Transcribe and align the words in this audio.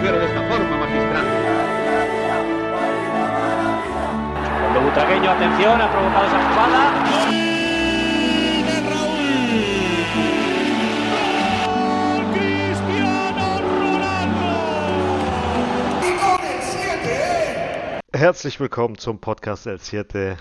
Sugiere 0.00 0.18
de 0.18 0.24
esta 0.24 0.40
forma, 0.48 0.76
magistral. 0.78 1.26
Cuando 4.60 4.80
Butragueño, 4.80 5.30
atención, 5.30 5.78
ha 5.78 5.92
provocado 5.92 6.26
esa 6.26 6.38
jugada. 6.48 6.80
Herzlich 18.14 18.58
willkommen 18.58 18.96
zum 18.96 19.20
Podcast 19.20 19.66
El 19.66 19.80
Siete. 19.80 20.38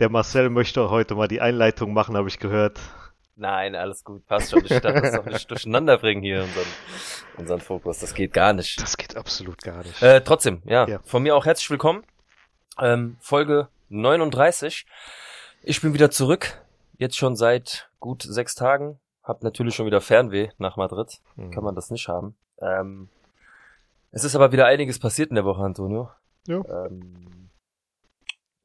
Der 0.00 0.10
Marcel 0.10 0.50
möchte 0.50 0.90
heute 0.90 1.14
mal 1.14 1.28
die 1.28 1.40
Einleitung 1.40 1.92
machen, 1.92 2.16
habe 2.16 2.26
ich 2.26 2.40
gehört. 2.40 2.80
Nein, 3.40 3.74
alles 3.74 4.04
gut, 4.04 4.26
passt 4.26 4.50
schon. 4.50 4.62
Ich 4.66 4.80
darf 4.80 5.00
das 5.00 5.12
doch 5.14 5.24
nicht 5.24 5.50
durcheinander 5.50 5.96
bringen 5.96 6.22
hier, 6.22 6.42
unseren, 6.42 6.66
unseren 7.38 7.60
Fokus. 7.60 7.98
Das 7.98 8.12
geht 8.12 8.34
gar 8.34 8.52
nicht. 8.52 8.80
Das 8.82 8.98
geht 8.98 9.16
absolut 9.16 9.62
gar 9.62 9.78
nicht. 9.82 10.02
Äh, 10.02 10.20
trotzdem, 10.20 10.60
ja, 10.66 10.86
Ja. 10.86 11.00
von 11.04 11.22
mir 11.22 11.34
auch 11.34 11.46
herzlich 11.46 11.70
willkommen. 11.70 12.04
Ähm, 12.78 13.16
Folge 13.20 13.68
39. 13.88 14.84
Ich 15.62 15.80
bin 15.80 15.94
wieder 15.94 16.10
zurück. 16.10 16.62
Jetzt 16.98 17.16
schon 17.16 17.34
seit 17.34 17.88
gut 17.98 18.22
sechs 18.22 18.54
Tagen. 18.54 19.00
Hab 19.22 19.42
natürlich 19.42 19.74
schon 19.74 19.86
wieder 19.86 20.02
Fernweh 20.02 20.50
nach 20.58 20.76
Madrid. 20.76 21.20
Hm. 21.36 21.50
Kann 21.50 21.64
man 21.64 21.74
das 21.74 21.90
nicht 21.90 22.08
haben. 22.08 22.36
Ähm, 22.60 23.08
es 24.10 24.22
ist 24.22 24.34
aber 24.36 24.52
wieder 24.52 24.66
einiges 24.66 24.98
passiert 24.98 25.30
in 25.30 25.36
der 25.36 25.46
Woche, 25.46 25.62
Antonio. 25.62 26.10
Ja. 26.46 26.60
Ähm, 26.86 27.48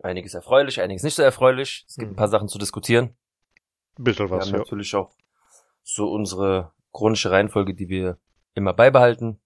einiges 0.03 0.33
erfreulich, 0.33 0.81
einiges 0.81 1.03
nicht 1.03 1.15
so 1.15 1.23
erfreulich. 1.23 1.85
Es 1.87 1.95
gibt 1.95 2.07
Mhm. 2.09 2.13
ein 2.13 2.17
paar 2.17 2.27
Sachen 2.27 2.49
zu 2.49 2.57
diskutieren. 2.57 3.15
Ein 3.97 4.03
bisschen 4.03 4.29
Wir 4.29 4.37
was, 4.37 4.45
haben 4.47 4.53
ja. 4.53 4.59
natürlich 4.59 4.95
auch 4.95 5.15
so 5.83 6.11
unsere 6.11 6.71
chronische 6.91 7.31
Reihenfolge, 7.31 7.73
die 7.73 7.89
wir 7.89 8.17
immer 8.53 8.73
beibehalten. 8.73 9.39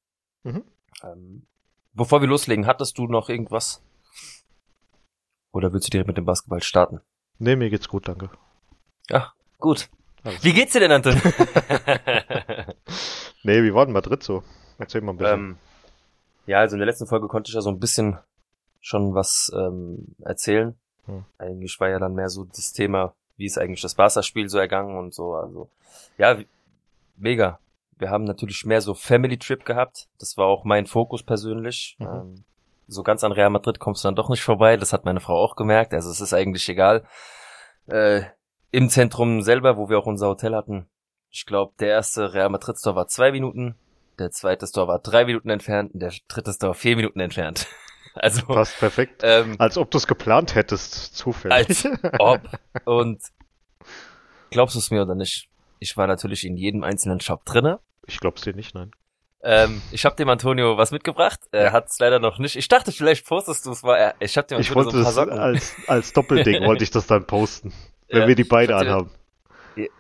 Mhm. 0.43 0.63
Ähm, 1.03 1.47
bevor 1.93 2.21
wir 2.21 2.27
loslegen, 2.27 2.65
hattest 2.65 2.97
du 2.97 3.07
noch 3.07 3.29
irgendwas? 3.29 3.83
Oder 5.51 5.73
willst 5.73 5.87
du 5.87 5.91
direkt 5.91 6.07
mit 6.07 6.17
dem 6.17 6.25
Basketball 6.25 6.61
starten? 6.61 7.01
Nee, 7.39 7.55
mir 7.55 7.69
geht's 7.69 7.87
gut, 7.87 8.07
danke. 8.07 8.29
Ach, 9.11 9.33
gut. 9.57 9.89
Alles 10.23 10.43
Wie 10.43 10.53
geht's 10.53 10.73
dir 10.73 10.81
denn, 10.81 10.91
Anton? 10.91 11.15
Nee, 13.43 13.63
wie 13.63 13.73
war 13.73 13.85
denn 13.85 13.93
Madrid 13.93 14.21
so? 14.23 14.43
Erzähl 14.77 15.01
mal 15.01 15.13
ein 15.13 15.17
bisschen. 15.17 15.39
ähm, 15.39 15.57
ja, 16.45 16.59
also 16.59 16.75
in 16.75 16.79
der 16.79 16.87
letzten 16.87 17.07
Folge 17.07 17.27
konnte 17.27 17.49
ich 17.49 17.55
ja 17.55 17.61
so 17.61 17.69
ein 17.69 17.79
bisschen 17.79 18.17
schon 18.81 19.13
was 19.13 19.51
ähm, 19.55 20.15
erzählen. 20.21 20.77
Hm. 21.05 21.25
Eigentlich 21.37 21.79
war 21.79 21.89
ja 21.89 21.99
dann 21.99 22.15
mehr 22.15 22.29
so 22.29 22.45
das 22.45 22.73
Thema, 22.73 23.15
wie 23.39 23.45
ist 23.45 23.57
eigentlich 23.57 23.81
das 23.81 23.95
Barca-Spiel 23.95 24.49
so 24.49 24.59
ergangen 24.59 24.97
und 24.97 25.13
so. 25.13 25.33
Also 25.33 25.69
ja, 26.17 26.37
mega. 27.15 27.59
Wir 27.97 28.09
haben 28.09 28.25
natürlich 28.25 28.65
mehr 28.65 28.81
so 28.81 28.93
Family 28.93 29.37
Trip 29.37 29.63
gehabt. 29.63 30.07
Das 30.19 30.35
war 30.35 30.45
auch 30.45 30.65
mein 30.65 30.85
Fokus 30.85 31.23
persönlich. 31.23 31.95
Mhm. 31.99 32.07
Ähm, 32.07 32.43
so 32.87 33.01
ganz 33.01 33.23
an 33.23 33.31
Real 33.31 33.49
Madrid 33.49 33.79
kommst 33.79 34.03
du 34.03 34.07
dann 34.07 34.15
doch 34.15 34.29
nicht 34.29 34.43
vorbei. 34.43 34.75
Das 34.75 34.91
hat 34.91 35.05
meine 35.05 35.21
Frau 35.21 35.37
auch 35.37 35.55
gemerkt. 35.55 35.93
Also 35.93 36.11
es 36.11 36.19
ist 36.19 36.33
eigentlich 36.33 36.67
egal. 36.67 37.05
Äh, 37.87 38.23
Im 38.71 38.89
Zentrum 38.89 39.41
selber, 39.41 39.77
wo 39.77 39.89
wir 39.89 39.97
auch 39.99 40.05
unser 40.05 40.27
Hotel 40.27 40.53
hatten, 40.53 40.89
ich 41.29 41.45
glaube, 41.45 41.73
der 41.79 41.89
erste 41.89 42.33
Real 42.33 42.49
Madrid 42.49 42.77
Store 42.77 42.95
war 42.95 43.07
zwei 43.07 43.31
Minuten, 43.31 43.75
der 44.17 44.31
zweite 44.31 44.67
Store 44.67 44.87
war 44.87 44.99
drei 44.99 45.23
Minuten 45.23 45.49
entfernt 45.49 45.93
und 45.93 46.01
der 46.01 46.11
dritte 46.27 46.51
Store 46.51 46.73
vier 46.73 46.97
Minuten 46.97 47.21
entfernt. 47.21 47.67
Also 48.13 48.45
Passt 48.45 48.77
perfekt. 48.79 49.21
ähm, 49.23 49.55
Als 49.59 49.77
ob 49.77 49.91
du 49.91 49.97
es 49.97 50.07
geplant 50.07 50.55
hättest, 50.55 51.15
zufällig. 51.15 51.53
als 51.53 51.87
ob. 52.19 52.41
Und 52.85 53.21
glaubst 54.49 54.75
du 54.75 54.79
es 54.79 54.91
mir 54.91 55.01
oder 55.03 55.15
nicht? 55.15 55.49
Ich 55.79 55.95
war 55.95 56.07
natürlich 56.07 56.45
in 56.45 56.57
jedem 56.57 56.83
einzelnen 56.83 57.19
Shop 57.21 57.45
drinne. 57.45 57.79
Ich 58.07 58.19
glaub's 58.19 58.41
dir 58.41 58.53
nicht, 58.53 58.75
nein. 58.75 58.91
Ähm, 59.41 59.81
ich 59.91 60.03
habe 60.03 60.17
dem 60.17 60.27
Antonio 60.27 60.75
was 60.77 60.91
mitgebracht. 60.91 61.39
Er 61.53 61.71
hat 61.71 61.87
es 61.89 61.97
leider 61.99 62.19
noch 62.19 62.39
nicht. 62.39 62.57
Ich 62.57 62.67
dachte, 62.67 62.91
vielleicht 62.91 63.25
postest 63.25 63.65
du 63.65 63.71
es 63.71 63.83
mal. 63.83 63.95
Er- 63.95 64.15
Ich 64.19 64.35
habe 64.37 64.47
dem 64.47 64.59
Ich 64.59 64.69
Antonio 64.69 64.91
wollte 64.93 65.03
so 65.03 65.19
ein 65.21 65.25
paar 65.25 65.25
das 65.25 65.35
Socken. 65.35 65.39
als, 65.39 65.75
als 65.87 66.13
Doppelding, 66.13 66.63
wollte 66.65 66.83
ich 66.83 66.91
das 66.91 67.07
dann 67.07 67.25
posten. 67.25 67.71
Wenn 68.09 68.21
Ja, 68.23 68.27
wir 68.27 68.35
die 68.35 68.43
beide 68.43 68.73
ich 68.73 68.79
anhaben. 68.79 69.11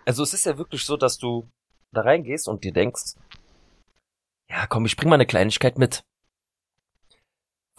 Also 0.05 0.23
es 0.23 0.33
ist 0.33 0.45
ja 0.45 0.57
wirklich 0.57 0.83
so, 0.83 0.97
dass 0.97 1.17
du 1.17 1.49
da 1.93 2.01
reingehst 2.01 2.49
und 2.49 2.65
dir 2.65 2.73
denkst, 2.73 3.13
ja 4.49 4.67
komm, 4.67 4.85
ich 4.85 4.97
bring 4.97 5.07
mal 5.07 5.15
eine 5.15 5.25
Kleinigkeit 5.27 5.77
mit. 5.77 6.01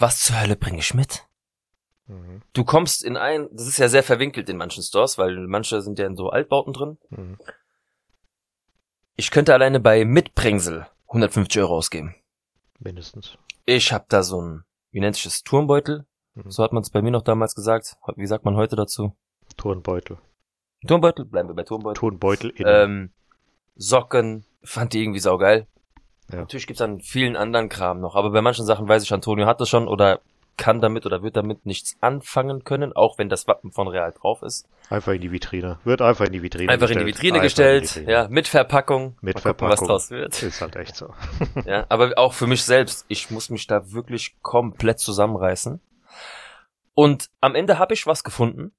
Was 0.01 0.21
zur 0.21 0.41
Hölle 0.41 0.57
bringe 0.57 0.79
ich 0.79 0.95
mit? 0.95 1.27
Mhm. 2.07 2.43
Du 2.55 2.65
kommst 2.65 3.05
in 3.05 3.19
ein, 3.19 3.49
das 3.53 3.67
ist 3.67 3.79
ja 3.79 3.89
sehr 3.89 4.03
verwinkelt 4.03 4.49
in 4.49 4.57
manchen 4.57 4.83
Stores, 4.83 5.19
weil 5.19 5.47
manche 5.47 5.83
sind 5.83 5.99
ja 5.99 6.07
in 6.07 6.17
so 6.17 6.31
Altbauten 6.31 6.73
drin. 6.73 6.99
Mhm. 7.11 7.39
Ich 9.17 9.31
könnte 9.31 9.53
alleine 9.53 9.79
bei 9.79 10.07
Mitbringsel 10.07 10.87
150 11.09 11.61
Euro 11.61 11.77
ausgeben. 11.77 12.15
Mindestens. 12.79 13.37
Ich 13.67 13.93
habe 13.93 14.07
da 14.09 14.23
so 14.23 14.41
ein, 14.41 14.65
wie 14.91 15.01
nennt 15.01 15.17
sich 15.17 15.25
das, 15.25 15.43
Turmbeutel? 15.43 16.07
Mhm. 16.35 16.51
So 16.51 16.65
hat 16.65 16.73
man 16.73 16.83
es 16.83 16.89
bei 16.89 17.03
mir 17.03 17.11
noch 17.11 17.23
damals 17.23 17.55
gesagt. 17.55 17.97
Wie 18.17 18.27
sagt 18.27 18.47
man 18.47 18.57
heute 18.57 18.77
dazu? 18.77 19.15
Turnbeutel. 19.59 20.17
Turmbeutel? 20.87 21.27
Bleiben 21.27 21.51
wir 21.51 21.55
bei 21.55 21.65
Turmbeutel. 21.65 22.01
Turnbeutel 22.01 22.51
in. 22.51 22.65
Ähm, 22.67 23.13
Socken, 23.75 24.47
fand 24.63 24.95
die 24.95 25.03
irgendwie 25.03 25.21
saugeil. 25.21 25.67
Ja. 26.33 26.39
Natürlich 26.41 26.67
gibt's 26.67 26.79
dann 26.79 27.01
vielen 27.01 27.37
anderen 27.37 27.69
Kram 27.69 28.01
noch, 28.01 28.15
aber 28.17 28.31
bei 28.31 28.43
manchen 28.43 28.65
Sachen 28.67 28.89
weiß 28.89 29.03
ich, 29.03 29.13
Antonio 29.13 29.47
hat 29.47 29.61
das 29.61 29.69
schon 29.69 29.89
oder 29.89 30.21
kann 30.57 30.81
damit 30.83 31.07
oder 31.07 31.23
wird 31.23 31.37
damit 31.37 31.65
nichts 31.65 31.97
anfangen 32.03 32.65
können, 32.65 32.93
auch 32.93 33.17
wenn 33.17 33.31
das 33.31 33.47
Wappen 33.49 33.73
von 33.73 33.89
Real 33.89 34.13
drauf 34.13 34.43
ist. 34.43 34.69
Einfach 34.91 35.13
in 35.13 35.23
die 35.23 35.33
Vitrine. 35.33 35.79
Wird 35.85 36.03
einfach 36.03 36.27
in 36.27 36.33
die 36.33 36.43
Vitrine 36.43 36.71
Einfach 36.71 36.91
in 36.91 36.99
gestellt. 36.99 37.07
die 37.09 37.15
Vitrine 37.15 37.35
Einfach 37.37 37.43
gestellt, 37.45 37.83
in 37.83 37.89
die 37.89 37.95
Vitrine. 38.01 38.13
ja, 38.13 38.29
mit 38.29 38.49
Verpackung. 38.49 39.17
Mit 39.23 39.37
Mal 39.37 39.41
gucken, 39.41 39.41
Verpackung. 39.43 39.71
was 39.71 39.81
draus 39.89 40.11
wird. 40.11 40.43
Ist 40.43 40.61
halt 40.61 40.77
echt 40.77 40.97
so. 40.97 41.15
Ja, 41.65 41.87
aber 41.89 42.13
auch 42.19 42.35
für 42.35 42.47
mich 42.47 42.63
selbst, 42.65 43.07
ich 43.09 43.31
muss 43.31 43.49
mich 43.49 43.67
da 43.69 43.91
wirklich 43.93 44.37
komplett 44.43 44.99
zusammenreißen. 44.99 45.81
Und 46.95 47.31
am 47.41 47.55
Ende 47.55 47.79
habe 47.79 47.95
ich 47.95 48.07
was 48.07 48.23
gefunden, 48.25 48.73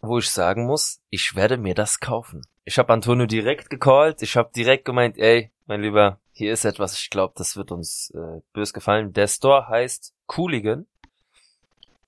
wo 0.00 0.18
ich 0.18 0.30
sagen 0.30 0.66
muss, 0.66 1.00
ich 1.10 1.34
werde 1.36 1.58
mir 1.58 1.74
das 1.74 2.00
kaufen. 2.00 2.42
Ich 2.64 2.78
habe 2.78 2.92
Antonio 2.92 3.26
direkt 3.26 3.68
gecallt, 3.68 4.22
ich 4.22 4.36
habe 4.36 4.50
direkt 4.54 4.84
gemeint, 4.86 5.18
ey, 5.18 5.50
mein 5.66 5.82
Lieber, 5.82 6.18
hier 6.38 6.52
ist 6.52 6.66
etwas, 6.66 7.00
ich 7.00 7.08
glaube, 7.08 7.32
das 7.34 7.56
wird 7.56 7.72
uns 7.72 8.10
äh, 8.10 8.42
bös 8.52 8.74
gefallen. 8.74 9.14
Der 9.14 9.26
Store 9.26 9.68
heißt 9.68 10.14
Cooligan. 10.26 10.86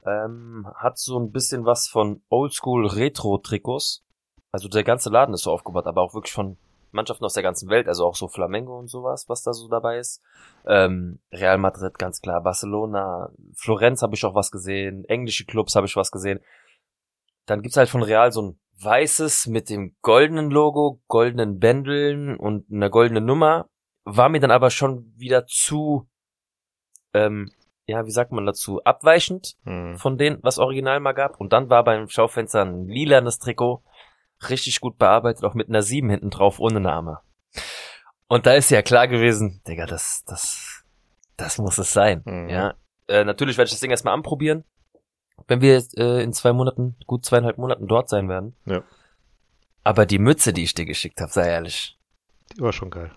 Ähm, 0.04 0.68
hat 0.74 0.98
so 0.98 1.18
ein 1.18 1.32
bisschen 1.32 1.64
was 1.64 1.88
von 1.88 2.20
Oldschool 2.28 2.86
Retro-Trikots. 2.86 4.04
Also 4.52 4.68
der 4.68 4.84
ganze 4.84 5.08
Laden 5.08 5.32
ist 5.32 5.44
so 5.44 5.50
aufgebaut, 5.50 5.86
aber 5.86 6.02
auch 6.02 6.12
wirklich 6.12 6.34
von 6.34 6.58
Mannschaften 6.90 7.24
aus 7.24 7.32
der 7.32 7.42
ganzen 7.42 7.70
Welt, 7.70 7.88
also 7.88 8.04
auch 8.04 8.16
so 8.16 8.28
Flamengo 8.28 8.78
und 8.78 8.88
sowas, 8.88 9.30
was 9.30 9.42
da 9.44 9.54
so 9.54 9.66
dabei 9.66 9.96
ist. 9.96 10.20
Ähm, 10.66 11.20
Real 11.32 11.56
Madrid, 11.56 11.98
ganz 11.98 12.20
klar, 12.20 12.42
Barcelona, 12.42 13.30
Florenz 13.54 14.02
habe 14.02 14.14
ich 14.14 14.26
auch 14.26 14.34
was 14.34 14.50
gesehen, 14.50 15.06
englische 15.06 15.46
Clubs 15.46 15.74
habe 15.74 15.86
ich 15.86 15.96
was 15.96 16.10
gesehen. 16.10 16.40
Dann 17.46 17.62
gibt's 17.62 17.78
halt 17.78 17.88
von 17.88 18.02
Real 18.02 18.30
so 18.30 18.42
ein 18.42 18.60
weißes 18.82 19.46
mit 19.46 19.70
dem 19.70 19.96
goldenen 20.02 20.50
Logo, 20.50 21.00
goldenen 21.08 21.58
Bändeln 21.58 22.36
und 22.36 22.70
einer 22.70 22.90
goldenen 22.90 23.24
Nummer. 23.24 23.70
War 24.16 24.28
mir 24.28 24.40
dann 24.40 24.50
aber 24.50 24.70
schon 24.70 25.12
wieder 25.16 25.46
zu, 25.46 26.08
ähm, 27.14 27.50
ja, 27.86 28.06
wie 28.06 28.10
sagt 28.10 28.32
man 28.32 28.46
dazu, 28.46 28.82
abweichend 28.84 29.56
Mhm. 29.64 29.96
von 29.98 30.18
denen, 30.18 30.38
was 30.42 30.58
original 30.58 31.00
mal 31.00 31.12
gab. 31.12 31.40
Und 31.40 31.52
dann 31.52 31.68
war 31.70 31.84
beim 31.84 32.08
Schaufenster 32.08 32.62
ein 32.64 32.86
lilanes 32.88 33.38
Trikot, 33.38 33.82
richtig 34.48 34.80
gut 34.80 34.98
bearbeitet, 34.98 35.44
auch 35.44 35.54
mit 35.54 35.68
einer 35.68 35.82
7 35.82 36.08
hinten 36.10 36.30
drauf, 36.30 36.58
ohne 36.60 36.80
Name. 36.80 37.20
Und 38.28 38.46
da 38.46 38.54
ist 38.54 38.70
ja 38.70 38.82
klar 38.82 39.08
gewesen, 39.08 39.62
Digga, 39.66 39.86
das, 39.86 40.22
das, 40.26 40.84
das 41.36 41.58
muss 41.58 41.78
es 41.78 41.92
sein. 41.92 42.22
Mhm. 42.24 42.48
Ja, 42.48 42.74
äh, 43.08 43.24
natürlich 43.24 43.56
werde 43.58 43.66
ich 43.68 43.72
das 43.72 43.80
Ding 43.80 43.90
erstmal 43.90 44.14
anprobieren, 44.14 44.64
wenn 45.46 45.60
wir 45.60 45.82
äh, 45.96 46.22
in 46.22 46.32
zwei 46.32 46.52
Monaten, 46.52 46.96
gut 47.06 47.24
zweieinhalb 47.24 47.58
Monaten 47.58 47.86
dort 47.88 48.08
sein 48.08 48.28
werden. 48.28 48.54
Ja. 48.66 48.82
Aber 49.84 50.04
die 50.04 50.18
Mütze, 50.18 50.52
die 50.52 50.64
ich 50.64 50.74
dir 50.74 50.84
geschickt 50.84 51.20
habe, 51.20 51.32
sei 51.32 51.48
ehrlich, 51.48 51.98
Die 52.56 52.60
war 52.60 52.72
schon 52.72 52.90
geil. 52.90 53.10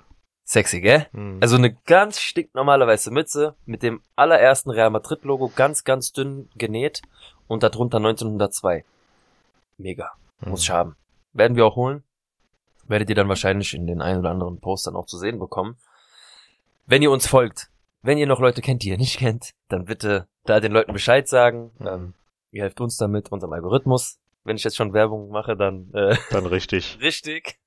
Sexy, 0.52 0.82
gell? 0.82 1.08
Mhm. 1.14 1.40
Also 1.42 1.56
eine 1.56 1.74
ganz 1.86 2.20
stinknormale 2.20 2.86
weiße 2.86 3.12
Mütze 3.12 3.56
mit 3.66 3.84
dem 3.84 4.02
allerersten 4.16 4.70
Real 4.70 4.90
Madrid 4.90 5.24
Logo 5.24 5.52
ganz, 5.56 5.84
ganz 5.84 6.12
dünn 6.12 6.50
genäht 6.56 7.02
und 7.48 7.64
darunter 7.64 7.98
1902. 7.98 8.84
Mega. 9.78 10.12
Muss 10.46 10.64
ich 10.64 10.70
Mhm. 10.70 10.74
haben. 10.74 10.96
Werden 11.34 11.56
wir 11.56 11.66
auch 11.66 11.76
holen. 11.76 12.04
Werdet 12.88 13.10
ihr 13.10 13.16
dann 13.16 13.30
wahrscheinlich 13.30 13.74
in 13.74 13.88
den 13.88 14.02
ein 14.02 14.20
oder 14.20 14.32
anderen 14.32 14.60
Postern 14.60 14.96
auch 14.96 15.06
zu 15.06 15.18
sehen 15.18 15.40
bekommen. 15.40 15.78
Wenn 16.86 17.02
ihr 17.02 17.12
uns 17.12 17.28
folgt, 17.28 17.70
wenn 18.02 18.18
ihr 18.18 18.28
noch 18.28 18.40
Leute 18.40 18.62
kennt, 18.62 18.84
die 18.84 18.90
ihr 18.90 18.98
nicht 18.98 19.18
kennt, 19.18 19.52
dann 19.70 19.86
bitte 19.86 20.28
da 20.44 20.60
den 20.60 20.74
Leuten 20.74 20.92
Bescheid 20.92 21.28
sagen. 21.28 21.72
Mhm. 21.80 21.88
Ähm, 21.88 22.14
ihr 22.52 22.64
helft 22.64 22.82
uns 22.82 22.98
damit, 22.98 23.32
unserem 23.32 23.54
Algorithmus. 23.54 24.18
Wenn 24.44 24.56
ich 24.56 24.64
jetzt 24.64 24.76
schon 24.76 24.94
Werbung 24.94 25.30
mache, 25.30 25.56
dann 25.56 25.92
äh, 25.94 26.16
Dann 26.32 26.46
richtig. 26.46 26.98
Richtig. 27.02 27.60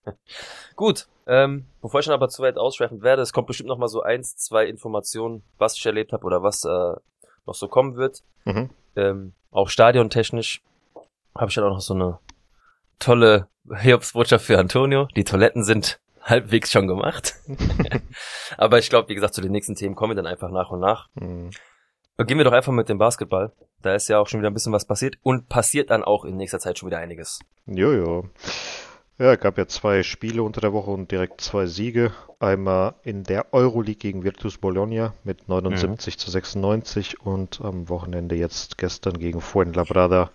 Gut. 0.76 1.06
Ähm, 1.26 1.67
bevor 1.81 2.00
ich 2.00 2.06
dann 2.06 2.15
aber 2.15 2.29
zu 2.29 2.43
weit 2.43 2.59
ausschweifend 2.59 3.03
werde, 3.03 3.23
es 3.23 3.32
kommt 3.32 3.47
bestimmt 3.47 3.69
noch 3.69 3.79
mal 3.79 3.88
so 3.88 4.03
eins, 4.03 4.37
zwei 4.37 4.67
Informationen, 4.67 5.43
was 5.56 5.76
ich 5.76 5.87
erlebt 5.87 6.12
habe 6.12 6.25
oder 6.25 6.43
was 6.43 6.65
äh, 6.65 6.94
noch 7.47 7.55
so 7.55 7.69
kommen 7.69 7.97
wird. 7.97 8.23
Mhm. 8.44 8.71
Ähm, 8.97 9.32
auch 9.50 9.69
stadiontechnisch 9.69 10.62
habe 11.35 11.49
ich 11.49 11.55
dann 11.55 11.65
auch 11.65 11.75
noch 11.75 11.81
so 11.81 11.94
eine 11.94 12.19
tolle 12.99 13.49
Hiobsbotschaft 13.70 14.44
für 14.44 14.59
Antonio. 14.59 15.09
Die 15.17 15.25
Toiletten 15.25 15.65
sind 15.65 16.00
halbwegs 16.23 16.73
schon 16.73 16.87
gemacht. 16.87 17.35
Aber 18.56 18.79
ich 18.79 18.91
glaube, 18.91 19.09
wie 19.09 19.15
gesagt, 19.15 19.35
zu 19.35 19.41
den 19.41 19.53
nächsten 19.53 19.75
Themen 19.75 19.94
kommen 19.94 20.12
wir 20.12 20.23
dann 20.23 20.31
einfach 20.31 20.50
nach 20.50 20.70
und 20.70 20.81
nach. 20.81 21.09
Mhm. 21.15 21.50
Beginnen 22.17 22.39
wir 22.39 22.45
doch 22.45 22.53
einfach 22.53 22.73
mit 22.73 22.89
dem 22.89 22.99
Basketball. 22.99 23.51
Da 23.83 23.95
ist 23.95 24.09
ja 24.09 24.19
auch 24.19 24.29
schon 24.29 24.41
wieder 24.41 24.49
ein 24.49 24.55
bisschen 24.55 24.73
was 24.73 24.85
passiert 24.85 25.17
und 25.23 25.49
passiert 25.49 25.91
dann 25.91 26.05
auch 26.05 26.25
in 26.25 26.37
nächster 26.37 26.61
Zeit 26.61 26.79
schon 26.79 26.89
wieder 26.89 26.99
einiges. 26.99 27.41
Jojo. 27.67 28.29
Ja, 29.19 29.37
gab 29.37 29.59
ja 29.59 29.67
zwei 29.67 30.03
Spiele 30.03 30.43
unter 30.43 30.61
der 30.61 30.73
Woche 30.73 30.91
und 30.91 31.11
direkt 31.11 31.41
zwei 31.41 31.67
Siege. 31.67 32.13
Einmal 32.39 32.95
in 33.03 33.25
der 33.25 33.53
Euroleague 33.53 33.99
gegen 33.99 34.23
Virtus 34.23 34.59
Bologna 34.59 35.15
mit 35.25 35.49
79 35.49 36.19
zu 36.19 36.31
96 36.31 37.21
und 37.21 37.61
am 37.61 37.89
Wochenende 37.89 38.37
jetzt 38.37 38.79
gestern 38.79 39.19
gegen 39.19 39.41
Fuenlabrada 39.41 40.31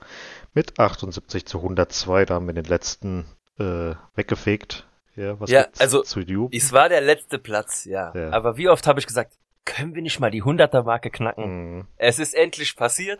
mit 0.54 0.80
78 0.80 1.46
zu 1.46 1.60
102. 1.60 2.26
Da 2.26 2.36
haben 2.36 2.48
wir 2.48 2.54
den 2.54 2.66
letzten 2.66 3.26
äh, 3.58 3.96
weggefegt. 4.16 4.86
Ja, 5.16 5.40
was 5.40 5.50
Ja, 5.50 5.68
also, 5.78 6.04
zu? 6.04 6.50
Es 6.52 6.72
war 6.72 6.88
der 6.88 7.02
letzte 7.02 7.40
Platz, 7.40 7.86
ja. 7.86 8.14
Ja. 8.16 8.32
Aber 8.32 8.58
wie 8.58 8.70
oft 8.70 8.88
habe 8.88 9.00
ich 9.00 9.08
gesagt, 9.08 9.34
können 9.66 9.96
wir 9.96 10.02
nicht 10.02 10.20
mal 10.20 10.32
die 10.32 10.44
100er-Marke 10.44 11.10
knacken? 11.10 11.76
Mhm. 11.78 11.88
Es 11.98 12.20
ist 12.20 12.34
endlich 12.34 12.76
passiert. 12.76 13.20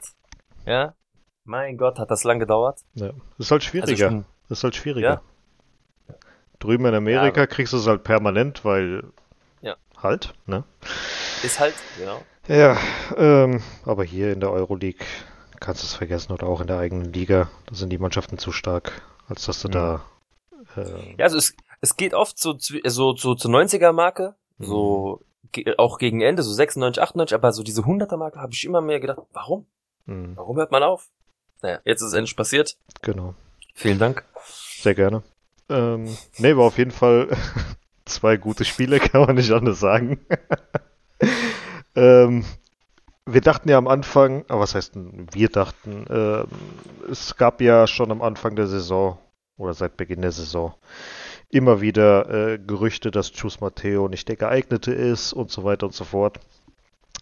Ja. 0.66 0.94
Mein 1.46 1.78
Gott, 1.78 2.00
hat 2.00 2.12
das 2.12 2.24
lang 2.24 2.40
gedauert. 2.40 2.82
Ja. 2.94 3.08
Das 3.38 3.48
ist 3.48 3.52
halt 3.52 3.62
Also 3.62 3.66
ich 3.66 3.70
schwieriger. 3.98 4.10
bin, 4.10 4.26
Das 4.50 4.60
ist 4.60 4.64
halt 4.64 4.76
schwieriger. 4.76 5.22
Ja. 6.08 6.16
Drüben 6.60 6.86
in 6.86 6.94
Amerika 6.96 7.42
Ja, 7.42 7.48
kriegst 7.48 7.74
du 7.74 7.78
es 7.78 7.88
halt 7.88 8.04
permanent, 8.04 8.66
weil 8.66 9.04
Ja. 9.62 9.76
halt, 9.98 10.34
ne? 10.46 10.64
ist 11.44 11.60
halt, 11.60 11.74
genau. 11.98 12.22
Ja, 12.48 12.78
ähm, 13.16 13.62
aber 13.86 14.04
hier 14.04 14.34
in 14.34 14.40
der 14.42 14.52
Euroleague 14.52 15.06
kannst 15.62 15.84
du 15.84 15.86
es 15.86 15.94
vergessen 15.94 16.34
oder 16.34 16.48
auch 16.48 16.60
in 16.62 16.68
der 16.68 16.80
eigenen 16.80 17.14
Liga. 17.14 17.50
Da 17.68 17.76
sind 17.76 17.90
die 17.92 17.98
Mannschaften 17.98 18.38
zu 18.38 18.52
stark, 18.52 19.02
als 19.28 19.46
dass 19.46 19.62
du 19.62 19.68
Mhm. 19.70 19.72
da. 19.72 20.06
Äh, 20.76 21.16
Ja, 21.18 21.26
also 21.26 21.38
es, 21.38 21.56
es 21.82 21.96
geht 21.96 22.14
oft 22.14 22.38
so, 22.40 22.56
so, 22.58 23.16
so 23.16 23.36
zur 23.36 23.52
90er-Marke, 23.52 24.36
so 24.58 25.18
ge- 25.18 25.26
auch 25.78 25.98
gegen 25.98 26.22
Ende, 26.22 26.44
so 26.44 26.52
96, 26.54 27.02
98, 27.02 27.36
aber 27.36 27.52
so 27.52 27.64
diese 27.64 27.82
100er-Marke 27.82 28.40
habe 28.40 28.54
ich 28.54 28.66
immer 28.66 28.82
mehr 28.82 29.00
gedacht, 29.00 29.20
warum? 29.34 29.66
mh, 30.06 30.36
Warum 30.36 30.58
hört 30.58 30.72
man 30.72 30.84
auf? 30.84 31.10
Naja, 31.62 31.80
jetzt 31.86 32.02
ist 32.02 32.10
es 32.10 32.14
endlich 32.14 32.36
passiert. 32.38 32.78
genau, 33.02 33.34
Vielen 33.74 34.00
Dank. 34.00 34.24
sehr 34.80 34.96
gerne. 34.96 35.24
Ähm, 35.70 36.18
nee, 36.38 36.56
war 36.56 36.66
auf 36.66 36.78
jeden 36.78 36.92
Fall 36.92 37.30
zwei 38.06 38.38
gute 38.38 38.66
Spiele, 38.66 39.00
kann 39.00 39.22
man 39.26 39.36
nicht 39.36 39.52
anders 39.52 39.80
sagen. 39.80 40.20
ähm, 41.96 42.46
wir 43.26 43.42
dachten 43.42 43.70
ja 43.70 43.78
am 43.78 43.88
Anfang, 43.88 44.44
aber 44.48 44.62
was 44.62 44.76
heißt 44.76 44.96
denn, 44.96 45.28
wir 45.32 45.50
dachten, 45.50 46.06
ähm, 46.10 46.48
es 47.10 47.36
gab 47.36 47.62
ja 47.62 47.86
schon 47.88 48.12
am 48.12 48.22
Anfang 48.22 48.56
der 48.56 48.68
Saison 48.68 49.20
oder 49.58 49.74
seit 49.74 49.98
Beginn 49.98 50.22
der 50.22 50.32
Saison 50.32 50.74
immer 51.50 51.82
wieder 51.82 52.30
äh, 52.30 52.58
Gerüchte, 52.60 53.12
dass 53.12 53.32
Chus 53.32 53.60
Matteo 53.62 54.08
nicht 54.08 54.28
der 54.28 54.36
geeignete 54.36 54.92
ist 54.94 55.34
und 55.34 55.50
so 55.52 55.64
weiter 55.64 55.86
und 55.88 55.94
so 55.94 56.04
fort. 56.04 56.40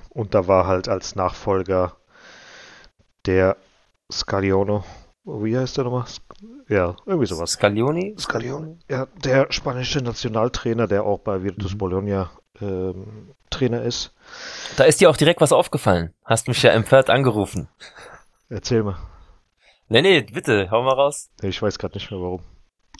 Und 0.09 0.33
da 0.33 0.47
war 0.47 0.67
halt 0.67 0.87
als 0.89 1.15
Nachfolger 1.15 1.95
der 3.25 3.57
Scaliono, 4.11 4.83
wie 5.25 5.57
heißt 5.57 5.77
der 5.77 5.83
nochmal? 5.85 6.05
Ja, 6.69 6.95
irgendwie 7.05 7.25
sowas. 7.27 7.51
Scalioni? 7.51 8.15
Scaloni, 8.17 8.77
ja, 8.89 9.07
der 9.23 9.51
spanische 9.51 9.99
Nationaltrainer, 9.99 10.87
der 10.87 11.03
auch 11.03 11.19
bei 11.19 11.43
Virtus 11.43 11.73
Mhm. 11.73 11.77
Bologna 11.77 12.31
ähm, 12.61 13.33
Trainer 13.49 13.81
ist. 13.83 14.13
Da 14.77 14.85
ist 14.85 14.99
dir 15.01 15.09
auch 15.09 15.17
direkt 15.17 15.41
was 15.41 15.51
aufgefallen. 15.51 16.13
Hast 16.23 16.47
mich 16.47 16.61
ja 16.63 16.71
empört 16.71 17.09
angerufen. 17.09 17.67
Erzähl 18.49 18.83
mal. 18.83 18.97
Nee, 19.89 20.01
nee, 20.01 20.21
bitte, 20.21 20.69
hau 20.71 20.83
mal 20.83 20.93
raus. 20.93 21.29
Nee, 21.41 21.49
Ich 21.49 21.61
weiß 21.61 21.77
gerade 21.79 21.95
nicht 21.95 22.09
mehr 22.11 22.19
warum. 22.19 22.41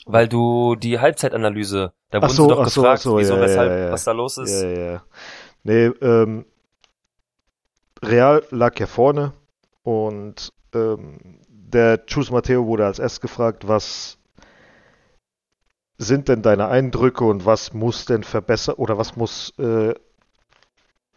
Weil 0.06 0.28
du 0.28 0.74
die 0.76 0.98
Halbzeitanalyse, 0.98 1.92
da 2.10 2.22
wurden 2.22 2.32
so, 2.32 2.42
sie 2.44 2.48
doch 2.48 2.68
so, 2.68 2.82
gefragt, 2.82 3.00
ach 3.00 3.02
so, 3.02 3.18
wieso, 3.18 3.34
ja, 3.34 3.40
weshalb, 3.40 3.70
ja, 3.70 3.78
ja. 3.78 3.92
was 3.92 4.04
da 4.04 4.12
los 4.12 4.38
ist. 4.38 4.62
Ja, 4.62 4.68
ja. 4.68 5.02
Nee, 5.64 5.86
ähm, 6.00 6.46
Real 8.02 8.44
lag 8.50 8.78
ja 8.78 8.86
vorne 8.86 9.32
und 9.82 10.52
ähm, 10.74 11.40
der 11.48 12.06
Chus 12.06 12.30
Matteo 12.30 12.66
wurde 12.66 12.86
als 12.86 12.98
erst 12.98 13.20
gefragt, 13.20 13.68
was 13.68 14.18
sind 15.98 16.28
denn 16.28 16.42
deine 16.42 16.68
Eindrücke 16.68 17.24
und 17.24 17.44
was 17.44 17.74
muss 17.74 18.04
denn 18.04 18.22
verbessert 18.22 18.78
oder 18.78 18.98
was 18.98 19.16
muss 19.16 19.52
äh, 19.58 19.94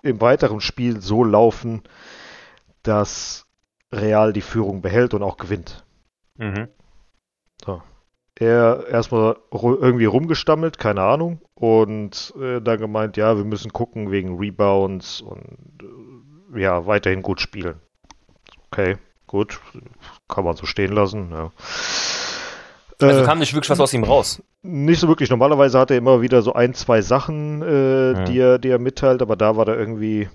im 0.02 0.22
weiteren 0.22 0.60
Spiel 0.60 1.02
so 1.02 1.24
laufen, 1.24 1.84
dass 2.82 3.46
Real 3.92 4.34
die 4.34 4.42
Führung 4.42 4.82
behält 4.82 5.14
und 5.14 5.22
auch 5.22 5.38
gewinnt. 5.38 5.86
Mhm. 6.38 6.68
Er 8.44 8.88
erstmal 8.90 9.36
irgendwie 9.52 10.06
rumgestammelt, 10.06 10.80
keine 10.80 11.04
Ahnung, 11.04 11.42
und 11.54 12.34
äh, 12.42 12.60
dann 12.60 12.80
gemeint, 12.80 13.16
ja, 13.16 13.38
wir 13.38 13.46
müssen 13.46 13.72
gucken 13.72 14.10
wegen 14.10 14.38
Rebounds 14.40 15.22
und 15.22 15.44
äh, 16.56 16.60
ja, 16.62 16.88
weiterhin 16.88 17.22
gut 17.22 17.40
spielen. 17.40 17.76
Okay, 18.72 18.98
gut, 19.28 19.60
kann 20.28 20.44
man 20.44 20.56
so 20.56 20.66
stehen 20.66 20.92
lassen. 20.92 21.30
Ja. 21.32 21.52
Also 23.00 23.22
Äh, 23.22 23.26
kam 23.26 23.38
nicht 23.40 23.54
wirklich 23.54 23.70
was 23.70 23.80
aus 23.80 23.94
ihm 23.94 24.04
raus. 24.04 24.42
nicht 24.64 25.00
so 25.00 25.08
wirklich. 25.08 25.30
Normalerweise 25.30 25.78
hat 25.80 25.92
er 25.92 25.98
immer 25.98 26.22
wieder 26.22 26.42
so 26.42 26.54
ein, 26.54 26.74
zwei 26.74 27.02
Sachen, 27.02 27.62
äh, 27.62 28.12
Ja. 28.14 28.24
die, 28.24 28.40
er, 28.40 28.58
die 28.60 28.70
er 28.70 28.80
mitteilt, 28.80 29.22
aber 29.22 29.36
da 29.36 29.56
war 29.56 29.68
er 29.68 29.78
irgendwie 29.78 30.30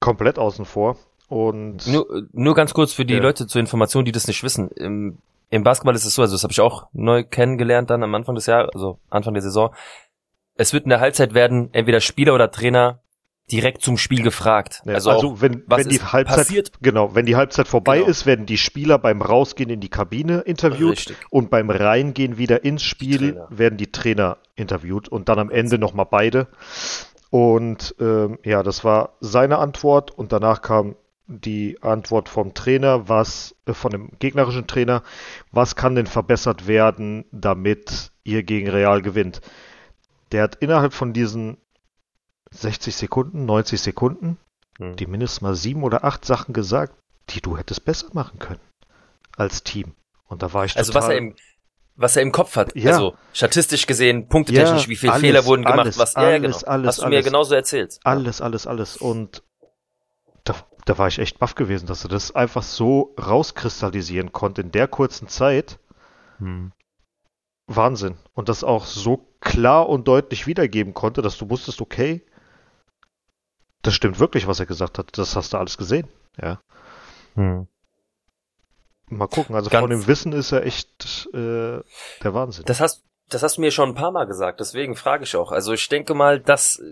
komplett 0.00 0.38
außen 0.38 0.64
vor. 0.64 0.96
Und 1.28 1.86
Nur, 1.86 2.26
nur 2.32 2.54
ganz 2.54 2.72
kurz 2.74 2.92
für 2.92 3.04
die 3.04 3.14
Ja. 3.14 3.20
Leute 3.20 3.46
zur 3.46 3.60
Information, 3.60 4.04
die 4.04 4.12
das 4.12 4.26
nicht 4.26 4.42
wissen. 4.42 4.70
Im, 4.70 5.18
Im 5.50 5.62
Basketball 5.62 5.94
ist 5.94 6.04
es 6.04 6.14
so, 6.14 6.22
also 6.22 6.34
das 6.34 6.42
habe 6.42 6.52
ich 6.52 6.60
auch 6.60 6.88
neu 6.92 7.24
kennengelernt 7.24 7.90
dann 7.90 8.02
am 8.02 8.14
Anfang 8.14 8.34
des 8.34 8.46
Jahres, 8.46 8.70
also 8.74 8.98
Anfang 9.08 9.34
der 9.34 9.42
Saison. 9.42 9.74
Es 10.54 10.72
wird 10.72 10.84
in 10.84 10.90
der 10.90 11.00
Halbzeit 11.00 11.34
werden 11.34 11.70
entweder 11.72 12.00
Spieler 12.00 12.34
oder 12.34 12.50
Trainer 12.50 13.00
direkt 13.50 13.80
zum 13.80 13.96
Spiel 13.96 14.22
gefragt. 14.22 14.82
Ja, 14.84 14.94
also, 14.94 15.10
also, 15.10 15.40
wenn, 15.40 15.62
wenn 15.68 15.88
die 15.88 16.00
Halbzeit 16.02 16.26
passiert? 16.26 16.72
genau, 16.82 17.14
wenn 17.14 17.24
die 17.24 17.36
Halbzeit 17.36 17.66
vorbei 17.66 17.98
Genau. 17.98 18.10
ist, 18.10 18.26
werden 18.26 18.44
die 18.44 18.58
Spieler 18.58 18.98
beim 18.98 19.22
Rausgehen 19.22 19.70
in 19.70 19.80
die 19.80 19.88
Kabine 19.88 20.40
interviewt 20.40 20.92
richtig. 20.92 21.16
und 21.30 21.48
beim 21.48 21.70
Reingehen 21.70 22.36
wieder 22.36 22.64
ins 22.64 22.82
Spiel 22.82 23.32
Trainer. 23.32 23.48
werden 23.50 23.78
die 23.78 23.90
Trainer 23.90 24.36
interviewt 24.54 25.08
und 25.08 25.30
dann 25.30 25.38
am 25.38 25.50
Ende 25.50 25.78
nochmal 25.78 26.06
beide. 26.10 26.48
Und 27.30 27.94
ähm, 28.00 28.38
ja, 28.44 28.62
das 28.62 28.84
war 28.84 29.14
seine 29.20 29.58
Antwort 29.58 30.10
und 30.10 30.32
danach 30.32 30.60
kam 30.60 30.96
die 31.28 31.78
Antwort 31.82 32.28
vom 32.28 32.54
Trainer, 32.54 33.08
was 33.08 33.54
äh, 33.66 33.74
von 33.74 33.90
dem 33.92 34.10
gegnerischen 34.18 34.66
Trainer, 34.66 35.02
was 35.52 35.76
kann 35.76 35.94
denn 35.94 36.06
verbessert 36.06 36.66
werden, 36.66 37.24
damit 37.30 38.10
ihr 38.24 38.42
gegen 38.42 38.68
Real 38.68 39.02
gewinnt. 39.02 39.40
Der 40.32 40.42
hat 40.42 40.56
innerhalb 40.56 40.92
von 40.94 41.12
diesen 41.12 41.58
60 42.50 42.96
Sekunden, 42.96 43.44
90 43.46 43.80
Sekunden 43.80 44.38
Hm. 44.78 44.94
die 44.96 45.06
mindestens 45.06 45.40
mal 45.40 45.54
sieben 45.56 45.82
oder 45.82 46.04
acht 46.04 46.24
Sachen 46.24 46.52
gesagt, 46.54 46.94
die 47.30 47.40
du 47.40 47.58
hättest 47.58 47.84
besser 47.84 48.06
machen 48.12 48.38
können 48.38 48.60
als 49.36 49.64
Team. 49.64 49.94
Und 50.28 50.42
da 50.42 50.52
war 50.52 50.64
ich 50.64 50.76
Also 50.76 50.92
total, 50.92 51.08
was 51.08 51.12
er 51.12 51.18
im 51.18 51.34
was 52.00 52.14
er 52.14 52.22
im 52.22 52.30
Kopf 52.30 52.54
hat. 52.54 52.76
Ja. 52.76 52.92
Also 52.92 53.16
statistisch 53.32 53.88
gesehen, 53.88 54.28
punktetechnisch, 54.28 54.84
Ja, 54.84 54.88
wie 54.88 54.94
viele 54.94 55.12
alles, 55.14 55.20
Fehler 55.20 55.44
wurden 55.46 55.64
gemacht, 55.64 55.80
alles, 55.80 55.98
was 55.98 56.14
ja, 56.14 56.30
ja, 56.30 56.38
genau. 56.38 56.56
alles, 56.58 56.86
Hast 56.86 56.98
du 56.98 57.08
mir 57.08 57.16
alles. 57.16 57.24
genauso 57.24 57.54
erzählt. 57.56 57.98
alles, 58.04 58.40
alles, 58.40 58.68
alles. 58.68 58.96
Und 58.96 59.42
da, 60.88 60.98
war 60.98 61.08
ich 61.08 61.18
echt 61.18 61.38
baff 61.38 61.54
gewesen, 61.54 61.86
dass 61.86 62.04
er 62.04 62.08
das 62.08 62.34
einfach 62.34 62.62
so 62.62 63.14
rauskristallisieren 63.20 64.32
konnte 64.32 64.62
in 64.62 64.72
der 64.72 64.88
kurzen 64.88 65.28
Zeit. 65.28 65.78
Hm. 66.38 66.72
Wahnsinn. 67.66 68.16
Und 68.32 68.48
das 68.48 68.64
auch 68.64 68.86
so 68.86 69.28
klar 69.40 69.88
und 69.88 70.08
deutlich 70.08 70.46
wiedergeben 70.46 70.94
konnte, 70.94 71.20
dass 71.22 71.36
du 71.36 71.50
wusstest, 71.50 71.80
okay, 71.80 72.24
das 73.82 73.94
stimmt 73.94 74.18
wirklich, 74.18 74.46
was 74.46 74.60
er 74.60 74.66
gesagt 74.66 74.98
hat. 74.98 75.16
Das 75.18 75.36
hast 75.36 75.52
du 75.52 75.58
alles 75.58 75.76
gesehen. 75.76 76.08
Ja. 76.40 76.60
Hm. 77.34 77.68
Mal 79.10 79.28
gucken. 79.28 79.54
Also 79.54 79.70
Ganz- 79.70 79.82
von 79.82 79.90
dem 79.90 80.06
Wissen 80.06 80.32
ist 80.32 80.52
er 80.52 80.64
echt 80.64 81.28
äh, 81.32 81.80
der 82.22 82.34
Wahnsinn. 82.34 82.64
Das 82.66 82.80
hast, 82.80 83.04
das 83.28 83.42
hast 83.42 83.56
du 83.56 83.60
mir 83.60 83.70
schon 83.70 83.90
ein 83.90 83.94
paar 83.94 84.10
Mal 84.10 84.26
gesagt, 84.26 84.60
deswegen 84.60 84.96
frage 84.96 85.24
ich 85.24 85.36
auch. 85.36 85.52
Also 85.52 85.72
ich 85.72 85.88
denke 85.88 86.14
mal, 86.14 86.40
das 86.40 86.82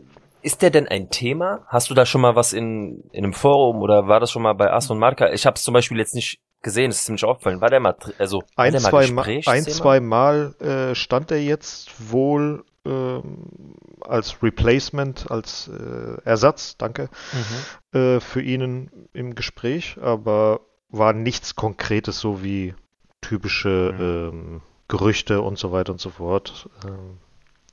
ist 0.46 0.62
der 0.62 0.70
denn 0.70 0.86
ein 0.86 1.10
Thema? 1.10 1.66
Hast 1.66 1.90
du 1.90 1.94
da 1.94 2.06
schon 2.06 2.20
mal 2.20 2.36
was 2.36 2.52
in, 2.52 3.02
in 3.10 3.24
einem 3.24 3.32
Forum 3.32 3.82
oder 3.82 4.06
war 4.06 4.20
das 4.20 4.30
schon 4.30 4.42
mal 4.42 4.52
bei 4.52 4.72
Aston 4.72 4.96
Marca? 4.96 5.32
Ich 5.32 5.44
habe 5.44 5.56
es 5.56 5.64
zum 5.64 5.74
Beispiel 5.74 5.98
jetzt 5.98 6.14
nicht 6.14 6.38
gesehen, 6.62 6.90
es 6.92 6.98
ist 6.98 7.04
ziemlich 7.06 7.24
aufgefallen. 7.24 7.60
War 7.60 7.68
der 7.68 7.80
mal, 7.80 7.96
also 8.18 8.44
ein, 8.54 8.70
der 8.70 8.80
mal 8.80 8.90
zwei, 8.90 9.10
Ma 9.10 9.22
ein, 9.22 9.64
zwei 9.64 9.98
Mal 9.98 10.54
äh, 10.60 10.94
stand 10.94 11.32
er 11.32 11.42
jetzt 11.42 12.12
wohl 12.12 12.64
ähm, 12.84 13.74
als 14.02 14.40
Replacement, 14.40 15.28
als 15.32 15.68
äh, 15.68 16.20
Ersatz, 16.24 16.76
danke, 16.76 17.08
Mhm. 17.32 17.98
äh, 17.98 18.20
für 18.20 18.40
ihn 18.40 19.08
im 19.12 19.34
Gespräch, 19.34 19.96
aber 20.00 20.60
war 20.90 21.12
nichts 21.12 21.56
Konkretes, 21.56 22.20
so 22.20 22.44
wie 22.44 22.72
typische 23.20 23.92
Mhm. 23.98 24.00
ähm, 24.00 24.60
Gerüchte 24.86 25.40
und 25.40 25.58
so 25.58 25.72
weiter 25.72 25.90
und 25.92 26.00
so 26.00 26.10
fort. 26.10 26.68
Ähm, 26.86 27.18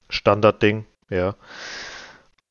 Standardding, 0.10 0.86
ja. 1.12 1.36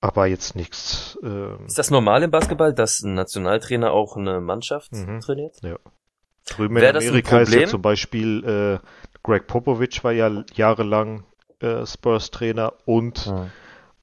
Aber 0.02 0.26
jetzt 0.26 0.56
nichts. 0.56 1.16
Ähm, 1.22 1.64
Ist 1.66 1.78
das 1.78 1.90
normal 1.90 2.22
im 2.24 2.30
Basketball, 2.30 2.74
dass 2.74 3.00
ein 3.02 3.14
Nationaltrainer 3.14 3.92
auch 3.92 4.16
eine 4.16 4.40
Mannschaft 4.40 4.92
Mhm. 4.92 5.20
trainiert? 5.20 5.56
Drüben 6.44 6.76
in 6.76 6.82
Wär 6.82 6.92
das 6.92 7.04
ein 7.04 7.10
Amerika 7.10 7.38
ist 7.40 7.48
ja 7.50 7.54
Problem? 7.54 7.68
zum 7.70 7.82
Beispiel 7.82 8.80
äh, 8.82 8.86
Greg 9.22 9.46
Popovich 9.46 10.02
war 10.02 10.12
ja 10.12 10.42
jahrelang 10.54 11.24
äh, 11.60 11.86
Spurs-Trainer 11.86 12.74
und 12.84 13.28
Mhm. 13.28 13.50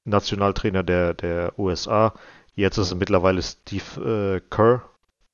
Nationaltrainer 0.04 0.82
der, 0.82 1.12
der 1.14 1.58
USA. 1.58 2.14
Jetzt 2.54 2.78
ist 2.78 2.86
es 2.88 2.94
mittlerweile 2.94 3.42
Steve 3.42 4.40
äh, 4.40 4.40
Kerr, 4.54 4.82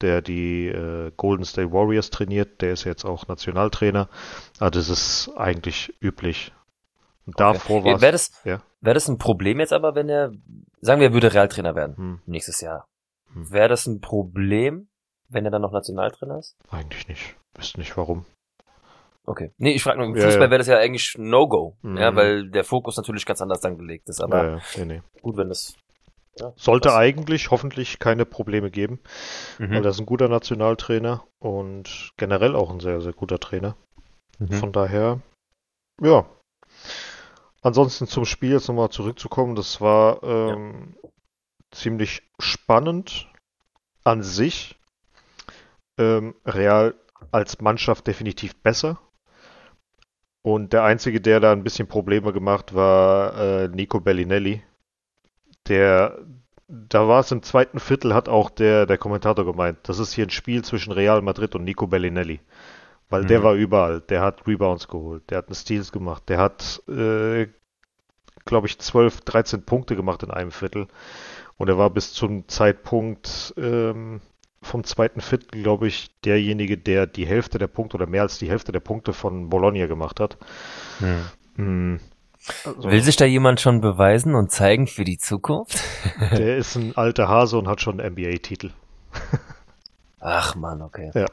der 0.01 0.21
die 0.21 0.67
äh, 0.67 1.13
Golden 1.17 1.45
State 1.45 1.73
Warriors 1.73 2.11
trainiert. 2.11 2.61
Der 2.61 2.73
ist 2.73 2.83
jetzt 2.83 3.05
auch 3.05 3.29
Nationaltrainer. 3.29 4.09
Also 4.59 4.71
das 4.81 4.89
ist 4.89 5.31
eigentlich 5.37 5.95
üblich. 6.01 6.53
Und 7.25 7.39
davor 7.39 7.85
war 7.85 7.99
das, 7.99 8.33
ja. 8.45 8.61
Wär 8.87 8.95
das 8.95 9.09
ein 9.09 9.19
Problem 9.19 9.61
jetzt 9.61 9.73
aber, 9.75 9.95
wenn 9.95 10.09
er, 10.09 10.33
sagen 10.81 11.01
wir, 11.01 11.09
er 11.09 11.13
würde 11.13 11.35
Realtrainer 11.35 11.75
werden 11.75 11.97
hm, 11.97 12.21
nächstes 12.27 12.61
Jahr? 12.63 12.87
Hm. 13.35 13.51
Wäre 13.51 13.69
das 13.69 13.87
ein 13.87 14.01
Problem, 14.01 14.89
wenn 15.29 15.45
er 15.45 15.51
dann 15.51 15.63
noch 15.63 15.73
Nationaltrainer 15.73 16.39
ist? 16.39 16.57
eigentlich 16.71 17.07
nicht. 17.09 17.37
Wüsste 17.57 17.81
nicht 17.81 17.97
warum. 17.97 18.25
Okay. 19.29 19.51
Nee, 19.59 19.73
ich 19.73 19.83
frage 19.83 19.99
nur, 19.99 20.07
im 20.07 20.15
Fußball 20.15 20.45
ja. 20.45 20.51
wäre 20.51 20.59
das 20.59 20.69
ja 20.69 20.79
eigentlich 20.79 21.17
No-Go. 21.19 21.77
Mhm. 21.83 21.97
Ja, 21.97 22.15
weil 22.15 22.49
der 22.49 22.63
Fokus 22.63 22.97
natürlich 22.97 23.27
ganz 23.27 23.43
anders 23.43 23.61
dann 23.61 23.77
gelegt 23.77 24.09
ist. 24.09 24.21
Aber 24.23 24.45
Ja, 24.45 24.61
nee, 24.77 24.85
nee. 24.85 25.03
gut, 25.21 25.37
wenn 25.37 25.49
das. 25.49 25.77
Sollte 26.55 26.91
passt. 26.91 26.99
eigentlich 27.01 27.51
hoffentlich 27.51 27.99
keine 27.99 28.25
Probleme 28.27 28.71
geben, 28.71 29.01
weil 29.59 29.69
Mhm. 29.69 29.83
das 29.83 29.97
ist 29.97 30.01
ein 30.01 30.07
guter 30.07 30.29
Nationaltrainer 30.29 31.25
und 31.41 32.11
generell 32.19 32.55
auch 32.55 32.71
ein 32.71 32.79
sehr, 32.79 33.01
sehr 33.01 33.15
guter 33.15 33.39
Trainer. 33.41 33.75
Mhm. 34.39 34.53
Von 34.53 34.71
daher, 34.71 35.21
ja. 36.01 36.27
Ansonsten 37.67 38.07
zum 38.07 38.25
Spiel 38.25 38.53
jetzt 38.53 38.69
nochmal 38.69 38.91
zurückzukommen, 38.91 39.57
das 39.57 39.81
war 39.81 40.23
ähm, 40.23 40.95
ziemlich 41.73 42.23
spannend 42.39 43.27
an 44.05 44.23
sich. 44.23 44.79
Ähm, 45.99 46.37
Real 46.45 46.95
als 47.33 47.61
Mannschaft 47.61 48.07
definitiv 48.07 48.55
besser. 48.63 49.01
Und 50.43 50.75
der 50.75 50.85
Einzige, 50.85 51.21
der 51.21 51.41
da 51.41 51.51
ein 51.51 51.65
bisschen 51.65 51.89
Probleme 51.89 52.33
gemacht, 52.33 52.73
war 52.73 53.37
äh, 53.37 53.67
Nico 53.67 53.99
Bellinelli. 53.99 54.63
Der, 55.67 56.21
da 56.69 57.09
war 57.09 57.19
es 57.19 57.33
im 57.33 57.43
zweiten 57.43 57.81
Viertel, 57.81 58.15
hat 58.15 58.29
auch 58.29 58.49
der, 58.49 58.87
der 58.87 58.97
Kommentator 58.97 59.45
gemeint, 59.45 59.79
das 59.83 59.99
ist 59.99 60.13
hier 60.13 60.27
ein 60.27 60.31
Spiel 60.31 60.63
zwischen 60.63 60.93
Real 60.93 61.21
Madrid 61.21 61.57
und 61.57 61.65
Nico 61.65 61.89
Bellinelli. 61.89 62.39
Weil 63.09 63.25
der 63.25 63.41
Mhm. 63.41 63.45
war 63.45 63.55
überall. 63.55 64.01
Der 64.01 64.21
hat 64.23 64.47
Rebounds 64.47 64.89
geholt, 64.89 65.31
der 65.31 65.39
hat 65.39 65.47
einen 65.49 65.55
Steals 65.55 65.93
gemacht, 65.93 66.25
der 66.29 66.39
hat, 66.39 66.83
äh, 66.89 67.47
glaube 68.45 68.67
ich, 68.67 68.79
12, 68.79 69.21
13 69.23 69.63
Punkte 69.63 69.95
gemacht 69.97 70.23
in 70.23 70.31
einem 70.31 70.51
Viertel. 70.51 70.89
Und 71.57 71.69
er 71.69 71.79
war 71.79 71.91
bis 71.91 72.13
zum 72.13 72.49
Zeitpunkt 72.49 73.55
ähm, 73.57 74.21
vom 74.61 74.83
zweiten 74.85 75.21
Viertel, 75.21 75.63
glaube 75.63 75.87
ich, 75.87 76.11
derjenige, 76.23 76.77
der 76.77 77.07
die 77.07 77.27
Hälfte 77.27 77.59
der 77.59 77.69
Punkte 77.69 77.97
oder 77.97 78.07
mehr 78.07 78.23
als 78.23 78.39
die 78.39 78.49
Hälfte 78.51 78.73
der 78.73 78.81
Punkte 78.81 79.13
von 79.13 79.49
Bologna 79.49 79.87
gemacht 79.87 80.19
hat. 80.21 80.37
Hm. 80.99 81.25
Hm. 81.57 82.01
Also, 82.65 82.91
Will 82.91 83.03
sich 83.03 83.17
da 83.17 83.25
jemand 83.25 83.61
schon 83.61 83.81
beweisen 83.81 84.35
und 84.35 84.51
zeigen 84.51 84.87
für 84.87 85.05
die 85.05 85.19
Zukunft? 85.19 85.81
der 86.33 86.57
ist 86.57 86.77
ein 86.77 86.97
alter 86.97 87.29
Hase 87.29 87.59
und 87.59 87.69
hat 87.69 87.81
schon 87.81 88.01
einen 88.01 88.13
NBA-Titel. 88.15 88.71
Ach 90.29 90.57
man, 90.57 90.83
okay. 90.83 91.13
Ja. 91.15 91.27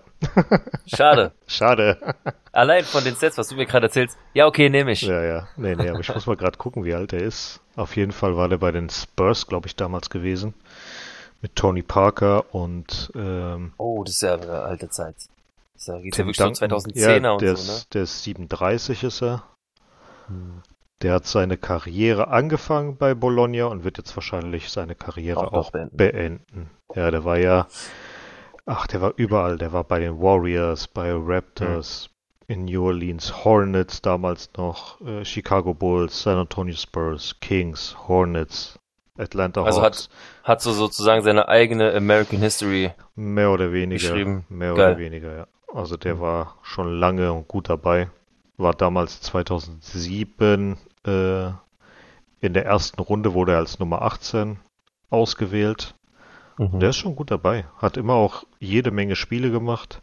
Schade. 0.86 1.32
Schade. 1.48 1.98
Allein 2.52 2.84
von 2.84 3.04
den 3.04 3.16
Sets, 3.16 3.40
was 3.40 3.48
du 3.48 3.56
mir 3.56 3.66
gerade 3.66 3.88
erzählst. 3.88 4.20
Ja, 4.36 4.46
okay, 4.46 4.70
nehme 4.70 4.92
ich. 4.92 5.02
Ja, 5.02 5.24
ja. 5.24 5.48
Nee, 5.58 5.76
nee, 5.76 5.90
aber 5.90 6.00
ich 6.00 6.14
muss 6.14 6.28
mal 6.28 6.38
gerade 6.38 6.60
gucken, 6.60 6.84
wie 6.86 6.94
alt 6.94 7.12
er 7.12 7.22
ist. 7.22 7.60
Auf 7.76 7.96
jeden 7.96 8.12
Fall 8.12 8.38
war 8.38 8.50
der 8.50 8.60
bei 8.60 8.72
den 8.72 8.92
Spurs, 8.92 9.48
glaube 9.48 9.66
ich, 9.66 9.76
damals 9.76 10.12
gewesen. 10.12 10.54
Mit 11.42 11.56
Tony 11.56 11.82
Parker 11.82 12.54
und 12.54 13.12
ähm, 13.16 13.74
Oh, 13.78 14.04
das 14.04 14.14
ist 14.14 14.22
ja 14.22 14.36
eine 14.36 14.62
alte 14.62 14.90
Zeit. 14.90 15.16
Das 15.16 15.82
ist 15.82 15.88
ja, 15.88 15.96
ja 15.96 16.04
wirklich 16.04 16.38
Duncan. 16.38 16.70
2010er 16.70 17.24
ja, 17.24 17.32
und 17.32 17.42
der 17.42 17.56
so, 17.56 17.72
ne? 17.72 17.78
ist, 17.80 17.94
Der 17.96 18.04
ist 18.04 18.24
37 18.24 19.04
ist 19.04 19.24
er. 19.24 19.42
Hm. 20.28 20.62
Der 21.02 21.16
hat 21.16 21.26
seine 21.26 21.58
Karriere 21.58 22.28
angefangen 22.28 22.96
bei 22.96 23.16
Bologna 23.16 23.66
und 23.66 23.84
wird 23.84 23.98
jetzt 23.98 24.16
wahrscheinlich 24.16 24.70
seine 24.70 24.94
Karriere 24.94 25.48
Auch 25.48 25.54
auch, 25.54 25.72
beenden. 25.72 25.98
beenden. 25.98 26.70
Ja, 26.96 27.10
der 27.10 27.26
war 27.26 27.40
ja, 27.40 27.66
ach, 28.66 28.88
der 28.88 29.02
war 29.02 29.14
überall. 29.16 29.58
Der 29.58 29.74
war 29.74 29.84
bei 29.84 30.00
den 30.00 30.20
Warriors, 30.20 30.88
bei 30.88 31.12
Raptors, 31.14 32.10
in 32.48 32.66
New 32.66 32.86
Orleans, 32.86 33.44
Hornets 33.46 34.02
damals 34.02 34.50
noch, 34.58 35.00
äh, 35.02 35.24
Chicago 35.26 35.74
Bulls, 35.74 36.24
San 36.24 36.38
Antonio 36.38 36.76
Spurs, 36.76 37.36
Kings, 37.40 37.96
Hornets, 38.08 38.78
Atlanta 39.18 39.64
Also 39.64 39.82
Hawks. 39.82 40.10
Hat 40.44 40.62
so 40.62 40.72
sozusagen 40.72 41.22
seine 41.24 41.48
eigene 41.48 41.94
American 41.94 42.40
History. 42.40 42.92
Mehr 43.16 43.52
oder 43.52 43.72
weniger. 43.72 44.10
Geschrieben. 44.10 44.46
Mehr 44.50 44.74
Geil. 44.74 44.92
oder 44.92 45.00
weniger, 45.00 45.38
ja. 45.38 45.48
Also 45.74 45.98
der 45.98 46.20
war 46.20 46.58
schon 46.62 46.94
lange 46.94 47.32
und 47.32 47.48
gut 47.48 47.70
dabei. 47.70 48.10
War 48.58 48.74
damals 48.74 49.22
2007 49.22 50.78
äh, 51.06 51.48
in 52.42 52.54
der 52.54 52.66
ersten 52.66 53.02
Runde 53.02 53.34
wurde 53.34 53.54
er 53.54 53.60
als 53.60 53.80
Nummer 53.80 54.02
18 54.02 54.60
ausgewählt. 55.10 55.96
Mhm. 56.58 56.80
Der 56.80 56.90
ist 56.90 56.98
schon 56.98 57.16
gut 57.16 57.32
dabei. 57.32 57.66
Hat 57.78 57.98
immer 57.98 58.14
auch 58.14 58.44
jede 58.60 58.92
Menge 58.92 59.16
Spiele 59.16 59.52
gemacht. 59.52 60.02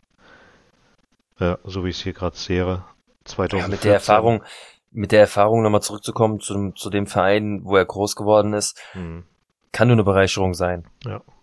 Ja, 1.38 1.59
so 1.64 1.85
wie 1.85 1.90
ich 1.90 1.97
es 1.97 2.02
hier 2.02 2.12
gerade 2.12 2.37
sehe. 2.37 2.83
2014. 3.25 3.59
Ja, 3.61 3.69
mit 3.69 3.85
der 3.85 3.95
Erfahrung, 3.95 4.42
mit 4.90 5.12
der 5.12 5.21
Erfahrung 5.21 5.62
nochmal 5.62 5.83
zurückzukommen 5.83 6.40
zu, 6.40 6.52
dem- 6.54 6.76
zu 6.76 6.90
dem 6.90 7.07
Verein, 7.07 7.61
wo 7.64 7.76
er 7.76 7.85
groß 7.85 8.16
geworden 8.16 8.52
ist, 8.52 8.78
Hm. 8.92 9.25
kann 9.73 9.88
nur 9.88 9.95
eine 9.95 10.04
Bereicherung 10.04 10.54
sein. 10.54 10.85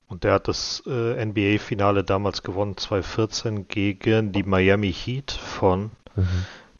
Und 0.10 0.24
der 0.24 0.34
hat 0.34 0.48
das 0.48 0.84
äh, 0.88 1.26
NBA-Finale 1.26 2.04
damals 2.04 2.44
gewonnen, 2.44 2.78
2014 2.78 3.68
gegen 3.68 4.32
die 4.32 4.44
Miami 4.44 4.92
Heat 4.94 5.32
von 5.32 5.92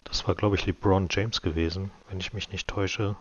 Das 0.06 0.26
war, 0.28 0.36
glaube 0.36 0.56
ich, 0.56 0.66
LeBron 0.66 1.08
James 1.12 1.42
gewesen, 1.42 1.92
wenn 2.10 2.20
ich 2.20 2.32
mich 2.34 2.52
nicht 2.52 2.68
täusche. 2.70 3.16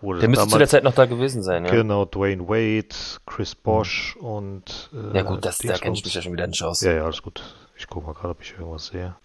Wurde 0.00 0.20
Der 0.20 0.28
müsste 0.28 0.42
damals, 0.42 0.52
zu 0.52 0.58
der 0.58 0.68
Zeit 0.68 0.84
noch 0.84 0.94
da 0.94 1.06
gewesen 1.06 1.42
sein, 1.42 1.64
ja. 1.64 1.70
Genau, 1.72 2.04
Dwayne 2.04 2.48
Wade, 2.48 2.94
Chris 3.26 3.54
Bosch 3.54 4.16
und. 4.20 4.90
Äh, 4.92 5.16
Ja 5.16 5.22
gut, 5.22 5.44
das, 5.44 5.58
da 5.58 5.74
kenne 5.76 5.94
ich 5.96 6.04
mich 6.04 6.14
ja 6.14 6.22
schon 6.22 6.32
wieder 6.32 6.46
nicht 6.46 6.62
aus. 6.62 6.80
Ja, 6.82 6.92
ja, 6.92 7.04
alles 7.04 7.20
gut. 7.22 7.42
Ich 7.76 7.88
gucke 7.88 8.06
mal 8.06 8.12
gerade, 8.14 8.30
ob 8.30 8.42
ich 8.42 8.52
irgendwas 8.58 8.86
sehe. 8.86 9.16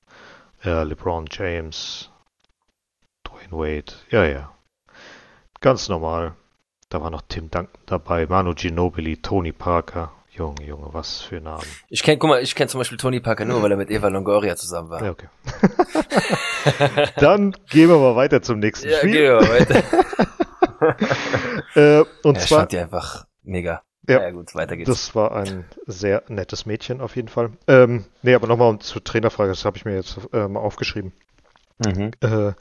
Ja, 0.63 0.81
LeBron 0.83 1.27
James, 1.29 2.09
Dwayne 3.27 3.51
Wade. 3.51 3.93
Ja, 4.09 4.25
ja. 4.25 4.51
Ganz 5.61 5.89
normal. 5.89 6.33
Da 6.89 7.01
war 7.01 7.09
noch 7.09 7.21
Tim 7.27 7.49
Duncan 7.51 7.69
dabei, 7.85 8.25
Manu 8.27 8.53
Ginobili, 8.53 9.17
Tony 9.17 9.51
Parker. 9.51 10.11
Junge, 10.35 10.63
Junge, 10.65 10.87
was 10.93 11.21
für 11.21 11.39
Namen. 11.39 11.61
Ich 11.89 12.01
kenne, 12.01 12.17
guck 12.17 12.27
mal, 12.29 12.41
ich 12.41 12.55
kenne 12.55 12.67
zum 12.67 12.79
Beispiel 12.79 12.97
Tony 12.97 13.19
Parker 13.19 13.45
nur, 13.45 13.61
weil 13.61 13.69
er 13.69 13.77
mit 13.77 13.91
Eva 13.91 14.07
Longoria 14.07 14.55
zusammen 14.55 14.89
war. 14.89 15.03
Ja, 15.03 15.11
okay. 15.11 15.27
Dann 17.17 17.51
gehen 17.69 17.87
wir 17.89 17.99
mal 17.99 18.15
weiter 18.15 18.41
zum 18.41 18.57
nächsten 18.59 18.89
Ja, 18.89 18.97
Spiel. 18.97 19.11
geh 19.11 19.29
mal 19.31 19.47
weiter. 19.49 19.83
Äh, 21.75 22.03
und 22.21 22.35
ja, 22.35 22.43
ich 22.43 22.49
zwar, 22.49 22.59
fand 22.59 22.71
die 22.71 22.77
einfach 22.77 23.25
mega. 23.41 23.81
Ja. 24.07 24.21
ja 24.21 24.31
gut, 24.31 24.53
weiter 24.53 24.77
geht's. 24.77 24.89
das 24.89 25.15
war 25.15 25.31
ein 25.31 25.65
sehr 25.87 26.23
nettes 26.27 26.65
Mädchen 26.65 27.01
auf 27.01 27.15
jeden 27.15 27.29
Fall. 27.29 27.51
Ähm, 27.67 28.05
nee, 28.21 28.35
aber 28.35 28.47
nochmal 28.47 28.77
zur 28.79 29.03
Trainerfrage, 29.03 29.49
das 29.49 29.65
habe 29.65 29.77
ich 29.77 29.85
mir 29.85 29.95
jetzt 29.95 30.19
äh, 30.33 30.47
mal 30.47 30.59
aufgeschrieben. 30.59 31.13
mhm. 31.79 32.11
Äh, 32.21 32.53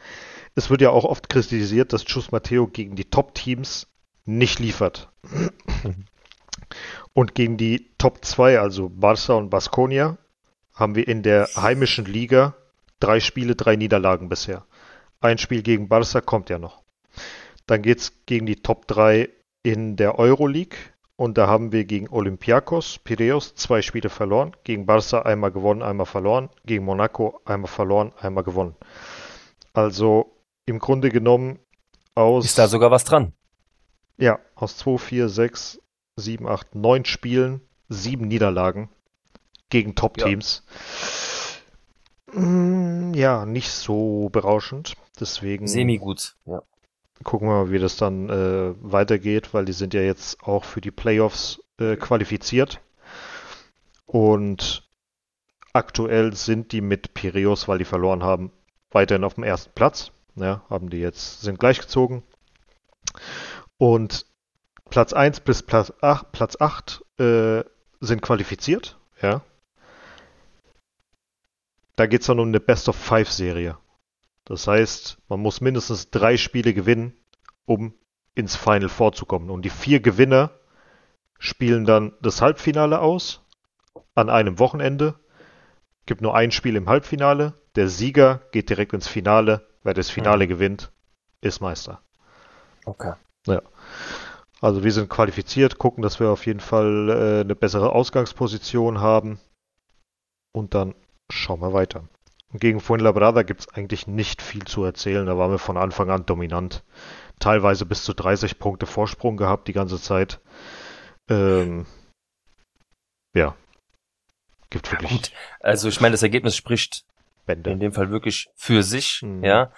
es 0.55 0.71
wird 0.71 0.81
ja 0.81 0.91
auch 0.91 1.05
oft 1.05 1.29
kritisiert, 1.29 1.93
dass 1.93 2.05
Chus 2.05 2.31
Matteo 2.31 2.67
gegen 2.67 2.95
die 2.95 3.05
Top-Teams 3.05 3.87
nicht 4.25 4.59
liefert. 4.59 5.11
Und 7.13 7.35
gegen 7.35 7.57
die 7.57 7.91
Top 7.99 8.25
2, 8.25 8.59
also 8.59 8.89
Barca 8.89 9.35
und 9.35 9.51
Baskonia, 9.51 10.17
haben 10.75 10.95
wir 10.95 11.07
in 11.07 11.23
der 11.23 11.49
heimischen 11.57 12.07
Liga 12.07 12.55
drei 13.01 13.21
Spiele, 13.21 13.55
drei 13.57 13.77
Niederlagen 13.77 14.29
bisher. 14.29 14.65
Ein 15.21 15.39
Spiel 15.39 15.63
gegen 15.63 15.89
Barca 15.89 16.21
kommt 16.21 16.51
ja 16.51 16.59
noch. 16.59 16.83
Dann 17.73 17.81
geht's 17.81 18.13
gegen 18.27 18.45
die 18.45 18.57
Top 18.57 18.87
3 18.87 19.31
in 19.63 19.97
der 19.97 20.19
Euroleague 20.19 20.77
und 21.17 21.39
da 21.39 21.47
haben 21.47 21.73
wir 21.73 21.87
gegen 21.87 22.07
Olympiakos, 22.11 22.99
Piraeus 22.99 23.55
zwei 23.55 23.81
Spiele 23.81 24.11
verloren, 24.11 24.55
gegen 24.63 24.85
Barca 24.85 25.23
einmal 25.23 25.53
gewonnen, 25.53 25.81
einmal 25.81 26.05
verloren, 26.05 26.51
gegen 26.67 26.85
Monaco 26.85 27.41
einmal 27.47 27.71
verloren, 27.71 28.13
einmal 28.21 28.45
gewonnen. 28.45 28.77
Also 29.73 30.37
im 30.67 30.81
Grunde 30.81 31.09
genommen 31.09 31.61
aus 32.15 32.45
Ist 32.45 32.59
da 32.59 32.69
sogar 32.69 32.91
was 32.91 33.05
dran? 33.05 33.33
ja, 34.19 34.39
aus 34.55 34.77
2, 34.77 34.99
4, 34.99 35.29
6, 35.31 35.81
7, 36.17 36.47
8, 36.47 36.75
9 36.75 37.07
Spielen, 37.07 37.63
7 37.89 38.29
Niederlagen 38.29 38.91
gegen 39.71 39.95
Top-Teams. 39.95 40.63
Mm, 42.35 43.15
Ja. 43.15 43.47
nicht 43.47 43.71
so 43.71 44.29
berauschend. 44.31 44.95
Deswegen 45.19 45.67
Semi-gut, 45.67 46.37
ja. 46.45 46.61
Gucken 47.25 47.49
wir 47.49 47.65
mal, 47.65 47.71
wie 47.71 47.79
das 47.79 47.97
dann 47.97 48.29
äh, 48.29 48.75
weitergeht, 48.81 49.55
weil 49.55 49.65
die 49.65 49.73
sind 49.73 49.95
ja 49.95 50.01
jetzt 50.01 50.43
auch 50.43 50.65
für 50.65 50.81
die 50.81 50.91
Playoffs 50.91 51.61
äh, 51.79 51.97
qualifiziert. 51.97 52.81
Und 54.07 54.89
aktuell 55.73 56.35
sind 56.35 56.73
die 56.73 56.81
mit 56.81 57.15
Piraeus, 57.15 57.69
weil 57.69 57.79
die 57.79 57.85
verloren 57.85 58.23
haben, 58.23 58.53
weiterhin 58.91 59.25
auf 59.25 59.35
dem 59.35 59.45
ersten 59.45 59.73
Platz. 59.75 60.13
Ja, 60.35 60.63
haben 60.71 60.91
die 60.91 60.99
jetzt, 60.99 61.43
sind 61.43 61.59
gleichgezogen. 61.59 62.23
Und 63.79 64.27
Platz 64.89 65.13
1 65.13 65.41
bis 65.41 65.63
Platz 65.63 65.93
8, 66.01 66.33
Platz 66.33 66.57
8 66.61 67.05
äh, 67.19 67.65
sind 68.01 68.23
qualifiziert. 68.23 68.99
Ja. 69.21 69.43
Da 71.97 72.07
geht 72.07 72.23
es 72.23 72.27
dann 72.27 72.41
um 72.41 72.49
eine 72.49 72.61
Best-of-Five-Serie. 72.61 73.79
Das 74.53 74.67
heißt, 74.67 75.17
man 75.31 75.41
muss 75.41 75.63
mindestens 75.63 76.11
drei 76.11 76.37
Spiele 76.37 76.75
gewinnen, 76.75 77.15
um 77.65 77.95
ins 78.35 78.55
Final 78.55 78.91
vorzukommen. 78.91 79.49
Und 79.49 79.63
die 79.63 79.71
vier 79.71 80.01
Gewinner 80.01 80.51
spielen 81.39 81.87
dann 81.87 82.13
das 82.21 82.43
Halbfinale 82.43 83.01
aus 83.01 83.41
an 84.15 84.29
einem 84.29 84.59
Wochenende. 84.59 85.15
Gibt 86.05 86.21
nur 86.21 86.37
ein 86.37 86.51
Spiel 86.51 86.77
im 86.77 86.87
Halbfinale. 86.87 87.55
Der 87.77 87.89
Sieger 87.89 88.43
geht 88.53 88.69
direkt 88.69 88.93
ins 88.93 89.09
Finale. 89.09 89.67
Wer 89.85 89.95
das 89.95 90.11
Finale 90.11 90.45
mhm. 90.45 90.51
gewinnt, 90.51 90.93
ist 91.41 91.63
Meister. 91.63 92.03
Okay. 92.85 93.15
Ja. 93.47 93.63
Also 94.61 94.85
wir 94.85 94.93
sind 94.93 95.09
qualifiziert, 95.09 95.79
gucken, 95.79 96.03
dass 96.03 96.21
wir 96.21 96.29
auf 96.29 96.45
jeden 96.45 96.61
Fall 96.61 97.09
äh, 97.09 97.41
eine 97.41 97.57
bessere 97.57 97.93
Ausgangsposition 97.93 99.01
haben. 99.01 99.41
Und 100.55 100.75
dann 100.75 100.95
schauen 101.31 101.63
wir 101.63 101.73
weiter. 101.73 102.07
Und 102.53 102.61
gegen 102.61 102.81
Fuenlabrada 102.81 103.43
gibt 103.43 103.63
es 103.63 103.69
eigentlich 103.69 104.07
nicht 104.07 104.43
viel 104.43 104.65
zu 104.65 104.85
erzählen. 104.85 105.27
Da 105.27 105.39
waren 105.39 105.51
wir 105.51 105.59
von 105.59 105.77
Anfang 105.77 106.11
an 106.11 106.27
dominant. 106.27 106.83
Teilweise 107.39 107.87
bis 107.87 108.05
zu 108.05 108.13
30 108.13 108.59
Punkte 108.59 108.87
Vorsprung 108.87 109.37
gehabt 109.37 109.69
die 109.69 109.73
ganze 109.73 110.01
Zeit. 110.01 110.41
Ähm, 111.29 111.87
ja. 113.35 113.55
Gibt 114.71 114.93
wirklich. 114.93 115.11
Gut. 115.11 115.33
Also 115.61 115.89
ich 115.89 116.01
meine, 116.01 116.13
das 116.13 116.23
Ergebnis 116.23 116.57
spricht 116.57 117.05
Bände. 117.47 117.71
in 117.71 117.81
dem 117.81 117.93
Fall 117.93 118.11
wirklich 118.11 118.49
für 118.55 118.83
sich. 118.83 119.23
Mhm. 119.23 119.45
Ja. 119.45 119.73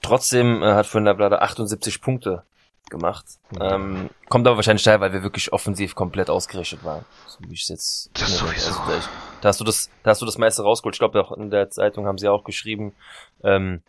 Trotzdem 0.00 0.62
äh, 0.62 0.74
hat 0.74 0.86
Fuenlabrada 0.86 1.38
78 1.38 2.00
Punkte 2.00 2.44
gemacht. 2.88 3.24
Mhm. 3.50 3.62
Ähm, 3.62 4.10
kommt 4.28 4.46
aber 4.46 4.56
wahrscheinlich 4.56 4.84
daher, 4.84 5.00
weil 5.00 5.12
wir 5.12 5.22
wirklich 5.22 5.52
offensiv 5.52 5.94
komplett 5.96 6.30
ausgerichtet 6.30 6.84
waren. 6.84 7.04
So 7.26 7.38
wie 7.48 7.54
ich 7.54 7.62
es 7.62 7.68
jetzt. 7.68 8.10
Das 8.14 8.38
sowieso. 8.38 8.72
Also, 8.80 9.08
da 9.42 9.48
hast 9.48 9.60
du 9.60 9.64
das, 9.64 9.90
da 10.04 10.10
hast 10.10 10.22
du 10.22 10.26
das 10.26 10.38
meiste 10.38 10.62
rausgeholt. 10.62 10.94
Ich 10.94 11.00
glaube, 11.00 11.20
auch 11.20 11.32
in 11.32 11.50
der 11.50 11.68
Zeitung 11.68 12.06
haben 12.06 12.16
sie 12.16 12.28
auch 12.28 12.44
geschrieben. 12.44 12.94
Ähm, 13.42 13.82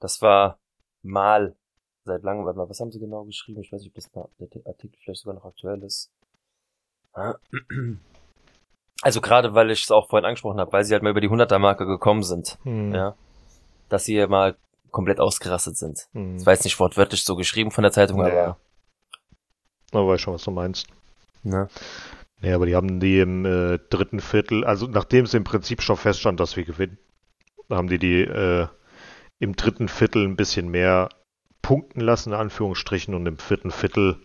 das 0.00 0.20
war 0.20 0.58
mal 1.02 1.56
seit 2.04 2.22
langem. 2.22 2.44
Warte 2.44 2.58
mal, 2.58 2.68
was 2.68 2.78
haben 2.78 2.92
sie 2.92 3.00
genau 3.00 3.24
geschrieben? 3.24 3.62
Ich 3.62 3.72
weiß 3.72 3.80
nicht, 3.80 3.90
ob 3.90 3.94
das 3.94 4.10
der 4.12 4.66
Artikel 4.66 4.98
vielleicht 5.02 5.22
sogar 5.22 5.34
noch 5.34 5.46
aktuell 5.46 5.82
ist. 5.82 6.12
Also 9.02 9.20
gerade, 9.20 9.54
weil 9.54 9.70
ich 9.70 9.82
es 9.82 9.90
auch 9.90 10.10
vorhin 10.10 10.26
angesprochen 10.26 10.60
habe, 10.60 10.72
weil 10.72 10.84
sie 10.84 10.92
halt 10.92 11.02
mal 11.02 11.10
über 11.10 11.20
die 11.20 11.30
100er-Marke 11.30 11.86
gekommen 11.86 12.22
sind. 12.22 12.58
Mhm. 12.64 12.94
Ja. 12.94 13.16
Dass 13.88 14.04
sie 14.04 14.26
mal 14.26 14.56
komplett 14.90 15.20
ausgerastet 15.20 15.78
sind. 15.78 16.06
Das 16.12 16.46
war 16.46 16.52
jetzt 16.52 16.64
nicht 16.64 16.78
wortwörtlich 16.78 17.24
so 17.24 17.34
geschrieben 17.34 17.70
von 17.70 17.82
der 17.82 17.92
Zeitung, 17.92 18.22
nee. 18.22 18.30
aber. 18.30 18.58
Aber 19.90 20.08
weiß 20.08 20.20
schon, 20.20 20.34
was 20.34 20.44
du 20.44 20.50
meinst. 20.50 20.86
Ne? 21.42 21.68
Nee, 22.42 22.52
aber 22.52 22.66
die 22.66 22.74
haben 22.74 22.98
die 22.98 23.20
im 23.20 23.44
äh, 23.46 23.78
dritten 23.88 24.20
Viertel, 24.20 24.64
also 24.64 24.86
nachdem 24.86 25.24
es 25.24 25.34
im 25.34 25.44
Prinzip 25.44 25.80
schon 25.80 25.96
feststand, 25.96 26.40
dass 26.40 26.56
wir 26.56 26.64
gewinnen, 26.64 26.98
haben 27.70 27.88
die 27.88 27.98
die 27.98 28.22
äh, 28.22 28.66
im 29.38 29.54
dritten 29.54 29.88
Viertel 29.88 30.24
ein 30.24 30.36
bisschen 30.36 30.68
mehr 30.68 31.08
punkten 31.62 32.00
lassen, 32.00 32.30
in 32.30 32.38
Anführungsstrichen, 32.38 33.14
und 33.14 33.26
im 33.26 33.38
vierten 33.38 33.70
Viertel 33.70 34.18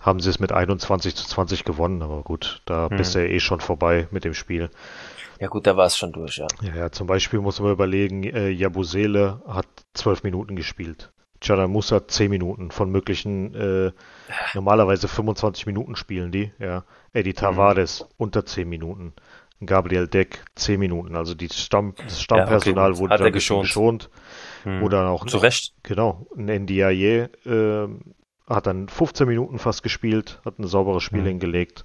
haben 0.00 0.20
sie 0.20 0.30
es 0.30 0.40
mit 0.40 0.52
21 0.52 1.14
zu 1.14 1.26
20 1.26 1.64
gewonnen, 1.64 2.02
aber 2.02 2.22
gut, 2.22 2.62
da 2.64 2.88
mhm. 2.90 2.96
bist 2.96 3.14
du 3.14 3.20
ja 3.20 3.26
eh 3.26 3.40
schon 3.40 3.60
vorbei 3.60 4.08
mit 4.10 4.24
dem 4.24 4.34
Spiel. 4.34 4.70
Ja 5.38 5.48
gut, 5.48 5.66
da 5.66 5.76
war 5.76 5.86
es 5.86 5.96
schon 5.96 6.12
durch, 6.12 6.38
ja. 6.38 6.46
ja. 6.62 6.74
Ja, 6.74 6.92
zum 6.92 7.06
Beispiel 7.06 7.40
muss 7.40 7.60
man 7.60 7.72
überlegen, 7.72 8.24
äh, 8.24 8.48
Jabusele 8.48 9.42
hat 9.46 9.66
zwölf 9.92 10.22
Minuten 10.22 10.56
gespielt. 10.56 11.12
Musa 11.68 12.08
10 12.08 12.30
Minuten 12.30 12.70
von 12.70 12.90
möglichen 12.90 13.54
äh, 13.54 13.92
normalerweise 14.54 15.06
25 15.06 15.66
Minuten 15.66 15.94
spielen 15.94 16.32
die, 16.32 16.52
ja. 16.58 16.84
Eddie. 17.16 17.34
Tavares 17.34 18.02
mhm. 18.02 18.06
unter 18.18 18.46
10 18.46 18.68
Minuten. 18.68 19.12
Gabriel 19.64 20.06
Deck 20.06 20.44
10 20.54 20.78
Minuten. 20.78 21.16
Also 21.16 21.34
die 21.34 21.48
Stamm, 21.48 21.94
das 21.96 22.20
Stammpersonal 22.20 22.90
ja, 22.90 22.90
okay, 22.90 23.00
wurde 23.00 23.18
dann 23.18 23.32
geschont. 23.32 23.62
geschont. 23.62 24.10
Mhm. 24.64 24.82
Oder 24.82 25.08
auch 25.08 25.26
zu 25.26 25.38
Recht. 25.38 25.72
Genau. 25.82 26.26
Ein 26.36 26.64
NDIA 26.64 27.28
äh, 27.46 27.88
hat 28.48 28.66
dann 28.66 28.88
15 28.88 29.26
Minuten 29.26 29.58
fast 29.58 29.82
gespielt, 29.82 30.40
hat 30.44 30.58
ein 30.58 30.66
sauberes 30.66 31.02
Spiel 31.02 31.22
mhm. 31.22 31.26
hingelegt. 31.26 31.84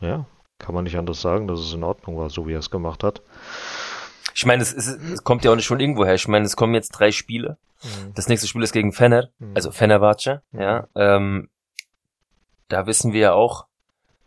Ja, 0.00 0.26
kann 0.58 0.74
man 0.74 0.84
nicht 0.84 0.96
anders 0.96 1.20
sagen, 1.20 1.48
dass 1.48 1.60
es 1.60 1.74
in 1.74 1.84
Ordnung 1.84 2.16
war, 2.16 2.30
so 2.30 2.46
wie 2.46 2.54
er 2.54 2.60
es 2.60 2.70
gemacht 2.70 3.02
hat. 3.04 3.22
Ich 4.34 4.46
meine, 4.46 4.62
es, 4.62 4.72
es, 4.72 4.86
es 4.86 5.24
kommt 5.24 5.44
ja 5.44 5.50
auch 5.50 5.56
nicht 5.56 5.66
von 5.66 5.80
irgendwo 5.80 6.04
her. 6.04 6.14
Ich 6.14 6.28
meine, 6.28 6.46
es 6.46 6.56
kommen 6.56 6.74
jetzt 6.74 6.92
drei 6.92 7.10
Spiele. 7.10 7.58
Mhm. 7.82 8.14
Das 8.14 8.28
nächste 8.28 8.46
Spiel 8.46 8.62
ist 8.62 8.72
gegen 8.72 8.92
Fener, 8.92 9.28
mhm. 9.38 9.52
also 9.54 9.72
Fenerbahce, 9.72 10.42
mhm. 10.52 10.60
ja. 10.60 10.86
Ähm, 10.94 11.48
da 12.68 12.86
wissen 12.86 13.12
wir 13.12 13.20
ja 13.20 13.32
auch, 13.32 13.66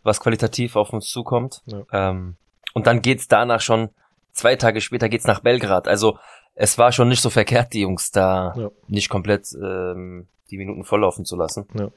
was 0.04 0.20
qualitativ 0.20 0.76
auf 0.76 0.92
uns 0.92 1.08
zukommt. 1.08 1.62
Ja. 1.66 1.82
Ähm, 1.92 2.36
und 2.74 2.86
dann 2.86 3.02
geht's 3.02 3.26
danach 3.26 3.60
schon, 3.60 3.90
zwei 4.32 4.54
Tage 4.56 4.80
später 4.80 5.08
geht's 5.08 5.26
nach 5.26 5.40
Belgrad. 5.40 5.88
Also 5.88 6.18
es 6.54 6.78
war 6.78 6.92
schon 6.92 7.08
nicht 7.08 7.22
so 7.22 7.30
verkehrt, 7.30 7.72
die 7.72 7.80
Jungs 7.80 8.12
da 8.12 8.54
ja. 8.56 8.70
nicht 8.86 9.08
komplett 9.08 9.48
ähm, 9.60 10.28
die 10.50 10.58
Minuten 10.58 10.84
volllaufen 10.84 11.24
zu 11.24 11.36
lassen. 11.36 11.66
Ja. 11.76 11.90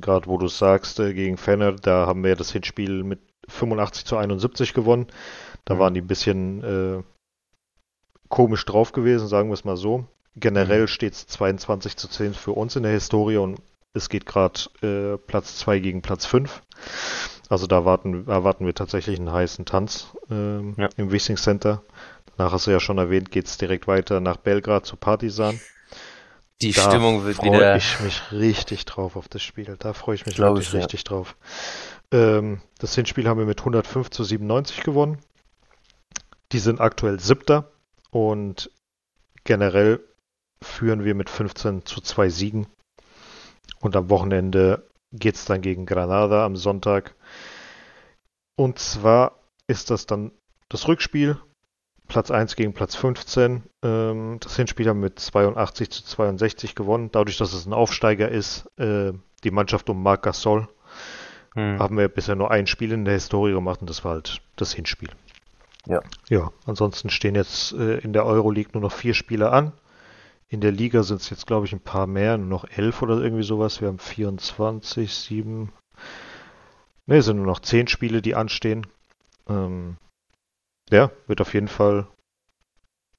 Gerade 0.00 0.26
wo 0.26 0.38
du 0.38 0.46
sagst, 0.46 1.00
äh, 1.00 1.12
gegen 1.14 1.36
Fener, 1.36 1.72
da 1.72 2.06
haben 2.06 2.22
wir 2.22 2.36
das 2.36 2.52
Hinspiel 2.52 3.02
mit 3.02 3.20
85 3.48 4.04
zu 4.04 4.16
71 4.16 4.74
gewonnen. 4.74 5.06
Da 5.64 5.74
mhm. 5.74 5.78
waren 5.78 5.94
die 5.94 6.00
ein 6.00 6.06
bisschen 6.06 6.62
äh, 6.62 7.02
komisch 8.28 8.64
drauf 8.64 8.92
gewesen, 8.92 9.26
sagen 9.26 9.48
wir 9.48 9.54
es 9.54 9.64
mal 9.64 9.76
so. 9.76 10.06
Generell 10.36 10.82
mhm. 10.82 10.86
steht 10.88 11.14
es 11.14 11.26
22 11.26 11.96
zu 11.96 12.08
10 12.08 12.34
für 12.34 12.52
uns 12.52 12.76
in 12.76 12.84
der 12.84 12.92
Historie 12.92 13.38
und 13.38 13.60
es 13.94 14.08
geht 14.08 14.26
gerade 14.26 14.60
äh, 14.82 15.18
Platz 15.18 15.58
2 15.58 15.78
gegen 15.80 16.02
Platz 16.02 16.24
5. 16.24 16.62
Also 17.52 17.66
da 17.66 17.76
erwarten, 17.76 18.26
erwarten 18.28 18.64
wir 18.64 18.74
tatsächlich 18.74 19.18
einen 19.18 19.30
heißen 19.30 19.66
Tanz 19.66 20.06
ähm, 20.30 20.74
ja. 20.78 20.88
im 20.96 21.12
Wissing 21.12 21.36
Center. 21.36 21.82
Danach 22.34 22.54
hast 22.54 22.66
du 22.66 22.70
ja 22.70 22.80
schon 22.80 22.96
erwähnt, 22.96 23.30
geht 23.30 23.44
es 23.44 23.58
direkt 23.58 23.86
weiter 23.86 24.20
nach 24.20 24.38
Belgrad 24.38 24.86
zu 24.86 24.96
Partisan. 24.96 25.60
Die 26.62 26.72
da 26.72 26.80
Stimmung 26.80 27.26
wird 27.26 27.42
wieder. 27.42 27.58
Da 27.58 27.58
freue 27.58 27.76
ich 27.76 28.00
mich 28.00 28.22
richtig 28.32 28.86
drauf 28.86 29.16
auf 29.16 29.28
das 29.28 29.42
Spiel. 29.42 29.76
Da 29.78 29.92
freue 29.92 30.14
ich 30.14 30.24
mich 30.24 30.38
wirklich 30.38 30.68
ich, 30.68 30.74
richtig 30.74 31.00
ja. 31.00 31.10
drauf. 31.10 31.36
Ähm, 32.10 32.62
das 32.78 32.94
Hinspiel 32.94 33.28
haben 33.28 33.36
wir 33.36 33.44
mit 33.44 33.58
105 33.58 34.08
zu 34.08 34.24
97 34.24 34.82
gewonnen. 34.82 35.18
Die 36.52 36.58
sind 36.58 36.80
aktuell 36.80 37.20
siebter 37.20 37.70
und 38.10 38.70
generell 39.44 40.00
führen 40.62 41.04
wir 41.04 41.14
mit 41.14 41.28
15 41.28 41.84
zu 41.84 42.00
2 42.00 42.30
Siegen. 42.30 42.66
Und 43.78 43.94
am 43.94 44.08
Wochenende 44.08 44.86
geht 45.12 45.36
es 45.36 45.44
dann 45.44 45.60
gegen 45.60 45.86
Granada 45.86 46.44
am 46.44 46.56
Sonntag. 46.56 47.14
Und 48.56 48.78
zwar 48.78 49.38
ist 49.66 49.90
das 49.90 50.06
dann 50.06 50.32
das 50.68 50.88
Rückspiel. 50.88 51.38
Platz 52.08 52.30
1 52.30 52.56
gegen 52.56 52.74
Platz 52.74 52.94
15. 52.96 53.62
Ähm, 53.82 54.36
das 54.40 54.56
Hinspiel 54.56 54.88
haben 54.88 55.00
wir 55.00 55.08
mit 55.08 55.18
82 55.18 55.90
zu 55.90 56.04
62 56.04 56.74
gewonnen. 56.74 57.10
Dadurch, 57.12 57.38
dass 57.38 57.52
es 57.54 57.66
ein 57.66 57.72
Aufsteiger 57.72 58.28
ist, 58.28 58.66
äh, 58.78 59.12
die 59.44 59.50
Mannschaft 59.50 59.88
um 59.88 60.02
Marc 60.02 60.22
Gasol 60.22 60.68
hm. 61.54 61.78
Haben 61.78 61.98
wir 61.98 62.08
bisher 62.08 62.34
nur 62.34 62.50
ein 62.50 62.66
Spiel 62.66 62.92
in 62.92 63.04
der 63.04 63.14
Historie 63.14 63.52
gemacht 63.52 63.80
und 63.80 63.90
das 63.90 64.04
war 64.04 64.12
halt 64.12 64.40
das 64.56 64.72
Hinspiel. 64.72 65.10
Ja. 65.86 66.00
Ja, 66.28 66.50
ansonsten 66.66 67.10
stehen 67.10 67.34
jetzt 67.34 67.72
äh, 67.72 67.98
in 67.98 68.12
der 68.12 68.24
Euroleague 68.24 68.70
nur 68.72 68.82
noch 68.82 68.92
vier 68.92 69.14
Spiele 69.14 69.50
an. 69.50 69.72
In 70.52 70.60
der 70.60 70.70
Liga 70.70 71.02
sind 71.02 71.22
es 71.22 71.30
jetzt, 71.30 71.46
glaube 71.46 71.64
ich, 71.64 71.72
ein 71.72 71.80
paar 71.80 72.06
mehr, 72.06 72.36
nur 72.36 72.46
noch 72.46 72.64
elf 72.68 73.00
oder 73.00 73.16
irgendwie 73.16 73.42
sowas. 73.42 73.80
Wir 73.80 73.88
haben 73.88 73.98
24, 73.98 75.14
7. 75.14 75.72
Ne, 77.06 77.16
es 77.16 77.24
sind 77.24 77.38
nur 77.38 77.46
noch 77.46 77.60
zehn 77.60 77.88
Spiele, 77.88 78.20
die 78.20 78.34
anstehen. 78.34 78.86
Ähm, 79.48 79.96
ja, 80.90 81.10
wird 81.26 81.40
auf 81.40 81.54
jeden 81.54 81.68
Fall 81.68 82.06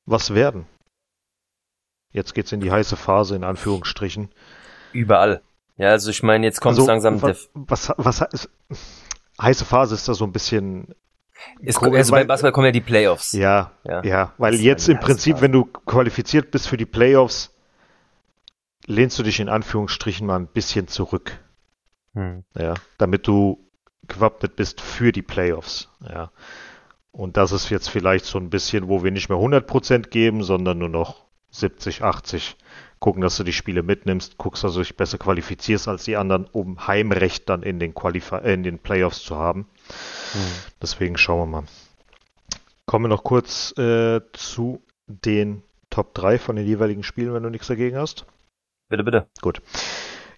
was 0.06 0.36
werden. 0.36 0.68
Jetzt 2.12 2.36
geht's 2.36 2.52
in 2.52 2.62
die 2.62 2.70
heiße 2.70 2.98
Phase, 2.98 3.36
in 3.36 3.44
Anführungsstrichen. 3.44 4.30
Überall. 4.92 5.42
Ja, 5.78 5.90
also 5.90 6.12
ich 6.12 6.22
meine, 6.22 6.46
jetzt 6.46 6.62
kommt 6.62 6.78
also, 6.78 6.86
langsam. 6.86 7.20
Was, 7.24 7.50
was, 7.56 7.92
was 7.98 8.22
ist, 8.32 8.50
heiße 9.42 9.66
Phase 9.66 9.96
ist 9.96 10.08
da 10.08 10.14
so 10.14 10.26
ein 10.26 10.34
bisschen. 10.34 10.94
Ist, 11.60 11.78
komisch, 11.78 12.00
also 12.00 12.12
beim 12.12 12.28
Basketball 12.28 12.52
kommen 12.52 12.66
ja 12.66 12.72
die 12.72 12.82
Playoffs. 12.82 13.32
Ja, 13.34 13.72
ja, 13.84 14.04
ja 14.04 14.34
weil 14.38 14.56
jetzt 14.56 14.88
im 14.90 15.00
Prinzip, 15.00 15.42
wenn 15.42 15.52
du 15.52 15.66
qualifiziert 15.66 16.52
bist 16.52 16.68
für 16.68 16.78
die 16.78 16.86
Playoffs, 16.86 17.52
lehnst 18.86 19.18
du 19.20 19.24
dich 19.24 19.40
in 19.40 19.50
Anführungsstrichen 19.50 20.28
mal 20.28 20.38
ein 20.38 20.48
bisschen 20.48 20.88
zurück. 20.88 21.40
Hm. 22.14 22.44
Ja, 22.58 22.76
damit 22.98 23.28
du 23.28 23.60
gewappnet 24.08 24.56
bist 24.56 24.82
für 24.82 25.12
die 25.12 25.22
Playoffs. 25.22 25.90
Ja. 26.08 26.32
Und 27.12 27.38
das 27.38 27.52
ist 27.52 27.70
jetzt 27.70 27.90
vielleicht 27.90 28.26
so 28.26 28.40
ein 28.40 28.50
bisschen, 28.50 28.88
wo 28.88 29.04
wir 29.04 29.12
nicht 29.12 29.30
mehr 29.30 29.38
100% 29.38 30.10
geben, 30.10 30.44
sondern 30.44 30.80
nur 30.80 30.90
noch 30.90 31.24
70, 31.52 32.04
80 32.04 32.58
gucken, 33.00 33.22
dass 33.22 33.38
du 33.38 33.44
die 33.44 33.54
Spiele 33.54 33.84
mitnimmst, 33.84 34.38
guckst, 34.38 34.64
dass 34.64 34.74
du 34.74 34.80
dich 34.80 34.96
besser 34.96 35.18
qualifizierst 35.18 35.88
als 35.88 36.06
die 36.06 36.16
anderen, 36.16 36.46
um 36.46 36.88
Heimrecht 36.88 37.50
dann 37.50 37.62
in 37.62 37.78
den, 37.78 37.94
Qualif 37.94 38.32
äh, 38.32 38.54
in 38.54 38.64
den 38.64 38.80
Playoffs 38.80 39.22
zu 39.22 39.38
haben. 39.38 39.68
Deswegen 40.82 41.18
schauen 41.18 41.40
wir 41.40 41.62
mal. 41.62 41.68
Kommen 42.86 43.06
wir 43.06 43.10
noch 43.10 43.24
kurz 43.24 43.78
äh, 43.78 44.22
zu 44.34 44.82
den 45.08 45.64
Top 45.90 46.14
3 46.14 46.40
von 46.40 46.56
den 46.56 46.66
jeweiligen 46.66 47.04
Spielen, 47.04 47.34
wenn 47.34 47.44
du 47.44 47.50
nichts 47.50 47.68
dagegen 47.68 47.98
hast. 47.98 48.26
Bitte, 48.90 49.04
bitte. 49.04 49.28
Gut. 49.42 49.62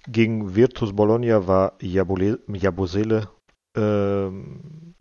Gegen 0.07 0.55
Virtus 0.55 0.93
Bologna 0.93 1.47
war 1.47 1.73
Jabusele 1.81 3.29
ähm, 3.75 4.95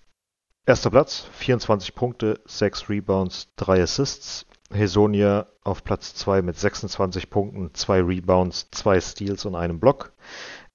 erster 0.67 0.91
Platz, 0.91 1.29
24 1.33 1.95
Punkte, 1.95 2.41
6 2.47 2.89
Rebounds, 2.89 3.49
3 3.57 3.83
Assists. 3.83 4.47
Hesonia 4.73 5.47
auf 5.63 5.85
Platz 5.85 6.15
2 6.15 6.43
mit 6.43 6.59
26 6.59 7.31
Punkten, 7.31 7.73
2 7.75 8.01
Rebounds, 8.01 8.69
2 8.73 9.01
Steals 9.01 9.45
und 9.45 9.55
einem 9.55 9.79
Block. 9.79 10.13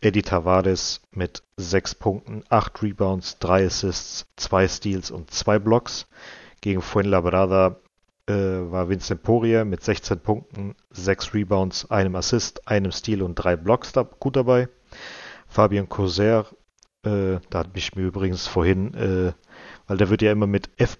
Eddie 0.02 0.22
Tavares 0.22 1.02
mit 1.12 1.44
6 1.58 1.96
Punkten, 1.96 2.44
8 2.50 2.82
Rebounds, 2.82 3.38
3 3.40 3.66
Assists, 3.66 4.28
2 4.38 4.68
Steals 4.68 5.12
und 5.12 5.32
2 5.32 5.60
Blocks. 5.60 6.08
Gegen 6.62 6.82
Fuenlabrada 6.82 7.78
äh, 8.28 8.34
war 8.34 8.90
Vincent 8.90 9.24
Poirier 9.24 9.66
mit 9.66 9.84
16 9.84 10.20
Punkten, 10.20 10.76
6 10.92 11.34
Rebounds, 11.34 11.92
einem 11.92 12.16
Assist, 12.16 12.68
einem 12.68 12.92
Steal 12.92 13.22
und 13.22 13.36
3 13.36 13.58
Blocks 13.58 13.92
da, 13.92 14.04
gut 14.04 14.36
dabei. 14.36 14.70
Fabian 15.48 15.90
Coser, 15.90 16.46
äh, 17.04 17.40
da 17.50 17.60
hat 17.60 17.74
mich 17.74 17.96
mir 17.96 18.04
übrigens 18.06 18.48
vorhin, 18.48 18.94
äh, 18.94 19.34
weil 19.88 19.98
der 19.98 20.10
wird 20.10 20.22
ja 20.22 20.32
immer 20.32 20.48
mit 20.48 20.70
F. 20.78 20.98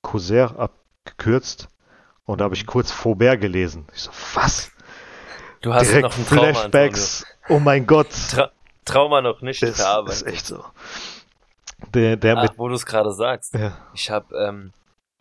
Coser 0.00 0.58
abgekürzt. 0.58 1.68
Und 2.24 2.40
da 2.40 2.44
habe 2.44 2.54
ich 2.54 2.66
kurz 2.66 2.90
Faubert 2.90 3.40
gelesen. 3.40 3.86
Ich 3.94 4.02
so, 4.02 4.10
was? 4.34 4.70
Du 5.60 5.74
hast 5.74 5.88
Direkt 5.88 6.02
noch 6.04 6.18
ein 6.18 6.26
Trauma, 6.26 6.54
Flashbacks. 6.54 7.26
Oh 7.48 7.58
mein 7.58 7.86
Gott. 7.86 8.08
Tra 8.30 8.50
Trauma 8.84 9.20
noch 9.20 9.42
nicht 9.42 9.62
Das 9.62 9.76
verarbeitet. 9.76 10.22
ist 10.22 10.26
echt 10.26 10.46
so. 10.46 10.64
Der, 11.94 12.16
der 12.16 12.36
Ach, 12.38 12.42
mit. 12.42 12.58
wo 12.58 12.68
du 12.68 12.74
es 12.74 12.86
gerade 12.86 13.12
sagst. 13.12 13.54
Ja, 13.54 13.76
Ich 13.94 14.10
habe, 14.10 14.34
ähm, 14.36 14.72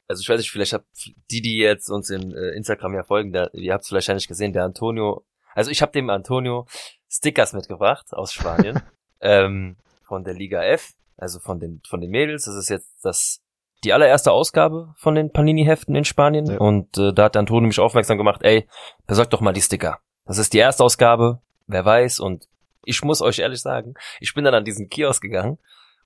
also 0.08 0.22
ich 0.22 0.30
weiß 0.30 0.38
nicht, 0.38 0.50
vielleicht 0.52 0.74
habt 0.74 0.86
die, 1.32 1.42
die 1.42 1.58
jetzt 1.58 1.90
uns 1.90 2.10
in 2.10 2.32
äh, 2.34 2.56
Instagram 2.56 2.94
ja 2.96 3.04
folgen, 3.04 3.34
der, 3.34 3.54
ihr 3.54 3.74
habt 3.74 3.84
es 3.84 3.90
vielleicht 3.90 4.08
nicht 4.10 4.28
gesehen, 4.28 4.54
der 4.54 4.64
Antonio, 4.64 5.26
also 5.54 5.70
ich 5.70 5.82
habe 5.82 5.92
dem 5.92 6.10
Antonio 6.10 6.66
Stickers 7.10 7.54
mitgebracht 7.54 8.08
aus 8.14 8.32
Spanien, 8.34 8.82
ähm, 9.22 9.76
von 10.04 10.24
der 10.24 10.34
Liga 10.34 10.64
F, 10.64 10.94
also 11.18 11.40
von 11.40 11.60
den 11.60 11.82
von 11.88 12.00
den 12.02 12.10
Mädels. 12.10 12.46
Das 12.46 12.56
ist 12.56 12.70
jetzt 12.70 13.04
das 13.04 13.42
die 13.84 13.94
allererste 13.94 14.32
Ausgabe 14.32 14.94
von 14.98 15.14
den 15.14 15.32
Panini-Heften 15.32 15.94
in 15.96 16.06
Spanien 16.06 16.46
Ja. 16.48 16.58
und 16.58 16.98
äh, 16.98 17.14
da 17.14 17.26
hat 17.26 17.36
der 17.36 17.42
Antonio 17.42 17.68
mich 17.68 17.80
aufmerksam 17.80 18.18
gemacht, 18.18 18.42
ey, 18.44 18.68
besorgt 19.06 19.34
doch 19.34 19.42
mal 19.42 19.54
die 19.54 19.62
Sticker. 19.62 20.00
Das 20.26 20.38
ist 20.40 20.54
die 20.54 20.58
erste 20.58 20.84
Ausgabe, 20.84 21.42
wer 21.68 21.86
weiß 21.86 22.20
und 22.20 22.48
ich 22.84 23.04
muss 23.04 23.22
euch 23.22 23.40
ehrlich 23.40 23.62
sagen, 23.62 23.96
ich 24.20 24.34
bin 24.34 24.44
dann 24.46 24.54
an 24.54 24.66
diesen 24.66 24.90
Kiosk 24.90 25.22
gegangen 25.22 25.58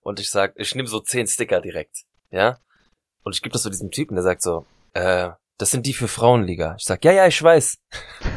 und 0.02 0.20
ich 0.20 0.30
sag, 0.30 0.54
ich 0.56 0.76
nehme 0.76 0.88
so 0.88 1.00
zehn 1.00 1.28
Sticker 1.28 1.62
direkt, 1.62 2.04
ja, 2.32 2.58
und 3.24 3.36
ich 3.36 3.42
gebe 3.42 3.54
das 3.54 3.64
so 3.64 3.70
diesem 3.70 3.92
Typen, 3.92 4.16
der 4.16 4.24
sagt 4.24 4.42
so, 4.42 4.66
äh, 4.94 5.30
das 5.58 5.70
sind 5.70 5.86
die 5.86 5.94
für 5.94 6.08
Frauenliga. 6.08 6.76
Ich 6.78 6.86
sag, 6.86 7.06
ja, 7.06 7.12
ja, 7.12 7.28
ich 7.28 7.42
weiß. 7.42 7.78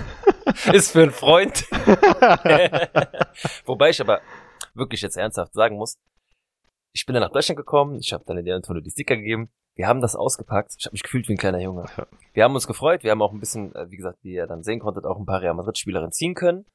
Ist 0.73 0.93
für 0.93 1.03
einen 1.03 1.11
Freund. 1.11 1.65
Wobei 3.65 3.91
ich 3.91 4.01
aber 4.01 4.21
wirklich 4.75 5.01
jetzt 5.01 5.17
ernsthaft 5.17 5.55
sagen 5.55 5.77
muss, 5.77 5.97
ich 6.93 7.07
bin 7.07 7.15
dann 7.15 7.23
nach 7.23 7.33
Deutschland 7.33 7.57
gekommen, 7.57 7.99
ich 7.99 8.13
habe 8.13 8.25
dann 8.27 8.37
in 8.37 8.45
der 8.45 8.57
Antonio 8.57 8.83
die 8.83 8.91
Sticker 8.91 9.17
gegeben, 9.17 9.51
wir 9.75 9.89
haben 9.89 10.01
das 10.01 10.15
ausgepackt, 10.15 10.75
ich 10.79 10.85
habe 10.85 10.93
mich 10.93 11.03
gefühlt 11.03 11.29
wie 11.29 11.33
ein 11.33 11.39
kleiner 11.39 11.61
Junge. 11.61 11.87
Wir 12.35 12.45
haben 12.45 12.55
uns 12.55 12.67
gefreut, 12.67 13.03
wir 13.03 13.11
haben 13.11 13.23
auch 13.23 13.33
ein 13.33 13.41
bisschen, 13.41 13.75
äh, 13.75 13.91
wie 13.91 13.97
gesagt, 13.97 14.19
wie 14.23 14.35
ihr 14.35 14.47
dann 14.47 14.63
sehen 14.63 14.81
konntet, 14.81 15.05
auch 15.05 15.19
ein 15.19 15.27
paar 15.27 15.41
Real 15.41 15.55
Madrid-Spielerinnen 15.55 16.13
ziehen 16.13 16.35
können. 16.35 16.67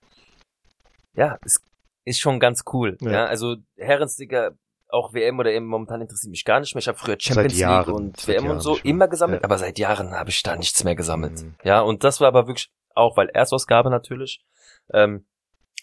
Ja, 1.16 1.38
es 1.44 1.62
ist 2.06 2.20
schon 2.20 2.40
ganz 2.40 2.64
cool. 2.74 2.98
Ja. 3.02 3.12
Ja, 3.12 3.26
also 3.26 3.56
Herrensticker, 3.78 4.52
auch 4.88 5.14
WM 5.14 5.38
oder 5.40 5.52
EM 5.52 5.66
momentan 5.66 6.02
interessiert 6.02 6.32
mich 6.32 6.46
gar 6.46 6.60
nicht 6.60 6.74
mehr. 6.74 6.80
Ich 6.80 6.88
habe 6.88 6.98
früher 6.98 7.18
Champions 7.20 7.58
Jahren, 7.60 7.86
League 7.86 7.96
und 7.96 8.28
WM 8.28 8.44
und 8.44 8.50
Jahren 8.50 8.60
so 8.62 8.72
nicht 8.74 8.84
mehr. 8.86 8.94
immer 8.94 9.08
gesammelt, 9.08 9.42
Ja. 9.42 9.46
aber 9.46 9.58
seit 9.58 9.78
Jahren 9.78 10.12
habe 10.16 10.30
ich 10.30 10.42
da 10.44 10.56
nichts 10.56 10.84
mehr 10.84 10.96
gesammelt. 10.96 11.42
Mhm. 11.44 11.56
Ja, 11.64 11.82
und 11.82 12.04
das 12.04 12.20
war 12.22 12.28
aber 12.28 12.48
wirklich 12.48 12.72
auch, 12.96 13.16
weil 13.18 13.30
Erstausgabe 13.30 13.90
natürlich, 13.90 14.44
ähm, 14.94 15.26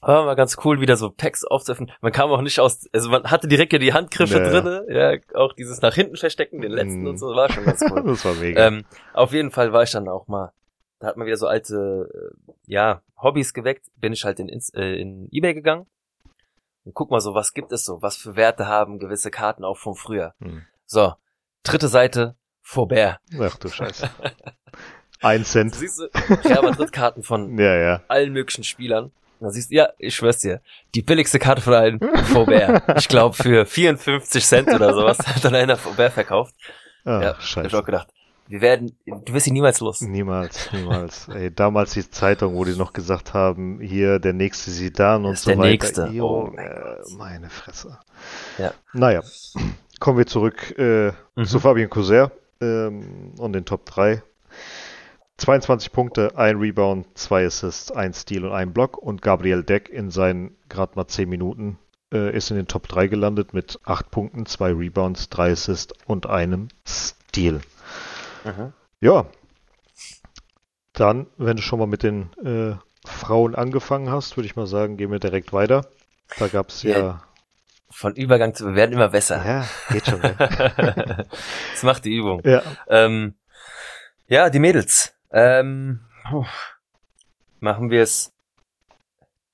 war 0.03 0.25
mal 0.27 0.35
ganz 0.35 0.57
cool, 0.65 0.81
wieder 0.81 0.97
so 0.97 1.11
Packs 1.11 1.45
aufzuöffnen. 1.45 1.91
Man 2.03 2.13
kam 2.13 2.31
auch 2.31 2.43
nicht 2.43 2.59
aus, 2.61 2.87
also 2.93 3.09
man 3.09 3.25
hatte 3.31 3.49
direkt 3.49 3.73
ja 3.73 3.79
die 3.79 3.93
Handgriffe 3.95 4.39
Ja, 4.39 4.43
ja. 4.45 4.51
drinne, 4.61 4.87
ja, 4.91 5.19
auch 5.41 5.53
dieses 5.55 5.81
nach 5.81 5.95
hinten 5.95 6.17
verstecken, 6.17 6.61
den 6.61 6.73
letzten 6.73 7.01
Mhm. 7.03 7.07
und 7.09 7.17
so, 7.19 7.29
war 7.29 7.51
schon 7.51 7.65
ganz 7.65 7.81
cool. 7.91 8.03
das 8.05 8.25
war 8.25 8.35
mega. 8.35 8.67
ähm, 8.67 8.85
auf 9.15 9.33
jeden 9.33 9.51
Fall 9.53 9.73
war 9.73 9.85
ich 9.85 9.93
dann 9.93 10.09
auch 10.09 10.27
mal, 10.29 10.53
da 10.99 11.09
hat 11.09 11.17
man 11.17 11.27
wieder 11.27 11.37
so 11.37 11.47
alte, 11.47 12.09
äh, 12.49 12.53
ja, 12.67 13.03
Hobbys 13.21 13.55
geweckt, 13.55 13.87
bin 13.97 14.13
ich 14.13 14.25
halt 14.25 14.41
in, 14.41 14.49
äh, 14.75 15.01
in 15.01 15.29
Ebay 15.31 15.55
gegangen 15.55 15.87
und 16.85 16.95
guck 16.95 17.11
mal 17.11 17.21
so, 17.21 17.35
was 17.35 17.53
gibt 17.53 17.73
es 17.73 17.85
so, 17.85 18.01
was 18.03 18.17
für 18.17 18.37
Werte 18.37 18.67
haben 18.67 18.99
gewisse 18.99 19.31
Karten 19.31 19.65
auch 19.65 19.77
von 19.77 19.95
früher. 19.95 20.35
Hm. 20.41 20.63
So, 20.87 21.15
dritte 21.63 21.89
Seite, 21.89 22.37
Faubert. 22.63 23.19
Ach 23.41 23.57
du 23.57 23.69
Scheiße. 23.69 24.09
Ein 25.21 25.45
Cent. 25.45 25.75
Siehst 25.75 25.99
du, 25.99 26.05
Real 26.45 27.23
von 27.23 27.59
Ja, 27.59 27.77
ja. 27.77 28.03
allen 28.09 28.33
möglichen 28.33 28.65
Spielern. 28.65 29.13
Da 29.41 29.51
siehst 29.51 29.71
du, 29.71 29.75
ja, 29.75 29.91
ich 29.99 30.15
schwör's 30.15 30.39
dir, 30.39 30.61
die 30.95 31.03
billigste 31.03 31.39
Karte 31.39 31.61
von 31.61 31.75
allen, 31.75 32.01
Faubert. 32.25 32.99
Ich 32.99 33.09
glaube 33.09 33.35
für 33.35 33.67
54 33.67 34.45
Cent 34.45 34.69
oder 34.73 34.95
sowas 34.95 35.19
hat 35.19 35.45
dann 35.45 35.55
einer 35.55 35.77
Faubert 35.77 36.13
verkauft. 36.13 36.55
Ah, 37.05 37.21
ja, 37.21 37.29
hab 37.31 37.39
ich 37.41 37.47
Scheiße. 37.47 37.79
auch 37.79 37.85
gedacht, 37.85 38.09
wir 38.49 38.61
werden, 38.61 38.97
du 39.07 39.33
wirst 39.33 39.47
ihn 39.47 39.55
niemals 39.55 39.81
los. 39.81 40.01
Niemals, 40.01 40.71
niemals. 40.73 41.29
Ey, 41.35 41.51
damals 41.55 41.93
die 41.95 42.09
Zeitung, 42.09 42.55
wo 42.55 42.65
die 42.65 42.77
noch 42.77 42.93
gesagt 42.93 43.35
haben, 43.35 43.81
hier 43.81 44.19
der 44.19 44.33
nächste 44.33 44.71
Sidan 44.71 45.25
und 45.25 45.37
so 45.39 45.51
der 45.51 45.59
weiter. 45.59 45.69
Nächste. 45.71 46.07
Jo, 46.09 46.27
Oh 46.27 46.51
mein 46.55 46.67
äh, 46.67 46.97
meine 47.17 47.51
Fresse. 47.51 47.99
Ja. 48.59 48.73
Naja, 48.93 49.23
kommen 50.01 50.19
wir 50.19 50.27
zurück 50.27 50.77
äh, 50.79 51.13
Mhm. 51.35 51.45
zu 51.45 51.61
Fabien 51.61 51.91
Couser 51.91 52.33
ähm, 52.61 53.35
und 53.39 53.53
den 53.53 53.65
Top 53.65 53.85
3. 53.87 54.23
22 55.39 55.93
Punkte, 55.93 56.33
ein 56.39 56.57
Rebound, 56.57 57.07
zwei 57.15 57.45
Assists, 57.45 57.91
ein 57.93 58.15
Steal 58.15 58.47
und 58.47 58.53
ein 58.53 58.73
Block. 58.73 58.97
Und 58.97 59.21
Gabriel 59.21 59.63
Deck 59.63 59.89
in 59.91 60.11
seinen 60.11 60.57
gerade 60.71 60.93
mal 60.97 61.07
10 61.07 61.29
Minuten 61.29 61.79
äh, 62.13 62.35
ist 62.35 62.51
in 62.51 62.57
den 62.57 62.69
Top 62.69 62.89
3 62.89 63.09
gelandet 63.09 63.53
mit 63.53 63.79
8 63.85 64.11
Punkten, 64.11 64.47
zwei 64.47 64.73
Rebounds, 64.73 65.29
drei 65.29 65.53
Assists 65.53 65.93
und 66.07 66.27
einem 66.27 66.69
Steal. 66.89 67.61
Mhm. 68.47 68.73
Ja. 69.01 69.27
Dann, 70.93 71.27
wenn 71.37 71.57
du 71.57 71.63
schon 71.63 71.79
mal 71.79 71.87
mit 71.87 72.03
den 72.03 72.31
äh, 72.43 72.77
Frauen 73.07 73.55
angefangen 73.55 74.11
hast, 74.11 74.37
würde 74.37 74.47
ich 74.47 74.57
mal 74.57 74.67
sagen, 74.67 74.97
gehen 74.97 75.11
wir 75.13 75.19
direkt 75.19 75.53
weiter. 75.53 75.87
Da 76.39 76.49
gab 76.49 76.69
es 76.71 76.83
ja. 76.83 76.99
Ja. 76.99 77.23
Von 77.91 78.15
Übergang 78.15 78.55
zu, 78.55 78.67
wir 78.67 78.75
werden 78.75 78.93
immer 78.93 79.09
besser. 79.09 79.45
Ja, 79.47 79.67
geht 79.91 80.07
schon. 80.07 80.21
Ne? 80.21 80.35
das 81.73 81.83
macht 81.83 82.05
die 82.05 82.15
Übung. 82.15 82.41
ja. 82.45 82.63
Ähm, 82.89 83.35
ja, 84.27 84.51
die 84.51 84.59
Mädels. 84.59 85.15
Ähm, 85.31 86.01
machen 87.61 87.91
wir 87.91 88.03
es 88.03 88.33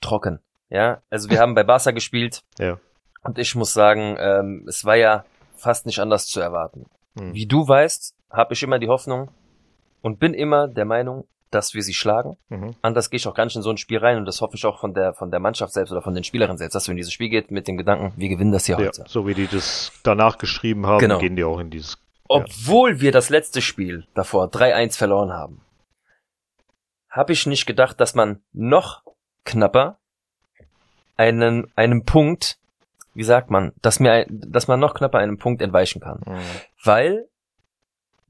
trocken. 0.01 0.41
Ja, 0.71 1.03
also 1.11 1.29
wir 1.29 1.39
haben 1.41 1.55
bei 1.55 1.63
Barca 1.65 1.91
gespielt 1.91 2.43
Ja. 2.59 2.79
und 3.23 3.39
ich 3.39 3.55
muss 3.55 3.73
sagen, 3.75 4.17
ähm, 4.19 4.65
es 4.69 4.85
war 4.85 4.97
ja 4.97 5.25
fast 5.57 5.85
nicht 5.87 5.99
anders 5.99 6.27
zu 6.27 6.41
erwarten. 6.41 6.87
Hm. 7.19 7.35
Wie 7.35 7.47
du 7.47 7.69
weißt, 7.69 8.15
habe 8.33 8.55
ich 8.55 8.63
immer 8.63 8.79
die 8.79 8.89
Hoffnung 8.89 9.31
und 10.01 10.19
bin 10.19 10.35
immer 10.35 10.69
der 10.69 10.85
Meinung, 10.85 11.27
dass 11.51 11.75
wir 11.75 11.83
sie 11.83 11.93
schlagen. 11.93 12.39
Mhm. 12.49 12.75
Anders 12.81 13.11
gehe 13.11 13.19
ich 13.19 13.29
auch 13.29 13.35
gar 13.35 13.45
nicht 13.45 13.57
in 13.57 13.63
so 13.63 13.69
ein 13.71 13.77
Spiel 13.77 13.99
rein 13.99 14.17
und 14.17 14.25
das 14.25 14.41
hoffe 14.41 14.57
ich 14.57 14.65
auch 14.65 14.81
von 14.81 14.95
der 14.95 15.13
von 15.13 15.31
der 15.31 15.39
Mannschaft 15.39 15.73
selbst 15.75 15.91
oder 15.93 16.01
von 16.03 16.15
den 16.15 16.25
Spielerinnen 16.25 16.57
selbst, 16.57 16.75
dass 16.75 16.87
wir 16.89 16.93
in 16.93 16.97
dieses 16.97 17.13
Spiel 17.13 17.29
geht 17.29 17.51
mit 17.51 17.69
dem 17.69 17.77
Gedanken, 17.77 18.15
wir 18.17 18.29
gewinnen 18.31 18.53
das 18.53 18.65
hier 18.65 18.79
Ja, 18.79 18.87
heute. 18.87 19.05
so 19.07 19.27
wie 19.27 19.35
die 19.35 19.47
das 19.47 19.93
danach 20.03 20.39
geschrieben 20.39 20.87
haben, 20.87 20.99
Genau. 21.01 21.19
gehen 21.19 21.37
die 21.37 21.45
auch 21.45 21.59
in 21.59 21.69
dieses. 21.71 21.99
Obwohl 22.29 23.01
wir 23.03 23.13
das 23.13 23.29
letzte 23.29 23.61
Spiel 23.61 24.07
davor 24.15 24.47
3-1 24.47 24.97
verloren 24.97 25.33
haben, 25.33 25.61
habe 27.11 27.33
ich 27.35 27.45
nicht 27.47 27.67
gedacht, 27.67 28.01
dass 28.01 28.15
man 28.15 28.41
noch 28.55 29.03
knapper 29.45 29.99
einen, 31.19 31.71
einem 31.77 32.05
Punkt, 32.07 32.59
wie 33.13 33.25
sagt 33.25 33.51
man, 33.51 33.73
dass 33.83 34.01
mir, 34.01 34.25
dass 34.31 34.69
man 34.69 34.81
noch 34.81 34.95
knapper 34.95 35.19
einem 35.19 35.37
Punkt 35.37 35.61
entweichen 35.61 36.01
kann. 36.01 36.21
Mhm. 36.25 36.39
Weil 36.83 37.29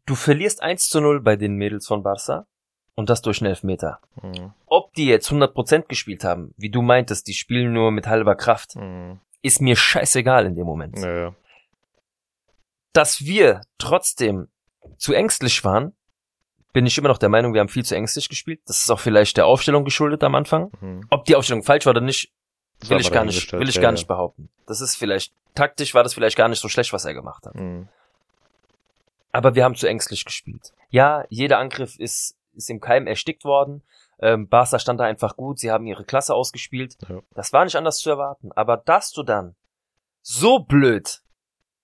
du 0.07 0.15
verlierst 0.15 0.63
1 0.63 0.89
zu 0.89 1.01
0 1.01 1.21
bei 1.21 1.37
den 1.37 1.55
Mädels 1.57 1.87
von 1.87 2.03
Barca 2.03 2.47
und 2.95 3.09
das 3.11 3.23
durch 3.23 3.41
einen 3.41 3.51
Elfmeter. 3.51 4.01
Mhm. 4.23 4.53
Ob 4.67 4.93
die 4.95 5.07
jetzt 5.07 5.31
100% 5.31 5.87
gespielt 5.89 6.25
haben, 6.25 6.55
wie 6.57 6.71
du 6.71 6.83
meintest, 6.83 7.27
die 7.29 7.35
spielen 7.35 7.73
nur 7.73 7.91
mit 7.91 8.07
halber 8.07 8.35
Kraft, 8.35 8.77
Mhm. 8.77 9.21
ist 9.43 9.61
mir 9.61 9.77
scheißegal 9.77 10.47
in 10.47 10.55
dem 10.55 10.67
Moment. 10.67 10.99
Ja, 10.99 11.15
ja. 11.17 11.35
dass 12.93 13.25
wir 13.25 13.63
trotzdem 13.79 14.49
zu 14.99 15.15
ängstlich 15.15 15.65
waren, 15.65 15.95
bin 16.73 16.87
ich 16.87 16.97
immer 16.99 17.09
noch 17.09 17.19
der 17.19 17.29
Meinung, 17.29 17.55
wir 17.55 17.61
haben 17.61 17.69
viel 17.69 17.85
zu 17.85 17.95
ängstlich 17.95 18.29
gespielt. 18.29 18.61
Das 18.67 18.81
ist 18.81 18.91
auch 18.91 19.01
vielleicht 19.01 19.37
der 19.37 19.47
Aufstellung 19.47 19.85
geschuldet 19.85 20.23
am 20.25 20.35
Anfang. 20.35 20.71
Mhm. 20.81 21.07
Ob 21.11 21.25
die 21.25 21.37
Aufstellung 21.37 21.63
falsch 21.63 21.87
war 21.87 21.91
oder 21.93 22.01
nicht, 22.01 22.33
Das 22.81 22.91
will 22.91 23.01
ich 23.01 23.11
gar 23.11 23.25
nicht, 23.25 23.53
will 23.53 23.69
ich 23.69 23.77
ja, 23.77 23.83
gar 23.83 23.93
nicht 23.93 24.07
behaupten. 24.09 24.49
Das 24.67 24.81
ist 24.81 24.97
vielleicht, 24.97 25.33
taktisch 25.55 25.95
war 25.95 26.03
das 26.03 26.15
vielleicht 26.15 26.37
gar 26.37 26.49
nicht 26.49 26.61
so 26.61 26.69
schlecht, 26.69 26.93
was 26.93 27.05
er 27.05 27.15
gemacht 27.15 27.47
hat. 27.47 27.55
Mhm. 27.55 27.89
Aber 29.33 29.55
wir 29.55 29.65
haben 29.65 29.75
zu 29.75 29.87
ängstlich 29.87 30.25
gespielt. 30.25 30.73
Ja, 30.91 31.25
jeder 31.31 31.59
Angriff 31.59 31.99
ist, 31.99 32.37
ist 32.55 32.71
im 32.71 32.81
Keim 32.81 33.07
erstickt 33.07 33.45
worden. 33.45 33.83
Ähm, 34.21 34.49
Barca 34.49 34.79
stand 34.79 35.01
da 35.01 35.05
einfach 35.05 35.37
gut, 35.37 35.59
sie 35.59 35.71
haben 35.73 35.87
ihre 35.87 36.05
Klasse 36.05 36.35
ausgespielt. 36.35 36.97
Ja. 37.09 37.21
Das 37.35 37.53
war 37.53 37.65
nicht 37.65 37.77
anders 37.77 37.99
zu 37.99 38.11
erwarten. 38.11 38.53
Aber 38.53 38.77
dass 38.77 39.11
du 39.13 39.23
dann 39.23 39.57
so 40.21 40.61
blöd 40.61 41.23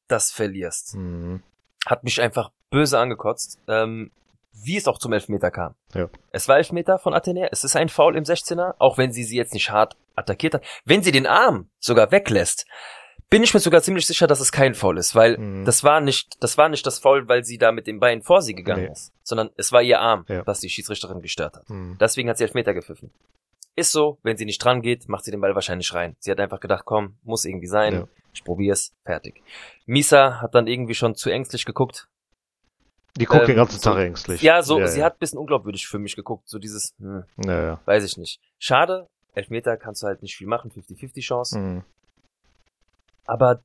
das 0.07 0.31
verlierst, 0.31 0.95
Mhm. 0.95 1.43
hat 1.87 2.05
mich 2.05 2.21
einfach 2.21 2.51
böse 2.71 2.99
angekotzt, 2.99 3.59
ähm, 3.67 4.11
wie 4.53 4.77
es 4.77 4.87
auch 4.89 4.99
zum 4.99 5.13
Elfmeter 5.13 5.51
kam. 5.51 5.75
Ja. 5.95 6.09
Es 6.33 6.49
war 6.49 6.57
Elfmeter 6.59 6.99
von 6.99 7.15
Athenä, 7.15 7.49
es 7.51 7.65
ist 7.65 7.77
ein 7.77 7.89
Foul 7.89 8.17
im 8.17 8.25
16er, 8.25 8.75
auch 8.79 8.99
wenn 8.99 9.13
sie 9.13 9.25
sie 9.25 9.37
jetzt 9.37 9.55
nicht 9.55 9.71
hart 9.71 9.97
attackiert 10.17 10.55
hat. 10.55 10.65
Wenn 10.85 11.03
sie 11.03 11.13
den 11.13 11.27
Arm 11.27 11.71
sogar 11.79 12.11
weglässt, 12.11 12.67
bin 13.31 13.43
ich 13.43 13.53
mir 13.53 13.61
sogar 13.61 13.83
ziemlich 13.83 14.07
sicher, 14.07 14.27
dass 14.27 14.41
es 14.41 14.53
kein 14.53 14.75
Foul 14.75 14.99
ist, 14.99 15.14
weil 15.14 15.37
Mhm. 15.38 15.64
das 15.64 15.85
war 15.85 16.01
nicht, 16.01 16.43
das 16.43 16.57
war 16.57 16.69
nicht 16.69 16.87
das 16.87 16.99
Foul, 16.99 17.29
weil 17.29 17.45
sie 17.45 17.59
da 17.59 17.73
mit 17.73 17.87
dem 17.87 18.01
Bein 18.01 18.23
vor 18.23 18.41
sie 18.43 18.55
gegangen 18.55 18.85
Nee. 18.85 18.93
ist, 18.93 19.12
sondern 19.23 19.51
es 19.57 19.71
war 19.73 19.83
ihr 19.83 20.01
Arm, 20.01 20.25
Ja. 20.29 20.47
was 20.47 20.61
die 20.61 20.69
Schiedsrichterin 20.71 21.21
gestört 21.21 21.57
hat. 21.57 21.69
Hm. 21.69 21.97
Deswegen 22.01 22.29
hat 22.31 22.38
sie 22.38 22.45
Elfmeter 22.45 22.73
gepfiffen. 22.75 23.11
Ist 23.77 23.93
so, 23.93 24.19
wenn 24.23 24.37
sie 24.37 24.45
nicht 24.45 24.64
dran 24.64 24.83
geht, 24.83 25.09
macht 25.09 25.25
sie 25.25 25.31
den 25.31 25.41
Ball 25.41 25.55
wahrscheinlich 25.55 25.93
rein. 25.95 26.17
Sie 26.19 26.31
hat 26.31 26.41
einfach 26.41 26.59
gedacht, 26.61 26.85
komm, 26.85 27.17
muss 27.23 27.45
irgendwie 27.45 27.67
sein. 27.69 27.93
Ja. 27.95 28.09
Ich 28.33 28.45
probier's, 28.45 28.93
fertig. 29.05 29.43
Misa 29.87 30.41
hat 30.41 30.55
dann 30.55 30.67
irgendwie 30.67 30.95
schon 30.95 31.14
zu 31.14 31.31
ängstlich 31.31 31.64
geguckt. 31.64 32.09
Die 33.17 33.25
guckt 33.25 33.43
Ähm, 33.43 33.47
den 33.49 33.57
ganzen 33.57 33.81
so- 33.81 33.91
Tag 33.91 33.99
ängstlich. 33.99 34.43
Ja, 34.43 34.62
so, 34.62 34.85
sie 34.87 35.01
ja. 35.01 35.07
hat 35.07 35.14
ein 35.14 35.19
bisschen 35.19 35.38
unglaubwürdig 35.38 35.87
für 35.87 35.99
mich 35.99 36.14
geguckt. 36.17 36.49
So 36.49 36.59
dieses, 36.59 36.95
hm, 36.99 37.25
Ja, 37.45 37.62
ja. 37.62 37.81
weiß 37.85 38.05
ich 38.05 38.17
nicht. 38.17 38.41
Schade, 38.59 39.07
Elfmeter 39.35 39.77
kannst 39.77 40.03
du 40.03 40.07
halt 40.07 40.23
nicht 40.23 40.37
viel 40.37 40.47
machen, 40.47 40.71
50-50 40.71 41.25
Chance. 41.25 41.57
Hm. 41.59 41.85
Aber 43.29 43.62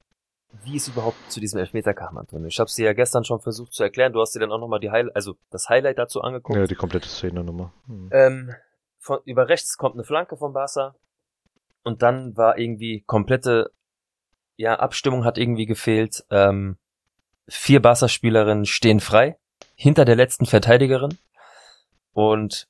wie 0.63 0.76
es 0.76 0.88
überhaupt 0.88 1.17
zu 1.32 1.39
diesem 1.39 1.60
Elfmeter 1.60 1.95
kam, 1.95 2.17
Antonio. 2.17 2.47
Ich 2.47 2.60
habe 2.60 2.69
sie 2.69 2.84
ja 2.84 2.93
gestern 2.93 3.23
schon 3.23 3.39
versucht 3.39 3.73
zu 3.73 3.82
erklären. 3.82 4.13
Du 4.13 4.21
hast 4.21 4.36
dir 4.36 4.39
dann 4.39 4.52
auch 4.52 4.60
nochmal 4.60 4.80
die 4.80 4.91
Highlight, 4.91 5.15
also 5.15 5.36
das 5.49 5.67
Highlight 5.69 5.97
dazu 5.97 6.21
angeguckt. 6.21 6.58
ja, 6.60 6.67
die 6.67 6.76
komplette 6.76 7.08
Szene 7.10 7.43
nochmal. 7.43 7.71
Hm. 7.88 8.10
Ähm, 8.12 8.56
von, 8.99 9.19
über 9.26 9.49
rechts 9.49 9.78
kommt 9.78 9.95
eine 9.95 10.04
Flanke 10.04 10.38
von 10.38 10.54
Barca. 10.54 10.95
Und 11.84 12.04
dann 12.04 12.38
war 12.38 12.58
irgendwie 12.60 13.02
komplette, 13.02 13.71
ja, 14.56 14.76
Abstimmung 14.80 15.26
hat 15.26 15.38
irgendwie 15.39 15.65
gefehlt. 15.65 16.23
Ähm, 16.30 16.78
vier 17.47 17.82
Barca-Spielerinnen 17.82 18.65
stehen 18.65 18.99
frei. 18.99 19.38
Hinter 19.76 20.06
der 20.06 20.15
letzten 20.15 20.45
Verteidigerin. 20.45 21.17
Und 22.13 22.67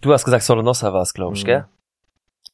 du 0.00 0.12
hast 0.14 0.24
gesagt, 0.24 0.44
Solonosa 0.44 0.92
war 0.94 1.02
es, 1.02 1.12
glaube 1.12 1.36
ich, 1.36 1.42
Mhm. 1.42 1.46
gell? 1.46 1.68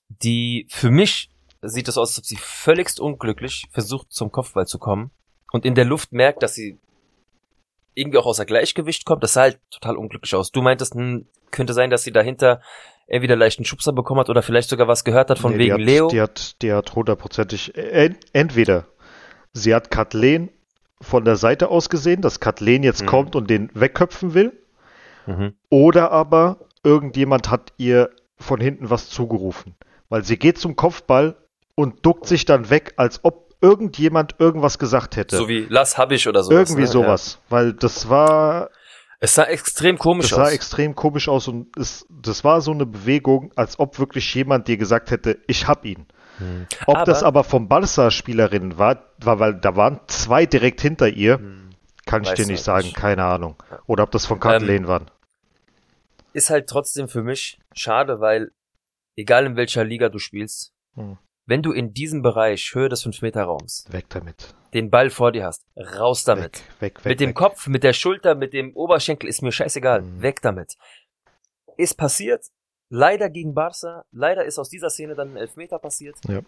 Die, 0.09 0.67
für 0.69 0.91
mich 0.91 1.32
sieht 1.63 1.89
es 1.89 1.97
aus, 1.99 2.11
als 2.11 2.19
ob 2.19 2.25
sie 2.25 2.37
völligst 2.37 3.01
unglücklich 3.01 3.67
versucht, 3.71 4.13
zum 4.13 4.31
Kopfball 4.33 4.67
zu 4.67 4.79
kommen. 4.79 5.11
Und 5.53 5.65
in 5.65 5.75
der 5.75 5.85
Luft 5.85 6.13
merkt, 6.13 6.43
dass 6.43 6.55
sie 6.55 6.79
irgendwie 7.95 8.19
auch 8.19 8.27
außer 8.27 8.45
Gleichgewicht 8.47 9.05
kommt. 9.05 9.23
Das 9.23 9.35
sah 9.35 9.43
halt 9.43 9.61
total 9.71 9.97
unglücklich 9.97 10.35
aus. 10.35 10.51
Du 10.51 10.63
meintest, 10.63 10.95
hm, 10.95 11.27
könnte 11.51 11.75
sein, 11.75 11.91
dass 11.91 12.03
sie 12.03 12.13
dahinter 12.13 12.63
entweder 13.07 13.37
leicht 13.37 13.59
einen 13.59 13.67
Schubser 13.67 13.93
bekommen 13.93 14.21
hat 14.21 14.31
oder 14.31 14.43
vielleicht 14.43 14.71
sogar 14.71 14.89
was 14.89 15.05
gehört 15.05 15.29
hat 15.29 15.39
von 15.39 15.53
Nee, 15.53 15.59
wegen 15.59 15.77
die 15.77 15.83
hat, 15.83 15.87
Leo. 15.89 16.09
Die 16.09 16.21
hat, 16.21 16.63
die 16.63 16.73
hat 16.73 16.95
hundertprozentig, 16.95 17.77
en, 17.77 18.17
entweder 18.33 18.87
sie 19.53 19.75
hat 19.75 19.91
Kathleen 19.91 20.51
von 21.03 21.25
der 21.25 21.37
Seite 21.37 21.69
aus 21.69 21.91
gesehen, 21.91 22.23
dass 22.23 22.41
Kathleen 22.41 22.83
jetzt 22.83 23.03
Mhm. 23.03 23.07
kommt 23.07 23.37
und 23.37 23.51
den 23.51 23.71
wegköpfen 23.75 24.33
will, 24.35 24.53
Mhm. 25.27 25.55
oder 25.69 26.11
aber 26.13 26.61
irgendjemand 26.83 27.51
hat 27.51 27.75
ihr 27.77 28.11
von 28.39 28.61
hinten 28.61 28.89
was 28.89 29.11
zugerufen. 29.11 29.75
Weil 30.09 30.25
sie 30.25 30.39
geht 30.39 30.59
zum 30.59 30.77
Kopfball 30.77 31.37
und 31.75 32.05
duckt 32.05 32.27
sich 32.27 32.45
dann 32.45 32.71
weg, 32.71 32.95
als 32.97 33.21
ob 33.25 33.53
irgendjemand 33.61 34.37
irgendwas 34.39 34.79
gesagt 34.79 35.17
hätte. 35.17 35.37
So 35.37 35.49
wie 35.49 35.67
Lass 35.69 35.97
hab 35.99 36.11
ich 36.13 36.27
oder 36.29 36.43
sowas. 36.43 36.59
Irgendwie 36.59 36.83
ne? 36.83 36.87
sowas. 36.89 37.39
Weil 37.49 37.73
das 37.73 38.09
war, 38.09 38.61
Ja. 38.63 38.69
Es 39.21 39.35
sah 39.37 39.45
extrem 39.45 39.99
komisch 39.99 40.31
das 40.31 40.37
sah 40.37 40.43
aus. 40.47 40.53
extrem 40.53 40.97
komisch 40.97 41.29
aus 41.29 41.47
und 41.47 41.69
es, 41.79 42.05
das 42.11 42.43
war 42.43 42.61
so 42.61 42.73
eine 42.73 42.87
Bewegung, 42.87 43.53
als 43.55 43.79
ob 43.79 44.01
wirklich 44.01 44.35
jemand 44.35 44.67
dir 44.67 44.77
gesagt 44.77 45.13
hätte, 45.13 45.39
ich 45.47 45.69
hab 45.69 45.85
ihn. 45.85 46.07
Mhm. 46.41 46.67
Ob 46.87 46.97
Aber- 46.97 47.05
das 47.05 47.23
aber 47.23 47.45
vom 47.45 47.69
Barca-Spielerinnen 47.69 48.79
war, 48.79 49.05
war, 49.19 49.39
weil 49.39 49.55
da 49.55 49.77
waren 49.77 50.01
zwei 50.09 50.45
direkt 50.45 50.81
hinter 50.81 51.07
ihr, 51.09 51.39
Hm. 51.39 51.71
kann 52.05 52.25
ich 52.25 52.33
dir 52.33 52.47
nicht 52.47 52.65
sagen, 52.65 52.87
nicht. 52.87 52.97
keine 52.97 53.23
Ahnung. 53.23 53.55
Oder 53.87 54.03
ob 54.03 54.11
das 54.11 54.27
von 54.27 54.41
Kathleen 54.41 54.89
waren. 54.89 55.09
Ist 56.33 56.51
halt 56.51 56.69
trotzdem 56.69 57.07
für 57.09 57.23
mich 57.23 57.61
schade, 57.75 58.19
weil 58.19 58.51
egal 59.15 59.47
in 59.47 59.55
welcher 59.55 59.85
Liga 59.85 60.09
du 60.09 60.19
spielst, 60.19 60.73
Hm. 60.97 61.17
Wenn 61.53 61.63
du 61.63 61.71
in 61.71 61.93
diesem 61.93 62.23
Bereich 62.23 62.75
Höhe 62.75 62.89
des 62.89 63.05
5-Meter-Raums 63.05 63.85
Weg 63.91 64.09
damit. 64.09 64.55
den 64.73 64.89
Ball 64.89 65.11
vor 65.11 65.33
dir 65.33 65.45
hast, 65.45 65.67
raus 65.77 66.25
damit. 66.25 66.63
Weg, 66.81 66.81
weg, 66.81 67.05
weg. 67.05 67.05
mit 67.05 67.21
dem. 67.21 67.35
Kopf, 67.35 67.67
mit 67.67 67.83
der 67.85 67.93
Schulter, 67.93 68.35
mit 68.35 68.55
dem 68.55 68.75
Oberschenkel 68.75 69.29
ist 69.29 69.43
mir 69.43 69.53
scheißegal. 69.53 70.01
Mhm. 70.01 70.23
Weg 70.23 70.41
damit. 70.41 70.79
Ist 71.77 71.99
passiert. 71.99 72.47
Leider 72.89 73.29
gegen 73.29 73.53
Barca. 73.53 74.07
Leider 74.13 74.47
ist 74.47 74.59
aus 74.59 74.71
dieser 74.71 74.89
Szene 74.89 75.15
dann 75.15 75.33
ein 75.33 75.37
Elfmeter 75.37 75.79
passiert. 75.79 76.17
Ja. 76.27 76.41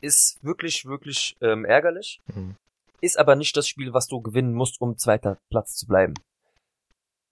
Ist 0.00 0.42
wirklich, 0.42 0.86
wirklich 0.86 1.36
ähm, 1.42 1.66
ärgerlich. 1.66 2.22
Mhm. 2.34 2.56
Ist 3.02 3.18
aber 3.18 3.36
nicht 3.36 3.54
das 3.58 3.68
Spiel, 3.68 3.92
was 3.92 4.06
du 4.06 4.22
gewinnen 4.22 4.54
musst, 4.54 4.80
um 4.80 4.96
zweiter 4.96 5.36
Platz 5.50 5.74
zu 5.74 5.86
bleiben. 5.86 6.14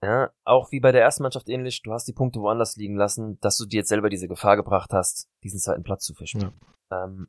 Ja, 0.07 0.31
auch 0.45 0.71
wie 0.71 0.79
bei 0.79 0.93
der 0.93 1.03
ersten 1.03 1.25
Mannschaft 1.25 1.49
ähnlich, 1.49 1.83
du 1.83 1.93
hast 1.93 2.07
die 2.07 2.13
Punkte 2.13 2.39
woanders 2.39 2.77
liegen 2.77 2.95
lassen, 2.97 3.39
dass 3.41 3.57
du 3.57 3.67
dir 3.67 3.79
jetzt 3.79 3.89
selber 3.89 4.09
diese 4.09 4.29
Gefahr 4.29 4.55
gebracht 4.57 4.91
hast, 4.93 5.29
diesen 5.43 5.59
zweiten 5.59 5.83
Platz 5.83 6.05
zu 6.05 6.15
fischen. 6.15 6.53
Ähm, 6.93 7.27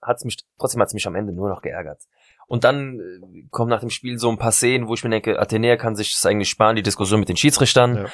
hat's 0.00 0.24
mich, 0.24 0.38
trotzdem 0.58 0.80
hat's 0.80 0.94
mich 0.94 1.06
am 1.06 1.14
Ende 1.14 1.34
nur 1.34 1.50
noch 1.50 1.60
geärgert. 1.60 2.00
Und 2.46 2.64
dann 2.64 2.98
äh, 2.98 3.42
kommen 3.50 3.68
nach 3.68 3.80
dem 3.80 3.90
Spiel 3.90 4.18
so 4.18 4.30
ein 4.30 4.38
paar 4.38 4.52
Szenen, 4.52 4.88
wo 4.88 4.94
ich 4.94 5.04
mir 5.04 5.10
denke, 5.10 5.38
Athenäa 5.38 5.76
kann 5.76 5.96
sich 5.96 6.12
das 6.14 6.24
eigentlich 6.24 6.48
sparen, 6.48 6.76
die 6.76 6.82
Diskussion 6.82 7.20
mit 7.20 7.28
den 7.28 7.36
Schiedsrichtern. 7.36 7.96
Ja. 7.96 8.06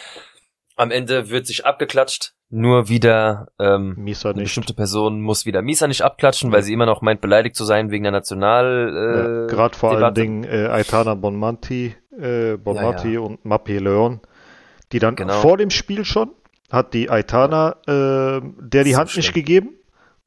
Am 0.77 0.91
Ende 0.91 1.31
wird 1.31 1.47
sich 1.47 1.65
abgeklatscht, 1.65 2.35
nur 2.49 2.89
wieder 2.89 3.47
ähm, 3.61 3.95
Mieser 3.97 4.31
eine 4.31 4.39
nicht. 4.39 4.47
bestimmte 4.47 4.75
Person 4.75 5.21
muss 5.21 5.47
wieder 5.47 5.63
Misa 5.63 5.87
nicht 5.87 6.03
abklatschen, 6.03 6.51
weil 6.51 6.65
sie 6.65 6.73
immer 6.73 6.87
noch 6.87 7.01
meint, 7.01 7.21
beleidigt 7.21 7.55
zu 7.55 7.65
sein 7.65 7.93
wegen 7.93 8.03
der 8.03 8.11
National. 8.11 8.93
Ja, 8.93 9.45
Äh, 9.45 9.47
Gerade 9.47 9.77
vor 9.79 9.91
allen 9.91 9.99
Debatte. 10.01 10.21
Dingen 10.21 10.43
äh, 10.43 10.67
Aitana 10.67 11.15
Bonmanti, 11.15 11.95
äh, 12.21 12.57
Bonmati 12.57 13.09
Ja, 13.09 13.15
ja. 13.15 13.21
und 13.21 13.41
Mappé 13.45 13.79
Leon, 13.81 14.21
die 14.93 14.99
dann 14.99 15.17
Genau. 15.17 15.41
vor 15.41 15.57
dem 15.57 15.71
Spiel 15.71 16.05
schon 16.05 16.31
hat 16.71 16.95
die 16.95 17.11
Aitana 17.11 17.77
äh, 17.87 18.41
der 18.61 18.85
die 18.85 18.93
So 18.93 18.99
Hand 18.99 19.17
nicht 19.17 19.27
schlimm. 19.27 19.35
gegeben 19.45 19.71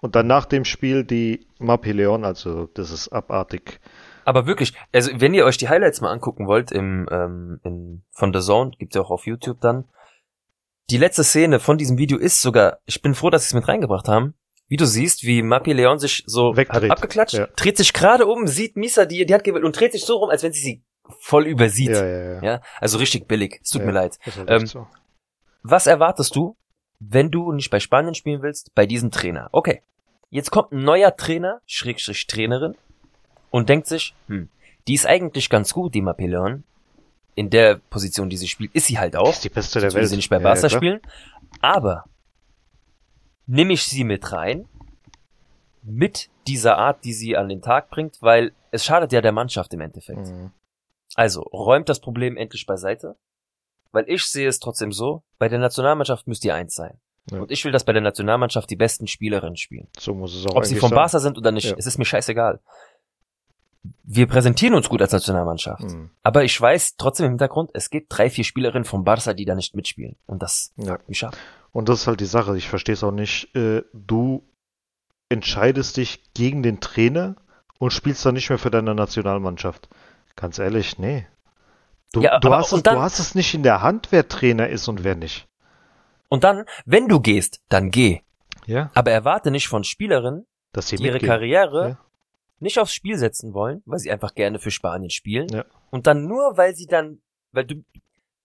und 0.02 0.16
dann 0.16 0.28
nach 0.28 0.46
dem 0.46 0.64
Spiel 0.66 1.04
die 1.04 1.48
Mappé 1.60 1.92
Leon, 1.94 2.24
also 2.24 2.68
das 2.74 2.92
ist 2.92 3.10
abartig. 3.10 3.80
Aber 4.24 4.46
wirklich, 4.46 4.74
also 4.94 5.12
wenn 5.16 5.34
ihr 5.34 5.46
euch 5.46 5.58
die 5.58 5.70
Highlights 5.70 6.02
mal 6.02 6.12
angucken 6.12 6.48
wollt 6.48 6.72
im 6.72 7.08
ähm, 7.12 7.60
in, 7.64 8.04
von 8.12 8.34
The 8.34 8.40
Zone, 8.42 8.72
gibt's 8.78 8.96
ja 8.96 9.02
auch 9.02 9.10
auf 9.12 9.26
YouTube 9.26 9.60
dann. 9.62 9.86
Die 10.90 10.98
letzte 10.98 11.24
Szene 11.24 11.60
von 11.60 11.78
diesem 11.78 11.98
Video 11.98 12.18
ist 12.18 12.42
sogar, 12.42 12.80
ich 12.86 13.02
bin 13.02 13.14
froh, 13.16 13.30
dass 13.30 13.44
sie 13.44 13.48
es 13.48 13.54
mit 13.54 13.68
reingebracht 13.68 14.08
haben. 14.08 14.34
Wie 14.70 14.78
du 14.78 14.86
siehst, 14.86 15.24
wie 15.24 15.42
Mappy 15.42 15.72
Leon 15.74 15.98
sich 16.00 16.24
so 16.28 16.56
Wegdreht, 16.58 16.92
abgeklatscht, 16.92 17.36
ja. 17.36 17.48
dreht 17.56 17.78
sich 17.78 17.94
gerade 17.94 18.26
um, 18.26 18.48
sieht 18.48 18.76
Misa 18.76 19.06
die, 19.06 19.26
die 19.26 19.34
hat 19.34 19.44
gewählt 19.46 19.64
und 19.64 19.78
dreht 19.80 19.94
sich 19.94 20.04
so 20.06 20.18
rum, 20.18 20.30
als 20.30 20.44
wenn 20.44 20.52
sie 20.52 20.60
sie 20.62 20.84
voll 21.20 21.48
übersieht. 21.48 21.90
Ja, 21.90 22.06
Ja, 22.06 22.34
ja, 22.34 22.42
ja. 22.42 22.62
also 22.80 22.98
richtig 22.98 23.28
billig. 23.28 23.60
Es 23.64 23.70
tut 23.70 23.84
mir 23.84 23.92
leid. 23.92 24.18
Ähm, 24.48 24.66
so. 24.66 24.88
Was 25.64 25.88
erwartest 25.88 26.36
du, 26.36 26.56
wenn 27.00 27.32
du 27.32 27.52
nicht 27.52 27.70
bei 27.70 27.80
Spanien 27.80 28.16
spielen 28.16 28.42
willst, 28.42 28.74
bei 28.76 28.86
diesem 28.86 29.12
Trainer? 29.12 29.50
Okay, 29.52 29.82
jetzt 30.30 30.52
kommt 30.52 30.72
ein 30.72 30.84
neuer 30.84 31.16
Trainer, 31.16 31.62
Schrägstrich 31.66 32.28
Trainerin, 32.28 32.76
und 33.50 33.70
denkt 33.70 33.88
sich, 33.88 34.16
hm, 34.28 34.50
die 34.88 34.94
ist 34.94 35.06
eigentlich 35.06 35.50
ganz 35.50 35.74
gut, 35.74 35.94
die 35.94 36.02
Mapeleon. 36.02 36.64
In 37.36 37.50
der 37.52 37.76
Position, 37.76 38.30
die 38.30 38.38
sie 38.38 38.48
spielt, 38.48 38.74
ist 38.74 38.88
sie 38.88 38.98
halt 38.98 39.16
auch. 39.16 39.30
ist 39.30 39.44
die 39.44 39.50
beste 39.50 39.80
der 39.80 39.94
Welt. 39.94 40.08
sie 40.10 40.16
nicht 40.16 40.30
bei 40.30 40.40
Barca 40.40 40.70
spielen. 40.70 41.02
Aber 41.62 42.06
nehme 43.46 43.74
ich 43.74 43.84
sie 43.84 44.04
mit 44.04 44.32
rein, 44.32 44.68
mit 45.84 46.30
dieser 46.48 46.78
Art, 46.78 47.04
die 47.04 47.14
sie 47.14 47.38
an 47.38 47.48
den 47.48 47.62
Tag 47.62 47.90
bringt, 47.90 48.18
weil 48.22 48.54
es 48.72 48.84
schadet 48.84 49.12
ja 49.14 49.22
der 49.22 49.32
Mannschaft 49.32 49.74
im 49.74 49.82
Endeffekt. 49.82 50.28
Mhm. 50.28 50.52
Also, 51.18 51.42
räumt 51.42 51.90
das 51.90 52.00
Problem 52.00 52.38
endlich 52.38 52.66
beiseite. 52.66 53.18
Weil 53.92 54.06
ich 54.08 54.24
sehe 54.26 54.48
es 54.48 54.60
trotzdem 54.60 54.92
so, 54.92 55.24
bei 55.40 55.50
der 55.50 55.60
Nationalmannschaft 55.60 56.28
müsst 56.28 56.46
ihr 56.46 56.54
eins 56.56 56.76
sein. 56.76 57.00
Ja. 57.32 57.40
Und 57.40 57.52
ich 57.52 57.66
will, 57.66 57.72
dass 57.72 57.84
bei 57.84 57.94
der 57.94 58.02
Nationalmannschaft 58.02 58.70
die 58.70 58.76
besten 58.76 59.08
Spielerinnen 59.08 59.58
spielen. 59.58 59.88
So 60.00 60.14
muss 60.14 60.36
es 60.36 60.46
auch 60.46 60.56
Ob 60.56 60.66
sie 60.66 60.76
vom 60.76 60.90
sein. 60.90 60.96
Barca 60.96 61.20
sind 61.20 61.38
oder 61.38 61.52
nicht, 61.52 61.70
Ja. 61.72 61.76
es 61.78 61.86
ist 61.88 61.98
mir 61.98 62.06
scheißegal. 62.06 62.60
Wir 64.04 64.28
präsentieren 64.28 64.76
uns 64.76 64.90
gut 64.90 65.02
als 65.02 65.12
Nationalmannschaft. 65.14 65.84
Mhm. 65.84 66.10
Aber 66.24 66.44
ich 66.44 66.60
weiß 66.60 66.98
trotzdem 66.98 67.26
im 67.26 67.32
Hintergrund, 67.34 67.72
es 67.74 67.90
gibt 67.90 68.08
drei, 68.16 68.30
vier 68.30 68.44
Spielerinnen 68.44 68.86
vom 68.86 69.04
Barca, 69.04 69.34
die 69.34 69.46
da 69.46 69.56
nicht 69.56 69.76
mitspielen. 69.76 70.18
Und 70.28 70.44
das 70.44 70.74
Ja. 70.78 71.00
mich 71.08 71.24
ab. 71.26 71.36
Und 71.72 71.90
das 71.90 72.02
ist 72.02 72.08
halt 72.08 72.20
die 72.20 72.26
Sache. 72.26 72.58
Ich 72.58 72.68
verstehe 72.70 72.94
es 72.94 73.04
auch 73.04 73.12
nicht. 73.12 73.54
Äh, 73.56 73.84
du 73.94 74.44
entscheidest 75.30 75.98
dich 75.98 76.34
gegen 76.34 76.64
den 76.64 76.80
Trainer 76.80 77.36
und 77.80 77.92
spielst 77.92 78.26
dann 78.26 78.34
nicht 78.36 78.50
mehr 78.50 78.60
für 78.60 78.72
deine 78.72 78.94
Nationalmannschaft. 78.96 79.90
Ganz 80.38 80.58
ehrlich, 80.60 80.98
nee. 80.98 81.28
Du, 82.14 82.22
Ja, 82.22 82.40
du, 82.40 82.48
aber- 82.48 82.60
hast 82.60 82.72
es, 82.72 82.82
dann- 82.84 82.96
du 82.96 83.02
hast 83.02 83.20
es 83.20 83.36
nicht 83.36 83.54
in 83.54 83.64
der 83.64 83.82
Hand, 83.82 84.08
wer 84.12 84.28
Trainer 84.30 84.70
ist 84.70 84.88
und 84.88 85.04
wer 85.04 85.16
nicht. 85.16 85.48
Und 86.30 86.46
dann, 86.46 86.64
wenn 86.86 87.10
du 87.10 87.20
gehst, 87.20 87.60
dann 87.68 87.92
geh. 87.92 88.22
Ja, 88.66 88.92
Aber 88.96 89.12
erwarte 89.12 89.52
nicht 89.52 89.68
von 89.68 89.84
Spielerinnen, 89.84 90.46
dass 90.72 90.88
sie 90.90 90.96
die 90.98 91.04
ihre. 91.06 91.20
Karriere 91.20 91.90
Ja. 91.90 92.00
nicht 92.60 92.80
aufs 92.80 92.94
Spiel 92.94 93.18
setzen 93.18 93.54
wollen, 93.54 93.82
weil 93.86 94.00
sie 94.00 94.12
einfach 94.12 94.34
gerne 94.36 94.60
für 94.60 94.72
Spanien 94.72 95.10
spielen. 95.10 95.50
Ja. 95.50 95.66
Und 95.90 96.08
dann 96.08 96.26
nur, 96.26 96.56
weil 96.58 96.76
sie 96.76 96.86
dann, 96.86 97.22
weil 97.52 97.66
du, 97.66 97.84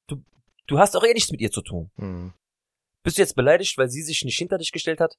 du, 0.09 0.23
du 0.67 0.79
hast 0.79 0.97
auch 0.97 1.05
eh 1.05 1.13
nichts 1.13 1.31
mit 1.31 1.41
ihr 1.41 1.51
zu 1.51 1.61
tun. 1.63 1.91
Mhm. 1.97 2.33
Bist 3.03 3.19
du 3.19 3.23
jetzt 3.23 3.35
beleidigt, 3.35 3.77
weil 3.79 3.89
sie 3.89 4.03
sich 4.03 4.25
nicht 4.25 4.39
hinter 4.39 4.59
dich 4.59 4.71
gestellt 4.73 5.01
hat? 5.01 5.17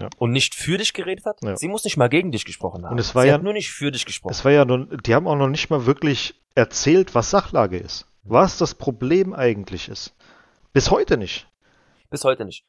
Ja. 0.00 0.08
Und 0.18 0.30
nicht 0.32 0.54
für 0.54 0.78
dich 0.78 0.92
geredet 0.92 1.24
hat? 1.26 1.42
Ja. 1.42 1.56
Sie 1.56 1.68
muss 1.68 1.84
nicht 1.84 1.96
mal 1.96 2.08
gegen 2.08 2.32
dich 2.32 2.44
gesprochen 2.44 2.84
haben. 2.84 2.92
Und 2.92 2.98
es 2.98 3.14
war 3.14 3.22
sie 3.22 3.28
ja- 3.28 3.34
hat 3.34 3.42
nur 3.42 3.52
nicht 3.52 3.70
für 3.70 3.90
dich 3.90 4.04
gesprochen. 4.06 4.32
Es 4.32 4.44
war 4.44 4.52
ja 4.52 4.64
nun, 4.64 4.98
die 5.04 5.14
haben 5.14 5.26
auch 5.26 5.36
noch 5.36 5.48
nicht 5.48 5.70
mal 5.70 5.86
wirklich 5.86 6.34
erzählt, 6.54 7.14
was 7.14 7.30
Sachlage 7.30 7.78
ist. 7.78 8.06
Was 8.24 8.58
das 8.58 8.74
Problem 8.74 9.32
eigentlich 9.32 9.88
ist. 9.88 10.14
Bis 10.72 10.90
heute 10.90 11.16
nicht. 11.16 11.48
Bis 12.10 12.24
heute 12.24 12.44
nicht. 12.44 12.64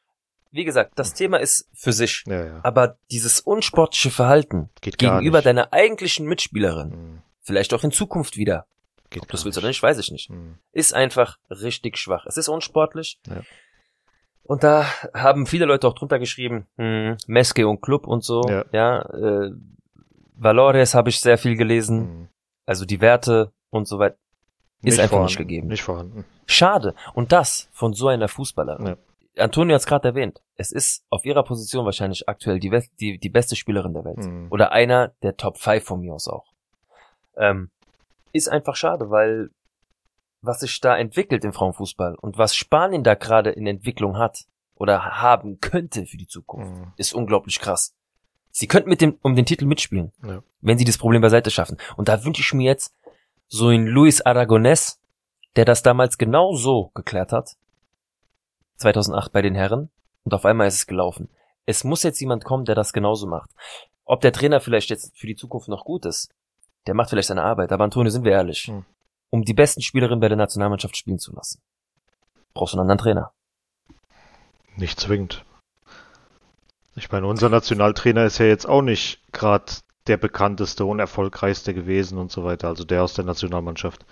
wie 0.52 0.64
gesagt, 0.64 0.92
das 0.96 1.14
Thema 1.14 1.36
ist 1.38 1.68
für 1.74 1.92
sich. 1.92 2.24
Ja, 2.26 2.44
ja. 2.44 2.60
Aber 2.64 2.96
dieses 3.12 3.38
unsportliche 3.40 4.10
Verhalten 4.10 4.68
Geht 4.80 4.98
gegenüber 4.98 5.38
nicht. 5.38 5.46
deiner 5.46 5.72
eigentlichen 5.72 6.26
Mitspielerin, 6.26 6.88
Mhm. 6.88 7.22
vielleicht 7.40 7.72
auch 7.72 7.84
in 7.84 7.92
Zukunft 7.92 8.36
wieder, 8.36 8.66
Geht 9.10 9.22
ob 9.22 9.28
du 9.28 9.32
das 9.32 9.44
willst 9.44 9.58
oder 9.58 9.68
nicht, 9.68 9.80
weiß 9.80 9.98
ich 9.98 10.10
nicht, 10.10 10.28
Mhm. 10.28 10.58
ist 10.72 10.92
einfach 10.92 11.38
richtig 11.50 11.98
schwach. 11.98 12.26
Es 12.26 12.36
ist 12.36 12.48
unsportlich. 12.48 13.20
Ja. 13.28 13.42
Und 14.50 14.64
da 14.64 14.84
haben 15.14 15.46
viele 15.46 15.64
Leute 15.64 15.86
auch 15.86 15.94
drunter 15.94 16.18
geschrieben, 16.18 16.66
hm, 16.76 17.16
Meske 17.28 17.68
und 17.68 17.80
Club 17.82 18.04
und 18.08 18.24
so. 18.24 18.42
Ja. 18.48 18.64
Ja, 18.72 19.02
äh, 19.02 19.52
Valores 20.34 20.94
habe 20.94 21.08
ich 21.10 21.20
sehr 21.20 21.38
viel 21.38 21.56
gelesen, 21.56 21.98
Mhm. 22.00 22.28
also 22.66 22.84
die 22.84 23.00
Werte 23.00 23.52
und 23.70 23.86
so 23.86 24.00
weiter. 24.00 24.16
Ist 24.82 24.98
einfach 24.98 25.10
vorhanden. 25.10 25.26
nicht 25.30 25.38
gegeben. 25.38 25.68
Nicht 25.68 25.82
vorhanden. 25.82 26.24
Schade. 26.46 26.94
Und 27.14 27.30
das 27.30 27.68
von 27.72 27.92
so 27.92 28.08
einer 28.08 28.26
Fußballerin. 28.26 28.86
Ja. 28.86 28.96
Antonio 29.44 29.74
hat 29.74 29.82
es 29.82 29.86
gerade 29.86 30.08
erwähnt. 30.08 30.40
Es 30.56 30.72
ist 30.72 31.04
auf 31.10 31.24
ihrer 31.24 31.44
Position 31.44 31.84
wahrscheinlich 31.84 32.28
aktuell 32.28 32.58
die, 32.58 32.72
West- 32.72 32.90
die, 32.98 33.18
die 33.18 33.28
beste 33.28 33.54
Spielerin 33.54 33.94
der 33.94 34.04
Welt. 34.04 34.18
Mhm. 34.18 34.48
Oder 34.50 34.72
einer 34.72 35.12
der 35.22 35.36
Top 35.36 35.58
5 35.58 35.84
von 35.84 36.00
mir 36.00 36.12
aus 36.14 36.26
auch. 36.26 36.46
Ähm, 37.36 37.70
ist 38.32 38.48
einfach 38.48 38.74
schade, 38.74 39.10
weil 39.10 39.50
was 40.42 40.60
sich 40.60 40.80
da 40.80 40.96
entwickelt 40.96 41.44
im 41.44 41.52
Frauenfußball 41.52 42.14
und 42.14 42.38
was 42.38 42.54
Spanien 42.54 43.04
da 43.04 43.14
gerade 43.14 43.50
in 43.50 43.66
Entwicklung 43.66 44.16
hat 44.18 44.44
oder 44.74 45.20
haben 45.20 45.60
könnte 45.60 46.06
für 46.06 46.16
die 46.16 46.26
Zukunft, 46.26 46.70
Mhm. 46.72 46.92
ist 46.96 47.12
unglaublich 47.12 47.60
krass. 47.60 47.94
Sie 48.50 48.66
könnten 48.66 48.88
mit 48.88 49.00
dem, 49.00 49.18
um 49.22 49.36
den 49.36 49.46
Titel 49.46 49.66
mitspielen, 49.66 50.12
Ja. 50.24 50.42
wenn 50.60 50.78
sie 50.78 50.84
das 50.84 50.98
Problem 50.98 51.22
beiseite 51.22 51.50
schaffen. 51.50 51.76
Und 51.96 52.08
da 52.08 52.24
wünsche 52.24 52.40
ich 52.42 52.52
mir 52.54 52.64
jetzt 52.64 52.94
so 53.48 53.68
einen 53.68 53.86
Luis 53.86 54.24
Aragonés, 54.24 54.98
der 55.56 55.64
das 55.64 55.82
damals 55.82 56.18
genau 56.18 56.54
so 56.54 56.90
geklärt 56.94 57.32
hat. 57.32 57.56
2008 58.76 59.32
bei 59.32 59.42
den 59.42 59.54
Herren. 59.54 59.90
Und 60.24 60.34
auf 60.34 60.44
einmal 60.44 60.68
ist 60.68 60.74
es 60.74 60.86
gelaufen. 60.86 61.28
Es 61.66 61.84
muss 61.84 62.02
jetzt 62.02 62.20
jemand 62.20 62.44
kommen, 62.44 62.64
der 62.64 62.74
das 62.74 62.92
genauso 62.92 63.26
macht. 63.26 63.50
Ob 64.04 64.20
der 64.20 64.32
Trainer 64.32 64.60
vielleicht 64.60 64.90
jetzt 64.90 65.16
für 65.18 65.26
die 65.26 65.36
Zukunft 65.36 65.68
noch 65.68 65.84
gut 65.84 66.04
ist, 66.06 66.32
der 66.86 66.94
macht 66.94 67.10
vielleicht 67.10 67.28
seine 67.28 67.42
Arbeit. 67.42 67.72
Aber 67.72 67.84
Antonio, 67.84 68.10
sind 68.10 68.24
wir 68.24 68.32
ehrlich. 68.32 68.64
Hm. 68.64 68.84
Um 69.30 69.42
die 69.44 69.54
besten 69.54 69.80
Spielerinnen 69.82 70.20
bei 70.20 70.28
der 70.28 70.36
Nationalmannschaft 70.36 70.96
spielen 70.96 71.18
zu 71.18 71.32
lassen, 71.34 71.60
brauchst 72.54 72.74
du 72.74 72.78
einen 72.78 72.90
anderen 72.90 72.98
Trainer. 72.98 73.32
Nicht 74.76 74.98
zwingend. 75.00 75.44
Ich 76.96 77.10
meine, 77.12 77.26
unser 77.26 77.48
Nationaltrainer 77.48 78.24
ist 78.24 78.38
ja 78.38 78.46
jetzt 78.46 78.68
auch 78.68 78.82
nicht 78.82 79.20
gerade 79.32 79.72
der 80.06 80.16
bekannteste 80.16 80.84
und 80.84 80.98
erfolgreichste 80.98 81.72
gewesen 81.74 82.18
und 82.18 82.32
so 82.32 82.44
weiter, 82.44 82.68
also 82.68 82.84
der 82.84 83.02
aus 83.04 83.14
der 83.14 83.24
Nationalmannschaft. 83.24 84.04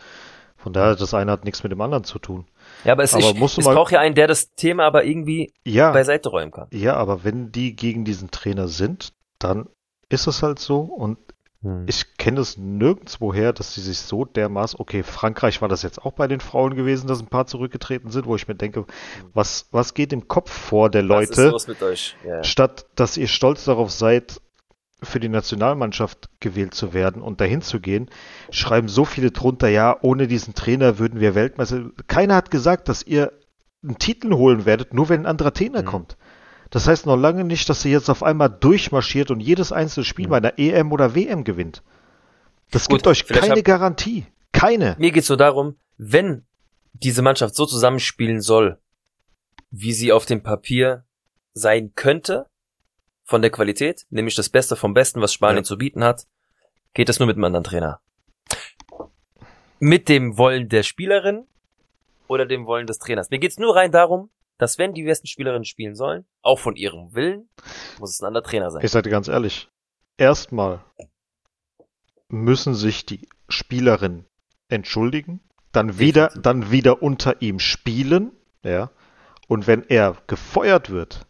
Von 0.56 0.72
daher, 0.72 0.96
das 0.96 1.14
eine 1.14 1.30
hat 1.32 1.44
nichts 1.44 1.62
mit 1.62 1.72
dem 1.72 1.80
anderen 1.80 2.04
zu 2.04 2.18
tun. 2.18 2.46
Ja, 2.84 2.92
aber 2.92 3.04
es, 3.04 3.14
Aber 3.14 3.22
ich, 3.30 3.40
es 3.58 3.64
mal- 3.64 3.74
braucht 3.74 3.92
ja 3.92 4.00
einen, 4.00 4.14
der 4.14 4.26
das 4.26 4.54
Thema 4.54 4.84
aber 4.86 5.04
irgendwie 5.04 5.52
Ja, 5.64 5.92
beiseite 5.92 6.28
räumen 6.28 6.50
kann. 6.52 6.68
ja, 6.72 6.94
aber 6.96 7.24
wenn 7.24 7.52
die 7.52 7.74
gegen 7.76 8.04
diesen 8.04 8.30
Trainer 8.30 8.68
sind, 8.68 9.12
dann 9.38 9.68
ist 10.08 10.26
es 10.26 10.42
halt 10.42 10.58
so 10.58 10.80
und 10.80 11.18
Hm. 11.62 11.86
ich 11.88 12.16
kenne 12.18 12.40
es 12.40 12.56
nirgendwoher, 12.56 13.52
dass 13.52 13.74
sie 13.74 13.80
sich 13.80 13.98
so 13.98 14.24
dermaßen, 14.24 14.78
okay, 14.78 15.02
Frankreich 15.02 15.60
war 15.60 15.68
das 15.68 15.82
jetzt 15.82 16.04
auch 16.04 16.12
bei 16.12 16.28
den 16.28 16.38
Frauen 16.40 16.74
gewesen, 16.76 17.08
dass 17.08 17.20
ein 17.20 17.26
paar 17.26 17.46
zurückgetreten 17.46 18.10
sind, 18.12 18.26
wo 18.26 18.36
ich 18.36 18.46
mir 18.46 18.54
denke, 18.54 18.86
was, 19.34 19.66
was 19.72 19.94
geht 19.94 20.12
im 20.12 20.28
Kopf 20.28 20.52
vor 20.52 20.88
der 20.88 21.08
Was 21.08 21.30
ist 21.30 21.36
Leute? 21.36 21.50
los 21.50 21.66
mit 21.66 21.82
euch? 21.82 22.16
Ja. 22.24 22.44
statt 22.44 22.86
dass 22.94 23.16
ihr 23.16 23.26
stolz 23.28 23.64
darauf 23.64 23.90
seid, 23.90 24.40
für 25.02 25.20
die 25.20 25.28
Nationalmannschaft 25.28 26.28
gewählt 26.40 26.74
zu 26.74 26.92
werden 26.92 27.22
und 27.22 27.40
dahin 27.40 27.62
zu 27.62 27.78
gehen, 27.80 28.10
schreiben 28.50 28.88
so 28.88 29.04
viele 29.04 29.30
drunter, 29.30 29.68
ja, 29.68 29.96
ohne 30.02 30.26
diesen 30.26 30.54
Trainer 30.54 30.98
würden 30.98 31.20
wir 31.20 31.34
Weltmeister. 31.36 31.90
Keiner 32.08 32.34
hat 32.34 32.50
gesagt, 32.50 32.88
dass 32.88 33.04
ihr 33.04 33.32
einen 33.84 33.98
Titel 33.98 34.34
holen 34.34 34.64
werdet, 34.66 34.94
nur 34.94 35.08
wenn 35.08 35.20
ein 35.20 35.26
anderer 35.26 35.52
Trainer 35.54 35.82
Mhm. 35.82 35.86
kommt. 35.86 36.16
Das 36.70 36.86
heißt 36.86 37.06
noch 37.06 37.16
lange 37.16 37.44
nicht, 37.44 37.68
dass 37.68 37.84
ihr 37.84 37.92
jetzt 37.92 38.10
auf 38.10 38.22
einmal 38.22 38.50
durchmarschiert 38.50 39.30
und 39.30 39.40
jedes 39.40 39.72
einzelne 39.72 40.04
Spiel 40.04 40.28
bei 40.28 40.36
einer 40.36 40.58
EM 40.58 40.92
oder 40.92 41.14
WM 41.14 41.44
gewinnt. 41.44 41.82
Das 42.70 42.88
Gut, 42.88 42.98
gibt 42.98 43.06
euch 43.06 43.26
keine 43.26 43.62
Garantie. 43.62 44.26
Keine. 44.52 44.94
Mir 44.98 45.10
geht's 45.12 45.28
nur 45.28 45.38
darum, 45.38 45.76
wenn 45.96 46.46
diese 46.92 47.22
Mannschaft 47.22 47.54
so 47.54 47.64
zusammenspielen 47.64 48.40
soll, 48.40 48.78
wie 49.70 49.92
sie 49.92 50.12
auf 50.12 50.26
dem 50.26 50.42
Papier 50.42 51.04
sein 51.54 51.92
könnte, 51.94 52.46
von 53.24 53.42
der 53.42 53.50
Qualität, 53.50 54.06
nämlich 54.08 54.34
das 54.34 54.48
Beste 54.48 54.74
vom 54.74 54.94
Besten, 54.94 55.20
was 55.20 55.34
Spanien 55.34 55.58
Ja. 55.58 55.62
zu 55.64 55.76
bieten 55.76 56.02
hat, 56.02 56.26
geht 56.94 57.10
es 57.10 57.18
nur 57.18 57.26
mit 57.26 57.36
einem 57.36 57.44
anderen 57.44 57.64
Trainer. 57.64 58.00
Mit 59.80 60.08
dem 60.08 60.38
Wollen 60.38 60.68
der 60.70 60.82
Spielerin 60.82 61.46
oder 62.26 62.46
dem 62.46 62.66
Wollen 62.66 62.86
des 62.86 62.98
Trainers. 62.98 63.30
Mir 63.30 63.38
geht's 63.38 63.58
nur 63.58 63.76
rein 63.76 63.92
darum, 63.92 64.30
dass 64.58 64.78
wenn 64.78 64.92
die 64.92 65.04
besten 65.04 65.26
Spielerinnen 65.26 65.64
spielen 65.64 65.94
sollen, 65.94 66.24
auch 66.42 66.58
von 66.58 66.76
ihrem 66.76 67.14
Willen, 67.14 67.48
muss 67.98 68.10
es 68.10 68.20
ein 68.20 68.26
anderer 68.26 68.44
Trainer 68.44 68.70
sein. 68.70 68.84
Ich 68.84 68.90
sage 68.90 69.04
dir 69.04 69.10
ganz 69.10 69.28
ehrlich, 69.28 69.68
erstmal 70.16 70.84
müssen 72.28 72.74
sich 72.74 73.06
die 73.06 73.28
Spielerinnen 73.48 74.26
entschuldigen, 74.68 75.40
dann 75.72 75.98
wieder, 75.98 76.28
dann 76.28 76.70
wieder 76.70 77.02
unter 77.02 77.40
ihm 77.40 77.58
spielen, 77.58 78.32
ja, 78.62 78.90
und 79.46 79.66
wenn 79.66 79.82
er 79.88 80.16
gefeuert 80.26 80.90
wird, 80.90 81.26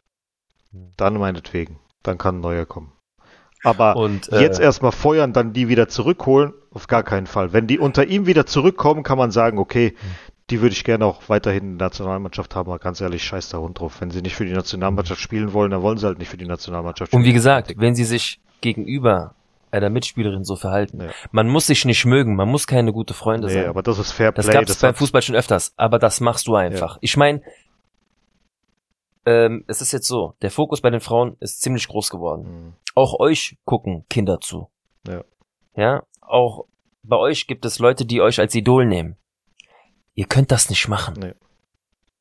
Hm. 0.72 0.92
dann 0.96 1.14
meinetwegen, 1.18 1.78
dann 2.02 2.18
kann 2.18 2.38
ein 2.38 2.40
neuer 2.40 2.66
kommen. 2.66 2.92
Aber 3.64 3.96
Und 3.96 4.30
äh, 4.32 4.40
jetzt 4.40 4.60
erstmal 4.60 4.92
feuern, 4.92 5.32
dann 5.32 5.52
die 5.52 5.68
wieder 5.68 5.88
zurückholen, 5.88 6.52
auf 6.70 6.86
gar 6.86 7.02
keinen 7.02 7.26
Fall. 7.26 7.52
Wenn 7.52 7.66
die 7.66 7.78
unter 7.78 8.06
ihm 8.06 8.26
wieder 8.26 8.46
zurückkommen, 8.46 9.02
kann 9.02 9.18
man 9.18 9.30
sagen, 9.30 9.58
okay, 9.58 9.90
Hm. 9.98 10.10
Die 10.50 10.60
würde 10.62 10.72
ich 10.72 10.84
gerne 10.84 11.04
auch 11.04 11.28
weiterhin 11.28 11.72
in 11.72 11.78
der 11.78 11.86
Nationalmannschaft 11.88 12.54
haben, 12.56 12.68
aber 12.70 12.78
ganz 12.78 13.00
ehrlich, 13.00 13.22
scheiß 13.24 13.50
der 13.50 13.60
Hund 13.60 13.78
drauf. 13.78 14.00
Wenn 14.00 14.10
sie 14.10 14.22
nicht 14.22 14.34
für 14.36 14.46
die 14.46 14.52
Nationalmannschaft 14.52 15.20
spielen 15.20 15.52
wollen, 15.52 15.70
dann 15.70 15.82
wollen 15.82 15.98
sie 15.98 16.06
halt 16.06 16.18
nicht 16.18 16.28
für 16.28 16.36
die 16.38 16.46
Nationalmannschaft 16.46 17.12
Und 17.12 17.20
spielen. 17.20 17.28
wie 17.30 17.34
gesagt, 17.34 17.74
wenn 17.76 17.94
sie 17.94 18.04
sich 18.04 18.40
gegenüber 18.60 19.34
einer 19.70 19.90
Mitspielerin 19.90 20.44
so 20.44 20.56
verhalten, 20.56 21.00
Ja. 21.02 21.10
man 21.30 21.48
muss 21.48 21.66
sich 21.66 21.84
nicht 21.84 22.04
mögen, 22.06 22.34
man 22.36 22.48
muss 22.48 22.66
keine 22.66 22.92
gute 22.92 23.12
Freunde 23.12 23.48
Nee, 23.48 23.52
sein. 23.54 23.66
aber 23.66 23.82
das 23.82 23.98
ist 23.98 24.12
Fair 24.12 24.32
das 24.32 24.46
Play. 24.46 24.54
gab 24.54 24.62
es 24.68 24.76
beim 24.80 24.94
Fußball 24.94 25.20
schon 25.20 25.34
öfters, 25.36 25.74
aber 25.76 25.98
das 25.98 26.20
machst 26.20 26.46
du 26.46 26.54
einfach. 26.54 26.96
Ich 27.02 27.18
meine, 27.18 27.42
ähm, 29.26 29.64
es 29.66 29.82
ist 29.82 29.92
jetzt 29.92 30.06
so, 30.06 30.34
der 30.42 30.50
Fokus 30.50 30.80
bei 30.80 30.90
den 30.90 31.00
Frauen 31.00 31.36
ist 31.40 31.60
ziemlich 31.60 31.86
groß 31.88 32.10
geworden. 32.10 32.44
Hm, 32.44 32.72
Auch 32.94 33.20
euch 33.20 33.56
gucken 33.64 34.04
Kinder 34.08 34.40
zu. 34.40 34.68
Ja. 35.06 35.22
Ja, 35.76 36.02
auch 36.22 36.64
bei 37.02 37.16
euch 37.16 37.46
gibt 37.46 37.64
es 37.64 37.78
Leute, 37.78 38.04
die 38.06 38.20
euch 38.22 38.40
als 38.40 38.54
Idol 38.54 38.86
nehmen. 38.86 39.16
Ihr 40.18 40.26
könnt 40.26 40.50
das 40.50 40.68
nicht 40.68 40.88
machen. 40.88 41.14
Nee. 41.16 41.34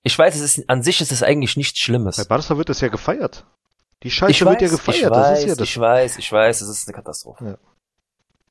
Ich 0.04 0.18
weiß, 0.20 0.36
es 0.36 0.60
ist 0.60 0.70
an 0.70 0.84
sich 0.84 1.02
ist 1.02 1.12
es 1.12 1.24
eigentlich 1.24 1.58
nichts 1.58 1.80
Bei 1.80 1.84
Schlimmes. 1.84 2.24
Barca 2.28 2.56
wird 2.56 2.70
es 2.70 2.80
ja 2.80 2.90
gefeiert. 2.90 3.44
Die 4.04 4.12
Scheiße 4.12 4.30
Ich 4.32 4.46
wird 4.46 4.62
ja 4.62 4.68
gefeiert. 4.68 4.98
ich 4.98 5.10
das 5.10 5.12
weiß, 5.32 5.46
ja 5.46 5.56
das. 5.56 5.68
ich 5.68 5.80
weiß, 5.80 6.18
ich 6.20 6.32
weiß, 6.32 6.62
es 6.62 6.70
ist 6.70 6.88
eine 6.88 6.96
Katastrophe. 6.96 7.58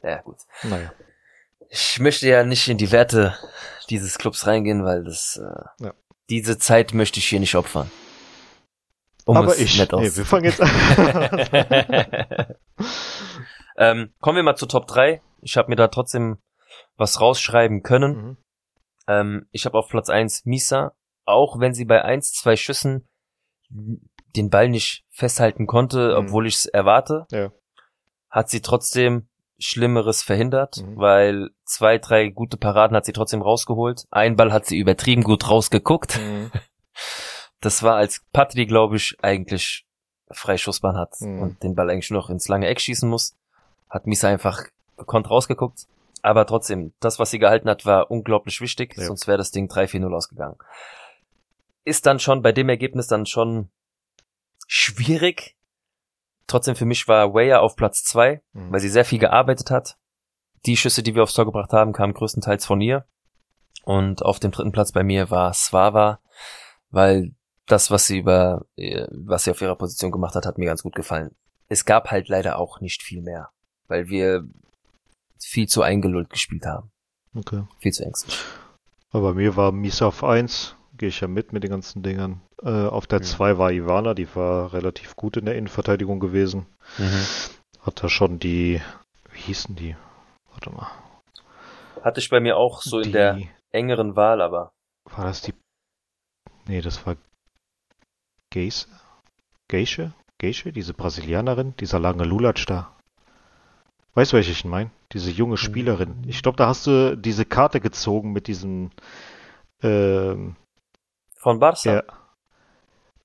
Ja, 0.02 0.20
gut. 0.22 0.38
Naja. 0.64 0.92
Ich 1.68 2.00
möchte 2.00 2.26
ja 2.26 2.42
nicht 2.42 2.66
in 2.66 2.76
die 2.76 2.90
Werte 2.90 3.38
dieses 3.88 4.18
Clubs 4.18 4.48
reingehen, 4.48 4.84
weil 4.84 5.04
das 5.04 5.36
äh, 5.40 5.84
Ja. 5.84 5.94
diese 6.28 6.58
Zeit 6.58 6.92
möchte 6.92 7.20
ich 7.20 7.26
hier 7.28 7.38
nicht 7.38 7.54
opfern. 7.54 7.88
Um 9.26 9.36
aber 9.36 9.56
ich. 9.56 9.78
nett 9.78 9.92
Nee, 9.92 10.10
wir 10.12 10.26
fangen 10.26 10.44
jetzt 10.46 10.60
an. 10.60 12.56
ähm, 13.76 14.12
kommen 14.20 14.36
wir 14.36 14.42
mal 14.42 14.56
zu 14.56 14.66
Top 14.66 14.88
3. 14.88 15.22
Ich 15.40 15.56
habe 15.56 15.68
mir 15.68 15.76
da 15.76 15.86
trotzdem 15.86 16.38
was 16.96 17.20
rausschreiben 17.20 17.84
können. 17.84 18.16
Mhm. 18.16 18.36
Ähm, 19.08 19.46
ich 19.52 19.64
habe 19.66 19.78
auf 19.78 19.88
Platz 19.88 20.08
1 20.10 20.44
Misa, 20.46 20.92
auch 21.24 21.58
wenn 21.60 21.74
sie 21.74 21.84
bei 21.84 22.02
1, 22.04 22.32
2 22.34 22.56
Schüssen 22.56 23.06
den 23.70 24.50
Ball 24.50 24.68
nicht 24.68 25.04
festhalten 25.10 25.66
konnte, 25.66 26.10
Mhm. 26.10 26.26
obwohl 26.26 26.46
ich 26.46 26.54
es 26.56 26.66
erwarte, 26.66 27.26
Ja. 27.30 27.50
hat 28.30 28.48
sie 28.50 28.60
trotzdem 28.60 29.28
Schlimmeres 29.58 30.22
verhindert, 30.22 30.76
Mhm. 30.78 30.96
weil 30.98 31.50
zwei, 31.64 31.98
drei 31.98 32.28
gute 32.28 32.56
Paraden 32.58 32.96
hat 32.96 33.06
sie 33.06 33.12
trotzdem 33.14 33.40
rausgeholt. 33.42 34.04
Ein 34.10 34.36
Ball 34.36 34.52
hat 34.52 34.66
sie 34.66 34.76
übertrieben 34.78 35.22
gut 35.22 35.48
rausgeguckt. 35.50 36.18
Mhm. 36.18 36.50
Das 37.62 37.82
war 37.82 37.96
als 37.96 38.22
Patri, 38.34 38.66
glaube 38.66 38.96
ich, 38.96 39.16
eigentlich 39.22 39.86
Freischussbahn 40.30 40.96
hat 40.98 41.14
Mhm. 41.20 41.40
und 41.40 41.62
den 41.62 41.74
Ball 41.74 41.88
eigentlich 41.90 42.10
nur 42.10 42.20
noch 42.20 42.28
ins 42.30 42.48
lange 42.48 42.66
Eck 42.68 42.80
schießen 42.80 43.08
muss. 43.08 43.34
Hat 43.88 44.06
Misa 44.06 44.28
einfach 44.28 44.64
gekonnt 44.98 45.30
rausgeguckt. 45.30 45.86
Aber 46.26 46.44
trotzdem, 46.44 46.92
das, 46.98 47.20
was 47.20 47.30
sie 47.30 47.38
gehalten 47.38 47.70
hat, 47.70 47.86
war 47.86 48.10
unglaublich 48.10 48.60
wichtig, 48.60 48.96
Ja. 48.96 49.04
sonst 49.06 49.28
wäre 49.28 49.38
das 49.38 49.52
Ding 49.52 49.68
3-4-0 49.68 50.12
ausgegangen. 50.12 50.56
Ist 51.84 52.04
dann 52.04 52.18
schon 52.18 52.42
bei 52.42 52.50
dem 52.50 52.68
Ergebnis 52.68 53.06
dann 53.06 53.26
schon 53.26 53.70
schwierig. 54.66 55.56
Trotzdem 56.48 56.74
für 56.74 56.84
mich 56.84 57.06
war 57.06 57.32
Weyer 57.32 57.62
auf 57.62 57.76
Platz 57.76 58.02
zwei, 58.02 58.42
Mhm. 58.52 58.72
weil 58.72 58.80
sie 58.80 58.88
sehr 58.88 59.04
viel 59.04 59.20
gearbeitet 59.20 59.70
hat. 59.70 59.98
Die 60.64 60.76
Schüsse, 60.76 61.04
die 61.04 61.14
wir 61.14 61.22
aufs 61.22 61.34
Tor 61.34 61.44
gebracht 61.44 61.72
haben, 61.72 61.92
kamen 61.92 62.12
größtenteils 62.12 62.66
von 62.66 62.80
ihr. 62.80 63.06
Und 63.84 64.24
auf 64.24 64.40
dem 64.40 64.50
dritten 64.50 64.72
Platz 64.72 64.90
bei 64.90 65.04
mir 65.04 65.30
war 65.30 65.54
Svava, 65.54 66.18
weil 66.90 67.36
das, 67.66 67.92
was 67.92 68.06
sie 68.08 68.18
über, 68.18 68.66
äh, 68.74 69.06
was 69.12 69.44
sie 69.44 69.52
auf 69.52 69.60
ihrer 69.62 69.76
Position 69.76 70.10
gemacht 70.10 70.34
hat, 70.34 70.44
hat 70.44 70.58
mir 70.58 70.66
ganz 70.66 70.82
gut 70.82 70.96
gefallen. 70.96 71.36
Es 71.68 71.84
gab 71.84 72.10
halt 72.10 72.28
leider 72.28 72.58
auch 72.58 72.80
nicht 72.80 73.02
viel 73.04 73.22
mehr, 73.22 73.50
weil 73.86 74.08
wir 74.08 74.44
viel 75.40 75.66
zu 75.68 75.82
eingelullt 75.82 76.30
gespielt 76.30 76.64
haben. 76.66 76.90
Okay. 77.34 77.64
Viel 77.78 77.92
zu 77.92 78.04
ängstlich. 78.04 78.38
Aber 79.10 79.32
bei 79.32 79.34
mir 79.34 79.56
war 79.56 79.72
Misa 79.72 80.06
auf 80.06 80.24
1, 80.24 80.76
gehe 80.96 81.08
ich 81.08 81.20
ja 81.20 81.28
mit 81.28 81.52
mit 81.52 81.62
den 81.62 81.70
ganzen 81.70 82.02
Dingern. 82.02 82.40
Äh, 82.62 82.70
auf 82.86 83.06
der 83.06 83.20
Mhm. 83.20 83.24
2 83.24 83.58
war 83.58 83.72
Ivana, 83.72 84.14
die 84.14 84.34
war 84.34 84.72
relativ 84.72 85.16
gut 85.16 85.36
in 85.36 85.44
der 85.44 85.56
Innenverteidigung 85.56 86.20
gewesen. 86.20 86.66
Mhm. 86.98 87.26
Hat 87.82 88.02
da 88.02 88.08
schon 88.08 88.38
die, 88.38 88.80
wie 89.32 89.40
hießen 89.40 89.76
die? 89.76 89.96
Warte 90.52 90.70
mal. 90.70 90.90
Hatte 92.02 92.20
ich 92.20 92.30
bei 92.30 92.40
mir 92.40 92.56
auch 92.56 92.82
so 92.82 92.98
in 92.98 93.04
die, 93.04 93.12
der 93.12 93.38
engeren 93.72 94.16
Wahl, 94.16 94.40
aber 94.40 94.72
War 95.04 95.24
das 95.24 95.42
die? 95.42 95.54
Nee, 96.66 96.80
das 96.80 97.06
war 97.06 97.16
Geise? 98.52 98.86
Geische? 99.68 100.12
Geische? 100.38 100.72
Diese 100.72 100.94
Brasilianerin? 100.94 101.74
Dieser 101.78 101.98
lange 102.00 102.24
Lulatsch 102.24 102.66
da. 102.66 102.96
Weißt 104.14 104.32
du, 104.32 104.36
welche 104.36 104.52
ich 104.52 104.64
meine? 104.64 104.90
Diese 105.12 105.30
junge 105.30 105.56
Spielerin. 105.56 106.24
Ich 106.26 106.42
glaube, 106.42 106.56
da 106.56 106.66
hast 106.66 106.86
du 106.86 107.16
diese 107.16 107.44
Karte 107.44 107.80
gezogen 107.80 108.32
mit 108.32 108.48
diesem, 108.48 108.90
ähm, 109.82 110.56
von 111.34 111.58
Barca. 111.60 111.94
ja. 111.94 112.02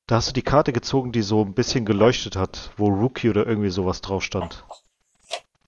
Da 0.07 0.15
hast 0.17 0.27
du 0.27 0.33
die 0.33 0.41
Karte 0.41 0.73
gezogen, 0.73 1.11
die 1.11 1.21
so 1.21 1.41
ein 1.41 1.53
bisschen 1.53 1.85
geleuchtet 1.85 2.35
hat, 2.35 2.71
wo 2.75 2.87
Rookie 2.87 3.29
oder 3.29 3.47
irgendwie 3.47 3.69
sowas 3.69 4.01
drauf 4.01 4.23
stand. 4.23 4.65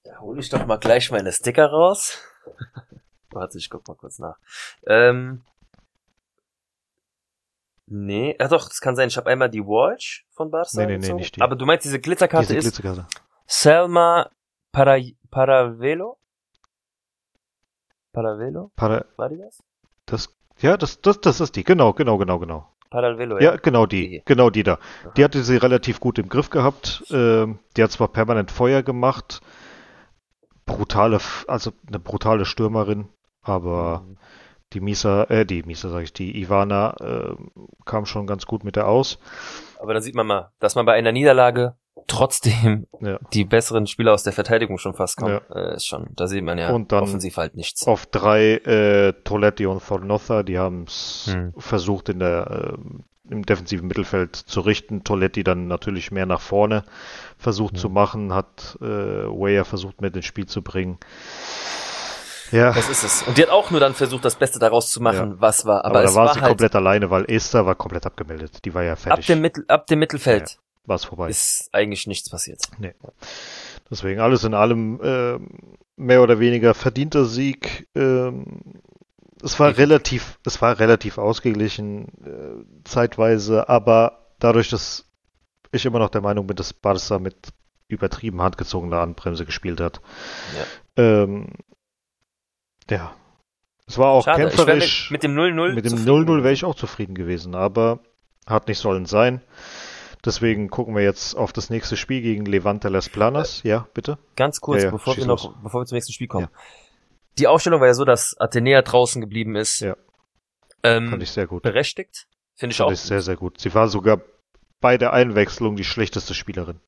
Da 0.03 0.19
hole 0.19 0.41
ich 0.41 0.49
doch 0.49 0.65
mal 0.65 0.77
gleich 0.77 1.11
meine 1.11 1.31
Sticker 1.31 1.67
raus. 1.67 2.19
Warte, 3.31 3.57
ich 3.57 3.69
guck 3.69 3.87
mal 3.87 3.95
kurz 3.95 4.19
nach. 4.19 4.35
Ähm, 4.85 5.41
nee, 7.87 8.35
ja 8.39 8.47
doch, 8.47 8.67
das 8.67 8.81
kann 8.81 8.95
sein. 8.95 9.07
Ich 9.07 9.17
habe 9.17 9.29
einmal 9.29 9.49
die 9.49 9.63
Watch 9.63 10.25
von 10.31 10.51
Barca. 10.51 10.69
Nee, 10.73 10.85
nee, 10.85 10.97
nee, 10.97 11.13
nicht 11.13 11.37
die. 11.37 11.41
Aber 11.41 11.55
du 11.55 11.65
meinst, 11.65 11.85
diese 11.85 11.99
Glitzerkarte 11.99 12.53
Diese 12.53 12.57
ist 12.57 12.75
Glitzerkarte. 12.75 13.07
Selma 13.47 14.29
Para 14.73 14.97
Paravelo? 15.29 16.17
Paravelo? 18.11 18.71
Para, 18.75 19.05
War 19.17 19.29
die 19.29 19.37
das? 19.37 19.63
das, 20.07 20.35
ja, 20.59 20.77
das, 20.77 20.99
das, 21.01 21.21
das 21.21 21.39
ist 21.41 21.55
die. 21.55 21.63
Genau, 21.63 21.93
genau, 21.93 22.17
genau, 22.17 22.39
genau. 22.39 22.67
Paravelo, 22.89 23.37
Ja, 23.39 23.51
ja. 23.51 23.55
genau 23.57 23.85
Die 23.85 24.09
die. 24.09 24.21
Genau 24.25 24.49
die 24.49 24.63
da. 24.63 24.77
Die 25.15 25.23
hatte 25.23 25.43
sie 25.43 25.57
relativ 25.57 25.99
gut 25.99 26.19
im 26.19 26.27
Griff 26.29 26.49
gehabt. 26.49 27.03
Ähm, 27.11 27.59
die 27.77 27.83
hat 27.83 27.91
zwar 27.91 28.07
permanent 28.07 28.51
Feuer 28.51 28.83
gemacht. 28.83 29.41
Brutale, 30.65 31.19
also 31.47 31.71
eine 31.87 31.99
brutale 31.99 32.45
Stürmerin, 32.45 33.09
aber 33.41 34.01
Mhm. 34.07 34.17
die 34.73 34.79
Misa, 34.79 35.23
äh, 35.25 35.45
die 35.45 35.61
Misa 35.63 35.89
sage 35.89 36.05
ich, 36.05 36.13
die 36.13 36.39
Ivana 36.41 36.95
äh, 36.99 37.35
kam 37.85 38.05
schon 38.05 38.25
ganz 38.27 38.45
gut 38.45 38.63
mit 38.63 38.75
der 38.75 38.87
aus. 38.87 39.19
Aber 39.79 39.93
da 39.93 40.01
sieht 40.01 40.15
man 40.15 40.25
mal, 40.25 40.51
dass 40.59 40.75
man 40.75 40.85
bei 40.85 40.93
einer 40.93 41.11
Niederlage 41.11 41.75
trotzdem 42.07 42.87
Ja. 43.01 43.19
die 43.33 43.45
besseren 43.45 43.87
Spieler 43.87 44.13
aus 44.13 44.23
der 44.23 44.33
Verteidigung 44.33 44.77
schon 44.77 44.93
fast 44.93 45.17
kommen. 45.17 45.39
Ja. 45.49 45.55
Äh, 45.71 45.75
ist 45.75 45.87
schon, 45.87 46.07
da 46.15 46.27
sieht 46.27 46.43
man 46.43 46.57
ja 46.57 46.69
Und 46.71 46.91
dann 46.91 47.03
offensiv 47.03 47.37
halt 47.37 47.55
nichts. 47.55 47.87
Auf 47.87 48.05
drei 48.05 48.55
äh, 48.55 49.13
Toletti 49.23 49.65
und 49.65 49.79
Fornotha, 49.81 50.43
die 50.43 50.57
haben 50.59 50.83
es 50.87 51.29
Hm. 51.31 51.53
versucht 51.57 52.09
in 52.09 52.19
der 52.19 52.73
äh, 52.75 52.77
im 53.31 53.45
defensiven 53.45 53.87
Mittelfeld 53.87 54.35
zu 54.35 54.59
richten. 54.59 55.03
Toletti 55.05 55.43
dann 55.45 55.67
natürlich 55.67 56.11
mehr 56.11 56.25
nach 56.25 56.41
vorne 56.41 56.83
versucht 57.37 57.75
Hm. 57.75 57.79
zu 57.79 57.89
machen, 57.89 58.33
hat 58.33 58.77
äh, 58.81 58.85
Weyer 58.85 59.63
versucht 59.65 60.01
mit 60.01 60.15
ins 60.15 60.25
Spiel 60.25 60.45
zu 60.45 60.61
bringen. 60.61 60.97
Ja, 62.51 62.71
Das 62.71 62.87
ist 62.89 63.03
es. 63.03 63.23
Und 63.23 63.37
die 63.37 63.41
hat 63.43 63.49
auch 63.49 63.71
nur 63.71 63.79
dann 63.79 63.93
versucht, 63.95 64.23
das 64.25 64.35
Beste 64.35 64.59
daraus 64.59 64.91
zu 64.91 65.01
machen, 65.01 65.35
was 65.39 65.65
war. 65.65 65.85
Aber, 65.85 65.99
aber, 65.99 66.03
da 66.07 66.13
war, 66.15 66.25
war 66.27 66.33
sie 66.35 66.41
halt 66.41 66.49
komplett 66.49 66.75
alleine, 66.75 67.09
weil 67.09 67.25
Esther 67.27 67.65
war 67.65 67.73
komplett 67.75 68.05
abgemeldet. 68.05 68.63
Die 68.65 68.73
war 68.75 68.83
ja 68.83 68.91
ab 68.93 68.99
fertig. 68.99 69.25
dem, 69.25 69.41
Mittel, 69.41 69.65
ab 69.67 69.87
dem 69.87 69.97
Mittelfeld 69.99 70.59
war 70.85 70.95
es 70.95 71.05
vorbei. 71.05 71.29
ist 71.29 71.69
eigentlich 71.71 72.07
nichts 72.07 72.29
passiert. 72.29 72.61
Deswegen 73.89 74.19
alles 74.19 74.43
in 74.43 74.53
allem 74.53 74.99
ähm, 75.03 75.49
mehr 75.95 76.21
oder 76.21 76.39
weniger 76.39 76.73
verdienter 76.73 77.25
Sieg. 77.25 77.87
Ähm, 77.95 78.81
es 79.41 79.59
war 79.59 79.77
relativ, 79.77 80.39
es 80.45 80.61
war 80.61 80.79
relativ 80.79 81.17
ausgeglichen 81.17 82.07
äh, 82.25 82.83
zeitweise, 82.85 83.67
aber 83.69 84.29
dadurch, 84.39 84.69
dass 84.69 85.05
ich 85.71 85.85
immer 85.85 85.99
noch 85.99 86.09
der 86.09 86.21
Meinung 86.21 86.47
bin, 86.47 86.55
dass 86.55 86.73
Barca 86.73 87.19
mit 87.19 87.35
übertrieben 87.87 88.41
handgezogener 88.41 88.99
Handbremse 88.99 89.45
gespielt 89.45 89.81
hat. 89.81 90.01
Ja. 90.97 91.03
Ähm, 91.03 91.47
ja. 92.89 93.13
Es 93.85 93.97
war 93.97 94.07
auch 94.07 94.23
Schade. 94.23 94.43
Kämpferisch. 94.43 95.11
mit, 95.11 95.23
mit 95.23 95.23
dem 95.23 95.37
0-0 95.37 95.73
Mit 95.73 95.85
dem 95.85 95.91
zufrieden 95.91 96.29
0-0 96.29 96.43
wäre 96.43 96.53
ich 96.53 96.63
auch 96.63 96.75
zufrieden 96.75 97.15
gewesen, 97.15 97.53
aber 97.53 97.99
hat 98.45 98.67
nicht 98.67 98.79
sollen 98.79 99.05
sein. 99.05 99.41
Deswegen 100.25 100.69
gucken 100.69 100.95
wir 100.95 101.03
jetzt 101.03 101.35
auf 101.35 101.51
das 101.51 101.69
nächste 101.69 101.97
Spiel 101.97 102.21
gegen 102.21 102.45
Levante 102.45 102.87
Las 102.89 103.09
Planas. 103.09 103.61
Ja, 103.63 103.87
bitte. 103.93 104.17
Ganz 104.35 104.61
kurz, 104.61 104.79
Ja, 104.83 104.85
ja, 104.87 104.91
bevor 104.91 105.17
wir 105.17 105.25
noch, 105.25 105.43
los. 105.43 105.53
bevor 105.63 105.81
wir 105.81 105.85
zum 105.85 105.95
nächsten 105.97 106.13
Spiel 106.13 106.27
kommen. 106.27 106.47
Die 107.37 107.47
Aufstellung 107.47 107.81
war 107.81 107.87
ja 107.87 107.93
so, 107.93 108.05
dass 108.05 108.35
Athenea 108.39 108.81
draußen 108.83 109.19
geblieben 109.19 109.55
ist. 109.55 109.79
Ja. 109.81 109.97
Ähm, 110.83 111.09
Fand 111.09 111.23
ich 111.23 111.31
sehr 111.31 111.47
gut. 111.47 111.63
berechtigt. 111.63 112.27
Finde 112.55 112.71
ich 112.71 112.77
Fand 112.77 112.87
auch. 112.89 112.93
ich 112.93 112.99
sehr, 113.01 113.21
sehr 113.21 113.35
gut. 113.35 113.59
Sie 113.59 113.73
war 113.73 113.87
sogar 113.89 114.21
bei 114.79 114.97
der 114.97 115.11
Einwechslung 115.13 115.75
die 115.75 115.83
schlechteste 115.83 116.33
Spielerin. 116.33 116.79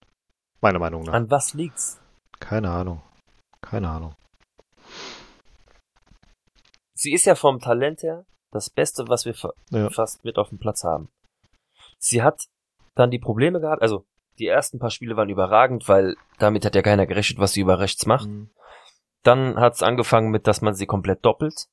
Meiner 0.61 0.79
Meinung 0.79 1.03
nach. 1.03 1.13
An 1.13 1.29
was 1.29 1.53
liegt's? 1.53 1.99
Keine 2.39 2.69
Ahnung. 2.69 3.01
Keine 3.61 3.89
Ahnung. 3.89 4.15
Sie 6.93 7.11
ist 7.13 7.25
ja 7.25 7.35
vom 7.35 7.59
Talent 7.59 8.01
her 8.03 8.25
das 8.51 8.69
Beste, 8.69 9.05
was 9.07 9.25
wir 9.25 9.33
fa 9.33 9.51
Ja. 9.71 9.89
fast 9.89 10.23
mit 10.23 10.37
auf 10.37 10.49
dem 10.49 10.57
Platz 10.59 10.83
haben. 10.83 11.09
Sie 11.99 12.21
hat 12.23 12.45
dann 12.95 13.11
die 13.11 13.19
Probleme 13.19 13.59
gehabt, 13.59 13.81
also 13.81 14.05
die 14.39 14.47
ersten 14.47 14.79
paar 14.79 14.89
Spiele 14.89 15.15
waren 15.15 15.29
überragend, 15.29 15.87
weil 15.87 16.15
damit 16.39 16.65
hat 16.65 16.75
ja 16.75 16.81
keiner 16.81 17.05
gerechnet, 17.05 17.39
was 17.39 17.53
sie 17.53 17.61
über 17.61 17.79
rechts 17.79 18.05
macht. 18.05 18.27
Mhm. 18.27 18.49
Dann 19.23 19.55
hat's 19.59 19.81
angefangen 19.83 20.29
mit, 20.29 20.47
dass 20.47 20.61
man 20.61 20.75
sie 20.75 20.85
komplett 20.85 21.23
doppelt. 21.25 21.67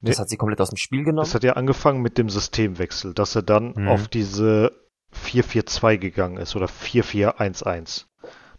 Das 0.00 0.16
Nee. 0.18 0.22
hat 0.22 0.28
sie 0.28 0.36
komplett 0.36 0.60
aus 0.60 0.68
dem 0.70 0.76
Spiel 0.76 1.02
genommen. 1.04 1.24
Das 1.24 1.34
hat 1.34 1.44
ja 1.44 1.54
angefangen 1.54 2.02
mit 2.02 2.18
dem 2.18 2.28
Systemwechsel, 2.28 3.14
dass 3.14 3.34
er 3.34 3.42
dann 3.42 3.72
Mhm. 3.74 3.88
auf 3.88 4.08
diese 4.08 4.72
4-4-2 5.12 5.96
gegangen 5.96 6.36
ist 6.36 6.54
oder 6.56 6.68
4-4-1-1. 6.68 8.06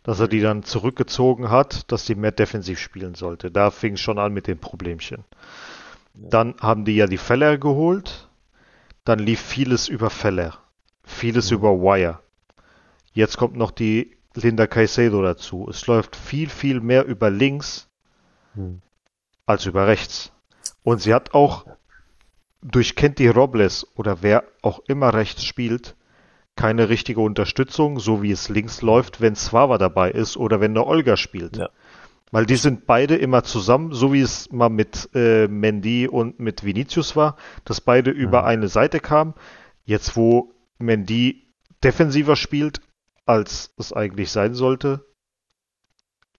Dass 0.03 0.20
er 0.20 0.28
die 0.28 0.41
dann 0.41 0.64
zurückgezogen 0.64 1.49
hat, 1.49 1.91
dass 1.91 2.06
die 2.06 2.16
mehr 2.16 2.32
defensiv 2.32 2.80
spielen 2.80 3.16
sollte. 3.16 3.51
Da 3.51 3.72
fing 3.72 3.93
es 3.93 4.01
schon 4.01 4.20
an 4.20 4.34
mit 4.34 4.47
den 4.47 4.60
Problemchen. 4.60 5.24
Ja. 6.16 6.30
Dann 6.30 6.56
haben 6.62 6.86
die 6.86 6.95
ja 6.95 7.08
die 7.08 7.18
Feller 7.18 7.58
geholt. 7.58 8.30
Dann 9.03 9.20
lief 9.20 9.39
vieles 9.39 9.88
über 9.88 10.10
Feller. 10.10 10.58
Vieles 11.16 11.49
Mhm. 11.51 11.57
über 11.57 11.72
Wire. 11.82 12.20
Jetzt 13.13 13.38
kommt 13.38 13.55
noch 13.55 13.72
die 13.72 14.16
Linda 14.36 14.68
Caicedo 14.68 15.22
dazu. 15.22 15.68
Es 15.70 15.88
läuft 15.88 16.16
viel, 16.16 16.49
viel 16.49 16.82
mehr 16.82 17.05
über 17.05 17.30
links 17.30 17.88
Hm. 18.55 18.82
als 19.45 19.66
über 19.66 19.88
rechts. 19.88 20.32
Und 20.84 21.01
sie 21.01 21.13
hat 21.13 21.34
auch 21.34 21.66
durch 22.61 22.95
Kenty 22.95 23.28
Robles 23.30 23.88
oder 23.95 24.18
wer 24.22 24.43
auch 24.61 24.80
immer 24.88 25.13
rechts 25.13 25.43
spielt, 25.45 25.95
keine 26.55 26.89
richtige 26.89 27.22
Unterstützung, 27.22 27.99
so 27.99 28.22
wie 28.22 28.32
es 28.32 28.49
links 28.49 28.82
läuft, 28.82 29.22
wenn 29.22 29.36
Swava 29.36 29.78
dabei 29.78 30.11
ist 30.11 30.36
oder 30.38 30.59
wenn 30.61 30.74
der 30.74 30.88
Olga 30.88 31.16
spielt. 31.18 31.57
Ja. 31.57 31.70
Weil 32.32 32.45
die 32.45 32.55
sind 32.55 32.86
beide 32.88 33.16
immer 33.16 33.43
zusammen, 33.43 33.93
so 33.93 34.11
wie 34.13 34.22
es 34.22 34.51
mal 34.51 34.70
mit 34.70 35.09
äh, 35.13 35.47
Mendy 35.47 36.07
und 36.07 36.39
mit 36.39 36.63
Vinicius 36.66 37.16
war, 37.16 37.38
dass 37.66 37.82
beide 37.82 38.09
über 38.11 38.41
Mhm. 38.41 38.47
eine 38.47 38.68
Seite 38.68 38.99
kamen. 38.99 39.34
Jetzt, 39.86 40.16
wo 40.18 40.51
Mendy 40.78 41.54
defensiver 41.84 42.36
spielt, 42.36 42.82
als 43.26 43.74
es 43.78 43.94
eigentlich 43.94 44.32
sein 44.32 44.54
sollte, 44.54 45.06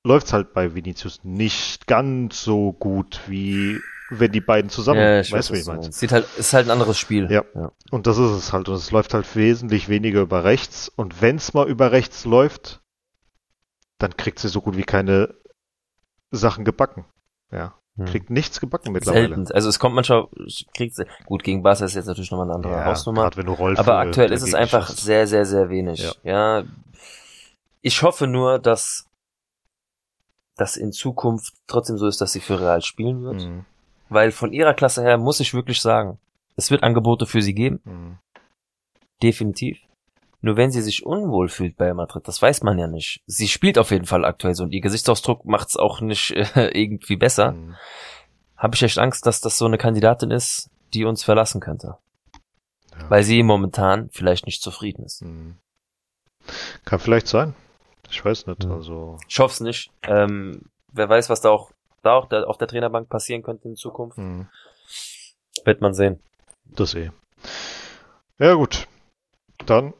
läuft's 0.05 0.33
halt 0.33 0.53
bei 0.53 0.75
Vinicius 0.75 1.25
nicht 1.25 1.87
ganz 1.87 2.43
so 2.43 2.73
gut, 2.73 3.21
wie 3.27 3.81
wenn 4.09 4.31
die 4.31 4.41
beiden 4.41 4.71
zusammen, 4.71 5.01
Ja, 5.01 5.21
ich 5.21 5.33
weißt 5.33 5.33
weiß, 5.33 5.47
du, 5.49 5.53
was 5.53 5.59
ich 5.59 5.65
du 5.65 5.71
meine? 5.71 5.83
meinst. 5.83 5.99
Sieht 5.99 6.13
halt, 6.13 6.27
ist 6.39 6.53
halt 6.53 6.69
ein 6.69 6.71
anderes 6.71 6.97
Spiel. 6.99 7.29
Ja. 7.31 7.45
Und 7.91 8.07
das 8.07 8.19
ist 8.19 8.31
es 8.31 8.53
halt. 8.53 8.69
Und 8.69 8.77
es 8.77 8.93
läuft 8.93 9.15
halt 9.15 9.35
wesentlich 9.35 9.89
weniger 9.89 10.21
über 10.21 10.45
rechts. 10.45 10.89
Und 10.89 11.21
wenn's 11.23 11.55
mal 11.55 11.69
über 11.69 11.91
rechts 11.91 12.25
läuft, 12.25 12.81
dann 13.99 14.17
kriegt 14.17 14.39
sie 14.39 14.49
so 14.49 14.61
gut 14.61 14.77
wie 14.77 14.85
keine 14.85 15.35
Sachen 16.31 16.65
gebacken. 16.65 17.05
Ja. 17.51 17.77
Hm. 17.97 18.05
Kriegt 18.07 18.29
nichts 18.31 18.61
gebacken 18.61 18.93
mittlerweile. 18.93 19.29
Selten. 19.35 19.53
Also 19.53 19.69
es 19.71 19.79
kommt 19.79 19.95
manchmal, 19.95 20.27
kriegt 20.75 20.95
sie, 20.95 21.07
gut, 21.25 21.43
gegen 21.43 21.63
Barca 21.63 21.85
ist 21.87 21.95
jetzt 21.95 22.07
natürlich 22.07 22.31
nochmal 22.31 22.47
eine 22.49 22.55
andere 22.57 22.73
Ja, 22.73 22.85
Hausnummer. 22.85 23.31
wenn 23.35 23.47
du 23.47 23.53
Rolf 23.53 23.79
Aber 23.79 23.99
aktuell 23.99 24.33
ist 24.33 24.43
es 24.43 24.55
einfach 24.55 24.89
schießt. 24.89 24.99
sehr, 25.05 25.27
sehr, 25.27 25.47
sehr 25.47 25.71
wenig. 25.71 26.13
Ja. 26.23 26.65
Ich 27.81 28.03
hoffe 28.03 28.27
nur, 28.27 28.59
dass 28.59 29.07
das 30.57 30.77
in 30.77 30.93
Zukunft 30.93 31.55
trotzdem 31.67 31.97
so 31.99 32.07
ist, 32.07 32.21
dass 32.21 32.33
sie 32.33 32.41
für 32.41 32.61
Real 32.61 32.83
spielen 32.83 33.23
wird. 33.23 33.43
Mhm. 33.47 33.65
Weil 34.09 34.31
von 34.31 34.53
ihrer 34.53 34.75
Klasse 34.75 35.03
her 35.03 35.19
muss 35.19 35.41
ich 35.41 35.55
wirklich 35.55 35.81
sagen, 35.81 36.19
es 36.57 36.71
wird 36.71 36.83
Angebote 36.83 37.27
für 37.27 37.43
sie 37.43 37.55
geben. 37.55 37.81
Mhm. 37.85 38.19
Definitiv. 39.23 39.79
Nur 40.47 40.57
wenn 40.57 40.71
sie 40.71 40.81
sich 40.81 41.05
unwohl 41.05 41.49
fühlt 41.49 41.77
bei 41.77 41.93
Madrid, 41.93 42.29
das 42.29 42.41
weiß 42.41 42.63
man 42.63 42.79
ja 42.79 42.87
nicht. 42.87 43.21
Sie 43.27 43.49
spielt 43.49 43.79
auf 43.79 43.91
jeden 43.91 44.05
Fall 44.05 44.25
aktuell 44.25 44.55
so 44.55 44.63
und 44.63 44.71
ihr 44.71 44.81
Gesichtsausdruck 44.81 45.45
macht's 45.45 45.77
auch 45.77 46.01
nicht 46.01 46.31
äh, 46.31 46.69
irgendwie 46.69 47.17
besser. 47.17 47.51
Mhm. 47.51 47.75
Habe 48.57 48.77
ich 48.77 48.83
echt 48.85 48.97
Angst, 49.01 49.27
dass 49.27 49.41
das 49.41 49.59
so 49.59 49.65
eine 49.65 49.77
Kandidatin 49.77 50.31
ist, 50.31 50.71
die 50.95 51.05
uns 51.05 51.25
verlassen 51.25 51.61
könnte. 51.61 51.99
Ja. 52.93 53.11
Weil 53.11 53.25
sie 53.25 53.43
momentan 53.43 54.09
vielleicht 54.13 54.47
nicht 54.47 54.63
zufrieden 54.63 55.05
ist. 55.05 55.23
Mhm. 55.23 55.57
Kann 56.85 57.01
vielleicht 57.01 57.27
sein. 57.27 57.57
Ich 58.09 58.25
weiß 58.25 58.47
nicht. 58.47 58.67
Mhm. 58.67 58.71
Also. 58.71 59.19
Ich 59.27 59.41
hoffe 59.41 59.53
es 59.53 59.61
nicht. 59.61 59.91
Ähm, 60.05 60.67
wer 60.93 61.09
weiß, 61.09 61.29
was 61.29 61.41
da 61.41 61.51
auch 61.51 61.73
da 62.05 62.15
auch 62.15 62.29
der, 62.29 62.49
auf 62.49 62.57
der 62.57 62.69
Trainerbank 62.69 63.09
passieren 63.09 63.43
könnte 63.43 63.67
in 63.67 63.75
Zukunft. 63.75 64.17
Mhm. 64.17 64.47
Wird 65.65 65.81
man 65.81 65.93
sehen. 65.93 66.21
Das 66.67 66.95
eh. 66.95 67.11
Ja 68.39 68.55
gut, 68.55 68.87
dann 69.67 69.93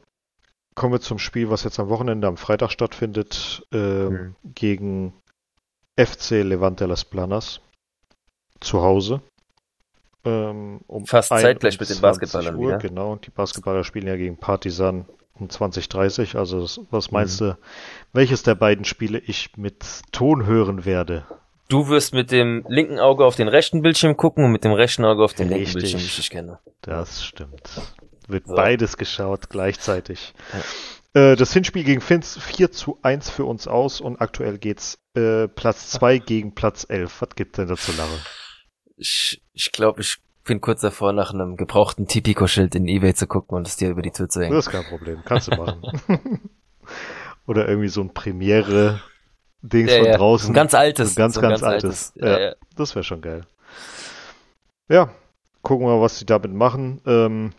kommen 0.77 0.93
wir 0.93 1.01
zum 1.01 1.19
Spiel, 1.19 1.49
was 1.49 1.63
jetzt 1.63 1.79
am 1.79 1.89
Wochenende 1.89 2.27
am 2.27 2.37
Freitag 2.37 2.71
stattfindet, 2.71 3.63
äh, 3.73 3.77
mhm. 3.77 4.35
gegen 4.53 5.13
FC 5.97 6.43
Levante 6.43 6.85
Las 6.85 7.03
Planas 7.03 7.61
zu 8.61 8.81
Hause. 8.81 9.21
Ähm, 10.23 10.81
um 10.87 11.07
Fast 11.07 11.29
zeitgleich 11.29 11.79
mit 11.79 11.89
den 11.89 11.99
Basketballern 11.99 12.55
Uhr, 12.55 12.67
wieder. 12.67 12.77
Genau, 12.77 13.11
und 13.11 13.25
die 13.25 13.31
Basketballer 13.31 13.83
spielen 13.83 14.07
ja 14.07 14.15
gegen 14.15 14.37
Partisan 14.37 15.05
um 15.33 15.49
2030. 15.49 16.35
Also 16.35 16.67
was 16.91 17.11
meinst 17.11 17.41
mhm. 17.41 17.45
du, 17.45 17.57
welches 18.13 18.43
der 18.43 18.55
beiden 18.55 18.85
Spiele 18.85 19.17
ich 19.17 19.57
mit 19.57 19.83
Ton 20.11 20.45
hören 20.45 20.85
werde? 20.85 21.25
Du 21.69 21.89
wirst 21.89 22.13
mit 22.13 22.31
dem 22.31 22.63
linken 22.67 22.99
Auge 22.99 23.25
auf 23.25 23.35
den 23.35 23.47
rechten 23.47 23.81
Bildschirm 23.81 24.15
gucken 24.15 24.45
und 24.45 24.51
mit 24.51 24.63
dem 24.63 24.73
rechten 24.73 25.05
Auge 25.05 25.23
auf 25.23 25.33
den 25.33 25.47
Richtig. 25.47 25.57
linken 25.57 25.73
Bildschirm, 25.73 26.01
wie 26.01 26.05
ich 26.05 26.15
dich 26.15 26.29
kenne. 26.29 26.59
Das 26.81 27.25
stimmt. 27.25 27.81
Wird 28.27 28.47
so. 28.47 28.55
beides 28.55 28.97
geschaut 28.97 29.49
gleichzeitig. 29.49 30.33
Ja. 31.13 31.31
Äh, 31.31 31.35
das 31.35 31.53
Hinspiel 31.53 31.83
gegen 31.83 32.01
Finns 32.01 32.37
4 32.37 32.71
zu 32.71 32.99
1 33.01 33.29
für 33.29 33.45
uns 33.45 33.67
aus 33.67 34.01
und 34.01 34.21
aktuell 34.21 34.57
geht's 34.57 34.99
äh, 35.15 35.47
Platz 35.47 35.89
2 35.91 36.17
gegen 36.25 36.53
Platz 36.53 36.85
11. 36.87 37.21
Was 37.21 37.35
gibt 37.35 37.57
denn 37.57 37.67
dazu, 37.67 37.91
Larre? 37.97 38.19
Ich, 38.97 39.41
ich 39.53 39.71
glaube, 39.71 40.01
ich 40.01 40.17
bin 40.43 40.61
kurz 40.61 40.81
davor, 40.81 41.13
nach 41.13 41.33
einem 41.33 41.57
gebrauchten 41.57 42.07
Tipico-Schild 42.07 42.75
in 42.75 42.87
Ebay 42.87 43.13
zu 43.13 43.27
gucken 43.27 43.57
und 43.57 43.67
es 43.67 43.75
dir 43.75 43.89
über 43.89 44.01
die 44.01 44.11
Tür 44.11 44.29
zu 44.29 44.41
hängen. 44.41 44.55
Das 44.55 44.67
ist 44.67 44.71
kein 44.71 44.85
Problem. 44.85 45.21
Kannst 45.25 45.51
du 45.51 45.55
machen. 45.55 45.81
Oder 47.45 47.67
irgendwie 47.67 47.89
so 47.89 48.01
ein 48.01 48.13
Premiere 48.13 49.01
Dings 49.61 49.91
ja, 49.91 49.97
von 49.97 50.07
ja. 50.07 50.17
draußen. 50.17 50.49
Ein 50.51 50.53
ganz 50.53 50.73
altes. 50.73 51.11
Ein 51.11 51.15
ganz, 51.15 51.35
so 51.35 51.41
ganz, 51.41 51.61
ganz, 51.61 51.63
altes. 51.63 52.13
altes. 52.15 52.39
Ja, 52.39 52.39
ja, 52.39 52.55
Das 52.75 52.95
wäre 52.95 53.03
schon 53.03 53.21
geil. 53.21 53.45
Ja, 54.89 55.09
gucken 55.61 55.85
wir 55.85 55.95
mal, 55.95 56.01
was 56.01 56.19
sie 56.19 56.25
damit 56.25 56.53
machen. 56.53 57.01
Ähm, 57.05 57.53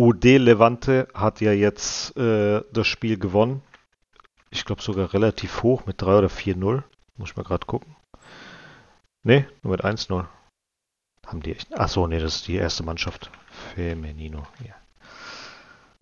UD 0.00 0.24
Levante 0.38 1.08
hat 1.12 1.42
ja 1.42 1.52
jetzt 1.52 2.16
äh, 2.16 2.62
das 2.72 2.86
Spiel 2.86 3.18
gewonnen. 3.18 3.60
Ich 4.48 4.64
glaube 4.64 4.80
sogar 4.80 5.12
relativ 5.12 5.62
hoch 5.62 5.84
mit 5.84 6.00
3 6.00 6.16
oder 6.20 6.28
4-0. 6.28 6.82
Muss 7.18 7.30
ich 7.32 7.36
mal 7.36 7.42
gerade 7.42 7.66
gucken. 7.66 7.94
Ne, 9.22 9.46
nur 9.62 9.72
mit 9.72 9.84
1-0. 9.84 10.26
Haben 11.26 11.42
die 11.42 11.52
echt. 11.52 11.78
Achso, 11.78 12.06
ne, 12.06 12.18
das 12.18 12.36
ist 12.36 12.48
die 12.48 12.54
erste 12.54 12.82
Mannschaft. 12.82 13.30
Femenino. 13.74 14.46
Ja. 14.66 14.74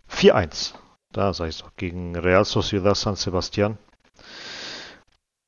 4-1. 0.09 0.75
Da 1.11 1.33
sag 1.33 1.49
ich 1.49 1.57
doch. 1.57 1.75
Gegen 1.75 2.15
Real 2.15 2.45
Sociedad 2.45 2.95
San 2.95 3.17
Sebastian. 3.17 3.77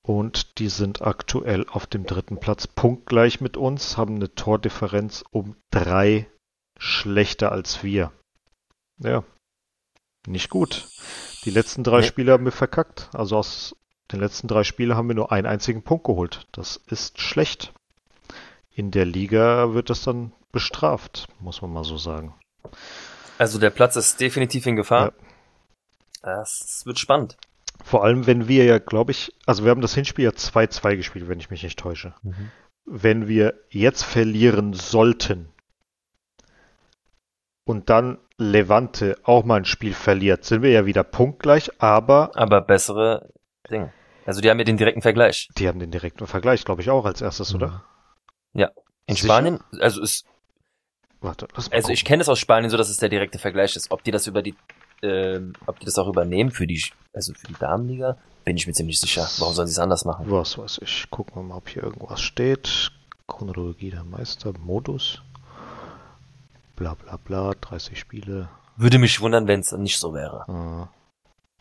Und 0.05 0.59
die 0.59 0.67
sind 0.67 1.01
aktuell 1.01 1.65
auf 1.69 1.87
dem 1.87 2.05
dritten 2.05 2.37
Platz 2.37 2.67
punktgleich 2.67 3.39
mit 3.39 3.55
uns, 3.55 3.95
haben 3.95 4.15
eine 4.15 4.35
Tordifferenz 4.35 5.23
um 5.31 5.55
drei 5.71 6.29
schlechter 6.77 7.53
als 7.53 7.81
wir. 7.81 8.11
Ja, 9.03 9.23
nicht 10.27 10.49
gut. 10.49 10.87
Die 11.45 11.51
letzten 11.51 11.83
drei 11.83 12.01
nee. 12.01 12.07
Spiele 12.07 12.31
haben 12.31 12.45
wir 12.45 12.51
verkackt. 12.51 13.09
Also 13.13 13.37
aus 13.37 13.75
den 14.11 14.19
letzten 14.19 14.47
drei 14.47 14.63
Spielen 14.63 14.95
haben 14.95 15.07
wir 15.07 15.15
nur 15.15 15.31
einen 15.31 15.47
einzigen 15.47 15.83
Punkt 15.83 16.05
geholt. 16.05 16.47
Das 16.51 16.77
ist 16.87 17.19
schlecht. 17.19 17.73
In 18.73 18.91
der 18.91 19.05
Liga 19.05 19.73
wird 19.73 19.89
das 19.89 20.03
dann 20.03 20.33
bestraft, 20.51 21.27
muss 21.39 21.61
man 21.61 21.71
mal 21.71 21.83
so 21.83 21.97
sagen. 21.97 22.35
Also 23.37 23.59
der 23.59 23.69
Platz 23.71 23.95
ist 23.95 24.19
definitiv 24.19 24.65
in 24.65 24.75
Gefahr. 24.75 25.13
Ja. 26.23 26.41
Es 26.41 26.85
wird 26.85 26.99
spannend. 26.99 27.37
Vor 27.83 28.03
allem, 28.03 28.27
wenn 28.27 28.47
wir 28.47 28.65
ja, 28.65 28.77
glaube 28.77 29.11
ich, 29.11 29.33
also 29.47 29.63
wir 29.63 29.71
haben 29.71 29.81
das 29.81 29.95
Hinspiel 29.95 30.25
ja 30.25 30.31
2-2 30.31 30.95
gespielt, 30.97 31.27
wenn 31.27 31.39
ich 31.39 31.49
mich 31.49 31.63
nicht 31.63 31.79
täusche. 31.79 32.13
Mhm. 32.21 32.51
Wenn 32.85 33.27
wir 33.27 33.55
jetzt 33.69 34.03
verlieren 34.03 34.73
sollten 34.73 35.49
und 37.63 37.89
dann 37.89 38.19
Levante 38.43 39.17
auch 39.23 39.43
mal 39.43 39.57
ein 39.57 39.65
Spiel 39.65 39.93
verliert, 39.93 40.45
sind 40.45 40.61
wir 40.61 40.71
ja 40.71 40.85
wieder 40.85 41.03
punktgleich, 41.03 41.71
aber. 41.81 42.31
Aber 42.35 42.61
bessere 42.61 43.29
Dinge. 43.69 43.93
Also 44.25 44.41
die 44.41 44.49
haben 44.49 44.59
ja 44.59 44.65
den 44.65 44.77
direkten 44.77 45.01
Vergleich. 45.01 45.49
Die 45.57 45.67
haben 45.67 45.79
den 45.79 45.91
direkten 45.91 46.27
Vergleich, 46.27 46.63
glaube 46.65 46.81
ich, 46.81 46.89
auch 46.89 47.05
als 47.05 47.21
erstes, 47.21 47.53
mhm. 47.53 47.61
oder? 47.61 47.83
Ja. 48.53 48.69
In 49.07 49.15
Sicher? 49.15 49.27
Spanien, 49.27 49.59
also 49.79 50.01
ist. 50.01 50.25
Warte, 51.19 51.47
lass 51.55 51.69
mal 51.69 51.75
Also 51.75 51.85
gucken. 51.85 51.93
ich 51.93 52.05
kenne 52.05 52.21
es 52.21 52.29
aus 52.29 52.39
Spanien 52.39 52.69
so, 52.69 52.77
dass 52.77 52.89
es 52.89 52.97
der 52.97 53.09
direkte 53.09 53.39
Vergleich 53.39 53.75
ist. 53.75 53.91
Ob 53.91 54.03
die 54.03 54.11
das 54.11 54.27
über 54.27 54.41
die 54.41 54.55
ähm, 55.03 55.53
ob 55.65 55.79
die 55.79 55.85
das 55.85 55.97
auch 55.97 56.07
übernehmen 56.07 56.51
für 56.51 56.67
die, 56.67 56.83
also 57.13 57.33
für 57.33 57.47
die 57.47 57.55
Damenliga, 57.59 58.17
bin 58.45 58.57
ich 58.57 58.67
mir 58.67 58.73
ziemlich 58.73 58.99
sicher. 58.99 59.27
Warum 59.39 59.53
sollen 59.53 59.67
sie 59.67 59.73
es 59.73 59.79
anders 59.79 60.05
machen? 60.05 60.25
Was 60.29 60.57
weiß 60.57 60.79
ich. 60.83 61.07
Gucken 61.09 61.35
wir 61.35 61.43
mal, 61.43 61.57
ob 61.57 61.69
hier 61.69 61.83
irgendwas 61.83 62.21
steht. 62.21 62.91
Chronologie 63.27 63.91
der 63.91 64.03
Meister, 64.03 64.53
Modus. 64.59 65.21
Bla 66.81 66.95
bla 66.95 67.15
bla, 67.17 67.53
30 67.61 67.99
Spiele. 67.99 68.49
Würde 68.75 68.97
mich 68.97 69.21
wundern, 69.21 69.47
wenn 69.47 69.59
es 69.59 69.71
nicht 69.71 69.99
so 69.99 70.15
wäre. 70.15 70.89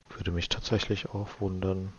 Würde 0.09 0.31
mich 0.31 0.49
tatsächlich 0.49 1.11
auch 1.11 1.29
wundern. 1.41 1.93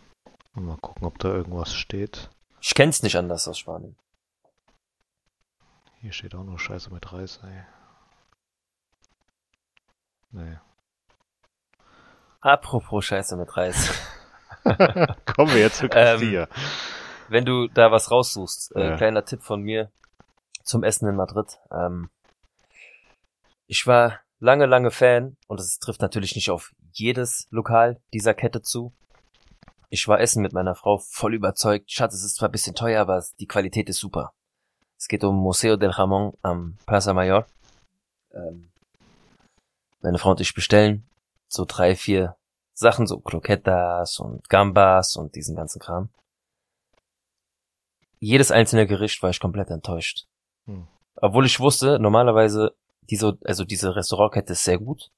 Mal 0.54 0.76
gucken, 0.78 1.06
ob 1.06 1.20
da 1.20 1.28
irgendwas 1.28 1.72
steht. 1.72 2.30
Ich 2.60 2.74
kenn's 2.74 3.04
nicht 3.04 3.14
anders 3.14 3.46
aus 3.46 3.60
Spanien. 3.60 3.94
Hier 6.00 6.10
steht 6.10 6.34
auch 6.34 6.42
nur 6.42 6.58
Scheiße 6.58 6.92
mit 6.92 7.12
Reis, 7.12 7.38
ey. 7.44 7.62
Nee. 10.32 10.58
Apropos 12.40 13.04
Scheiße 13.04 13.36
mit 13.36 13.56
Reis. 13.56 13.88
Kommen 14.64 15.54
wir 15.54 15.60
jetzt 15.60 15.76
zu 15.76 15.88
Castilla. 15.88 16.42
Ähm, 16.42 16.48
wenn 17.28 17.44
du 17.44 17.68
da 17.68 17.92
was 17.92 18.10
raussuchst, 18.10 18.74
äh, 18.74 18.90
ja. 18.90 18.96
kleiner 18.96 19.24
Tipp 19.24 19.44
von 19.44 19.62
mir 19.62 19.92
zum 20.64 20.82
Essen 20.82 21.08
in 21.08 21.14
Madrid. 21.14 21.60
Ähm, 21.70 22.10
ich 23.72 23.86
war 23.86 24.20
lange, 24.38 24.66
lange 24.66 24.90
Fan 24.90 25.38
und 25.46 25.58
es 25.58 25.78
trifft 25.78 26.02
natürlich 26.02 26.34
nicht 26.34 26.50
auf 26.50 26.74
jedes 26.92 27.46
Lokal 27.48 28.02
dieser 28.12 28.34
Kette 28.34 28.60
zu. 28.60 28.92
Ich 29.88 30.06
war 30.08 30.20
essen 30.20 30.42
mit 30.42 30.52
meiner 30.52 30.74
Frau 30.74 30.98
voll 30.98 31.32
überzeugt. 31.32 31.90
Schatz, 31.90 32.12
es 32.12 32.22
ist 32.22 32.36
zwar 32.36 32.50
ein 32.50 32.52
bisschen 32.52 32.74
teuer, 32.74 33.00
aber 33.00 33.24
die 33.40 33.46
Qualität 33.46 33.88
ist 33.88 33.98
super. 33.98 34.34
Es 34.98 35.08
geht 35.08 35.24
um 35.24 35.36
Museo 35.36 35.78
del 35.78 35.88
Jamón 35.88 36.36
am 36.42 36.76
Plaza 36.84 37.14
Mayor. 37.14 37.46
Ähm, 38.34 38.70
meine 40.02 40.18
Frau 40.18 40.32
und 40.32 40.42
ich 40.42 40.52
bestellen 40.52 41.08
so 41.48 41.64
drei, 41.66 41.96
vier 41.96 42.36
Sachen, 42.74 43.06
so 43.06 43.20
Croquetas 43.20 44.18
und 44.18 44.50
Gambas 44.50 45.16
und 45.16 45.34
diesen 45.34 45.56
ganzen 45.56 45.80
Kram. 45.80 46.10
Jedes 48.18 48.50
einzelne 48.50 48.86
Gericht 48.86 49.22
war 49.22 49.30
ich 49.30 49.40
komplett 49.40 49.70
enttäuscht. 49.70 50.26
Hm. 50.66 50.86
Obwohl 51.16 51.46
ich 51.46 51.58
wusste, 51.58 51.98
normalerweise, 51.98 52.74
diese, 53.10 53.38
also 53.44 53.64
diese 53.64 53.94
Restaurantkette 53.94 54.52
ist 54.52 54.64
sehr 54.64 54.78
gut. 54.78 55.10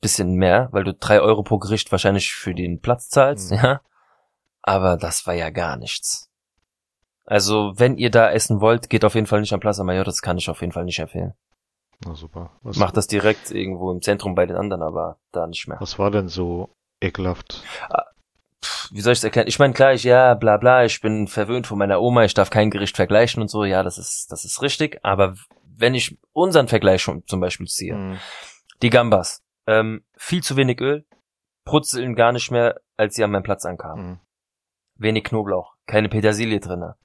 Bisschen 0.00 0.34
mehr, 0.34 0.68
weil 0.72 0.84
du 0.84 0.94
drei 0.94 1.20
Euro 1.20 1.42
pro 1.42 1.58
Gericht 1.58 1.90
wahrscheinlich 1.92 2.32
für 2.32 2.54
den 2.54 2.80
Platz 2.80 3.08
zahlst, 3.08 3.50
hm. 3.50 3.58
ja. 3.62 3.80
Aber 4.62 4.96
das 4.96 5.26
war 5.26 5.34
ja 5.34 5.50
gar 5.50 5.76
nichts. 5.76 6.30
Also, 7.26 7.72
wenn 7.76 7.96
ihr 7.96 8.10
da 8.10 8.30
essen 8.30 8.60
wollt, 8.60 8.90
geht 8.90 9.04
auf 9.04 9.14
jeden 9.14 9.26
Fall 9.26 9.40
nicht 9.40 9.52
am 9.52 9.60
Plaza 9.60 9.82
Mayor, 9.82 10.04
das 10.04 10.20
kann 10.20 10.36
ich 10.36 10.50
auf 10.50 10.60
jeden 10.60 10.72
Fall 10.72 10.84
nicht 10.84 10.98
empfehlen. 10.98 11.32
Na 12.04 12.14
super. 12.14 12.50
Was 12.62 12.76
Mach 12.76 12.90
das 12.90 13.06
direkt 13.06 13.50
irgendwo 13.50 13.90
im 13.92 14.02
Zentrum 14.02 14.34
bei 14.34 14.46
den 14.46 14.56
anderen, 14.56 14.82
aber 14.82 15.18
da 15.32 15.46
nicht 15.46 15.68
mehr. 15.68 15.80
Was 15.80 15.98
war 15.98 16.10
denn 16.10 16.28
so 16.28 16.74
ekelhaft? 17.00 17.62
Ah, 17.88 18.04
wie 18.90 19.00
soll 19.00 19.12
ich 19.12 19.18
es 19.18 19.24
erklären? 19.24 19.48
Ich 19.48 19.58
meine, 19.58 19.72
klar, 19.72 19.94
ich, 19.94 20.04
ja, 20.04 20.34
bla 20.34 20.56
bla, 20.56 20.84
ich 20.84 21.00
bin 21.00 21.28
verwöhnt 21.28 21.66
von 21.66 21.78
meiner 21.78 22.00
Oma, 22.00 22.24
ich 22.24 22.34
darf 22.34 22.50
kein 22.50 22.70
Gericht 22.70 22.96
vergleichen 22.96 23.40
und 23.42 23.48
so, 23.48 23.64
ja, 23.64 23.82
das 23.82 23.98
ist, 23.98 24.30
das 24.30 24.44
ist 24.44 24.62
richtig, 24.62 24.98
aber 25.02 25.34
wenn 25.76 25.94
ich 25.94 26.18
unseren 26.32 26.68
Vergleich 26.68 27.02
schon 27.02 27.26
zum 27.26 27.40
Beispiel 27.40 27.66
ziehe, 27.66 27.94
mhm. 27.94 28.18
die 28.82 28.90
Gambas, 28.90 29.42
ähm, 29.66 30.04
viel 30.16 30.42
zu 30.42 30.56
wenig 30.56 30.80
Öl, 30.80 31.04
brutzeln 31.64 32.14
gar 32.14 32.32
nicht 32.32 32.50
mehr, 32.50 32.80
als 32.96 33.14
sie 33.14 33.24
an 33.24 33.30
meinen 33.30 33.42
Platz 33.42 33.64
ankamen. 33.64 34.06
Mhm. 34.06 34.20
Wenig 34.96 35.24
Knoblauch, 35.24 35.74
keine 35.86 36.08
Petersilie 36.08 36.60
drinne. 36.60 36.96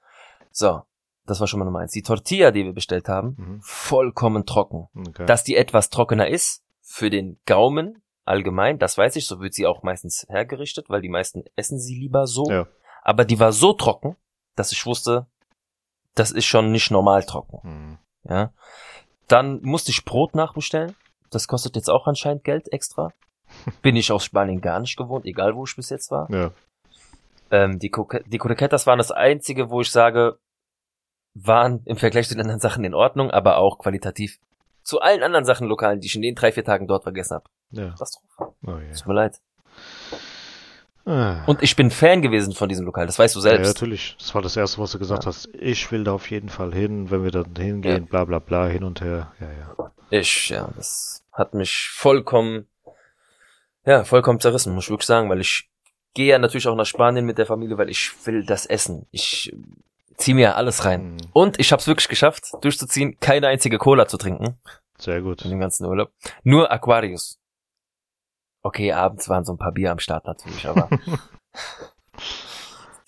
So, 0.52 0.82
das 1.26 1.40
war 1.40 1.46
schon 1.46 1.58
mal 1.58 1.64
Nummer 1.64 1.80
eins. 1.80 1.92
Die 1.92 2.02
Tortilla, 2.02 2.50
die 2.50 2.64
wir 2.64 2.72
bestellt 2.72 3.08
haben, 3.08 3.36
mhm. 3.36 3.60
vollkommen 3.62 4.46
trocken. 4.46 4.88
Okay. 5.08 5.26
Dass 5.26 5.44
die 5.44 5.56
etwas 5.56 5.90
trockener 5.90 6.28
ist, 6.28 6.64
für 6.80 7.08
den 7.08 7.38
Gaumen 7.46 8.02
allgemein, 8.24 8.78
das 8.78 8.98
weiß 8.98 9.16
ich, 9.16 9.26
so 9.26 9.40
wird 9.40 9.54
sie 9.54 9.66
auch 9.66 9.82
meistens 9.82 10.26
hergerichtet, 10.28 10.90
weil 10.90 11.00
die 11.00 11.08
meisten 11.08 11.44
essen 11.56 11.78
sie 11.78 11.94
lieber 11.94 12.26
so. 12.26 12.50
Ja. 12.50 12.66
Aber 13.02 13.24
die 13.24 13.38
war 13.38 13.52
so 13.52 13.72
trocken, 13.72 14.16
dass 14.56 14.72
ich 14.72 14.84
wusste, 14.86 15.26
das 16.14 16.32
ist 16.32 16.46
schon 16.46 16.72
nicht 16.72 16.90
normal 16.90 17.24
trocken. 17.24 17.60
Mhm. 17.62 17.98
Ja. 18.28 18.52
Dann 19.28 19.60
musste 19.62 19.90
ich 19.90 20.04
Brot 20.04 20.34
nachbestellen. 20.34 20.94
Das 21.30 21.46
kostet 21.46 21.76
jetzt 21.76 21.88
auch 21.88 22.06
anscheinend 22.06 22.44
Geld 22.44 22.72
extra. 22.72 23.12
Bin 23.82 23.96
ich 23.96 24.12
aus 24.12 24.24
Spanien 24.24 24.60
gar 24.60 24.80
nicht 24.80 24.96
gewohnt, 24.96 25.24
egal 25.26 25.54
wo 25.54 25.64
ich 25.64 25.76
bis 25.76 25.90
jetzt 25.90 26.10
war. 26.10 26.28
Ja. 26.30 26.52
Ähm, 27.50 27.78
die, 27.78 27.90
die 28.26 28.38
Croquetas 28.38 28.86
waren 28.86 28.98
das 28.98 29.10
einzige, 29.10 29.70
wo 29.70 29.80
ich 29.80 29.90
sage, 29.90 30.38
waren 31.34 31.82
im 31.84 31.96
Vergleich 31.96 32.28
zu 32.28 32.34
den 32.34 32.42
anderen 32.42 32.60
Sachen 32.60 32.84
in 32.84 32.94
Ordnung, 32.94 33.30
aber 33.30 33.58
auch 33.58 33.78
qualitativ 33.78 34.38
zu 34.82 35.00
allen 35.00 35.22
anderen 35.22 35.44
Sachen 35.44 35.68
Lokalen, 35.68 36.00
die 36.00 36.06
ich 36.06 36.16
in 36.16 36.22
den 36.22 36.34
drei, 36.34 36.52
vier 36.52 36.64
Tagen 36.64 36.86
dort 36.86 37.02
vergessen 37.02 37.34
habe. 37.34 37.44
Ja. 37.70 37.90
Katastrophe. 37.90 38.54
Oh, 38.66 38.70
yeah. 38.70 38.92
Tut 38.92 39.06
mir 39.06 39.14
leid. 39.14 39.40
Ah. 41.06 41.44
Und 41.46 41.62
ich 41.62 41.76
bin 41.76 41.90
Fan 41.90 42.20
gewesen 42.22 42.52
von 42.54 42.68
diesem 42.68 42.84
Lokal, 42.84 43.06
das 43.06 43.18
weißt 43.18 43.34
du 43.34 43.38
Ja, 43.40 43.42
selbst. 43.42 43.68
natürlich. 43.68 44.16
Das 44.18 44.34
war 44.34 44.42
das 44.42 44.56
Erste, 44.56 44.78
was 44.80 44.92
du 44.92 44.98
gesagt 44.98 45.24
Ja. 45.24 45.28
hast. 45.28 45.48
Ich 45.54 45.90
will 45.90 46.04
da 46.04 46.12
auf 46.12 46.30
jeden 46.30 46.48
Fall 46.48 46.72
hin, 46.74 47.10
wenn 47.10 47.24
wir 47.24 47.30
da 47.30 47.42
hingehen, 47.56 48.02
Ja. 48.04 48.08
bla 48.08 48.24
bla 48.24 48.38
bla, 48.38 48.66
hin 48.66 48.84
und 48.84 49.00
her. 49.00 49.32
Ja, 49.40 49.46
ja. 49.50 49.90
Ich, 50.10 50.50
ja, 50.50 50.68
das 50.76 51.24
hat 51.32 51.54
mich 51.54 51.88
vollkommen, 51.92 52.66
ja, 53.86 54.04
vollkommen 54.04 54.40
zerrissen, 54.40 54.74
muss 54.74 54.84
ich 54.84 54.90
wirklich 54.90 55.06
sagen, 55.06 55.30
weil 55.30 55.40
ich 55.40 55.68
gehe 56.14 56.26
ja 56.26 56.38
natürlich 56.38 56.68
auch 56.68 56.76
nach 56.76 56.86
Spanien 56.86 57.24
mit 57.24 57.38
der 57.38 57.46
Familie, 57.46 57.78
weil 57.78 57.88
ich 57.88 58.12
will 58.26 58.44
das 58.44 58.66
essen. 58.66 59.06
Ich 59.10 59.54
ziehe 60.16 60.34
mir 60.34 60.42
ja 60.42 60.54
alles 60.54 60.84
rein. 60.84 61.12
Mhm. 61.14 61.18
Und 61.32 61.58
ich 61.58 61.72
habe 61.72 61.80
es 61.80 61.86
wirklich 61.86 62.08
geschafft, 62.08 62.50
durchzuziehen, 62.60 63.16
keine 63.20 63.46
einzige 63.48 63.78
Cola 63.78 64.06
zu 64.06 64.18
trinken 64.18 64.58
Sehr 64.98 65.22
gut. 65.22 65.42
in 65.44 65.50
dem 65.50 65.60
ganzen 65.60 65.86
Urlaub. 65.86 66.10
Nur 66.42 66.70
Aquarius. 66.70 67.38
Okay, 68.62 68.92
abends 68.92 69.28
waren 69.28 69.44
so 69.44 69.52
ein 69.52 69.58
paar 69.58 69.72
Bier 69.72 69.92
am 69.92 69.98
Start 69.98 70.26
natürlich, 70.26 70.66
aber 70.66 70.88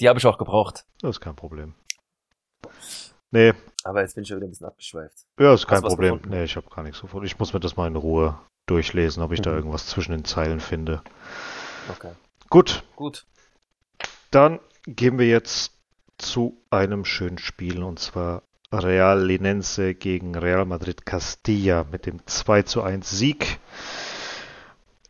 die 0.01 0.09
habe 0.09 0.19
ich 0.19 0.27
auch 0.27 0.39
gebraucht. 0.39 0.85
Das 1.01 1.17
ist 1.17 1.21
kein 1.21 1.37
Problem. 1.37 1.75
Nee, 3.31 3.55
Aber 3.85 4.03
jetzt 4.03 4.15
bin 4.15 4.23
ich 4.23 4.29
schon 4.29 4.39
wieder 4.39 4.47
ein 4.47 4.51
bisschen 4.51 4.67
abgeschweift. 4.67 5.25
ja, 5.39 5.55
ist 5.55 5.67
kein 5.67 5.83
Problem. 5.83 6.17
gefunden? 6.17 6.37
Nee, 6.37 6.45
ich 6.45 6.57
habe 6.57 6.69
gar 6.69 6.83
nichts 6.83 7.01
gefunden. 7.01 7.27
Ich 7.27 7.39
muss 7.39 7.53
mir 7.53 7.61
das 7.61 7.77
mal 7.77 7.87
in 7.87 7.97
Ruhe 7.97 8.39
durchlesen, 8.67 9.23
ob 9.23 9.33
ich 9.33 9.41
da 9.41 9.51
Mhm. 9.51 9.57
irgendwas 9.57 9.87
zwischen 9.87 10.13
den 10.13 10.25
Zeilen 10.25 10.61
finde. 10.61 11.03
Okay. 11.91 12.13
Gut, 12.51 12.85
Gut. 12.97 13.27
dann 14.31 14.61
gehen 14.87 15.19
wir 15.19 15.27
jetzt 15.27 15.73
zu 16.19 16.63
einem 16.71 17.05
schönen 17.05 17.39
Spiel 17.39 17.83
und 17.83 17.99
zwar 17.99 18.43
Real 18.71 19.23
Linense 19.25 19.95
gegen 19.95 20.37
Real 20.37 20.65
Madrid 20.67 21.05
Castilla 21.07 21.85
mit 21.91 22.07
dem 22.07 22.27
2 22.27 22.63
zu 22.63 22.83
1 22.83 23.11
Sieg. 23.11 23.59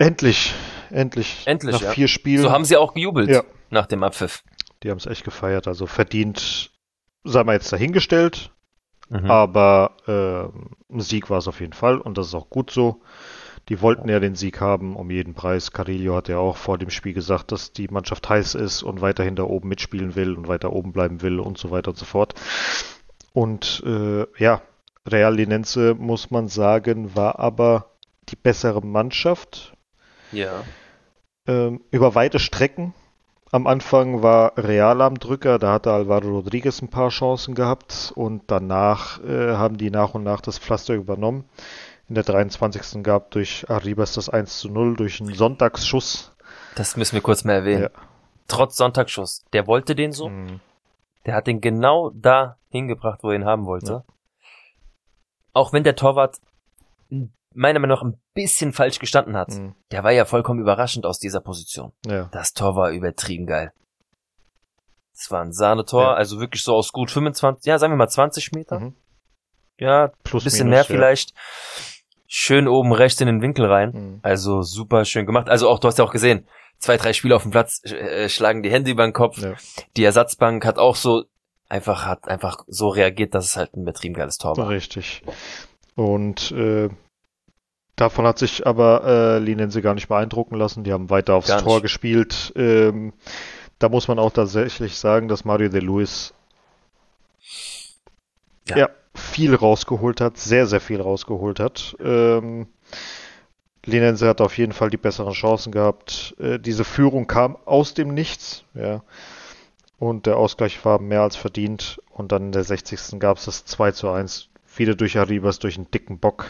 Endlich, 0.03 0.53
endlich. 0.91 1.43
Endlich, 1.47 1.73
Nach 1.75 1.83
ja. 1.83 1.91
vier 1.93 2.09
Spielen. 2.09 2.43
So 2.43 2.51
haben 2.51 2.65
sie 2.65 2.77
auch 2.77 2.95
gejubelt 2.95 3.31
Ja. 3.31 3.43
nach 3.71 3.87
dem 3.87 4.03
Abpfiff. 4.03 4.43
Die 4.83 4.91
haben 4.91 4.99
es 4.99 5.07
echt 5.07 5.25
gefeiert. 5.25 5.69
Also 5.69 5.87
verdient, 5.87 6.71
sagen 7.25 7.49
wir 7.49 7.53
jetzt 7.55 7.73
dahingestellt, 7.73 8.51
Mhm. 9.09 9.31
aber 9.31 9.93
ähm, 10.09 10.71
ein 10.91 11.01
Sieg 11.01 11.31
war 11.31 11.39
es 11.39 11.47
auf 11.49 11.61
jeden 11.61 11.73
Fall 11.73 11.99
und 11.99 12.19
das 12.19 12.29
ist 12.29 12.35
auch 12.35 12.51
gut 12.51 12.71
so. 12.71 13.03
Die 13.69 13.81
wollten 13.81 14.09
ja 14.09 14.19
den 14.19 14.35
Sieg 14.35 14.61
haben 14.61 14.97
um 14.97 15.09
jeden 15.11 15.35
Preis. 15.35 15.71
Carillo 15.71 16.17
hat 16.17 16.29
ja 16.29 16.39
auch 16.39 16.57
vor 16.57 16.79
dem 16.79 16.91
Spiel 16.91 17.13
gesagt, 17.13 17.53
dass 17.53 17.73
die 17.73 17.87
Mannschaft 17.87 18.29
heiß 18.29 18.57
ist 18.57 18.83
und 18.83 19.01
weiterhin 19.03 19.37
da 19.37 19.45
oben 19.45 19.69
mitspielen 19.69 20.17
will 20.17 20.35
und 20.37 20.49
weiter 20.49 20.73
oben 20.73 20.93
bleiben 20.93 21.23
will 21.23 21.39
und 21.39 21.59
so 21.59 21.71
weiter 21.71 21.91
und 21.91 21.97
so 21.97 22.05
fort. 22.05 22.35
Und 23.33 23.83
äh, 23.87 24.27
ja, 24.43 24.63
Real 25.09 25.35
Linense, 25.37 25.95
muss 25.95 26.31
man 26.33 26.49
sagen, 26.49 27.15
war 27.15 27.39
aber 27.39 27.87
die 28.31 28.37
bessere 28.37 28.81
Mannschaft 28.85 29.72
Ja. 30.33 30.65
ähm, 31.47 31.83
über 31.91 32.15
weite 32.15 32.39
Strecken. 32.39 32.95
Am 33.51 33.67
Anfang 33.67 34.23
war 34.23 34.57
Real 34.57 35.03
am 35.03 35.19
Drücker, 35.19 35.59
da 35.59 35.73
hatte 35.75 35.93
Alvaro 35.93 36.29
Rodriguez 36.29 36.81
ein 36.81 36.89
paar 36.89 37.11
Chancen 37.11 37.55
gehabt 37.55 38.11
und 38.15 38.45
danach 38.47 39.23
äh, 39.23 39.57
haben 39.57 39.77
die 39.77 39.91
nach 39.91 40.15
und 40.15 40.23
nach 40.23 40.41
das 40.41 40.59
Pflaster 40.59 40.95
übernommen. 40.95 41.45
In 42.09 42.15
der 42.15 42.25
23. 42.25 43.03
gab 43.03 43.31
durch 43.31 43.69
Arribas 43.69 44.15
das 44.15 44.31
1 44.31 44.59
zu 44.59 44.71
0 44.71 44.97
durch 44.97 45.21
einen 45.21 45.35
Sonntagsschuss. 45.35 46.35
Das 46.77 46.97
müssen 46.97 47.15
wir 47.15 47.21
kurz 47.21 47.45
mal 47.45 47.53
erwähnen. 47.53 47.83
Ja. 47.83 47.91
Trotz 48.49 48.77
Sonntagsschuss. 48.77 49.45
Der 49.53 49.67
wollte 49.67 49.95
den 49.95 50.13
so. 50.13 50.31
Mhm. 50.31 50.61
Der 51.27 51.35
hat 51.35 51.47
den 51.47 51.61
genau 51.61 52.11
da 52.15 52.57
hingebracht, 52.71 53.21
wo 53.23 53.31
er 53.31 53.37
ihn 53.37 53.45
haben 53.45 53.67
wollte. 53.67 54.05
Auch 55.53 55.73
wenn 55.73 55.85
der 55.85 55.95
Torwart 55.95 56.39
meiner 57.55 57.79
Meinung 57.79 57.97
nach 57.97 58.03
ein 58.03 58.22
bisschen 58.35 58.73
falsch 58.73 58.99
gestanden 58.99 59.37
hat. 59.37 59.51
Mhm. 59.51 59.75
Der 59.91 60.05
war 60.05 60.13
ja 60.13 60.25
vollkommen 60.25 60.61
überraschend 60.61 61.05
aus 61.07 61.19
dieser 61.19 61.41
Position. 61.41 61.93
Ja. 62.07 62.29
Das 62.33 62.53
Tor 62.53 62.75
war 62.77 62.91
übertrieben 62.91 63.47
geil. 63.47 63.73
Es 65.15 65.31
war 65.31 65.43
ein 65.43 65.53
Sahnetor, 65.53 66.03
Ja. 66.05 66.15
also 66.15 66.41
wirklich 66.41 66.63
so 66.65 66.75
aus 66.75 66.93
gut 66.93 67.11
25, 67.11 67.67
ja, 67.67 67.79
sagen 67.79 67.93
wir 67.93 67.97
mal 67.97 68.09
20 68.09 68.53
Meter. 68.53 68.81
Mhm. 68.81 68.97
Ja, 69.79 70.13
Plus 70.25 70.45
bisschen 70.45 70.69
minus, 70.69 70.77
mehr 70.77 70.85
vielleicht. 70.85 71.35
Schön 72.27 72.67
oben 72.67 72.93
rechts 72.93 73.21
in 73.21 73.27
den 73.27 73.43
Winkel 73.43 73.67
rein. 73.67 73.91
Mhm. 73.93 74.21
Also 74.23 74.63
super 74.63 75.05
schön 75.05 75.27
gemacht. 75.27 75.49
Also 75.49 75.69
auch, 75.69 75.79
du 75.79 75.89
hast 75.89 75.99
ja 75.99 76.05
auch 76.05 76.13
gesehen, 76.13 76.47
zwei, 76.79 76.97
drei 76.97 77.13
Spieler 77.13 77.37
auf 77.37 77.43
dem 77.43 77.51
Platz 77.51 77.83
äh, 77.85 78.29
schlagen 78.29 78.63
die 78.63 78.71
Hände 78.71 78.91
über 78.91 79.05
den 79.05 79.13
Kopf. 79.13 79.39
Ja. 79.39 79.55
Die 79.97 80.05
Ersatzbank 80.05 80.65
hat 80.65 80.79
auch 80.79 80.97
so 80.97 81.25
einfach, 81.69 82.07
hat 82.07 82.27
einfach 82.29 82.65
so 82.67 82.89
reagiert, 82.89 83.35
dass 83.35 83.45
es 83.45 83.57
halt 83.57 83.75
ein 83.75 83.83
übertrieben 83.83 84.15
geiles 84.15 84.39
Tor 84.39 84.57
war. 84.57 84.69
Richtig. 84.71 85.23
Und 85.95 86.53
äh, 86.53 86.89
davon 87.97 88.27
hat 88.27 88.39
sich 88.39 88.67
aber 88.67 89.05
äh, 89.05 89.39
Linense 89.39 89.83
gar 89.83 89.95
nicht 89.95 90.09
beeindrucken 90.09 90.57
lassen. 90.57 90.85
Die 90.85 90.93
haben 90.93 91.11
weiter 91.11 91.35
aufs 91.35 91.49
Gar 91.49 91.57
nicht. 91.57 91.65
Tor 91.65 91.83
gespielt. 91.83 92.53
Ähm, 92.57 93.13
da 93.79 93.89
muss 93.89 94.09
man 94.09 94.19
auch 94.19 94.33
tatsächlich 94.33 94.97
sagen, 94.97 95.29
dass 95.29 95.45
Mario 95.45 95.69
de 95.69 95.81
Luis 95.81 96.35
Ja. 98.69 98.77
ja. 98.77 98.89
viel 99.15 99.55
rausgeholt 99.55 100.21
hat, 100.21 100.39
sehr, 100.39 100.67
sehr 100.67 100.81
viel 100.81 101.01
rausgeholt 101.01 101.59
hat. 101.61 101.97
Ähm, 102.01 102.69
Linense 103.85 104.29
hat 104.29 104.41
auf 104.41 104.57
jeden 104.59 104.73
Fall 104.73 104.91
die 104.91 104.97
besseren 104.97 105.33
Chancen 105.33 105.73
gehabt. 105.73 106.37
Äh, 106.39 106.59
diese 106.61 106.85
Führung 106.85 107.27
kam 107.27 107.57
aus 107.65 107.95
dem 107.95 108.15
Nichts, 108.15 108.65
ja. 108.75 109.03
Und 109.99 110.27
der 110.27 110.37
Ausgleich 110.37 110.85
war 110.85 111.01
mehr 111.01 111.23
als 111.23 111.37
verdient. 111.37 112.01
Und 112.11 112.33
dann 112.33 112.47
in 112.47 112.53
der 112.53 112.65
60. 112.65 113.19
gab 113.21 113.39
es 113.39 113.45
das 113.45 113.65
2 113.65 113.93
zu 113.93 114.11
1. 114.11 114.49
Wieder 114.77 114.95
durch 114.95 115.19
Arribas, 115.19 115.59
durch 115.59 115.77
einen 115.77 115.91
dicken 115.91 116.19
Bock. 116.19 116.47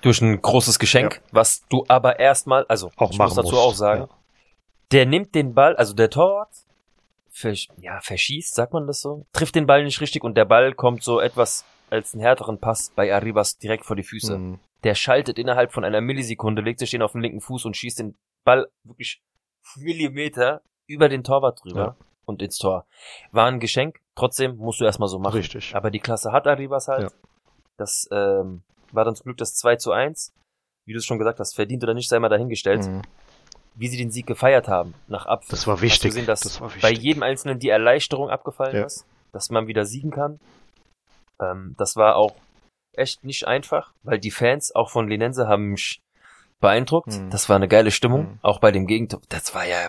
Durch 0.00 0.20
ein 0.20 0.40
großes 0.40 0.78
Geschenk, 0.78 1.20
was 1.32 1.66
du 1.68 1.84
aber 1.88 2.18
erstmal, 2.20 2.64
also 2.66 2.90
Auch 2.96 3.10
ich 3.10 3.18
muss 3.18 3.34
dazu 3.34 3.50
musst, 3.50 3.62
auch 3.62 3.74
sagen, 3.74 4.08
der 4.92 5.06
nimmt 5.06 5.34
den 5.34 5.54
Ball, 5.54 5.76
also 5.76 5.92
der 5.94 6.10
Torwart, 6.10 6.50
versch 7.30 7.68
ja, 7.80 8.00
verschießt, 8.00 8.54
sagt 8.54 8.72
man 8.72 8.86
das 8.86 9.00
so, 9.00 9.26
trifft 9.32 9.54
den 9.54 9.66
Ball 9.66 9.84
nicht 9.84 10.00
richtig 10.00 10.24
und 10.24 10.36
der 10.36 10.44
Ball 10.44 10.72
kommt 10.74 11.02
so 11.02 11.20
etwas 11.20 11.64
als 11.90 12.14
einen 12.14 12.22
härteren 12.22 12.58
Pass 12.58 12.92
bei 12.94 13.12
Arribas 13.12 13.58
direkt 13.58 13.84
vor 13.86 13.96
die 13.96 14.02
Füße. 14.02 14.38
Mhm. 14.38 14.58
Der 14.84 14.94
schaltet 14.94 15.38
innerhalb 15.38 15.72
von 15.72 15.84
einer 15.84 16.00
Millisekunde, 16.00 16.62
legt 16.62 16.78
sich 16.78 16.90
den 16.90 17.02
auf 17.02 17.12
den 17.12 17.22
linken 17.22 17.40
Fuß 17.40 17.64
und 17.64 17.76
schießt 17.76 17.98
den 17.98 18.14
Ball 18.44 18.68
wirklich 18.84 19.20
Millimeter 19.76 20.62
über 20.86 21.08
den 21.08 21.24
Torwart 21.24 21.62
drüber 21.62 21.80
Ja. 21.80 21.96
und 22.24 22.42
ins 22.42 22.58
Tor. 22.58 22.86
War 23.32 23.46
ein 23.46 23.60
Geschenk, 23.60 24.00
trotzdem 24.14 24.56
musst 24.56 24.80
du 24.80 24.84
erstmal 24.84 25.08
so 25.08 25.18
machen. 25.18 25.36
Richtig. 25.36 25.74
Aber 25.74 25.90
die 25.90 26.00
Klasse 26.00 26.32
hat 26.32 26.46
Arribas 26.46 26.88
halt. 26.88 27.02
Ja. 27.02 27.08
Das 27.76 28.08
ähm, 28.10 28.62
war 28.92 29.04
dann 29.04 29.14
zum 29.14 29.24
Glück 29.24 29.36
das 29.38 29.54
2 29.54 29.76
zu 29.76 29.92
1. 29.92 30.32
Wie 30.86 30.92
du 30.92 30.98
es 30.98 31.04
schon 31.06 31.18
gesagt 31.18 31.38
hast, 31.40 31.54
verdient 31.54 31.82
oder 31.84 31.94
nicht, 31.94 32.08
sei 32.08 32.18
mal 32.18 32.28
dahingestellt. 32.28 32.86
Mhm. 32.86 33.02
Wie 33.74 33.88
sie 33.88 33.96
den 33.98 34.10
Sieg 34.10 34.26
gefeiert 34.26 34.66
haben, 34.68 34.94
nach 35.06 35.26
Abpfiff. 35.26 35.50
Das 35.50 35.66
war 35.66 35.74
Hast 35.76 35.82
wichtig. 35.82 36.10
gesehen, 36.10 36.26
dass 36.26 36.40
das 36.40 36.60
war 36.60 36.68
wichtig. 36.68 36.82
bei 36.82 36.90
jedem 36.90 37.22
Einzelnen 37.22 37.58
die 37.58 37.68
Erleichterung 37.68 38.28
abgefallen 38.30 38.74
Ja. 38.76 38.84
ist, 38.86 39.04
dass 39.32 39.50
man 39.50 39.66
wieder 39.66 39.84
siegen 39.84 40.10
kann. 40.10 40.40
Ähm, 41.40 41.74
das 41.78 41.94
war 41.96 42.16
auch 42.16 42.34
echt 42.96 43.22
nicht 43.24 43.46
einfach, 43.46 43.92
weil 44.02 44.18
die 44.18 44.30
Fans 44.32 44.74
auch 44.74 44.90
von 44.90 45.06
Linense 45.08 45.46
haben 45.46 45.66
mich 45.70 46.00
beeindruckt. 46.60 47.12
Mhm. 47.12 47.30
Das 47.30 47.48
war 47.48 47.56
eine 47.56 47.68
geile 47.68 47.90
Stimmung, 47.92 48.22
Mhm. 48.32 48.38
auch 48.42 48.58
bei 48.58 48.72
dem 48.72 48.86
Gegentor. 48.86 49.20
Das 49.28 49.54
war 49.54 49.64
ja, 49.66 49.88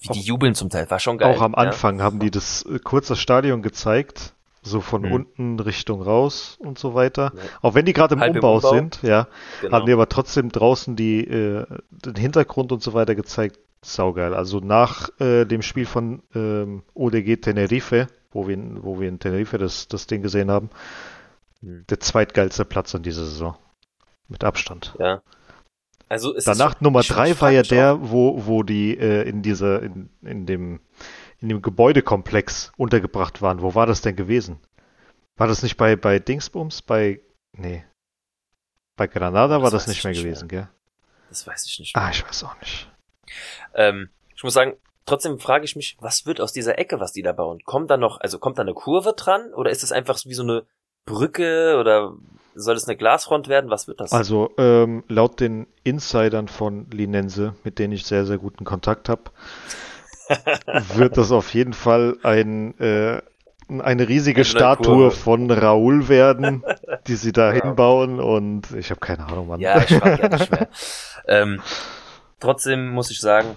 wie 0.00 0.08
die 0.08 0.20
Auch- 0.20 0.24
jubeln 0.26 0.54
zum 0.54 0.68
Teil, 0.68 0.90
war 0.90 0.98
schon 0.98 1.16
geil. 1.16 1.34
Auch 1.34 1.40
am 1.40 1.52
ja. 1.52 1.58
Anfang 1.58 2.02
haben 2.02 2.18
die 2.18 2.30
das 2.30 2.64
äh, 2.66 2.78
kurz 2.82 3.08
das 3.08 3.18
Stadion 3.20 3.62
gezeigt, 3.62 4.34
so 4.62 4.80
von 4.80 5.02
Mhm. 5.02 5.12
unten 5.12 5.60
Richtung 5.60 6.02
raus 6.02 6.56
und 6.60 6.78
so 6.78 6.94
weiter. 6.94 7.32
Ja. 7.34 7.42
Auch 7.62 7.74
wenn 7.74 7.86
die 7.86 7.92
gerade 7.92 8.14
im 8.14 8.20
Halb 8.20 8.30
im 8.30 8.36
Umbau, 8.36 8.56
Umbau. 8.56 8.70
sind, 8.74 9.00
ja, 9.02 9.26
Genau. 9.62 9.76
haben 9.76 9.86
die 9.86 9.92
aber 9.92 10.08
trotzdem 10.08 10.50
draußen 10.50 10.96
die 10.96 11.24
äh, 11.26 11.64
den 11.90 12.14
Hintergrund 12.16 12.70
und 12.72 12.82
so 12.82 12.92
weiter 12.92 13.14
gezeigt. 13.14 13.58
Saugeil. 13.82 14.34
Also 14.34 14.60
nach 14.60 15.08
äh, 15.20 15.46
dem 15.46 15.62
Spiel 15.62 15.86
von 15.86 16.22
ähm, 16.34 16.82
ODG 16.92 17.36
Tenerife, 17.38 18.08
wo 18.30 18.46
wir, 18.46 18.52
in- 18.54 18.82
wo 18.82 19.00
wir 19.00 19.08
in 19.08 19.18
Tenerife 19.18 19.56
das, 19.56 19.88
das 19.88 20.06
Ding 20.06 20.20
gesehen 20.20 20.50
haben, 20.50 20.68
Mhm. 21.62 21.84
der 21.88 21.98
zweitgeilste 22.00 22.64
Platz 22.66 22.92
in 22.94 23.02
dieser 23.02 23.24
Saison. 23.24 23.56
Mit 24.28 24.44
Abstand. 24.44 24.94
Ja. 24.98 25.22
Also 26.10 26.34
es 26.36 26.44
Danach 26.44 26.74
ist, 26.74 26.82
Nummer 26.82 27.00
drei 27.02 27.40
war 27.40 27.50
ja 27.50 27.62
der, 27.62 28.10
wo, 28.10 28.46
wo 28.46 28.62
die 28.62 28.96
äh, 28.98 29.28
in 29.28 29.42
dieser, 29.42 29.82
in, 29.82 30.10
in 30.22 30.44
dem, 30.44 30.80
in 31.40 31.48
dem 31.48 31.62
Gebäudekomplex 31.62 32.72
untergebracht 32.76 33.42
waren. 33.42 33.62
Wo 33.62 33.74
war 33.74 33.86
das 33.86 34.02
denn 34.02 34.16
gewesen? 34.16 34.60
War 35.36 35.46
das 35.46 35.62
nicht 35.62 35.76
bei, 35.76 35.96
bei 35.96 36.18
Dingsbums? 36.18 36.82
Bei, 36.82 37.20
nee. 37.52 37.84
Bei 38.96 39.06
Granada 39.06 39.54
Das 39.54 39.62
war 39.62 39.70
das 39.70 39.86
nicht 39.86 39.98
ich 39.98 40.04
mehr 40.04 40.12
nicht 40.12 40.22
gewesen, 40.22 40.48
gell? 40.48 40.68
Das 41.30 41.46
weiß 41.46 41.66
ich 41.66 41.78
nicht. 41.78 41.96
Ah, 41.96 42.10
ich 42.10 42.26
weiß 42.26 42.44
auch 42.44 42.58
nicht. 42.60 42.90
Ähm, 43.74 44.10
ich 44.36 44.42
muss 44.42 44.52
sagen, 44.52 44.76
trotzdem 45.06 45.38
frage 45.38 45.64
ich 45.64 45.76
mich, 45.76 45.96
was 46.00 46.26
wird 46.26 46.40
aus 46.40 46.52
dieser 46.52 46.78
Ecke, 46.78 47.00
was 47.00 47.12
die 47.12 47.22
da 47.22 47.32
bauen? 47.32 47.60
Kommt 47.64 47.90
da 47.90 47.96
noch, 47.96 48.20
also 48.20 48.38
kommt 48.38 48.58
da 48.58 48.62
eine 48.62 48.74
Kurve 48.74 49.14
dran 49.14 49.54
oder 49.54 49.70
ist 49.70 49.82
es 49.82 49.92
einfach 49.92 50.18
so 50.18 50.28
wie 50.28 50.34
so 50.34 50.42
eine 50.42 50.66
Brücke 51.06 51.78
oder 51.78 52.14
soll 52.54 52.76
es 52.76 52.86
eine 52.86 52.96
Glasfront 52.96 53.48
werden? 53.48 53.70
Was 53.70 53.88
wird 53.88 54.00
das? 54.00 54.12
Also, 54.12 54.50
ähm, 54.58 55.04
laut 55.08 55.40
den 55.40 55.66
Insidern 55.84 56.48
von 56.48 56.90
Linense, 56.90 57.54
mit 57.64 57.78
denen 57.78 57.92
ich 57.92 58.04
sehr, 58.04 58.26
sehr 58.26 58.38
guten 58.38 58.64
Kontakt 58.64 59.08
habe, 59.08 59.30
wird 60.94 61.16
das 61.16 61.32
auf 61.32 61.52
jeden 61.54 61.72
Fall 61.72 62.16
ein, 62.22 62.78
äh, 62.78 63.20
eine 63.68 64.08
riesige 64.08 64.44
Statue 64.44 65.10
von 65.10 65.50
Raoul 65.50 66.08
werden, 66.08 66.64
die 67.06 67.14
sie 67.14 67.32
da 67.32 67.52
Ja. 67.54 67.62
hinbauen 67.62 68.20
und 68.20 68.70
ich 68.72 68.90
habe 68.90 69.00
keine 69.00 69.26
Ahnung, 69.26 69.48
Mann. 69.48 69.60
ja, 69.60 69.78
ich 69.82 69.94
frage 69.96 70.22
ja 70.22 70.28
nicht 70.28 70.50
mehr. 70.50 70.68
ähm, 71.28 71.60
trotzdem 72.40 72.88
muss 72.90 73.10
ich 73.10 73.20
sagen, 73.20 73.56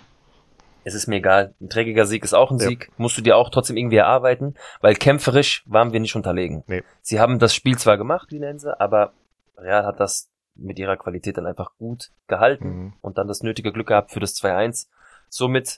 es 0.85 0.93
ist 0.95 1.07
mir 1.07 1.15
egal. 1.15 1.55
Ein 1.61 1.69
dreckiger 1.69 2.05
Sieg 2.05 2.23
ist 2.25 2.33
auch 2.33 2.51
ein 2.51 2.59
Ja. 2.59 2.67
Sieg. 2.67 2.91
Musst 2.97 3.17
du 3.17 3.21
dir 3.21 3.37
auch 3.37 3.49
trotzdem 3.49 3.77
irgendwie 3.77 3.95
erarbeiten, 3.97 4.55
weil 4.81 4.95
kämpferisch 4.95 5.63
waren 5.65 5.93
wir 5.93 5.99
nicht 6.01 6.15
unterlegen. 6.15 6.63
Nee. 6.67 6.83
Sie 7.01 7.19
haben 7.21 7.39
das 7.39 7.55
Spiel 7.55 7.77
zwar 7.77 7.97
gemacht, 7.97 8.27
wie 8.31 8.39
nennen 8.39 8.59
sie, 8.59 8.77
aber 8.79 9.13
Real 9.57 9.85
hat 9.85 9.99
das 9.99 10.29
mit 10.55 10.77
ihrer 10.77 10.97
Qualität 10.97 11.37
dann 11.37 11.45
einfach 11.47 11.71
gut 11.79 12.11
gehalten 12.27 12.67
Mhm. 12.67 12.93
und 13.01 13.17
dann 13.17 13.27
das 13.27 13.41
nötige 13.41 13.71
Glück 13.71 13.87
gehabt 13.87 14.11
für 14.11 14.19
das 14.19 14.35
2-1. 14.35 14.87
Somit 15.29 15.77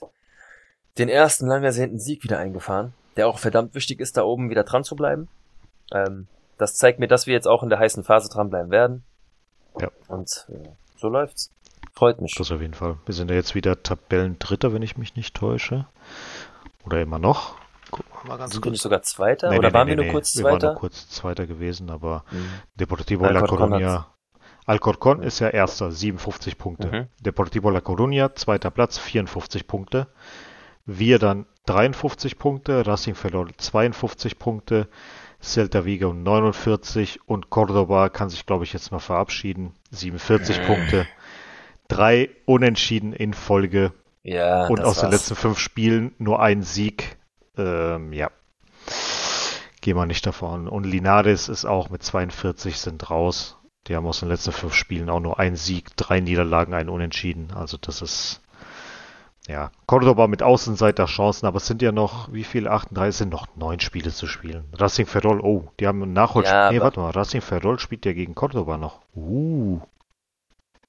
den 0.98 1.08
ersten 1.08 1.46
lang 1.46 1.62
ersehnten 1.62 1.98
Sieg 1.98 2.24
wieder 2.24 2.38
eingefahren, 2.38 2.92
der 3.16 3.28
auch 3.28 3.38
verdammt 3.38 3.74
wichtig 3.74 4.00
ist, 4.00 4.16
da 4.16 4.22
oben 4.22 4.50
wieder 4.50 4.64
dran 4.64 4.84
zu 4.84 4.96
bleiben. 4.96 5.28
Ähm, 5.92 6.26
das 6.58 6.74
zeigt 6.74 6.98
mir, 6.98 7.08
dass 7.08 7.26
wir 7.26 7.34
jetzt 7.34 7.46
auch 7.48 7.62
in 7.62 7.68
der 7.68 7.78
heißen 7.78 8.02
Phase 8.04 8.28
dranbleiben 8.30 8.70
werden. 8.70 9.04
Ja. 9.80 9.90
Und 10.08 10.46
äh, 10.48 10.68
so 10.96 11.08
läuft's. 11.08 11.50
Freut 11.92 12.20
mich. 12.20 12.34
Das 12.36 12.50
auf 12.52 12.60
jeden 12.60 12.74
Fall. 12.74 12.96
Wir 13.06 13.14
sind 13.14 13.30
ja 13.30 13.36
jetzt 13.36 13.54
wieder 13.54 13.82
Tabellendritter, 13.82 14.72
wenn 14.72 14.82
ich 14.82 14.96
mich 14.96 15.16
nicht 15.16 15.34
täusche. 15.34 15.86
Oder 16.84 17.00
immer 17.00 17.18
noch. 17.18 17.54
Gucken 17.90 18.10
wir 18.22 18.28
mal 18.28 18.36
ganz 18.38 18.52
Sind 18.52 18.64
wir 18.64 18.70
nicht 18.70 18.80
kurz. 18.80 18.82
sogar 18.82 19.02
Zweiter? 19.02 19.50
Nee, 19.50 19.58
Oder 19.58 19.68
nee, 19.68 19.74
waren 19.74 19.86
nee, 19.86 19.92
wir 19.92 19.96
nur 19.96 20.04
nee. 20.06 20.12
kurz 20.12 20.36
Wir 20.36 20.44
waren 20.44 20.52
Zweiter? 20.60 20.72
nur 20.72 20.80
kurz 20.80 21.08
Zweiter 21.08 21.46
gewesen, 21.46 21.90
aber 21.90 22.24
Mhm. 22.30 22.48
Deportivo 22.74 23.24
La 23.26 23.40
Alcorcon 23.40 23.72
Coruña. 23.74 24.04
Alcorcon 24.66 25.22
ist 25.22 25.38
ja 25.38 25.48
Erster, 25.48 25.90
57 25.92 26.58
Punkte. 26.58 26.88
Mhm. 26.88 27.06
Deportivo 27.20 27.70
La 27.70 27.80
Coruña, 27.80 28.34
zweiter 28.34 28.70
Platz, 28.70 28.98
54 28.98 29.66
Punkte. 29.66 30.08
Wir 30.86 31.18
dann 31.18 31.46
53 31.66 32.38
Punkte, 32.38 32.86
Racing 32.86 33.14
Ferrol 33.16 33.50
52 33.56 34.38
Punkte, 34.38 34.88
Celta 35.42 35.84
Vigo 35.84 36.12
49 36.14 37.20
und 37.26 37.50
Cordoba 37.50 38.08
kann 38.08 38.30
sich, 38.30 38.46
glaube 38.46 38.64
ich, 38.64 38.72
jetzt 38.72 38.92
mal 38.92 39.00
verabschieden. 39.00 39.74
47 39.90 40.58
Äh. 40.58 40.66
Punkte. 40.66 41.06
Drei 41.88 42.30
Unentschieden 42.46 43.12
in 43.12 43.34
Folge 43.34 43.92
Ja, 44.22 44.66
und 44.66 44.80
aus 44.82 44.96
den 44.96 45.04
war's. 45.04 45.12
letzten 45.12 45.36
fünf 45.36 45.58
Spielen 45.58 46.14
nur 46.18 46.40
ein 46.40 46.62
Sieg. 46.62 47.16
Ähm, 47.56 48.12
ja. 48.12 48.30
Gehen 49.80 49.96
wir 49.96 50.06
nicht 50.06 50.26
davon. 50.26 50.68
Und 50.68 50.84
Linares 50.84 51.48
ist 51.48 51.64
auch 51.64 51.90
mit 51.90 52.02
42 52.02 52.78
sind 52.78 53.08
raus. 53.10 53.56
Die 53.86 53.94
haben 53.94 54.06
aus 54.06 54.18
den 54.20 54.28
letzten 54.28 54.50
fünf 54.52 54.74
Spielen 54.74 55.08
auch 55.10 55.20
nur 55.20 55.38
einen 55.38 55.54
Sieg, 55.56 55.96
drei 55.96 56.18
Niederlagen, 56.18 56.74
einen 56.74 56.88
Unentschieden. 56.88 57.52
Also 57.54 57.76
das 57.76 58.02
ist 58.02 58.40
ja 59.46 59.70
Cordoba 59.86 60.26
mit 60.26 60.42
Außenseiterchancen, 60.42 61.46
aber 61.46 61.58
es 61.58 61.66
sind 61.66 61.82
ja 61.82 61.92
noch, 61.92 62.32
wie 62.32 62.44
viel? 62.44 62.68
38 62.68 63.16
sind 63.16 63.30
noch 63.30 63.46
neun 63.56 63.80
Spiele 63.80 64.10
zu 64.10 64.26
spielen. 64.26 64.64
Racing 64.72 65.06
Ferrol, 65.06 65.40
oh, 65.40 65.68
die 65.80 65.86
haben 65.86 66.02
ein 66.02 66.12
Nachholspiel. 66.12 66.56
Ja, 66.56 66.70
nee, 66.70 66.80
warte 66.80 67.00
mal, 67.00 67.10
Racing 67.10 67.40
Ferrol 67.40 67.78
spielt 67.78 68.04
ja 68.06 68.12
gegen 68.12 68.34
Cordoba 68.34 68.76
noch. 68.76 69.00
Uh. 69.14 69.80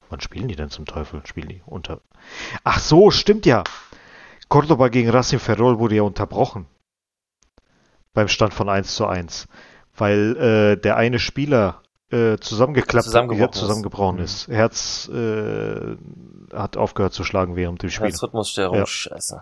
Wann 0.10 0.22
spielen 0.22 0.48
die 0.48 0.56
denn 0.56 0.70
zum 0.70 0.86
Teufel? 0.86 1.22
Spielen 1.26 1.50
die 1.50 1.62
unter. 1.66 2.02
Ach 2.64 2.80
so, 2.80 3.12
stimmt 3.12 3.46
ja. 3.46 3.64
Cordoba 4.50 4.88
gegen 4.88 5.10
Racing 5.10 5.40
Ferrol 5.40 5.80
wurde 5.80 5.96
ja 5.96 6.04
unterbrochen. 6.04 6.66
Beim 8.14 8.28
Stand 8.28 8.54
von 8.54 8.70
1 8.70 8.96
zu 8.96 9.06
1. 9.06 9.48
Weil 9.96 10.38
äh, 10.38 10.82
der 10.82 10.96
eine 10.96 11.20
Spieler 11.20 11.82
äh, 12.12 12.38
zusammengeklappt 12.38 13.06
Zusammengebrochen 13.06 13.42
ja, 13.42 13.50
ist. 13.54 13.60
zusammengebrochen 13.60 14.16
Mhm. 14.18 14.24
ist. 14.24 14.48
Herz 14.48 15.10
äh, 15.14 15.98
hat 16.56 16.78
aufgehört 16.78 17.14
zu 17.14 17.24
schlagen 17.24 17.56
während 17.56 17.82
dem 17.84 17.90
Spiel. 17.90 18.08
Herzrhythmusstörung, 18.08 18.78
Ja. 18.78 18.86
scheiße. 18.86 19.42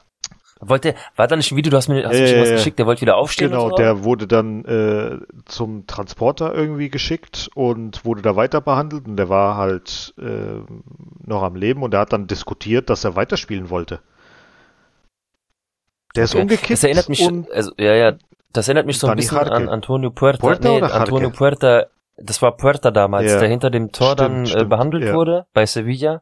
Wollte, 0.61 0.95
war 1.17 1.27
da 1.27 1.35
nicht 1.35 1.51
ein 1.51 1.57
Video, 1.57 1.69
du 1.69 1.75
hast 1.77 1.89
mir, 1.89 2.07
hast 2.07 2.15
Ja, 2.17 2.21
mir 2.37 2.41
was 2.41 2.51
geschickt, 2.51 2.79
der 2.79 2.85
wollte 2.85 3.01
wieder 3.01 3.17
aufstehen 3.17 3.49
Genau, 3.49 3.69
so? 3.69 3.75
der 3.75 4.05
wurde 4.05 4.25
dann 4.25 4.63
äh, 4.63 5.19
zum 5.43 5.85
Transporter 5.85 6.55
irgendwie 6.55 6.89
geschickt 6.89 7.49
und 7.55 8.05
wurde 8.05 8.21
da 8.21 8.37
weiter 8.37 8.61
behandelt 8.61 9.05
und 9.05 9.17
der 9.17 9.27
war 9.27 9.57
halt 9.57 10.13
äh, 10.17 10.61
noch 11.25 11.43
am 11.43 11.55
Leben 11.55 11.83
und 11.83 11.93
er 11.93 11.99
hat 11.99 12.13
dann 12.13 12.25
diskutiert, 12.27 12.89
dass 12.89 13.03
er 13.03 13.17
weiterspielen 13.17 13.69
wollte. 13.69 13.99
Der 16.15 16.23
ist 16.23 16.33
Okay. 16.33 16.41
umgekippt 16.43 16.71
Das 16.71 16.83
erinnert 16.85 17.09
mich, 17.09 17.29
also, 17.53 17.71
ja, 17.77 17.93
ja, 17.93 18.13
das 18.53 18.67
erinnert 18.69 18.85
mich 18.85 18.97
so 18.97 19.07
ein 19.07 19.17
bisschen 19.17 19.37
an 19.37 19.67
Antonio 19.67 20.09
Puerta. 20.09 20.39
Puerta 20.39 20.69
nee? 20.69 20.81
Antonio 20.81 21.29
Puerta, 21.31 21.87
das 22.17 22.41
war 22.41 22.55
Puerta 22.55 22.91
damals, 22.91 23.31
Ja. 23.31 23.39
der 23.39 23.49
hinter 23.49 23.69
dem 23.69 23.91
Tor 23.91 24.13
Stimmt, 24.13 24.19
dann 24.19 24.43
äh, 24.43 24.47
stimmt, 24.47 24.69
behandelt 24.69 25.03
ja. 25.03 25.13
wurde 25.13 25.45
bei 25.53 25.65
Sevilla. 25.65 26.21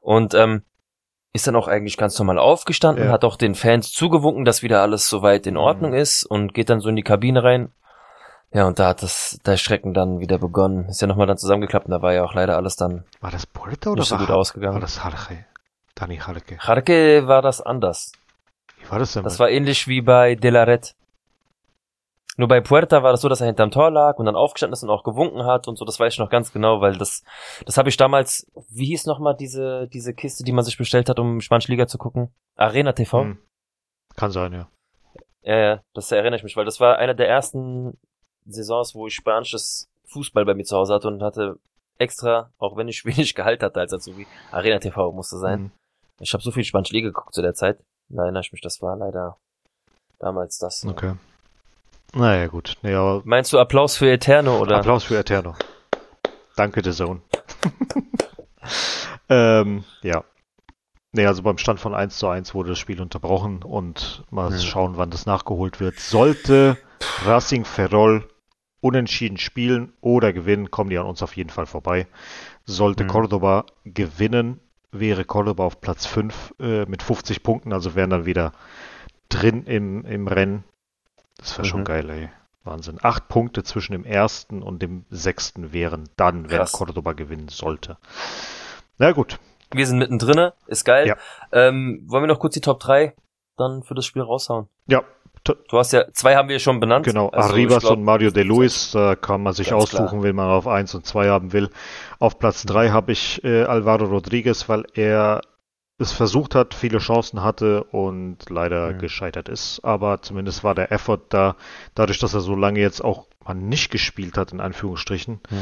Und 0.00 0.34
ähm, 0.34 0.62
ist 1.34 1.46
dann 1.46 1.56
auch 1.56 1.68
eigentlich 1.68 1.96
ganz 1.96 2.18
normal 2.18 2.38
aufgestanden, 2.38 3.04
Ja. 3.06 3.12
hat 3.12 3.24
auch 3.24 3.36
den 3.36 3.54
Fans 3.54 3.92
zugewunken, 3.92 4.44
dass 4.44 4.62
wieder 4.62 4.80
alles 4.82 5.08
soweit 5.08 5.46
in 5.46 5.56
Ordnung 5.56 5.90
Mhm. 5.92 5.96
ist 5.98 6.24
und 6.24 6.54
geht 6.54 6.70
dann 6.70 6.80
so 6.80 6.88
in 6.88 6.96
die 6.96 7.02
Kabine 7.02 7.42
rein. 7.44 7.72
Ja, 8.50 8.66
und 8.66 8.78
da 8.78 8.88
hat 8.88 9.02
das, 9.02 9.38
der 9.44 9.58
Schrecken 9.58 9.92
dann 9.92 10.20
wieder 10.20 10.38
begonnen. 10.38 10.86
Ist 10.88 11.02
ja 11.02 11.06
nochmal 11.06 11.26
dann 11.26 11.36
zusammengeklappt 11.36 11.84
und 11.84 11.90
da 11.92 12.00
war 12.00 12.14
ja 12.14 12.24
auch 12.24 12.32
leider 12.32 12.56
alles 12.56 12.76
dann 12.76 13.04
war 13.20 13.30
das 13.30 13.44
Puerta 13.46 13.90
oder 13.90 14.00
nicht 14.00 14.08
so 14.08 14.14
war, 14.18 14.26
gut 14.26 14.34
ausgegangen. 14.34 14.74
war 14.74 14.80
das 14.80 14.96
Jarque? 14.96 15.44
Dani 15.94 16.16
Jarque. 16.16 16.56
Jarque 16.66 17.26
war 17.28 17.42
das 17.42 17.60
anders. 17.60 18.12
Wie 18.80 18.90
war 18.90 18.98
das 18.98 19.12
denn? 19.12 19.24
Das 19.24 19.38
war 19.38 19.50
ähnlich 19.50 19.86
wie 19.86 20.00
bei 20.00 20.34
De 20.34 20.50
La 20.50 20.62
Red. 20.62 20.94
Nur 22.38 22.46
bei 22.46 22.60
Puerta 22.60 23.02
war 23.02 23.10
das 23.10 23.20
so, 23.20 23.28
dass 23.28 23.40
er 23.40 23.48
hinterm 23.48 23.72
Tor 23.72 23.90
lag 23.90 24.16
und 24.18 24.26
dann 24.26 24.36
aufgestanden 24.36 24.72
ist 24.72 24.84
und 24.84 24.90
auch 24.90 25.02
gewunken 25.02 25.44
hat 25.44 25.66
und 25.66 25.76
so. 25.76 25.84
Das 25.84 25.98
weiß 25.98 26.12
ich 26.12 26.18
noch 26.20 26.30
ganz 26.30 26.52
genau, 26.52 26.80
weil 26.80 26.96
das, 26.96 27.24
das 27.66 27.76
habe 27.76 27.88
ich 27.88 27.96
damals, 27.96 28.48
wie 28.70 28.86
hieß 28.86 29.06
nochmal 29.06 29.34
diese, 29.36 29.88
diese 29.88 30.14
Kiste, 30.14 30.44
die 30.44 30.52
man 30.52 30.64
sich 30.64 30.78
bestellt 30.78 31.08
hat, 31.08 31.18
um 31.18 31.40
Spanische 31.40 31.72
Liga 31.72 31.88
zu 31.88 31.98
gucken? 31.98 32.32
Arena 32.54 32.92
TV? 32.92 33.22
Hm. 33.22 33.38
Kann 34.14 34.30
sein, 34.30 34.52
ja. 34.52 34.70
Ja, 35.42 35.56
ja, 35.58 35.82
das 35.94 36.12
erinnere 36.12 36.36
ich 36.36 36.44
mich, 36.44 36.56
weil 36.56 36.64
das 36.64 36.78
war 36.78 36.98
eine 36.98 37.16
der 37.16 37.28
ersten 37.28 37.98
Saisons, 38.46 38.94
wo 38.94 39.08
ich 39.08 39.14
spanisches 39.14 39.90
Fußball 40.04 40.44
bei 40.44 40.54
mir 40.54 40.64
zu 40.64 40.76
Hause 40.76 40.94
hatte 40.94 41.08
und 41.08 41.24
hatte 41.24 41.58
extra, 41.98 42.52
auch 42.58 42.76
wenn 42.76 42.86
ich 42.86 43.04
wenig 43.04 43.34
Gehalt 43.34 43.64
hatte 43.64 43.80
als 43.80 43.92
Azubi, 43.92 44.28
Arena 44.52 44.78
TV 44.78 45.10
musste 45.10 45.38
sein. 45.38 45.58
Hm. 45.58 45.70
Ich 46.20 46.32
habe 46.34 46.42
so 46.44 46.52
viel 46.52 46.62
Spanische 46.62 46.94
Liga 46.94 47.08
geguckt 47.08 47.34
zu 47.34 47.42
der 47.42 47.54
Zeit. 47.54 47.80
Da 48.08 48.22
erinnere 48.22 48.42
ich 48.42 48.52
mich, 48.52 48.60
das 48.60 48.80
war 48.80 48.96
leider 48.96 49.38
damals 50.20 50.58
das. 50.58 50.84
Okay. 50.86 51.14
Naja, 52.14 52.46
gut. 52.46 52.76
Nee, 52.82 52.94
aber 52.94 53.22
Meinst 53.24 53.52
du 53.52 53.58
Applaus 53.58 53.96
für 53.96 54.10
Eterno 54.10 54.58
oder? 54.58 54.76
Applaus 54.78 55.04
für 55.04 55.18
Eterno. 55.18 55.54
Danke, 56.56 56.82
The 56.82 56.90
Zone. 56.92 57.20
ähm, 59.28 59.84
ja. 60.02 60.24
Nee, 61.12 61.26
also 61.26 61.42
beim 61.42 61.58
Stand 61.58 61.80
von 61.80 61.94
1 61.94 62.18
zu 62.18 62.28
1 62.28 62.54
wurde 62.54 62.70
das 62.70 62.78
Spiel 62.78 63.00
unterbrochen 63.00 63.62
und 63.62 64.24
mal 64.30 64.50
Hm. 64.50 64.58
schauen, 64.58 64.96
wann 64.96 65.10
das 65.10 65.26
nachgeholt 65.26 65.80
wird. 65.80 65.98
Sollte 65.98 66.76
Racing 67.24 67.64
Ferrol 67.64 68.28
unentschieden 68.80 69.38
spielen 69.38 69.92
oder 70.00 70.32
gewinnen, 70.32 70.70
kommen 70.70 70.90
die 70.90 70.98
an 70.98 71.06
uns 71.06 71.22
auf 71.22 71.36
jeden 71.36 71.50
Fall 71.50 71.66
vorbei. 71.66 72.06
Sollte 72.64 73.04
Hm. 73.04 73.10
Cordoba 73.10 73.64
gewinnen, 73.84 74.60
wäre 74.92 75.24
Cordoba 75.24 75.64
auf 75.64 75.80
Platz 75.80 76.06
5 76.06 76.54
äh, 76.60 76.84
mit 76.86 77.02
50 77.02 77.42
Punkten, 77.42 77.72
also 77.72 77.94
wären 77.94 78.10
dann 78.10 78.26
wieder 78.26 78.52
drin 79.28 79.64
im, 79.64 80.04
im 80.04 80.26
Rennen. 80.28 80.64
Das 81.38 81.56
wäre 81.58 81.66
schon 81.66 81.80
Mhm. 81.80 81.84
geil, 81.84 82.10
ey. 82.10 82.28
Wahnsinn. 82.64 82.98
Acht 83.02 83.28
Punkte 83.28 83.62
zwischen 83.62 83.92
dem 83.92 84.04
ersten 84.04 84.62
und 84.62 84.82
dem 84.82 85.04
sechsten 85.10 85.72
wären 85.72 86.08
dann, 86.16 86.50
wenn 86.50 86.58
Krass. 86.58 86.72
Cordoba 86.72 87.12
gewinnen 87.14 87.48
sollte. 87.48 87.96
Na 88.98 89.12
gut. 89.12 89.38
Wir 89.72 89.86
sind 89.86 89.98
mittendrin, 89.98 90.50
ist 90.66 90.84
geil. 90.84 91.06
Ja. 91.06 91.16
Ähm, 91.52 92.02
wollen 92.06 92.24
wir 92.24 92.26
noch 92.28 92.40
kurz 92.40 92.54
die 92.54 92.60
Top 92.60 92.80
3 92.80 93.14
dann 93.56 93.82
für 93.82 93.94
das 93.94 94.04
Spiel 94.06 94.22
raushauen? 94.22 94.68
Ja, 94.86 95.02
Du 95.70 95.78
hast 95.78 95.92
ja, 95.92 96.04
zwei 96.12 96.36
haben 96.36 96.50
wir 96.50 96.58
schon 96.58 96.78
benannt. 96.78 97.06
genau. 97.06 97.28
Also, 97.30 97.50
Arribas 97.50 97.80
glaub, 97.80 97.94
und 97.96 98.02
Mario 98.04 98.30
de 98.30 98.42
Luis, 98.42 98.90
da 98.90 99.14
kann 99.16 99.42
man 99.42 99.54
sich 99.54 99.72
aussuchen, 99.72 100.06
klar. 100.08 100.22
wen 100.22 100.36
man 100.36 100.50
auf 100.50 100.66
1 100.66 100.94
und 100.94 101.06
2 101.06 101.28
haben 101.28 101.54
will. 101.54 101.70
Auf 102.18 102.38
Platz 102.38 102.66
3 102.66 102.90
habe 102.90 103.12
ich 103.12 103.42
äh, 103.44 103.62
Alvaro 103.62 104.04
Rodriguez, 104.06 104.68
weil 104.68 104.84
er 104.92 105.40
es 105.98 106.12
versucht 106.12 106.54
hat, 106.54 106.74
viele 106.74 106.98
Chancen 106.98 107.42
hatte 107.42 107.82
und 107.84 108.48
leider 108.50 108.92
Mhm. 108.92 108.98
gescheitert 108.98 109.48
ist. 109.48 109.80
Aber 109.84 110.22
zumindest 110.22 110.62
war 110.64 110.74
der 110.74 110.92
Effort 110.92 111.20
da, 111.30 111.56
dadurch, 111.94 112.18
dass 112.18 112.34
er 112.34 112.40
so 112.40 112.54
lange 112.54 112.80
jetzt 112.80 113.02
auch 113.04 113.26
mal 113.44 113.54
nicht 113.54 113.90
gespielt 113.90 114.36
hat, 114.38 114.52
in 114.52 114.60
Anführungsstrichen. 114.60 115.40
Hm. 115.48 115.58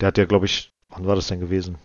Der 0.00 0.08
hat 0.08 0.18
ja, 0.18 0.24
glaube 0.24 0.46
ich, 0.46 0.72
wann 0.88 1.06
war 1.06 1.14
das 1.14 1.28
denn 1.28 1.38
gewesen? 1.40 1.78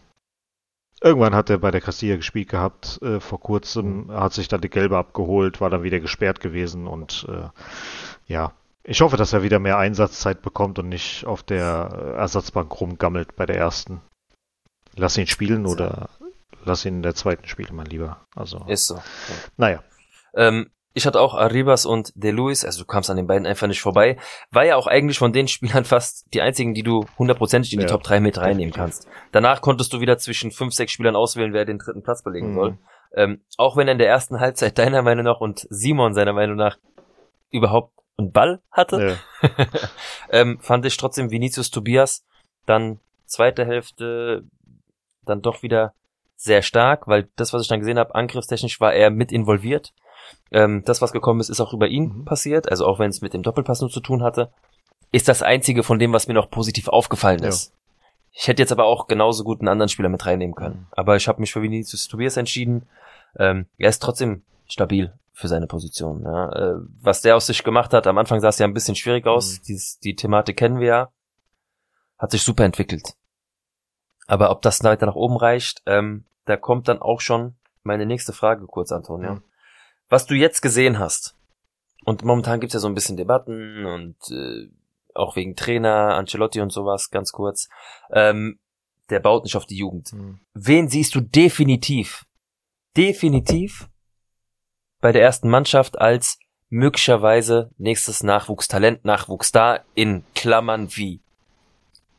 Irgendwann 1.04 1.34
hat 1.36 1.50
er 1.50 1.58
bei 1.58 1.72
der 1.72 1.82
Castilla 1.82 2.16
gespielt 2.16 2.50
gehabt, 2.50 3.00
äh, 3.02 3.20
vor 3.20 3.40
kurzem, 3.40 4.06
Mhm. 4.06 4.12
Hat 4.12 4.34
sich 4.34 4.48
dann 4.48 4.62
die 4.62 4.70
gelbe 4.70 4.98
abgeholt, 4.98 5.60
war 5.62 5.70
dann 5.70 5.84
wieder 5.84 6.00
gesperrt 6.00 6.40
gewesen 6.40 6.88
und 6.88 7.26
äh, 7.30 7.50
ja, 8.28 8.54
ich 8.84 9.02
hoffe, 9.02 9.18
dass 9.18 9.34
er 9.34 9.44
wieder 9.44 9.60
mehr 9.60 9.78
Einsatzzeit 9.78 10.42
bekommt 10.42 10.80
und 10.80 10.90
nicht 10.90 11.26
auf 11.26 11.44
der 11.44 12.14
äh, 12.16 12.18
Ersatzbank 12.18 12.80
rumgammelt 12.80 13.36
bei 13.36 13.46
der 13.46 13.58
ersten. 13.58 14.02
Lass 14.96 15.18
ihn 15.18 15.28
spielen 15.28 15.66
oder 15.66 16.10
lass 16.66 16.86
ihn 16.86 16.96
in 16.98 17.04
der 17.04 17.16
zweiten 17.16 17.48
spielen, 17.48 17.76
mein 17.76 17.86
Lieber. 17.88 18.26
Also, 18.36 18.66
Ist 18.68 18.88
so. 18.88 19.02
naja. 19.58 19.84
Ähm, 20.36 20.70
ich 20.94 21.06
hatte 21.08 21.22
auch 21.22 21.36
Arribas 21.36 21.86
und 21.86 22.12
De 22.16 22.32
Luis, 22.32 22.66
also 22.66 22.82
du 22.82 22.86
kamst 22.86 23.10
an 23.10 23.16
den 23.16 23.26
beiden 23.28 23.48
einfach 23.48 23.68
nicht 23.68 23.82
vorbei. 23.82 24.18
War 24.52 24.66
ja 24.66 24.76
auch 24.76 24.88
eigentlich 24.88 25.18
von 25.18 25.32
den 25.32 25.48
Spielern 25.48 25.86
fast 25.86 26.26
die 26.34 26.42
einzigen, 26.42 26.74
die 26.74 26.84
du 26.84 27.06
hundertprozentig 27.18 27.72
in 27.74 27.80
die 27.80 27.86
Ja, 27.86 27.90
Top 27.92 28.04
3 28.04 28.20
mit 28.20 28.38
reinnehmen 28.38 28.74
kannst. 28.74 29.08
Danach 29.32 29.62
konntest 29.62 29.94
du 29.94 30.02
wieder 30.02 30.18
zwischen 30.18 30.52
fünf, 30.52 30.74
sechs 30.74 30.92
Spielern 30.92 31.16
auswählen, 31.16 31.54
wer 31.54 31.64
den 31.66 31.78
dritten 31.80 32.04
Platz 32.04 32.24
belegen 32.24 32.52
Mhm. 32.52 32.56
soll. 32.56 32.78
Ähm, 33.14 33.42
auch 33.58 33.76
wenn 33.78 33.88
er 33.88 33.94
in 33.94 33.98
der 34.00 34.08
ersten 34.10 34.40
Halbzeit 34.40 34.78
deiner 34.78 35.02
Meinung 35.02 35.26
nach 35.26 35.40
und 35.42 35.66
Simon 35.70 36.14
seiner 36.14 36.34
Meinung 36.34 36.56
nach 36.58 36.78
überhaupt 37.52 37.94
einen 38.18 38.32
Ball 38.32 38.62
hatte, 38.72 39.18
Äh, 39.42 39.48
ähm, 40.30 40.60
fand 40.62 40.86
ich 40.86 40.98
trotzdem 40.98 41.32
Vinicius 41.32 41.72
Tobias 41.72 42.26
dann 42.66 43.00
zweite 43.26 43.66
Hälfte 43.66 44.44
dann 45.26 45.42
doch 45.42 45.64
wieder 45.64 45.94
sehr 46.42 46.64
stark, 46.64 47.08
weil 47.08 47.30
das, 47.36 47.54
was 47.54 47.62
ich 47.62 47.68
dann 47.68 47.80
gesehen 47.80 48.00
habe, 48.00 48.16
angriffstechnisch 48.16 48.82
war 48.82 48.94
er 48.94 49.12
mit 49.12 49.32
involviert. 49.32 49.94
Ähm, 50.52 50.82
das, 50.86 51.02
was 51.02 51.12
gekommen 51.12 51.40
ist, 51.40 51.50
ist 51.50 51.62
auch 51.62 51.72
über 51.74 51.88
ihn 51.88 52.06
Mhm. 52.20 52.26
passiert, 52.26 52.70
also 52.70 52.88
auch 52.88 52.98
wenn 52.98 53.10
es 53.12 53.22
mit 53.22 53.34
dem 53.34 53.44
Doppelpass 53.44 53.82
nur 53.82 53.92
zu 53.92 54.00
tun 54.00 54.24
hatte. 54.24 54.52
Ist 55.12 55.28
das 55.28 55.44
einzige 55.44 55.84
von 55.84 56.00
dem, 56.00 56.14
was 56.14 56.28
mir 56.28 56.34
noch 56.34 56.50
positiv 56.50 56.88
aufgefallen 56.88 57.44
Ja. 57.44 57.50
ist. 57.50 57.74
Ich 58.32 58.48
hätte 58.48 58.62
jetzt 58.62 58.72
aber 58.72 58.86
auch 58.86 59.08
genauso 59.08 59.44
gut 59.44 59.60
einen 59.60 59.68
anderen 59.68 59.90
Spieler 59.90 60.10
mit 60.10 60.26
reinnehmen 60.26 60.56
können. 60.56 60.76
Mhm. 60.76 60.88
Aber 60.92 61.16
ich 61.16 61.28
habe 61.28 61.42
mich 61.42 61.52
für 61.52 61.62
Vinicius 61.62 62.08
Tobias 62.08 62.38
entschieden. 62.38 62.88
Ähm, 63.38 63.68
er 63.78 63.90
ist 63.90 64.02
trotzdem 64.02 64.42
stabil 64.68 65.14
für 65.34 65.48
seine 65.48 65.68
Position. 65.68 66.24
Ja. 66.24 66.50
Äh, 66.54 66.76
was 67.02 67.22
der 67.22 67.36
aus 67.36 67.46
sich 67.48 67.64
gemacht 67.64 67.94
hat, 67.94 68.08
am 68.08 68.18
Anfang 68.18 68.40
sah 68.40 68.50
es 68.50 68.58
ja 68.58 68.66
ein 68.66 68.74
bisschen 68.74 68.96
schwierig 68.96 69.28
aus. 69.28 69.60
Mhm. 69.60 69.64
Dies, 69.68 70.00
die 70.00 70.16
Thematik 70.16 70.58
kennen 70.58 70.80
wir 70.80 70.88
ja. 70.88 71.10
Hat 72.18 72.32
sich 72.32 72.42
super 72.42 72.64
entwickelt. 72.64 73.14
Aber 74.32 74.50
ob 74.50 74.62
das 74.62 74.82
weiter 74.86 75.06
nach 75.08 75.16
oben 75.16 75.36
reicht, 75.36 75.82
ähm, 75.86 76.24
da 76.46 76.56
kommt 76.56 76.88
dann 76.88 77.02
auch 77.02 77.20
schon 77.20 77.58
meine 77.84 78.06
nächste 78.06 78.32
Frage 78.32 78.66
kurz, 78.66 78.94
Antonio. 78.94 79.34
Mhm. 79.36 79.44
Was 80.08 80.26
du 80.26 80.36
jetzt 80.36 80.62
gesehen 80.62 81.00
hast, 81.00 81.36
und 82.06 82.24
momentan 82.24 82.62
gibt's 82.62 82.74
ja 82.74 82.80
so 82.80 82.88
ein 82.88 82.94
bisschen 82.94 83.18
Debatten 83.18 83.86
und 83.86 84.16
äh, 84.32 84.70
auch 85.14 85.36
wegen 85.36 85.58
Trainer, 85.58 86.16
Ancelotti 86.16 86.62
und 86.62 86.72
sowas, 86.72 87.10
ganz 87.10 87.34
kurz, 87.34 87.68
ähm, 88.10 88.58
der 89.10 89.20
baut 89.20 89.44
nicht 89.44 89.58
auf 89.58 89.66
die 89.66 89.76
Jugend. 89.76 90.14
Mhm. 90.14 90.40
Wen 90.54 90.88
siehst 90.88 91.14
du 91.14 91.20
definitiv, 91.20 92.26
definitiv 92.96 93.90
bei 95.02 95.12
der 95.12 95.24
ersten 95.24 95.50
Mannschaft 95.50 96.00
als 96.00 96.40
möglicherweise 96.70 97.72
nächstes 97.78 98.24
Nachwuchstalent, 98.24 99.04
Nachwuchsstar 99.04 99.82
in 99.94 100.24
Klammern 100.36 100.88
wie 100.96 101.20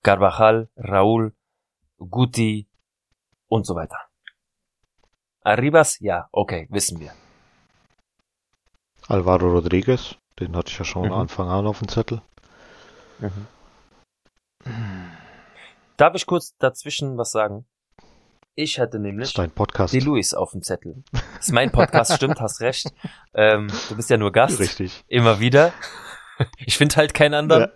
Carvajal, 0.02 0.68
Raúl, 0.76 1.32
Guti 2.10 2.68
und 3.48 3.66
so 3.66 3.74
weiter. 3.74 3.98
Arribas, 5.44 5.98
ja, 6.00 6.28
okay, 6.32 6.68
wissen 6.70 7.00
wir. 7.00 7.12
Alvaro 9.08 9.48
Rodriguez, 9.50 10.16
den 10.38 10.54
hatte 10.56 10.70
ich 10.70 10.78
ja 10.78 10.84
schon 10.84 11.06
Mhm. 11.06 11.12
Anfang 11.12 11.48
an 11.48 11.66
auf 11.66 11.80
dem 11.80 11.88
Zettel. 11.88 12.22
Darf 15.96 16.14
ich 16.14 16.26
kurz 16.26 16.56
dazwischen 16.58 17.18
was 17.18 17.32
sagen? 17.32 17.66
Ich 18.54 18.78
hätte 18.78 18.98
Das 18.98 19.00
nämlich 19.02 19.32
dein 19.34 19.50
Podcast. 19.50 19.94
De 19.94 20.00
Luis 20.00 20.34
auf 20.34 20.52
dem 20.52 20.62
Zettel. 20.62 21.02
Das 21.12 21.22
ist 21.48 21.52
mein 21.52 21.72
Podcast, 21.72 22.12
stimmt, 22.14 22.40
hast 22.40 22.60
recht. 22.60 22.92
Ähm, 23.34 23.68
du 23.88 23.96
bist 23.96 24.10
ja 24.10 24.16
nur 24.18 24.30
Gast. 24.30 24.60
Richtig. 24.60 25.04
Immer 25.08 25.40
wieder. 25.40 25.72
Ich 26.58 26.76
finde 26.76 26.96
halt 26.96 27.14
keinen 27.14 27.34
anderen. 27.34 27.70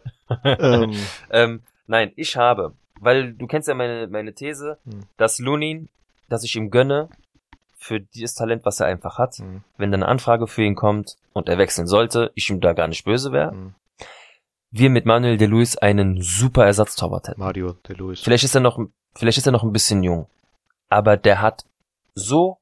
Ähm, 0.44 0.92
Ähm, 1.30 1.62
nein, 1.86 2.12
ich 2.16 2.36
habe, 2.36 2.76
weil 3.00 3.32
du 3.34 3.46
kennst 3.46 3.68
ja 3.68 3.74
meine, 3.74 4.06
meine 4.08 4.34
These, 4.34 4.78
Hm. 4.84 5.04
dass 5.16 5.38
Lunin, 5.38 5.88
dass 6.28 6.44
ich 6.44 6.54
ihm 6.56 6.70
gönne, 6.70 7.08
für 7.78 8.00
dieses 8.00 8.34
Talent, 8.34 8.64
was 8.64 8.80
er 8.80 8.86
einfach 8.86 9.16
hat, 9.18 9.38
Mhm. 9.38 9.62
wenn 9.76 9.92
dann 9.92 10.02
eine 10.02 10.10
Anfrage 10.10 10.46
für 10.48 10.62
ihn 10.64 10.74
kommt 10.74 11.16
und 11.32 11.48
er 11.48 11.56
wechseln 11.58 11.86
sollte, 11.86 12.32
ich 12.34 12.50
ihm 12.50 12.60
da 12.60 12.72
gar 12.72 12.88
nicht 12.88 13.04
böse 13.04 13.30
wäre, 13.30 13.52
Mhm. 13.52 13.74
wir 14.72 14.90
mit 14.90 15.06
Manuel 15.06 15.36
de 15.36 15.46
Luis 15.46 15.76
einen 15.76 16.20
super 16.20 16.66
Ersatztorwart 16.66 17.28
hätten. 17.28 17.40
Mario 17.40 17.74
de 17.88 17.94
Luis. 17.96 18.20
Vielleicht 18.20 18.42
ist 18.44 18.54
er 18.56 18.60
noch, 18.60 18.80
vielleicht 19.14 19.38
ist 19.38 19.46
er 19.46 19.52
noch 19.52 19.62
ein 19.62 19.72
bisschen 19.72 20.02
jung, 20.02 20.26
aber 20.88 21.16
der 21.16 21.40
hat 21.40 21.64
so 22.14 22.58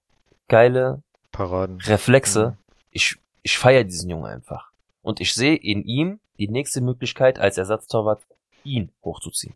geile 0.49 1.03
Paraden. 1.33 1.81
Reflexe. 1.81 2.51
Mhm. 2.51 2.57
Ich, 2.91 3.17
ich 3.43 3.57
feiere 3.59 3.85
diesen 3.85 4.11
Jungen 4.11 4.27
einfach. 4.27 4.71
Und 5.03 5.21
ich 5.21 5.33
sehe 5.35 5.57
in 5.57 5.85
ihm 5.85 6.21
die 6.39 6.49
nächste 6.49 6.81
Möglichkeit, 6.81 7.39
als 7.39 7.57
Ersatztorwart 7.57 8.21
ihn 8.63 8.91
hochzuziehen. 9.03 9.55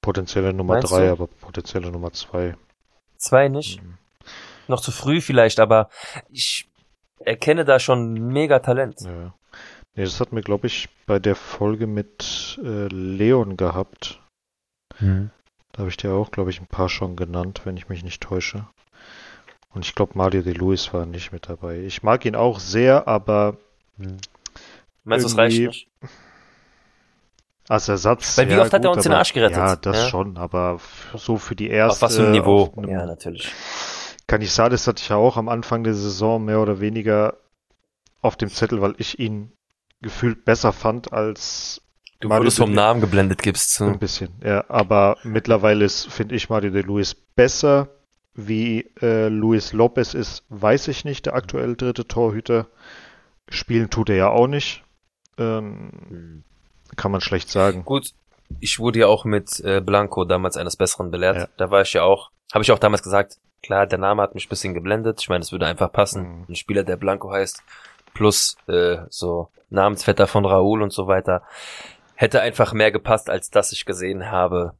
Potenzielle 0.00 0.52
Nummer 0.52 0.74
Meinst 0.74 0.92
drei, 0.92 1.06
du? 1.06 1.12
aber 1.12 1.26
potenzielle 1.26 1.90
Nummer 1.90 2.12
zwei. 2.12 2.56
Zwei 3.16 3.48
nicht. 3.48 3.82
Mhm. 3.82 3.98
Noch 4.68 4.80
zu 4.80 4.92
früh 4.92 5.20
vielleicht, 5.20 5.60
aber 5.60 5.90
ich 6.30 6.68
erkenne 7.18 7.64
da 7.64 7.78
schon 7.78 8.12
mega 8.12 8.60
Talent. 8.60 9.00
Ja. 9.00 9.34
Nee, 9.94 10.04
das 10.04 10.20
hatten 10.20 10.36
wir, 10.36 10.42
glaube 10.42 10.68
ich, 10.68 10.88
bei 11.06 11.18
der 11.18 11.34
Folge 11.34 11.86
mit 11.86 12.58
äh, 12.62 12.86
Leon 12.86 13.56
gehabt. 13.56 14.20
Mhm. 15.00 15.30
Da 15.72 15.80
habe 15.80 15.90
ich 15.90 15.96
dir 15.96 16.12
auch, 16.12 16.30
glaube 16.30 16.50
ich, 16.50 16.60
ein 16.60 16.66
paar 16.66 16.88
schon 16.88 17.16
genannt, 17.16 17.62
wenn 17.64 17.76
ich 17.76 17.88
mich 17.88 18.02
nicht 18.02 18.22
täusche. 18.22 18.66
Und 19.72 19.84
ich 19.84 19.94
glaube, 19.94 20.16
Mario 20.16 20.42
de 20.42 20.52
Luis 20.52 20.92
war 20.92 21.06
nicht 21.06 21.32
mit 21.32 21.48
dabei. 21.48 21.80
Ich 21.80 22.02
mag 22.02 22.24
ihn 22.24 22.34
auch 22.34 22.58
sehr, 22.58 23.06
aber 23.06 23.56
Meinst 25.04 25.24
du, 25.24 25.28
es 25.28 25.36
reicht 25.36 25.60
nicht? 25.60 25.88
Als 27.70 27.88
Ersatz. 27.88 28.36
Weil 28.36 28.48
wie 28.48 28.52
ja, 28.54 28.62
oft 28.62 28.72
hat 28.72 28.84
er 28.84 28.88
gut, 28.88 28.96
uns 28.96 29.04
den 29.04 29.12
aber- 29.12 29.18
Arsch 29.20 29.32
gerettet? 29.32 29.56
Ja, 29.56 29.76
das 29.76 29.96
Ja. 29.96 30.08
schon, 30.08 30.36
aber 30.36 30.80
so 31.14 31.36
für 31.38 31.54
die 31.56 31.68
erste. 31.70 31.92
Auf 32.06 32.10
was 32.10 32.16
für 32.16 32.26
ein 32.26 32.32
Niveau? 32.32 32.72
Ja, 32.86 33.06
natürlich. 33.06 33.52
Canizales 34.26 34.86
hatte 34.86 35.00
ich 35.02 35.08
ja 35.08 35.16
auch 35.16 35.36
am 35.36 35.48
Anfang 35.48 35.84
der 35.84 35.94
Saison 35.94 36.44
mehr 36.44 36.60
oder 36.60 36.80
weniger 36.80 37.36
auf 38.22 38.36
dem 38.36 38.48
Zettel, 38.48 38.80
weil 38.80 38.94
ich 38.98 39.18
ihn 39.18 39.52
gefühlt 40.02 40.44
besser 40.44 40.72
fand 40.72 41.12
als 41.12 41.80
Du 42.20 42.28
Mario 42.28 42.42
wurdest 42.42 42.58
de 42.58 42.66
vom 42.66 42.74
Namen 42.74 43.00
geblendet, 43.00 43.42
gibst 43.42 43.78
du. 43.80 43.84
ein 43.84 43.98
bisschen, 43.98 44.30
ja. 44.44 44.64
Aber 44.68 45.16
mittlerweile 45.24 45.84
ist, 45.84 46.06
finde 46.12 46.34
ich, 46.34 46.48
Mario 46.50 46.70
de 46.70 46.82
Luis 46.82 47.14
besser. 47.14 47.88
Wie 48.34 48.88
äh, 49.02 49.28
Luis 49.28 49.72
Lopez 49.72 50.14
ist, 50.14 50.44
weiß 50.50 50.88
ich 50.88 51.04
nicht, 51.04 51.26
der 51.26 51.34
aktuell 51.34 51.74
dritte 51.76 52.06
Torhüter. 52.06 52.66
Spielen 53.48 53.90
tut 53.90 54.08
er 54.10 54.16
ja 54.16 54.28
auch 54.28 54.46
nicht. 54.46 54.84
Ähm, 55.38 55.90
Mhm. 56.10 56.44
Kann 57.00 57.12
man 57.12 57.20
schlecht 57.20 57.48
sagen. 57.48 57.84
Gut, 57.84 58.12
ich 58.60 58.78
wurde 58.78 59.00
ja 59.00 59.06
auch 59.06 59.24
mit 59.24 59.60
äh, 59.60 59.80
Blanco 59.80 60.24
damals 60.24 60.56
eines 60.56 60.76
Besseren 60.76 61.10
belehrt. 61.10 61.36
Ja. 61.36 61.48
Da 61.56 61.70
war 61.70 61.82
ich 61.82 61.92
ja 61.92 62.02
auch, 62.02 62.30
habe 62.52 62.62
ich 62.62 62.72
auch 62.72 62.78
damals 62.78 63.02
gesagt, 63.02 63.38
klar, 63.62 63.86
der 63.86 63.98
Name 63.98 64.22
hat 64.22 64.34
mich 64.34 64.46
ein 64.46 64.48
bisschen 64.48 64.74
geblendet. 64.74 65.20
Ich 65.20 65.28
meine, 65.28 65.42
es 65.42 65.52
würde 65.52 65.66
einfach 65.66 65.90
passen. 65.92 66.40
Mhm. 66.40 66.44
Ein 66.48 66.54
Spieler, 66.56 66.82
der 66.82 66.96
Blanco 66.96 67.30
heißt, 67.30 67.62
plus 68.14 68.56
äh, 68.66 68.98
so 69.08 69.48
Namensvetter 69.70 70.26
von 70.26 70.44
Raúl 70.44 70.82
und 70.82 70.92
so 70.92 71.06
weiter, 71.06 71.42
hätte 72.16 72.40
einfach 72.42 72.72
mehr 72.72 72.90
gepasst, 72.90 73.30
als 73.30 73.50
dass 73.50 73.72
ich 73.72 73.84
gesehen 73.86 74.30
habe, 74.30 74.74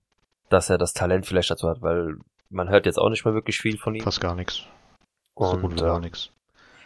dass 0.48 0.68
er 0.68 0.78
das 0.78 0.92
Talent 0.92 1.26
vielleicht 1.26 1.50
dazu 1.50 1.68
hat, 1.68 1.80
weil 1.80 2.16
man 2.50 2.68
hört 2.68 2.86
jetzt 2.86 2.98
auch 2.98 3.08
nicht 3.08 3.24
mehr 3.24 3.34
wirklich 3.34 3.58
viel 3.58 3.78
von 3.78 3.94
ihm. 3.94 4.02
Fast 4.02 4.20
gar 4.20 4.34
nichts. 4.34 4.64
So 5.36 5.52
gut 5.52 5.64
Und 5.64 5.76
wie 5.76 5.84
gar 5.84 5.96
äh, 5.98 6.00
nichts. 6.00 6.30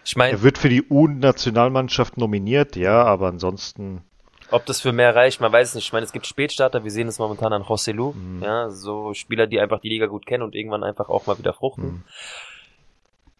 ich 0.04 0.14
meine, 0.14 0.32
Er 0.32 0.42
wird 0.42 0.58
für 0.58 0.68
die 0.68 0.84
U-Nationalmannschaft 0.88 2.18
nominiert, 2.18 2.76
ja, 2.76 3.02
aber 3.02 3.28
ansonsten 3.28 4.04
Ob 4.50 4.66
das 4.66 4.80
für 4.80 4.92
mehr 4.92 5.14
reicht, 5.14 5.40
man 5.40 5.52
weiß 5.52 5.68
es 5.70 5.74
nicht. 5.74 5.86
Ich 5.86 5.92
meine, 5.92 6.04
es 6.04 6.12
gibt 6.12 6.26
Spätstarter, 6.26 6.84
wir 6.84 6.90
sehen 6.90 7.08
es 7.08 7.18
momentan 7.18 7.52
an 7.52 7.62
José 7.62 7.92
Lu, 7.92 8.12
Mhm. 8.12 8.42
ja, 8.42 8.70
so 8.70 9.14
Spieler, 9.14 9.46
die 9.46 9.58
einfach 9.60 9.80
die 9.80 9.88
Liga 9.88 10.06
gut 10.06 10.26
kennen 10.26 10.42
und 10.42 10.54
irgendwann 10.54 10.84
einfach 10.84 11.08
auch 11.08 11.26
mal 11.26 11.38
wieder 11.38 11.52
fruchten. 11.54 11.86
mh. 11.86 12.00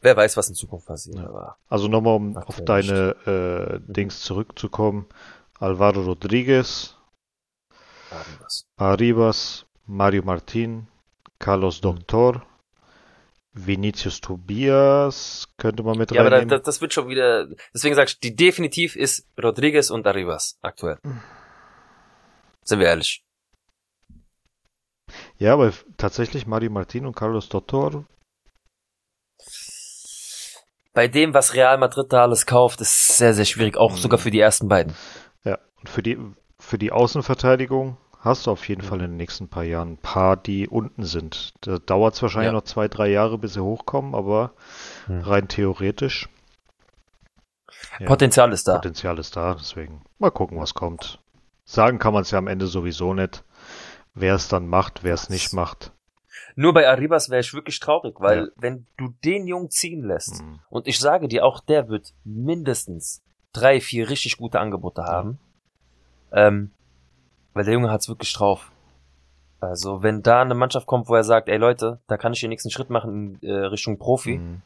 Wer 0.00 0.16
weiß, 0.16 0.36
was 0.36 0.48
in 0.48 0.54
Zukunft 0.54 0.86
passiert, 0.86 1.16
Ja. 1.16 1.56
Also 1.68 1.88
nochmal, 1.88 2.16
um 2.16 2.36
Ach, 2.36 2.46
auf 2.46 2.60
deine 2.62 3.16
äh, 3.26 3.80
Dings 3.92 4.20
zurückzukommen. 4.22 5.06
Alvaro 5.58 6.02
Rodriguez. 6.02 6.96
Arribas, 8.76 9.66
Mario 9.86 10.22
Martin, 10.24 10.86
Carlos 11.38 11.78
Mhm. 11.78 11.82
Doctor, 11.82 12.42
Vinicius 13.54 14.20
Tobias, 14.20 15.46
könnte 15.58 15.82
man 15.84 15.96
mit 15.96 16.10
Ja, 16.10 16.20
aber 16.22 16.30
da, 16.30 16.36
reinnehmen. 16.38 16.62
das, 16.64 16.80
wird 16.80 16.92
schon 16.92 17.08
wieder, 17.08 17.46
deswegen 17.72 17.94
sag 17.94 18.08
ich, 18.08 18.18
die 18.18 18.34
definitiv 18.34 18.96
ist 18.96 19.26
Rodriguez 19.40 19.90
und 19.90 20.06
Arribas 20.06 20.58
aktuell. 20.60 20.98
Sind 22.64 22.80
wir 22.80 22.86
ehrlich. 22.88 23.22
ja, 25.38 25.52
aber 25.52 25.72
tatsächlich 25.96 26.46
Mario 26.46 26.70
Martin 26.70 27.06
und 27.06 27.14
Carlos 27.14 27.48
Doctor, 27.48 28.04
Bei 30.92 31.08
dem, 31.08 31.34
was 31.34 31.54
Real 31.54 31.76
Madrid 31.78 32.12
da 32.12 32.22
alles 32.22 32.46
kauft, 32.46 32.80
ist 32.80 33.18
sehr, 33.18 33.34
sehr 33.34 33.44
schwierig, 33.44 33.76
auch 33.76 33.92
Mhm. 33.92 33.96
sogar 33.96 34.18
für 34.18 34.30
die 34.30 34.38
ersten 34.40 34.68
beiden. 34.68 34.94
ja, 35.44 35.58
und 35.80 35.88
für 35.88 36.02
die, 36.02 36.18
für 36.60 36.78
die 36.78 36.92
Außenverteidigung 36.92 37.96
hast 38.24 38.46
du 38.46 38.50
auf 38.50 38.66
jeden 38.68 38.82
Mhm. 38.82 38.86
Fall 38.86 38.98
in 39.02 39.10
den 39.12 39.16
nächsten 39.16 39.48
paar 39.48 39.62
Jahren 39.64 39.92
ein 39.92 39.96
paar, 39.98 40.36
die 40.36 40.66
unten 40.68 41.04
sind. 41.04 41.52
Da 41.60 41.78
dauert 41.78 42.14
es 42.14 42.22
wahrscheinlich 42.22 42.48
Ja. 42.48 42.52
noch 42.52 42.64
zwei, 42.64 42.88
drei 42.88 43.08
Jahre, 43.08 43.38
bis 43.38 43.54
sie 43.54 43.62
hochkommen, 43.62 44.14
aber 44.14 44.52
Mhm. 45.06 45.20
rein 45.20 45.48
theoretisch. 45.48 46.28
Ja. 48.00 48.06
Potenzial 48.06 48.52
ist 48.52 48.66
da. 48.66 48.76
Potenzial 48.76 49.18
ist 49.18 49.36
da, 49.36 49.54
deswegen 49.54 50.02
mal 50.18 50.30
gucken, 50.30 50.58
was 50.58 50.74
kommt. 50.74 51.20
Sagen 51.64 51.98
kann 51.98 52.12
man 52.12 52.22
es 52.22 52.30
ja 52.30 52.38
am 52.38 52.46
Ende 52.48 52.66
sowieso 52.66 53.14
nicht. 53.14 53.44
Wer 54.14 54.34
es 54.34 54.48
dann 54.48 54.66
macht, 54.68 55.02
wer 55.02 55.14
es 55.14 55.28
nicht 55.28 55.52
macht. 55.52 55.92
Nur 56.56 56.72
bei 56.72 56.88
Arribas 56.88 57.30
wäre 57.30 57.40
ich 57.40 57.52
wirklich 57.54 57.80
traurig, 57.80 58.20
weil 58.20 58.38
Ja. 58.38 58.46
wenn 58.56 58.86
du 58.96 59.08
den 59.24 59.46
Jungen 59.46 59.70
ziehen 59.70 60.04
lässt, 60.04 60.40
Mhm. 60.42 60.60
und 60.70 60.86
ich 60.86 60.98
sage 61.00 61.26
dir, 61.26 61.44
auch 61.44 61.60
der 61.60 61.88
wird 61.88 62.12
mindestens 62.24 63.22
drei, 63.52 63.80
vier 63.80 64.08
richtig 64.08 64.36
gute 64.36 64.60
Angebote 64.60 65.02
haben, 65.04 65.38
ähm, 66.32 66.70
weil 67.54 67.64
der 67.64 67.74
Junge 67.74 67.90
hat's 67.90 68.08
wirklich 68.08 68.32
drauf. 68.34 68.70
Also 69.60 70.02
wenn 70.02 70.22
da 70.22 70.42
eine 70.42 70.54
Mannschaft 70.54 70.86
kommt, 70.86 71.08
wo 71.08 71.14
er 71.14 71.24
sagt, 71.24 71.48
ey 71.48 71.56
Leute, 71.56 72.00
da 72.06 72.18
kann 72.18 72.34
ich 72.34 72.40
den 72.40 72.50
nächsten 72.50 72.70
Schritt 72.70 72.90
machen 72.90 73.38
in 73.40 73.48
äh, 73.48 73.52
Richtung 73.52 73.98
Profi, 73.98 74.38
Mhm. 74.38 74.62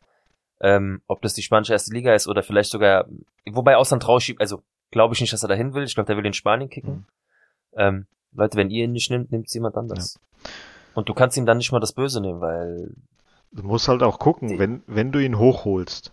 ähm, 0.60 1.02
ob 1.06 1.22
das 1.22 1.34
die 1.34 1.42
spanische 1.42 1.72
erste 1.72 1.94
Liga 1.94 2.14
ist 2.14 2.26
oder 2.26 2.42
vielleicht 2.42 2.70
sogar, 2.70 3.06
wobei 3.48 3.76
Ausland 3.76 4.08
rausschiebt, 4.08 4.40
also 4.40 4.62
glaube 4.90 5.14
ich 5.14 5.20
nicht, 5.20 5.32
dass 5.32 5.42
er 5.42 5.48
dahin 5.48 5.74
will. 5.74 5.84
Ich 5.84 5.94
glaube, 5.94 6.08
der 6.08 6.16
will 6.16 6.26
in 6.26 6.32
Spanien 6.32 6.70
kicken. 6.70 6.94
Mhm. 6.94 7.06
Ähm, 7.76 8.06
Leute, 8.32 8.56
wenn 8.56 8.70
ihr 8.70 8.84
ihn 8.84 8.92
nicht 8.92 9.10
nimmt, 9.10 9.30
nimmt 9.30 9.52
jemand 9.52 9.76
anders. 9.76 10.18
Und 10.94 11.08
du 11.08 11.14
kannst 11.14 11.36
ihm 11.36 11.46
dann 11.46 11.58
nicht 11.58 11.70
mal 11.70 11.80
das 11.80 11.92
Böse 11.92 12.20
nehmen, 12.20 12.40
weil. 12.40 12.94
Du 13.52 13.62
musst 13.62 13.88
halt 13.88 14.02
auch 14.02 14.18
gucken, 14.18 14.58
wenn, 14.58 14.82
wenn 14.86 15.12
du 15.12 15.18
ihn 15.20 15.38
hochholst, 15.38 16.12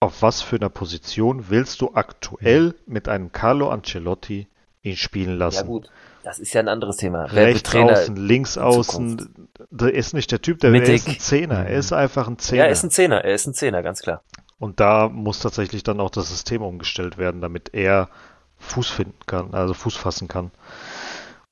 auf 0.00 0.22
was 0.22 0.42
für 0.42 0.56
einer 0.56 0.70
Position 0.70 1.50
willst 1.50 1.80
du 1.80 1.94
aktuell 1.94 2.68
mhm. 2.86 2.92
mit 2.92 3.08
einem 3.08 3.32
Carlo 3.32 3.68
Ancelotti 3.70 4.48
ihn 4.84 4.96
spielen 4.96 5.36
lassen? 5.36 5.56
Ja 5.56 5.62
gut, 5.62 5.90
das 6.22 6.38
ist 6.38 6.54
ja 6.54 6.60
ein 6.60 6.68
anderes 6.68 6.96
Thema. 6.96 7.24
Rechts 7.24 7.74
außen, 7.74 8.16
links 8.16 8.56
außen, 8.56 9.48
der 9.70 9.94
ist 9.94 10.14
nicht 10.14 10.30
der 10.30 10.40
Typ, 10.40 10.60
der 10.60 10.70
Mittig. 10.70 10.94
ist 10.94 11.08
ein 11.08 11.18
Zehner. 11.18 11.66
Er 11.66 11.78
ist 11.78 11.92
einfach 11.92 12.28
ein 12.28 12.38
Zehner. 12.38 12.62
Ja, 12.62 12.64
er 12.66 12.72
ist 12.72 12.84
ein 12.84 12.90
Zehner, 12.90 13.24
er 13.24 13.34
ist 13.34 13.46
ein 13.46 13.54
Zehner, 13.54 13.82
ganz 13.82 14.00
klar. 14.00 14.22
Und 14.58 14.80
da 14.80 15.08
muss 15.08 15.40
tatsächlich 15.40 15.82
dann 15.82 16.00
auch 16.00 16.10
das 16.10 16.28
System 16.28 16.62
umgestellt 16.62 17.18
werden, 17.18 17.40
damit 17.40 17.74
er 17.74 18.08
Fuß 18.58 18.88
finden 18.88 19.18
kann, 19.26 19.52
also 19.52 19.74
Fuß 19.74 19.96
fassen 19.96 20.28
kann. 20.28 20.52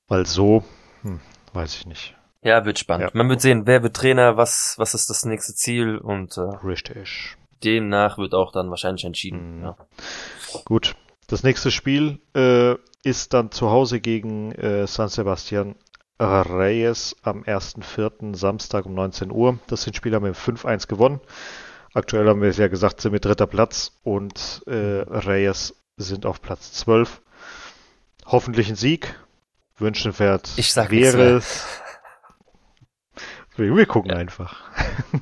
Weil 0.09 0.27
so, 0.27 0.65
hm, 1.03 1.21
weiß 1.53 1.75
ich 1.77 1.87
nicht. 1.87 2.15
Ja, 2.43 2.65
wird 2.65 2.79
spannend. 2.79 3.11
Ja. 3.13 3.19
Man 3.19 3.29
wird 3.29 3.41
sehen, 3.41 3.67
wer 3.67 3.83
wird 3.83 3.95
Trainer, 3.95 4.37
was, 4.37 4.75
was 4.77 4.95
ist 4.95 5.11
das 5.11 5.25
nächste 5.25 5.55
Ziel 5.55 5.99
und 5.99 6.37
äh, 6.37 6.41
Richtig. 6.65 7.37
demnach 7.63 8.19
wird 8.19 8.35
auch 8.35 8.53
dann 8.53 8.71
wahrscheinlich 8.71 9.05
entschieden. 9.05 9.59
Mhm. 9.59 9.65
Ja. 9.65 9.77
Gut. 10.65 10.97
Das 11.29 11.45
nächste 11.45 11.71
Spiel 11.71 12.19
äh, 12.35 12.75
ist 13.03 13.35
dann 13.35 13.51
zu 13.51 13.71
Hause 13.71 14.01
gegen 14.01 14.53
äh, 14.53 14.87
San 14.87 15.09
Sebastian 15.09 15.75
Reyes 16.21 17.17
am 17.23 17.43
1.4. 17.43 18.37
Samstag 18.37 18.87
um 18.87 18.95
19 18.95 19.33
Uhr. 19.33 19.59
Das 19.67 19.83
sind 19.83 19.97
Spieler 19.97 20.21
mit 20.21 20.37
5-1 20.37 20.87
gewonnen. 20.87 21.21
Aktuell 21.95 22.29
haben 22.29 22.41
wir 22.41 22.49
es 22.49 22.59
ja 22.59 22.69
gesagt, 22.69 23.01
sind 23.01 23.13
mit 23.13 23.25
dritter 23.25 23.47
Platz 23.47 23.93
und 24.03 24.63
äh, 24.67 24.73
Reyes 24.73 25.75
sind 25.97 26.25
auf 26.25 26.41
Platz 26.41 26.73
12. 26.73 27.21
Hoffentlich 28.27 28.69
ein 28.69 28.77
Sieg. 28.77 29.19
Wünschenswert 29.79 30.53
ich 30.57 30.73
sag 30.73 30.91
wäre 30.91 31.37
es. 31.37 31.67
Wir, 33.57 33.75
wir 33.77 33.87
gucken 33.87 34.13
ja. 34.13 34.17
einfach. 34.17 34.63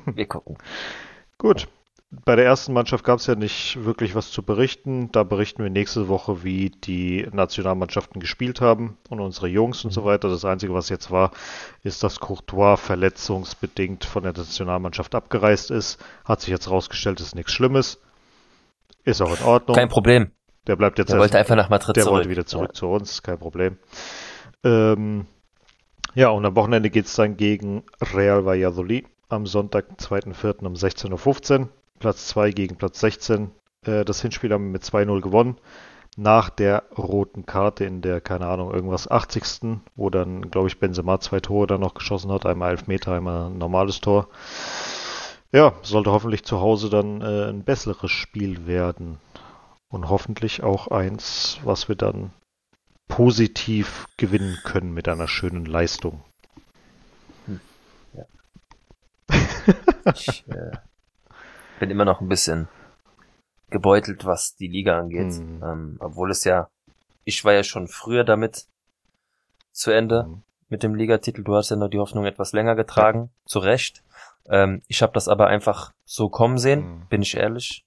Wir 0.05 0.27
gucken. 0.27 0.57
Gut, 1.37 1.67
bei 2.11 2.35
der 2.35 2.43
ersten 2.45 2.73
Mannschaft 2.73 3.05
gab 3.05 3.19
es 3.19 3.27
ja 3.27 3.35
nicht 3.35 3.85
wirklich 3.85 4.15
was 4.15 4.31
zu 4.31 4.43
berichten. 4.43 5.11
Da 5.13 5.23
berichten 5.23 5.63
wir 5.63 5.69
nächste 5.69 6.09
Woche, 6.09 6.43
wie 6.43 6.69
die 6.69 7.25
Nationalmannschaften 7.31 8.19
gespielt 8.19 8.59
haben 8.59 8.97
und 9.09 9.21
unsere 9.21 9.47
Jungs 9.47 9.85
und 9.85 9.91
so 9.91 10.01
mhm. 10.01 10.05
weiter. 10.05 10.27
Das 10.27 10.43
Einzige, 10.43 10.73
was 10.73 10.89
jetzt 10.89 11.09
war, 11.09 11.31
ist, 11.83 12.03
dass 12.03 12.19
Courtois 12.19 12.75
verletzungsbedingt 12.75 14.03
von 14.03 14.23
der 14.23 14.33
Nationalmannschaft 14.33 15.15
abgereist 15.15 15.71
ist. 15.71 16.03
Hat 16.25 16.41
sich 16.41 16.49
jetzt 16.49 16.69
rausgestellt, 16.69 17.21
ist 17.21 17.33
nichts 17.33 17.53
Schlimmes. 17.53 18.01
Ist 19.05 19.21
auch 19.21 19.39
in 19.39 19.45
Ordnung. 19.45 19.77
Kein 19.77 19.89
Problem. 19.89 20.31
Der 20.67 20.75
bleibt 20.75 20.99
jetzt. 20.99 21.11
Der 21.11 21.19
wollte 21.19 21.39
einfach 21.39 21.55
nach 21.55 21.69
Madrid 21.69 21.95
der 21.95 22.03
zurück. 22.03 22.13
Der 22.13 22.17
wollte 22.19 22.29
wieder 22.29 22.45
zurück 22.45 22.71
ja. 22.71 22.73
zu 22.73 22.87
uns, 22.87 23.23
kein 23.23 23.39
Problem. 23.39 23.77
Ähm, 24.65 25.27
ja, 26.13 26.27
und 26.29 26.45
am 26.45 26.55
Wochenende 26.57 26.89
geht 26.89 27.05
es 27.05 27.15
dann 27.15 27.37
gegen 27.37 27.83
Real 28.13 28.43
Valladolid 28.43 29.07
am 29.29 29.45
Sonntag, 29.45 29.85
2.4. 29.97 30.65
um 30.65 30.73
16.15 30.73 31.61
Uhr. 31.61 31.69
Platz 32.01 32.27
2 32.27 32.51
gegen 32.51 32.75
Platz 32.75 32.99
16. 32.99 33.51
Äh, 33.85 34.03
das 34.03 34.21
Hinspiel 34.21 34.51
haben 34.51 34.65
wir 34.65 34.71
mit 34.71 34.83
2-0 34.83 35.21
gewonnen. 35.21 35.57
Nach 36.17 36.49
der 36.49 36.83
roten 36.97 37.45
Karte 37.45 37.85
in 37.85 38.01
der, 38.01 38.19
keine 38.19 38.47
Ahnung, 38.47 38.73
irgendwas 38.73 39.09
80. 39.09 39.79
wo 39.95 40.09
dann, 40.09 40.51
glaube 40.51 40.67
ich, 40.67 40.79
Benzema 40.79 41.21
zwei 41.21 41.39
Tore 41.39 41.67
dann 41.67 41.79
noch 41.79 41.93
geschossen 41.93 42.31
hat. 42.31 42.45
Einmal 42.45 42.71
Elfmeter, 42.71 43.13
einmal 43.13 43.49
ein 43.49 43.57
normales 43.57 44.01
Tor. 44.01 44.27
Ja, 45.53 45.73
sollte 45.83 46.11
hoffentlich 46.11 46.43
zu 46.43 46.59
Hause 46.59 46.89
dann 46.89 47.21
äh, 47.21 47.49
ein 47.49 47.63
besseres 47.63 48.11
Spiel 48.11 48.67
werden. 48.67 49.19
Und 49.89 50.09
hoffentlich 50.09 50.63
auch 50.63 50.87
eins, 50.87 51.59
was 51.63 51.87
wir 51.87 51.95
dann 51.95 52.31
positiv 53.07 54.05
gewinnen 54.17 54.57
können 54.63 54.93
mit 54.93 55.07
einer 55.07 55.27
schönen 55.27 55.65
Leistung. 55.65 56.23
Hm. 57.45 57.59
Ja. 58.13 58.25
ich, 60.13 60.45
äh, 60.49 60.71
bin 61.81 61.89
immer 61.89 62.05
noch 62.05 62.21
ein 62.21 62.29
bisschen 62.29 62.69
gebeutelt, 63.71 64.23
was 64.23 64.55
die 64.55 64.67
Liga 64.67 64.99
angeht. 64.99 65.33
Mhm. 65.33 65.63
Ähm, 65.63 65.97
obwohl 65.99 66.29
es 66.29 66.43
ja, 66.43 66.69
ich 67.23 67.43
war 67.43 67.53
ja 67.53 67.63
schon 67.63 67.87
früher 67.87 68.23
damit 68.23 68.67
zu 69.71 69.89
Ende 69.89 70.25
mhm. 70.25 70.43
mit 70.69 70.83
dem 70.83 70.93
Ligatitel. 70.93 71.43
Du 71.43 71.55
hast 71.55 71.71
ja 71.71 71.75
noch 71.75 71.89
die 71.89 71.97
Hoffnung 71.97 72.25
etwas 72.25 72.53
länger 72.53 72.75
getragen, 72.75 73.31
ja. 73.33 73.47
zu 73.47 73.59
Recht. 73.59 74.03
Ähm, 74.47 74.83
ich 74.87 75.01
habe 75.01 75.13
das 75.13 75.27
aber 75.27 75.47
einfach 75.47 75.91
so 76.05 76.29
kommen 76.29 76.59
sehen, 76.59 76.81
mhm. 76.81 77.07
bin 77.09 77.23
ich 77.23 77.35
ehrlich, 77.35 77.83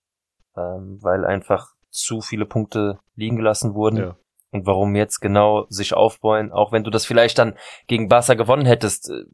ähm, 0.56 0.98
weil 1.00 1.24
einfach 1.24 1.74
zu 1.90 2.20
viele 2.20 2.46
Punkte 2.46 2.98
liegen 3.14 3.36
gelassen 3.36 3.74
wurden. 3.74 3.98
Ja. 3.98 4.16
Und 4.50 4.66
warum 4.66 4.96
jetzt 4.96 5.20
genau 5.20 5.66
sich 5.68 5.94
aufbauen, 5.94 6.50
auch 6.50 6.72
wenn 6.72 6.82
du 6.82 6.90
das 6.90 7.06
vielleicht 7.06 7.38
dann 7.38 7.56
gegen 7.86 8.08
Barca 8.08 8.34
gewonnen 8.34 8.66
hättest, 8.66 9.08
äh, 9.10 9.24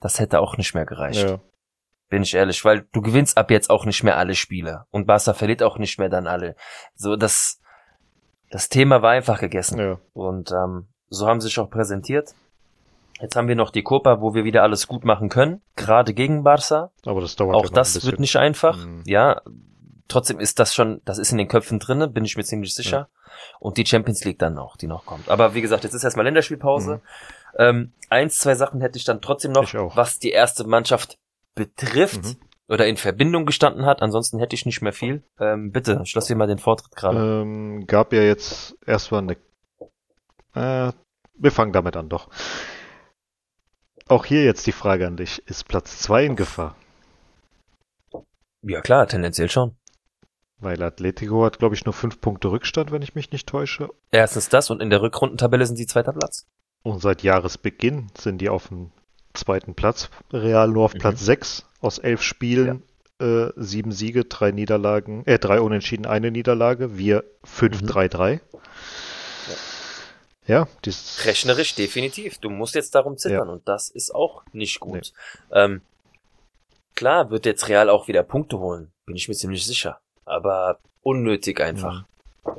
das 0.00 0.18
hätte 0.18 0.40
auch 0.40 0.56
nicht 0.56 0.74
mehr 0.74 0.86
gereicht. 0.86 1.28
Ja. 1.28 1.40
Bin 2.08 2.22
ich 2.22 2.34
ehrlich, 2.34 2.64
weil 2.64 2.86
du 2.92 3.02
gewinnst 3.02 3.36
ab 3.36 3.50
jetzt 3.50 3.68
auch 3.68 3.84
nicht 3.84 4.02
mehr 4.04 4.16
alle 4.16 4.34
Spiele 4.34 4.84
und 4.90 5.06
Barca 5.06 5.34
verliert 5.34 5.62
auch 5.62 5.78
nicht 5.78 5.98
mehr 5.98 6.08
dann 6.08 6.26
alle. 6.26 6.54
So 6.94 7.16
das 7.16 7.60
das 8.50 8.68
Thema 8.68 9.02
war 9.02 9.10
einfach 9.10 9.40
gegessen 9.40 9.78
ja. 9.78 9.98
und 10.12 10.52
ähm, 10.52 10.86
so 11.08 11.26
haben 11.26 11.40
sie 11.40 11.48
sich 11.48 11.58
auch 11.58 11.70
präsentiert. 11.70 12.34
Jetzt 13.20 13.34
haben 13.34 13.48
wir 13.48 13.56
noch 13.56 13.70
die 13.70 13.82
Copa, 13.82 14.20
wo 14.20 14.34
wir 14.34 14.44
wieder 14.44 14.62
alles 14.62 14.86
gut 14.86 15.04
machen 15.04 15.28
können, 15.28 15.62
gerade 15.74 16.12
gegen 16.12 16.44
Barca. 16.44 16.90
Aber 17.04 17.20
das 17.20 17.34
dauert 17.36 17.56
auch 17.56 17.68
das 17.70 18.04
wird 18.04 18.20
nicht 18.20 18.36
einfach. 18.36 18.84
Mhm. 18.84 19.02
Ja, 19.06 19.40
trotzdem 20.08 20.38
ist 20.38 20.58
das 20.58 20.74
schon, 20.74 21.00
das 21.04 21.18
ist 21.18 21.32
in 21.32 21.38
den 21.38 21.48
Köpfen 21.48 21.78
drinne, 21.78 22.08
bin 22.08 22.24
ich 22.24 22.36
mir 22.36 22.44
ziemlich 22.44 22.74
sicher. 22.74 22.96
Ja. 22.96 23.08
Und 23.58 23.78
die 23.78 23.86
Champions 23.86 24.24
League 24.24 24.38
dann 24.38 24.54
noch, 24.54 24.76
die 24.76 24.86
noch 24.86 25.06
kommt. 25.06 25.28
Aber 25.28 25.54
wie 25.54 25.62
gesagt, 25.62 25.84
jetzt 25.84 25.94
ist 25.94 26.04
erstmal 26.04 26.24
Länderspielpause. 26.24 26.96
Mhm. 26.96 27.00
Ähm, 27.58 27.92
eins, 28.10 28.38
zwei 28.38 28.54
Sachen 28.54 28.80
hätte 28.80 28.98
ich 28.98 29.04
dann 29.04 29.20
trotzdem 29.20 29.52
noch, 29.52 29.72
was 29.96 30.18
die 30.18 30.30
erste 30.30 30.64
Mannschaft 30.64 31.18
betrifft 31.56 32.22
mhm. 32.22 32.36
oder 32.68 32.86
in 32.86 32.96
Verbindung 32.96 33.46
gestanden 33.46 33.84
hat. 33.84 34.00
Ansonsten 34.00 34.38
hätte 34.38 34.54
ich 34.54 34.64
nicht 34.64 34.82
mehr 34.82 34.92
viel. 34.92 35.24
Ähm, 35.40 35.72
bitte, 35.72 36.00
ich 36.04 36.14
lasse 36.14 36.28
dir 36.28 36.36
mal 36.36 36.46
den 36.46 36.58
Vortritt 36.58 36.94
gerade. 36.94 37.42
Ähm, 37.42 37.88
gab 37.88 38.12
ja 38.12 38.22
jetzt 38.22 38.76
erstmal 38.86 39.22
eine. 39.22 39.36
Äh, 40.54 40.92
wir 41.34 41.50
fangen 41.50 41.72
damit 41.72 41.96
an, 41.96 42.08
doch. 42.08 42.30
Auch 44.08 44.24
hier 44.24 44.44
jetzt 44.44 44.66
die 44.68 44.72
Frage 44.72 45.06
an 45.06 45.16
dich. 45.16 45.42
Ist 45.46 45.66
Platz 45.66 45.98
2 45.98 46.26
in 46.26 46.36
Gefahr? 46.36 46.76
Ja 48.62 48.80
klar, 48.80 49.08
tendenziell 49.08 49.50
schon. 49.50 49.76
Weil 50.58 50.82
Atletico 50.82 51.44
hat, 51.44 51.58
glaube 51.58 51.74
ich, 51.74 51.84
nur 51.84 51.92
fünf 51.92 52.20
Punkte 52.20 52.50
Rückstand, 52.50 52.90
wenn 52.90 53.02
ich 53.02 53.14
mich 53.14 53.30
nicht 53.30 53.48
täusche. 53.48 53.90
Erstens 54.10 54.48
das 54.48 54.70
und 54.70 54.80
in 54.80 54.90
der 54.90 55.02
Rückrundentabelle 55.02 55.66
sind 55.66 55.76
sie 55.76 55.86
zweiter 55.86 56.12
Platz. 56.12 56.46
Und 56.82 57.02
seit 57.02 57.22
Jahresbeginn 57.22 58.08
sind 58.16 58.38
die 58.38 58.48
auf 58.48 58.68
dem 58.68 58.92
zweiten 59.36 59.74
Platz. 59.74 60.10
Real 60.32 60.68
nur 60.68 60.84
auf 60.84 60.94
mhm. 60.94 60.98
Platz 60.98 61.24
6 61.24 61.66
aus 61.80 61.98
elf 61.98 62.22
Spielen. 62.22 62.82
Ja. 63.20 63.46
Äh, 63.46 63.52
sieben 63.56 63.92
Siege, 63.92 64.26
drei 64.26 64.50
Niederlagen, 64.50 65.24
äh, 65.24 65.38
drei 65.38 65.62
Unentschieden, 65.62 66.04
eine 66.04 66.30
Niederlage. 66.30 66.98
Wir 66.98 67.24
5-3-3. 67.46 68.34
Mhm. 68.34 68.40
Ja, 70.46 70.68
dieses 70.84 71.24
rechnerisch 71.26 71.74
definitiv. 71.74 72.38
Du 72.38 72.50
musst 72.50 72.74
jetzt 72.74 72.94
darum 72.94 73.16
zittern 73.16 73.48
ja. 73.48 73.52
und 73.52 73.66
das 73.66 73.88
ist 73.88 74.14
auch 74.14 74.44
nicht 74.52 74.78
gut. 74.80 75.12
Nee. 75.50 75.58
Ähm, 75.58 75.80
klar 76.94 77.30
wird 77.30 77.46
jetzt 77.46 77.68
Real 77.68 77.90
auch 77.90 78.06
wieder 78.06 78.22
Punkte 78.22 78.58
holen, 78.58 78.92
bin 79.06 79.16
ich 79.16 79.28
mir 79.28 79.34
ziemlich 79.34 79.66
sicher. 79.66 80.00
Aber 80.24 80.78
unnötig 81.02 81.60
einfach. 81.60 82.04
Mhm. 82.44 82.52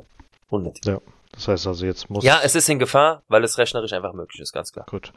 Unnötig. 0.50 0.84
Ja, 0.84 1.00
das 1.32 1.48
heißt 1.48 1.66
also 1.66 1.86
jetzt 1.86 2.10
muss. 2.10 2.24
Ja, 2.24 2.40
es 2.42 2.54
ist 2.54 2.68
in 2.68 2.78
Gefahr, 2.78 3.22
weil 3.28 3.42
es 3.44 3.56
rechnerisch 3.58 3.92
einfach 3.92 4.12
möglich 4.12 4.40
ist, 4.40 4.52
ganz 4.52 4.72
klar. 4.72 4.86
Gut. 4.88 5.12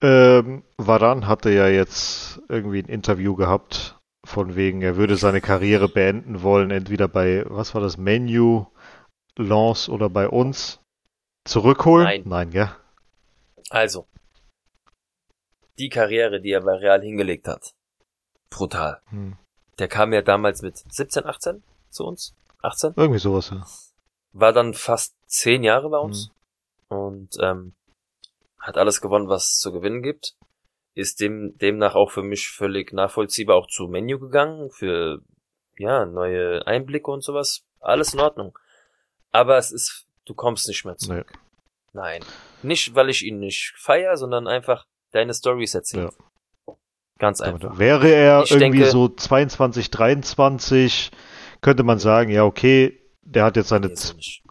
Ähm, 0.00 0.62
Varan 0.76 1.26
hatte 1.26 1.50
ja 1.50 1.68
jetzt 1.68 2.40
irgendwie 2.48 2.80
ein 2.80 2.88
Interview 2.88 3.34
gehabt, 3.34 3.98
von 4.24 4.54
wegen, 4.54 4.82
er 4.82 4.96
würde 4.96 5.16
seine 5.16 5.40
Karriere 5.40 5.88
beenden 5.88 6.42
wollen, 6.42 6.70
entweder 6.70 7.08
bei, 7.08 7.44
was 7.48 7.74
war 7.74 7.80
das, 7.80 7.96
Menu, 7.96 8.66
Lance 9.36 9.90
oder 9.90 10.08
bei 10.08 10.28
uns. 10.28 10.80
Zurückholen? 11.44 12.04
Nein. 12.04 12.22
Nein, 12.26 12.50
gell? 12.50 12.70
Also, 13.70 14.06
die 15.78 15.88
Karriere, 15.88 16.40
die 16.40 16.50
er 16.50 16.62
bei 16.62 16.74
Real 16.74 17.00
hingelegt 17.00 17.48
hat, 17.48 17.72
brutal. 18.50 19.00
Hm. 19.10 19.36
Der 19.78 19.88
kam 19.88 20.12
ja 20.12 20.22
damals 20.22 20.62
mit 20.62 20.76
17, 20.76 21.24
18 21.24 21.62
zu 21.90 22.04
uns. 22.04 22.34
18? 22.62 22.94
Irgendwie 22.96 23.20
sowas, 23.20 23.50
ja. 23.50 23.66
War 24.32 24.52
dann 24.52 24.74
fast 24.74 25.14
zehn 25.26 25.62
Jahre 25.62 25.88
bei 25.88 25.98
uns. 25.98 26.30
Hm. 26.90 26.98
Und 26.98 27.36
ähm, 27.40 27.74
hat 28.68 28.76
alles 28.76 29.00
gewonnen, 29.00 29.28
was 29.28 29.52
es 29.52 29.58
zu 29.58 29.72
gewinnen 29.72 30.02
gibt. 30.02 30.34
Ist 30.94 31.20
dem, 31.20 31.56
demnach 31.58 31.94
auch 31.94 32.10
für 32.10 32.22
mich 32.22 32.48
völlig 32.48 32.92
nachvollziehbar 32.92 33.56
auch 33.56 33.66
zu 33.66 33.88
Menu 33.88 34.18
gegangen, 34.18 34.70
für, 34.70 35.20
ja, 35.78 36.04
neue 36.04 36.66
Einblicke 36.66 37.10
und 37.10 37.22
sowas. 37.22 37.62
Alles 37.80 38.14
in 38.14 38.20
Ordnung. 38.20 38.58
Aber 39.30 39.56
es 39.56 39.72
ist, 39.72 40.06
du 40.26 40.34
kommst 40.34 40.68
nicht 40.68 40.84
mehr 40.84 40.96
zurück. 40.96 41.30
Nee. 41.32 41.38
Nein. 41.94 42.24
Nicht, 42.62 42.94
weil 42.94 43.08
ich 43.08 43.24
ihn 43.24 43.38
nicht 43.38 43.74
feier, 43.78 44.16
sondern 44.16 44.46
einfach 44.46 44.84
deine 45.12 45.32
Storys 45.32 45.74
erzählt. 45.74 46.12
Ja. 46.66 46.74
Ganz 47.18 47.40
einfach. 47.40 47.78
Wäre 47.78 48.08
er 48.08 48.42
ich 48.42 48.50
irgendwie 48.50 48.78
denke, 48.78 48.90
so 48.90 49.08
22, 49.08 49.90
23, 49.90 51.10
könnte 51.60 51.82
man 51.82 51.98
sagen, 51.98 52.30
ja, 52.30 52.44
okay, 52.44 53.00
der 53.22 53.44
hat 53.44 53.56
jetzt 53.56 53.68
seine, 53.68 53.92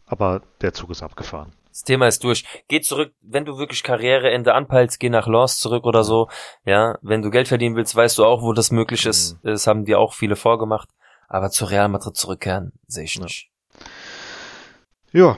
aber 0.05 0.41
der 0.61 0.73
Zug 0.73 0.89
ist 0.89 1.03
abgefahren. 1.03 1.53
Das 1.77 1.83
Thema 1.83 2.07
ist 2.07 2.23
durch. 2.23 2.43
Geh 2.69 2.81
zurück, 2.81 3.13
wenn 3.21 3.45
du 3.45 3.59
wirklich 3.59 3.83
Karriereende 3.83 4.55
anpeilst, 4.55 4.99
geh 4.99 5.09
nach 5.11 5.27
Lens 5.27 5.59
zurück 5.59 5.85
oder 5.85 6.03
so. 6.03 6.27
Ja, 6.65 6.97
wenn 7.03 7.21
du 7.21 7.29
Geld 7.29 7.47
verdienen 7.47 7.75
willst, 7.75 7.95
weißt 7.95 8.17
du 8.17 8.25
auch, 8.25 8.41
wo 8.41 8.51
das 8.51 8.71
möglich 8.71 9.05
ist. 9.05 9.35
Mhm. 9.43 9.51
Das 9.51 9.67
haben 9.67 9.85
dir 9.85 9.99
auch 9.99 10.15
viele 10.15 10.35
vorgemacht. 10.35 10.89
Aber 11.27 11.51
zu 11.51 11.65
Real 11.65 11.87
Madrid 11.87 12.17
zurückkehren, 12.17 12.71
sehe 12.87 13.03
ich 13.03 13.13
Ja. 13.13 13.21
nicht. 13.25 13.51
Ja, 15.11 15.37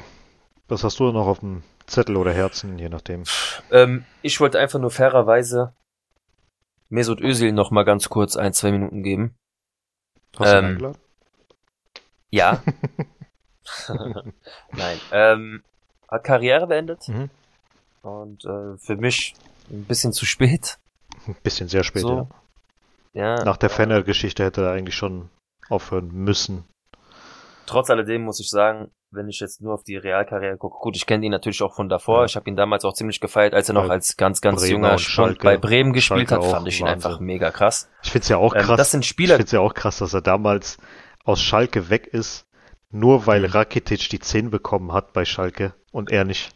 was 0.70 0.86
hast 0.86 0.98
du 1.02 1.12
noch 1.12 1.28
auf 1.28 1.40
dem 1.42 1.62
Zettel 1.88 2.16
oder 2.16 2.32
Herzen, 2.32 2.80
je 2.80 2.88
nachdem. 2.88 3.24
Ähm, 3.70 4.06
ich 4.22 4.40
wollte 4.40 4.60
einfach 4.60 4.80
nur 4.80 4.92
fairerweise 4.92 5.74
Mesut 6.88 7.20
Özil 7.20 7.52
noch 7.52 7.70
mal 7.70 7.84
ganz 7.84 8.08
kurz 8.08 8.38
ein, 8.38 8.54
zwei 8.54 8.72
Minuten 8.72 9.04
geben. 9.04 9.36
Hast 10.38 10.54
du 10.54 10.58
ihn 10.58 10.64
Ähm, 10.64 10.72
eingeladen? 10.72 10.98
Ja. 12.30 12.64
Nein. 14.72 15.00
Ähm, 15.12 15.64
hat 16.10 16.24
Karriere 16.24 16.68
beendet. 16.68 17.08
Mhm. 17.08 17.30
Und 18.02 18.46
äh, 18.46 18.78
für 18.78 18.96
mich 18.98 19.36
ein 19.70 19.84
bisschen 19.86 20.14
zu 20.14 20.26
spät. 20.26 20.78
Ein 21.28 21.36
bisschen 21.44 21.68
sehr 21.68 21.84
spät, 21.84 22.02
so. 22.04 22.28
ja. 23.14 23.36
Ja. 23.36 23.44
Nach 23.44 23.58
der 23.58 23.70
Fenner-Geschichte 23.70 24.44
hätte 24.44 24.62
er 24.64 24.72
eigentlich 24.72 24.96
schon 24.96 25.30
aufhören 25.68 26.10
müssen. 26.12 26.64
Trotz 27.66 27.90
alledem 27.90 28.24
muss 28.24 28.40
ich 28.40 28.50
sagen, 28.50 28.92
wenn 29.12 29.28
ich 29.28 29.40
jetzt 29.40 29.62
nur 29.62 29.74
auf 29.74 29.84
die 29.84 29.98
Realkarriere 29.98 30.58
gucke, 30.58 30.78
gut, 30.80 30.96
ich 30.96 31.06
kenne 31.08 31.26
ihn 31.26 31.32
natürlich 31.32 31.62
auch 31.64 31.74
von 31.76 31.90
davor. 31.90 32.20
Ja. 32.20 32.26
Ich 32.26 32.36
habe 32.36 32.48
ihn 32.50 32.56
damals 32.56 32.86
auch 32.86 32.94
ziemlich 32.94 33.20
gefeiert, 33.20 33.54
als 33.56 33.68
er 33.70 33.74
noch 33.74 33.88
Bei 33.88 33.94
als 33.96 34.16
ganz, 34.18 34.42
ganz 34.42 34.62
Bremer 34.62 34.72
junger 34.72 34.98
Schalke. 35.00 35.44
bei 35.44 35.58
Bremen 35.58 35.94
gespielt 35.94 36.30
Schalke 36.30 36.46
hat, 36.46 36.52
fand 36.52 36.68
ich 36.68 36.80
ihn 36.80 36.86
Wahnsinn. 36.86 37.10
einfach 37.10 37.20
mega 37.20 37.50
krass. 37.52 37.90
Ich 38.04 38.12
finde 38.12 38.24
es 38.24 38.30
ja 38.30 38.38
auch 38.38 38.54
Ähm, 38.56 38.62
krass. 38.62 38.78
das 38.78 38.92
sind 38.92 39.04
ich 39.04 39.10
Spieler, 39.10 39.34
finde 39.36 39.46
es 39.46 39.52
ja 39.52 39.60
auch 39.60 39.74
krass, 39.74 39.98
dass 39.98 40.14
er 40.14 40.22
damals 40.22 40.78
aus 41.26 41.42
Schalke 41.42 41.90
weg 41.90 42.08
ist, 42.08 42.46
nur 42.92 43.28
weil 43.28 43.42
Mhm. 43.42 43.46
Rakitic 43.54 44.10
die 44.10 44.20
10 44.20 44.50
bekommen 44.50 44.92
hat 44.94 45.14
bei 45.14 45.26
Schalke 45.26 45.74
und 45.92 46.12
er 46.12 46.26
nicht. 46.26 46.52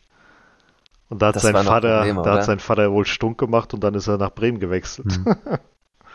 Und 1.10 1.22
da 1.22 1.28
hat 1.28 1.36
Das 1.36 1.44
sein 1.44 1.56
Vater, 1.56 1.98
Probleme, 1.98 2.22
da 2.24 2.34
hat 2.34 2.44
sein 2.46 2.60
Vater 2.60 2.92
wohl 2.92 3.06
stunk 3.06 3.38
gemacht 3.38 3.74
und 3.74 3.84
dann 3.84 3.94
ist 3.94 4.08
er 4.08 4.18
nach 4.18 4.32
Bremen 4.34 4.60
gewechselt. 4.60 5.18
Mhm. 5.20 5.36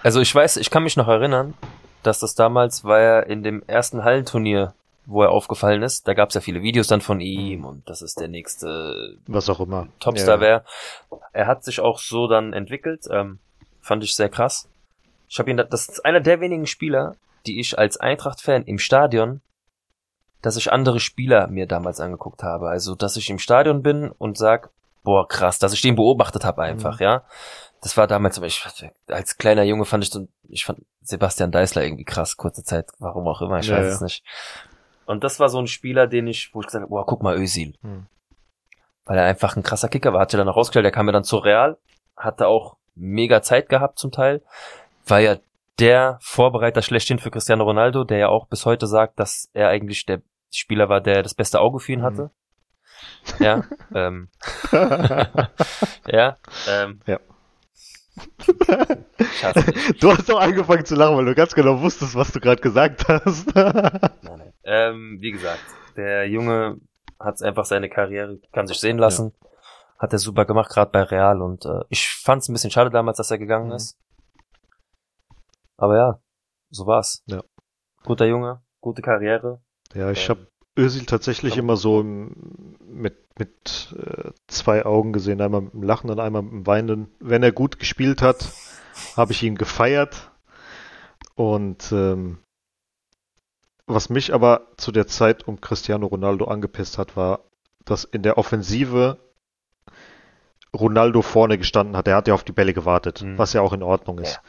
Also 0.05 0.21
ich 0.21 0.33
weiß, 0.33 0.59
ich 0.59 0.71
kann 0.71 0.85
mich 0.85 0.97
noch 0.97 1.09
erinnern, 1.09 1.55
dass 2.05 2.21
das 2.21 2.37
damals 2.37 2.85
war 2.85 3.01
er 3.01 3.27
in 3.27 3.43
dem 3.43 3.65
ersten 3.67 4.05
Hallenturnier, 4.05 4.73
wo 5.07 5.23
er 5.25 5.31
aufgefallen 5.31 5.83
ist. 5.83 6.07
Da 6.07 6.15
gab 6.15 6.29
es 6.29 6.37
ja 6.37 6.41
viele 6.41 6.63
Videos 6.63 6.87
dann 6.87 7.01
von 7.01 7.19
ihm 7.21 7.65
und 7.65 7.89
das 7.91 8.01
ist 8.01 8.21
der 8.21 8.29
nächste 8.29 9.17
Was 9.27 9.51
auch 9.51 9.59
immer. 9.59 9.89
Topstar 9.99 10.37
Ja. 10.37 10.41
wäre. 10.41 10.65
Er 11.33 11.49
hat 11.49 11.65
sich 11.65 11.81
auch 11.81 11.99
so 11.99 12.29
dann 12.29 12.53
entwickelt, 12.53 13.07
ähm, 13.11 13.41
fand 13.81 14.05
ich 14.05 14.15
sehr 14.15 14.29
krass. 14.29 14.69
Ich 15.29 15.41
habe 15.41 15.51
ihn, 15.51 15.57
das 15.57 15.89
ist 15.89 16.05
einer 16.05 16.21
der 16.21 16.41
wenigen 16.41 16.67
Spieler, 16.69 17.17
die 17.47 17.59
ich 17.59 17.77
als 17.77 17.97
Eintracht-Fan 17.97 18.63
im 18.67 18.79
Stadion, 18.79 19.41
dass 20.43 20.57
ich 20.57 20.73
andere 20.73 21.01
Spieler 21.01 21.47
mir 21.49 21.67
damals 21.67 22.01
angeguckt 22.01 22.43
habe. 22.43 22.69
Also, 22.69 22.95
dass 22.95 23.17
ich 23.17 23.31
im 23.31 23.39
Stadion 23.39 23.83
bin 23.83 24.11
und 24.11 24.39
sag, 24.39 24.71
boah, 25.05 25.27
krass, 25.27 25.59
dass 25.59 25.73
ich 25.73 25.83
den 25.83 25.97
beobachtet 25.97 26.45
habe 26.45 26.63
einfach, 26.63 26.99
Mhm. 26.99 27.05
ja. 27.05 27.23
Das 27.81 27.97
war 27.97 28.07
damals, 28.09 28.37
aber 28.39 28.47
ich, 28.49 28.65
als 29.09 29.37
kleiner 29.37 29.63
Junge 29.63 29.85
fand 29.85 30.03
ich 30.03 30.11
so, 30.11 30.27
ich 30.49 30.65
fand 30.65 30.85
Sebastian 31.01 31.53
Deißler 31.53 31.85
irgendwie 31.85 32.05
krass, 32.05 32.37
kurze 32.37 32.65
Zeit, 32.65 32.91
warum 32.99 33.27
auch 33.29 33.41
immer, 33.41 33.61
ich 33.61 33.69
Ja, 33.69 33.77
weiß 33.77 33.85
ja. 33.87 33.93
es 33.93 34.01
nicht. 34.01 34.25
Und 35.07 35.23
das 35.25 35.39
war 35.41 35.49
so 35.49 35.59
ein 35.59 35.69
Spieler, 35.69 36.07
den 36.09 36.27
ich, 36.27 36.51
wo 36.55 36.61
ich 36.61 36.67
gesagt 36.67 36.83
habe, 36.83 36.91
boah, 36.91 37.07
guck 37.07 37.23
mal, 37.23 37.37
Özil 37.39 37.75
Hm. 37.83 38.07
weil 39.05 39.17
er 39.19 39.25
einfach 39.25 39.57
ein 39.57 39.63
krasser 39.63 39.89
Kicker 39.89 40.13
war. 40.13 40.21
Hat 40.21 40.31
sich 40.33 40.39
dann 40.39 40.49
auch 40.49 40.57
rausgestellt, 40.57 40.85
der 40.85 40.93
kam 40.93 41.07
ja 41.07 41.13
dann 41.13 41.25
zu 41.25 41.39
Real, 41.39 41.79
hatte 42.17 42.47
auch 42.49 42.77
mega 42.95 43.41
Zeit 43.43 43.69
gehabt 43.69 43.99
zum 43.99 44.11
Teil, 44.11 44.43
war 45.07 45.21
ja 45.21 45.37
der 45.79 46.19
Vorbereiter 46.21 46.83
schlechthin 46.83 47.19
für 47.19 47.31
Cristiano 47.31 47.65
Ronaldo, 47.65 48.05
der 48.05 48.19
ja 48.19 48.29
auch 48.29 48.47
bis 48.49 48.67
heute 48.67 48.87
sagt, 48.87 49.19
dass 49.21 49.49
er 49.53 49.69
eigentlich 49.69 50.07
der 50.07 50.23
Spieler 50.51 50.89
war, 50.89 51.01
der 51.01 51.23
das 51.23 51.35
beste 51.35 51.61
Auge 51.61 51.79
für 51.79 51.93
ihn 51.93 52.03
hatte. 52.03 52.31
Ja, 53.39 53.63
ähm, 53.95 54.29
ja, 54.73 56.37
ähm, 56.69 57.01
Ja. 57.07 57.19
Du 60.01 60.11
hast 60.11 60.29
doch 60.29 60.41
angefangen 60.41 60.85
zu 60.85 60.95
lachen, 60.97 61.17
weil 61.17 61.25
du 61.25 61.35
ganz 61.35 61.55
genau 61.55 61.81
wusstest, 61.81 62.15
was 62.17 62.33
du 62.33 62.41
gerade 62.41 62.61
gesagt 62.61 63.07
hast. 63.09 63.55
Nein, 63.55 64.11
nein. 64.23 64.53
Ähm, 64.65 65.19
wie 65.21 65.31
gesagt, 65.31 65.63
der 65.97 66.29
Junge 66.29 66.79
hat 67.21 67.41
einfach 67.43 67.65
seine 67.65 67.89
Karriere, 67.89 68.39
kann 68.53 68.67
sich 68.67 68.79
sehen 68.81 68.99
lassen. 68.99 69.33
Hat 69.99 70.13
er 70.13 70.19
super 70.19 70.45
gemacht, 70.45 70.71
gerade 70.71 70.91
bei 70.91 71.03
Real. 71.03 71.43
Und 71.43 71.65
äh, 71.65 71.81
ich 71.89 72.09
fand 72.09 72.43
es 72.43 72.49
ein 72.49 72.53
bisschen 72.53 72.71
schade 72.71 72.91
damals, 72.91 73.19
dass 73.19 73.31
er 73.31 73.39
gegangen 73.39 73.69
Mhm. 73.69 73.75
ist. 73.75 73.97
Aber 75.79 75.97
ja, 75.97 76.21
so 76.71 76.87
war's. 76.87 77.23
Ja. 77.27 77.43
Guter 78.05 78.27
Junge, 78.27 78.63
gute 78.81 79.01
Karriere. 79.03 79.63
ja, 79.95 80.11
ich 80.11 80.25
Ähm, 80.29 80.31
habe 80.31 80.47
Özil 80.79 81.07
tatsächlich 81.07 81.57
immer 81.57 81.77
so 81.77 82.03
mit, 82.03 83.17
mit 83.39 83.95
äh, 83.99 84.31
zwei 84.47 84.85
Augen 84.85 85.13
gesehen, 85.13 85.41
einmal 85.41 85.63
mit 85.63 85.73
dem 85.73 85.83
Lachen 85.83 86.11
und 86.11 86.21
einmal 86.21 86.43
mit 86.43 86.53
dem 86.53 86.67
Weinen. 86.67 87.09
Wenn 87.21 87.43
er 87.43 87.53
gut 87.53 87.79
gespielt 87.79 88.23
hat, 88.23 88.53
habe 89.17 89.33
ich 89.33 89.43
ihn 89.43 89.57
gefeiert. 89.57 90.31
Und 91.35 91.91
ähm, 91.93 92.39
was 93.87 94.09
mich 94.11 94.35
aber 94.35 94.69
zu 94.77 94.93
der 94.93 95.07
Zeit 95.07 95.47
um 95.49 95.61
Cristiano 95.61 96.07
Ronaldo 96.07 96.45
angepisst 96.47 96.99
hat, 96.99 97.17
war, 97.17 97.41
dass 97.85 98.05
in 98.05 98.23
der 98.23 98.37
Offensive 98.39 99.19
Ronaldo 100.75 101.23
vorne 101.23 101.57
gestanden 101.59 101.97
hat. 101.97 102.07
Er 102.09 102.17
hat 102.17 102.29
ja 102.29 102.35
auf 102.35 102.45
die 102.45 102.53
Bälle 102.53 102.75
gewartet, 102.75 103.23
Mhm. 103.23 103.39
was 103.39 103.53
ja 103.53 103.63
auch 103.63 103.73
in 103.73 103.83
Ordnung 103.83 104.19
ist. 104.19 104.41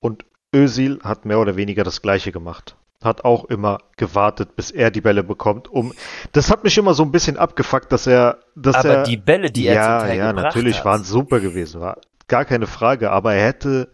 Und 0.00 0.24
Özil 0.54 1.00
hat 1.02 1.24
mehr 1.24 1.38
oder 1.38 1.56
weniger 1.56 1.84
das 1.84 2.02
Gleiche 2.02 2.32
gemacht. 2.32 2.76
Hat 3.02 3.24
auch 3.24 3.44
immer 3.44 3.78
gewartet, 3.96 4.56
bis 4.56 4.70
er 4.70 4.90
die 4.90 5.00
Bälle 5.00 5.22
bekommt. 5.22 5.68
Um, 5.68 5.92
das 6.32 6.50
hat 6.50 6.64
mich 6.64 6.78
immer 6.78 6.94
so 6.94 7.02
ein 7.02 7.12
bisschen 7.12 7.36
abgefuckt, 7.36 7.92
dass 7.92 8.06
er, 8.06 8.38
dass 8.54 8.76
Aber 8.76 8.88
er, 8.88 9.02
die 9.02 9.16
Bälle, 9.16 9.50
die 9.50 9.66
er 9.66 9.74
ja, 9.74 9.98
zum 9.98 10.08
Teil 10.08 10.18
ja, 10.18 10.32
natürlich 10.32 10.78
hat, 10.78 10.84
waren 10.84 11.04
super 11.04 11.40
gewesen, 11.40 11.80
war 11.80 11.98
gar 12.28 12.44
keine 12.44 12.66
Frage. 12.66 13.10
Aber 13.10 13.34
er 13.34 13.46
hätte 13.46 13.90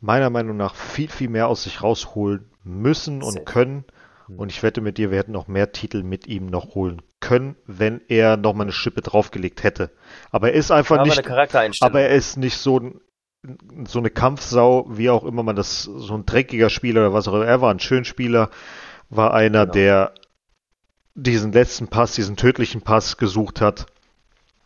meiner 0.00 0.30
Meinung 0.30 0.56
nach 0.56 0.74
viel, 0.74 1.08
viel 1.08 1.28
mehr 1.28 1.48
aus 1.48 1.64
sich 1.64 1.82
rausholen 1.82 2.50
müssen 2.62 3.22
und 3.22 3.34
Safe. 3.34 3.44
können. 3.44 3.84
Hm. 4.26 4.38
Und 4.38 4.50
ich 4.50 4.62
wette 4.62 4.80
mit 4.80 4.98
dir, 4.98 5.10
wir 5.10 5.18
hätten 5.18 5.32
noch 5.32 5.48
mehr 5.48 5.72
Titel 5.72 6.02
mit 6.02 6.26
ihm 6.26 6.46
noch 6.46 6.74
holen 6.74 7.02
können, 7.20 7.56
wenn 7.66 8.00
er 8.08 8.36
noch 8.36 8.54
mal 8.54 8.64
eine 8.64 8.72
Schippe 8.72 9.00
draufgelegt 9.00 9.62
hätte. 9.62 9.90
Aber 10.30 10.52
er 10.52 10.54
ist 10.54 10.70
einfach 10.70 10.98
aber 10.98 11.06
nicht, 11.06 11.82
aber 11.82 12.00
er 12.00 12.10
ist 12.10 12.36
nicht 12.36 12.58
so 12.58 12.78
ein, 12.78 13.00
so 13.86 13.98
eine 13.98 14.10
Kampfsau, 14.10 14.86
wie 14.88 15.10
auch 15.10 15.24
immer 15.24 15.42
man 15.42 15.56
das, 15.56 15.82
so 15.84 16.14
ein 16.14 16.24
dreckiger 16.26 16.70
Spieler 16.70 17.02
oder 17.02 17.12
was 17.12 17.28
auch 17.28 17.34
immer. 17.34 17.46
Er 17.46 17.60
war 17.60 17.70
ein 17.72 17.80
schön 17.80 18.04
Spieler, 18.04 18.50
war 19.10 19.34
einer, 19.34 19.62
Genau. 19.66 19.72
der 19.72 20.14
diesen 21.14 21.52
letzten 21.52 21.88
Pass, 21.88 22.14
diesen 22.14 22.36
tödlichen 22.36 22.80
Pass 22.82 23.16
gesucht 23.16 23.60
hat. 23.60 23.86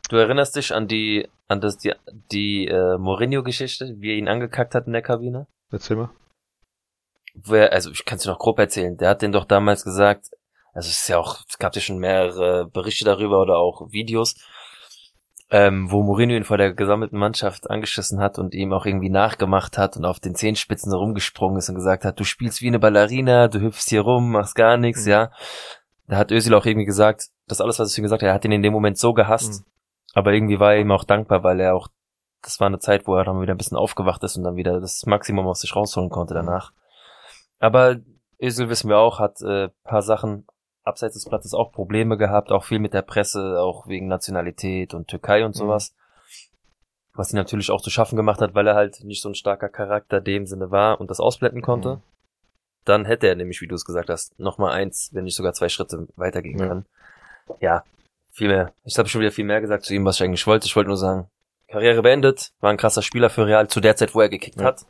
Du 0.09 0.17
erinnerst 0.17 0.57
dich 0.57 0.75
an 0.75 0.89
die, 0.89 1.29
an 1.49 1.61
das, 1.61 1.77
die, 1.77 1.93
die 2.33 2.67
äh, 2.69 2.97
Mourinho-Geschichte, 2.99 3.97
wie 3.99 4.13
er 4.13 4.17
ihn 4.17 4.29
angekackt 4.29 4.75
hat 4.75 4.87
in 4.87 4.93
der 4.95 5.03
Kabine? 5.03 5.47
Erzähl 5.71 5.97
mal. 5.97 6.11
wo 7.35 7.55
er, 7.55 7.73
also 7.73 7.91
ich 7.91 8.05
kann 8.07 8.17
es 8.17 8.23
dir 8.25 8.31
noch 8.31 8.39
grob 8.39 8.59
erzählen, 8.59 8.97
der 8.97 9.11
hat 9.11 9.21
den 9.23 9.33
doch 9.33 9.45
damals 9.45 9.85
gesagt, 9.85 10.31
also 10.73 10.89
es 10.89 11.03
ist 11.03 11.09
ja 11.09 11.19
auch, 11.19 11.41
es 11.49 11.59
gab 11.59 11.75
ja 11.75 11.83
schon 11.83 11.99
mehrere 11.99 12.67
Berichte 12.67 13.05
darüber 13.05 13.43
oder 13.43 13.59
auch 13.59 13.93
Videos, 13.93 14.37
ähm, 15.51 15.91
wo 15.91 16.03
Mourinho 16.03 16.35
ihn 16.37 16.45
vor 16.45 16.59
der 16.59 16.75
gesammelten 16.75 17.19
Mannschaft 17.19 17.71
angeschissen 17.71 18.21
hat 18.21 18.39
und 18.39 18.55
ihm 18.55 18.73
auch 18.73 18.85
irgendwie 18.85 19.09
nachgemacht 19.11 19.79
hat 19.79 19.97
und 19.97 20.05
auf 20.05 20.21
den 20.21 20.35
Zehenspitzen 20.35 20.93
rumgesprungen 20.93 21.57
ist 21.59 21.69
und 21.71 21.75
gesagt 21.75 22.05
hat, 22.05 22.21
du 22.21 22.25
spielst 22.25 22.61
wie 22.61 22.67
eine 22.69 22.79
Ballerina, 22.79 23.49
du 23.49 23.61
hüpfst 23.61 23.89
hier 23.89 24.03
rum, 24.03 24.33
machst 24.33 24.55
gar 24.55 24.77
nichts, 24.77 25.05
Mhm. 25.07 25.11
ja. 25.13 25.31
Da 26.07 26.17
hat 26.17 26.31
Özil 26.33 26.55
auch 26.55 26.67
irgendwie 26.67 26.87
gesagt, 26.87 27.29
das 27.47 27.61
alles, 27.61 27.79
was 27.79 27.93
ich 27.93 27.99
ihm 27.99 28.03
gesagt 28.03 28.23
habe, 28.23 28.29
er 28.31 28.35
hat 28.35 28.45
ihn 28.45 28.53
in 28.53 28.63
dem 28.63 28.73
Moment 28.73 28.99
so 28.99 29.13
gehasst, 29.15 29.63
Mhm. 29.63 29.67
aber 30.15 30.33
irgendwie 30.33 30.61
war 30.61 30.75
er 30.75 30.81
ihm 30.81 30.91
auch 30.91 31.05
dankbar, 31.05 31.43
weil 31.45 31.61
er 31.61 31.75
auch, 31.75 31.89
das 32.43 32.61
war 32.61 32.67
eine 32.67 32.79
Zeit, 32.79 33.07
wo 33.07 33.15
er 33.17 33.25
dann 33.25 33.41
wieder 33.41 33.55
ein 33.55 33.59
bisschen 33.59 33.79
aufgewacht 33.79 34.23
ist 34.25 34.37
und 34.37 34.45
dann 34.45 34.57
wieder 34.57 34.81
das 34.81 35.05
Maximum 35.07 35.47
aus 35.47 35.61
sich 35.61 35.75
rausholen 35.75 36.11
konnte 36.11 36.35
danach. 36.35 36.73
Aber 37.59 37.97
Özil 38.41 38.69
wissen 38.69 38.89
wir 38.89 38.99
auch, 38.99 39.19
hat 39.19 39.41
äh, 39.43 39.69
paar 39.83 40.03
Sachen 40.03 40.47
abseits 40.89 41.15
des 41.15 41.25
Platzes 41.27 41.55
auch 41.55 41.71
Probleme 41.73 42.17
gehabt, 42.17 42.51
auch 42.51 42.65
viel 42.65 42.79
mit 42.81 42.95
der 42.95 43.03
Presse, 43.03 43.61
auch 43.61 43.87
wegen 43.87 44.09
Nationalität 44.09 44.95
und 44.95 45.09
Türkei 45.09 45.45
und 45.45 45.55
Mhm. 45.55 45.59
sowas. 45.59 45.95
Was 47.15 47.33
ihn 47.33 47.37
natürlich 47.37 47.71
auch 47.71 47.81
zu 47.81 47.91
schaffen 47.91 48.17
gemacht 48.17 48.41
hat, 48.41 48.55
weil 48.55 48.67
er 48.67 48.75
halt 48.75 49.03
nicht 49.05 49.23
so 49.23 49.29
ein 49.29 49.35
starker 49.35 49.69
Charakter 49.69 50.21
dem 50.21 50.47
Sinne 50.47 50.71
war 50.71 51.01
und 51.01 51.11
das 51.11 51.21
ausblenden 51.21 51.63
konnte. 51.63 51.97
Mhm. 51.97 52.03
Dann 52.85 53.05
hätte 53.05 53.27
er 53.29 53.35
nämlich, 53.35 53.61
wie 53.61 53.67
du 53.67 53.75
es 53.75 53.85
gesagt 53.85 54.09
hast, 54.09 54.39
noch 54.39 54.59
mal 54.59 54.73
eins, 54.73 55.11
wenn 55.13 55.25
nicht 55.25 55.37
sogar 55.37 55.53
zwei 55.53 55.69
Schritte 55.69 56.09
weitergehen 56.17 56.59
Ja. 56.59 56.69
können. 56.69 56.87
Ja, 57.61 57.85
viel 58.31 58.49
mehr. 58.49 58.73
Ich 58.85 58.97
habe 58.99 59.09
schon 59.09 59.21
wieder 59.21 59.33
viel 59.33 59.45
mehr 59.45 59.61
gesagt 59.61 59.85
zu 59.85 59.95
ihm, 59.95 60.05
was 60.05 60.17
ich 60.17 60.23
eigentlich 60.23 60.47
wollte. 60.47 60.67
Ich 60.67 60.77
wollte 60.77 60.89
nur 60.89 60.97
sagen, 60.97 61.29
Karriere 61.69 62.03
beendet, 62.03 62.53
war 62.61 62.71
ein 62.71 62.77
krasser 62.79 63.03
Spieler 63.03 63.31
für 63.31 63.47
Real 63.47 63.69
zu 63.69 63.81
der 63.81 63.97
Zeit, 63.97 64.15
wo 64.15 64.21
er 64.21 64.29
gekickt 64.29 64.61
Ja. 64.61 64.67
hat. 64.69 64.87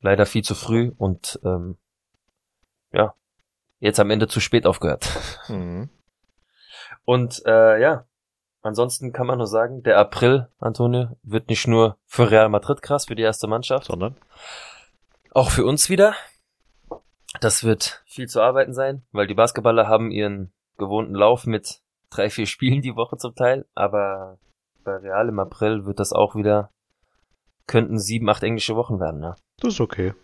Leider 0.00 0.26
viel 0.26 0.44
zu 0.44 0.54
früh 0.54 0.92
und 0.98 1.40
ähm, 1.44 1.76
ja, 2.92 3.14
jetzt 3.78 4.00
am 4.00 4.10
Ende 4.10 4.28
zu 4.28 4.40
spät 4.40 4.66
aufgehört. 4.66 5.08
Mhm. 5.48 5.88
Und 7.04 7.42
äh, 7.46 7.80
ja, 7.80 8.06
ansonsten 8.62 9.12
kann 9.12 9.26
man 9.26 9.38
nur 9.38 9.46
sagen, 9.46 9.82
der 9.82 9.98
April, 9.98 10.48
Antonio, 10.58 11.16
wird 11.22 11.48
nicht 11.48 11.68
nur 11.68 11.98
für 12.04 12.30
Real 12.30 12.48
Madrid 12.48 12.82
krass, 12.82 13.06
für 13.06 13.14
die 13.14 13.22
erste 13.22 13.46
Mannschaft, 13.46 13.86
Sondern? 13.86 14.16
auch 15.32 15.50
für 15.50 15.64
uns 15.64 15.90
wieder. 15.90 16.14
Das 17.40 17.62
wird 17.62 18.02
viel 18.06 18.26
zu 18.26 18.40
arbeiten 18.40 18.72
sein, 18.72 19.02
weil 19.12 19.26
die 19.26 19.34
Basketballer 19.34 19.86
haben 19.86 20.10
ihren 20.10 20.52
gewohnten 20.78 21.14
Lauf 21.14 21.46
mit 21.46 21.80
drei, 22.10 22.30
vier 22.30 22.46
Spielen 22.46 22.80
die 22.80 22.96
Woche 22.96 23.18
zum 23.18 23.34
Teil, 23.34 23.66
aber 23.74 24.38
bei 24.84 24.96
Real 24.96 25.28
im 25.28 25.38
April 25.38 25.84
wird 25.84 26.00
das 26.00 26.12
auch 26.12 26.34
wieder, 26.34 26.70
könnten 27.66 27.98
sieben, 27.98 28.28
acht 28.30 28.42
englische 28.42 28.76
Wochen 28.76 29.00
werden, 29.00 29.20
ne? 29.20 29.34
Das 29.58 29.74
ist 29.74 29.80
okay. 29.80 30.14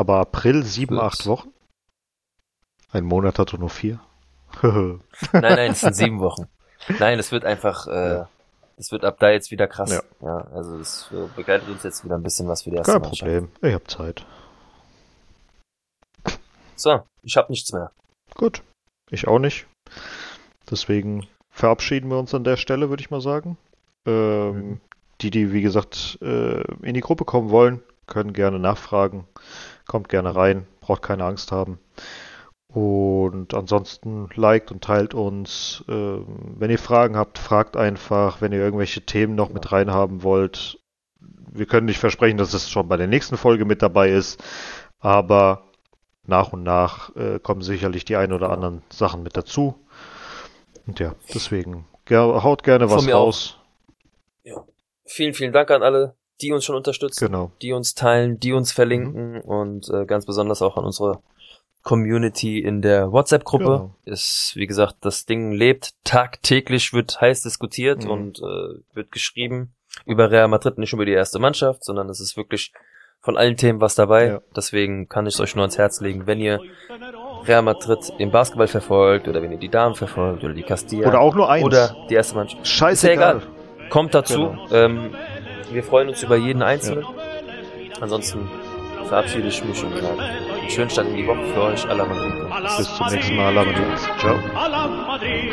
Aber 0.00 0.18
April 0.18 0.62
sieben, 0.64 0.96
Wird- 0.96 1.04
acht 1.04 1.26
Wochen? 1.26 1.50
Ein 2.90 3.04
Monat 3.04 3.38
hat 3.38 3.52
doch 3.52 3.58
nur 3.58 3.70
vier. 3.70 4.00
Nein, 4.62 5.00
nein, 5.32 5.70
es 5.72 5.80
sind 5.80 5.94
sieben 5.94 6.18
Wochen. 6.20 6.48
Nein, 6.98 7.18
es 7.20 7.30
wird 7.30 7.44
einfach, 7.44 7.86
äh, 7.86 8.14
Ja. 8.14 8.28
es 8.76 8.90
wird 8.90 9.04
ab 9.04 9.18
da 9.20 9.30
jetzt 9.30 9.50
wieder 9.52 9.68
krass. 9.68 9.90
Ja. 9.90 10.02
Ja, 10.22 10.38
also 10.52 10.76
es 10.78 11.08
äh, 11.12 11.28
begleitet 11.36 11.68
uns 11.68 11.82
jetzt 11.84 12.04
wieder 12.04 12.16
ein 12.16 12.22
bisschen 12.22 12.48
was 12.48 12.62
für 12.62 12.70
die 12.70 12.76
erste 12.76 12.92
Kein. 12.94 13.02
Problem. 13.02 13.48
Ich 13.62 13.74
hab 13.74 13.88
Zeit. 13.88 14.24
So, 16.76 17.02
ich 17.22 17.36
habe 17.36 17.52
nichts 17.52 17.72
mehr. 17.72 17.92
Gut. 18.34 18.62
Ich 19.10 19.28
auch 19.28 19.38
nicht. 19.38 19.66
Deswegen 20.70 21.26
verabschieden 21.50 22.08
wir 22.10 22.18
uns 22.18 22.34
an 22.34 22.44
der 22.44 22.56
Stelle, 22.56 22.88
würde 22.88 23.02
ich 23.02 23.10
mal 23.10 23.20
sagen. 23.20 23.56
Ähm, 24.06 24.52
Mhm. 24.56 24.80
Die, 25.20 25.30
die, 25.30 25.52
wie 25.52 25.60
gesagt, 25.60 26.18
äh, 26.22 26.62
in 26.82 26.94
die 26.94 27.02
Gruppe 27.02 27.26
kommen 27.26 27.50
wollen, 27.50 27.82
können 28.06 28.32
gerne 28.32 28.58
nachfragen. 28.58 29.28
Kommt 29.90 30.08
gerne 30.08 30.36
rein. 30.36 30.68
Braucht 30.80 31.02
keine 31.02 31.24
Angst 31.24 31.50
haben. 31.50 31.80
Und 32.68 33.54
ansonsten 33.54 34.28
liked 34.36 34.70
und 34.70 34.84
teilt 34.84 35.14
uns. 35.14 35.84
Ähm, 35.88 36.54
wenn 36.56 36.70
ihr 36.70 36.78
Fragen 36.78 37.16
habt, 37.16 37.38
fragt 37.38 37.76
einfach. 37.76 38.40
Wenn 38.40 38.52
ihr 38.52 38.60
irgendwelche 38.60 39.00
Themen 39.00 39.34
noch 39.34 39.50
mit 39.50 39.72
reinhaben 39.72 40.22
wollt, 40.22 40.78
wir 41.18 41.66
können 41.66 41.86
nicht 41.86 41.98
versprechen, 41.98 42.38
dass 42.38 42.54
es 42.54 42.70
schon 42.70 42.86
bei 42.86 42.96
der 42.96 43.08
nächsten 43.08 43.36
Folge 43.36 43.64
mit 43.64 43.82
dabei 43.82 44.10
ist, 44.10 44.40
aber 45.00 45.64
nach 46.24 46.52
und 46.52 46.62
nach 46.62 47.16
äh, 47.16 47.40
kommen 47.40 47.62
sicherlich 47.62 48.04
die 48.04 48.14
ein 48.14 48.32
oder 48.32 48.50
anderen 48.50 48.84
Sachen 48.90 49.24
mit 49.24 49.36
dazu. 49.36 49.74
Und 50.86 51.00
ja, 51.00 51.16
deswegen 51.34 51.88
haut 52.08 52.62
gerne 52.62 52.88
was 52.88 53.12
raus. 53.12 53.58
Vielen, 55.04 55.34
vielen 55.34 55.52
Dank 55.52 55.72
an 55.72 55.82
alle, 55.82 56.14
die 56.42 56.52
uns 56.52 56.64
schon 56.64 56.76
unterstützen, 56.76 57.26
Genau. 57.26 57.50
die 57.62 57.72
uns 57.72 57.94
teilen, 57.94 58.38
die 58.40 58.52
uns 58.52 58.72
verlinken 58.72 59.40
und 59.40 59.88
äh, 59.90 60.04
ganz 60.06 60.26
besonders 60.26 60.62
auch 60.62 60.76
an 60.76 60.84
unsere 60.84 61.20
Community 61.82 62.58
in 62.58 62.82
der 62.82 63.10
WhatsApp-Gruppe. 63.12 63.64
Genau. 63.64 63.94
Ist, 64.04 64.52
wie 64.54 64.66
gesagt, 64.66 64.96
das 65.00 65.24
Ding 65.24 65.52
lebt 65.52 65.92
tagtäglich, 66.04 66.92
wird 66.92 67.20
heiß 67.20 67.42
diskutiert 67.42 68.04
Mhm. 68.04 68.10
und 68.10 68.38
äh, 68.40 68.74
wird 68.94 69.10
geschrieben 69.12 69.74
über 70.04 70.30
Real 70.30 70.48
Madrid, 70.48 70.78
nicht 70.78 70.92
über 70.92 71.06
die 71.06 71.12
erste 71.12 71.38
Mannschaft, 71.38 71.84
sondern 71.84 72.08
es 72.10 72.20
ist 72.20 72.36
wirklich 72.36 72.72
von 73.22 73.36
allen 73.36 73.56
Themen 73.56 73.80
was 73.80 73.94
dabei. 73.94 74.26
Ja. 74.26 74.40
Deswegen 74.54 75.08
kann 75.08 75.26
ich 75.26 75.34
es 75.34 75.40
euch 75.40 75.54
nur 75.54 75.62
ans 75.62 75.78
Herz 75.78 76.00
legen, 76.00 76.26
wenn 76.26 76.38
ihr 76.40 76.60
Real 77.46 77.62
Madrid 77.62 78.12
im 78.18 78.30
Basketball 78.30 78.68
verfolgt 78.68 79.26
oder 79.28 79.42
wenn 79.42 79.52
ihr 79.52 79.58
die 79.58 79.68
Damen 79.70 79.94
verfolgt 79.94 80.44
oder 80.44 80.52
die 80.54 80.62
Castilla 80.62 81.08
Oder 81.08 81.20
auch 81.20 81.34
nur 81.34 81.50
eins. 81.50 81.64
oder 81.64 81.96
die 82.10 82.14
erste 82.14 82.34
Mannschaft. 82.34 82.66
Scheißegal. 82.66 83.42
Kommt 83.88 84.14
dazu. 84.14 84.50
Genau. 84.50 84.72
Ähm, 84.72 85.14
wir 85.72 85.82
freuen 85.84 86.08
uns 86.08 86.22
über 86.22 86.36
jeden 86.36 86.62
Einzelnen. 86.62 87.04
Ansonsten 88.00 88.48
verabschiede 89.06 89.48
ich 89.48 89.64
mich 89.64 89.82
und 89.84 89.94
sage 89.96 90.22
einen 90.22 90.70
schönen 90.70 90.90
Start 90.90 91.08
in 91.08 91.16
die 91.16 91.26
Woche 91.26 91.44
für 91.52 91.62
euch. 91.62 91.88
Alla 91.88 92.04
Madrid. 92.04 92.32
Bis 92.78 92.96
zum 92.96 93.06
nächsten 93.08 93.36
Mal. 93.36 93.54
Lamadus. 93.54 94.08
Ciao. 94.18 94.36
a 94.54 94.68
la 94.68 94.86
Madrid. 94.86 95.52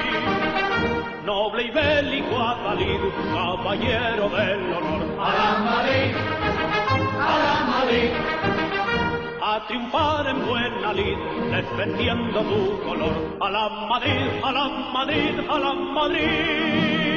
Noble 1.26 1.64
y 1.64 1.72
bélico 1.72 2.40
Atalid, 2.40 3.02
caballero 3.34 4.30
del 4.30 4.74
honor. 4.74 5.02
A 5.20 5.30
la 5.38 5.50
Madrid, 5.70 6.16
a 7.20 7.36
la 7.44 7.56
Madrid. 7.74 8.12
A 9.42 9.68
triunfar 9.68 10.28
en 10.28 10.46
buena 10.46 10.94
lid, 10.94 11.18
defendiendo 11.52 12.42
tu 12.42 12.80
color. 12.88 13.16
A 13.42 13.50
la 13.50 13.70
Madrid, 13.90 14.30
a 14.44 14.52
la 14.52 14.68
Madrid, 14.94 15.40
a 15.50 15.60
la 15.60 15.74
Madrid. 15.74 17.17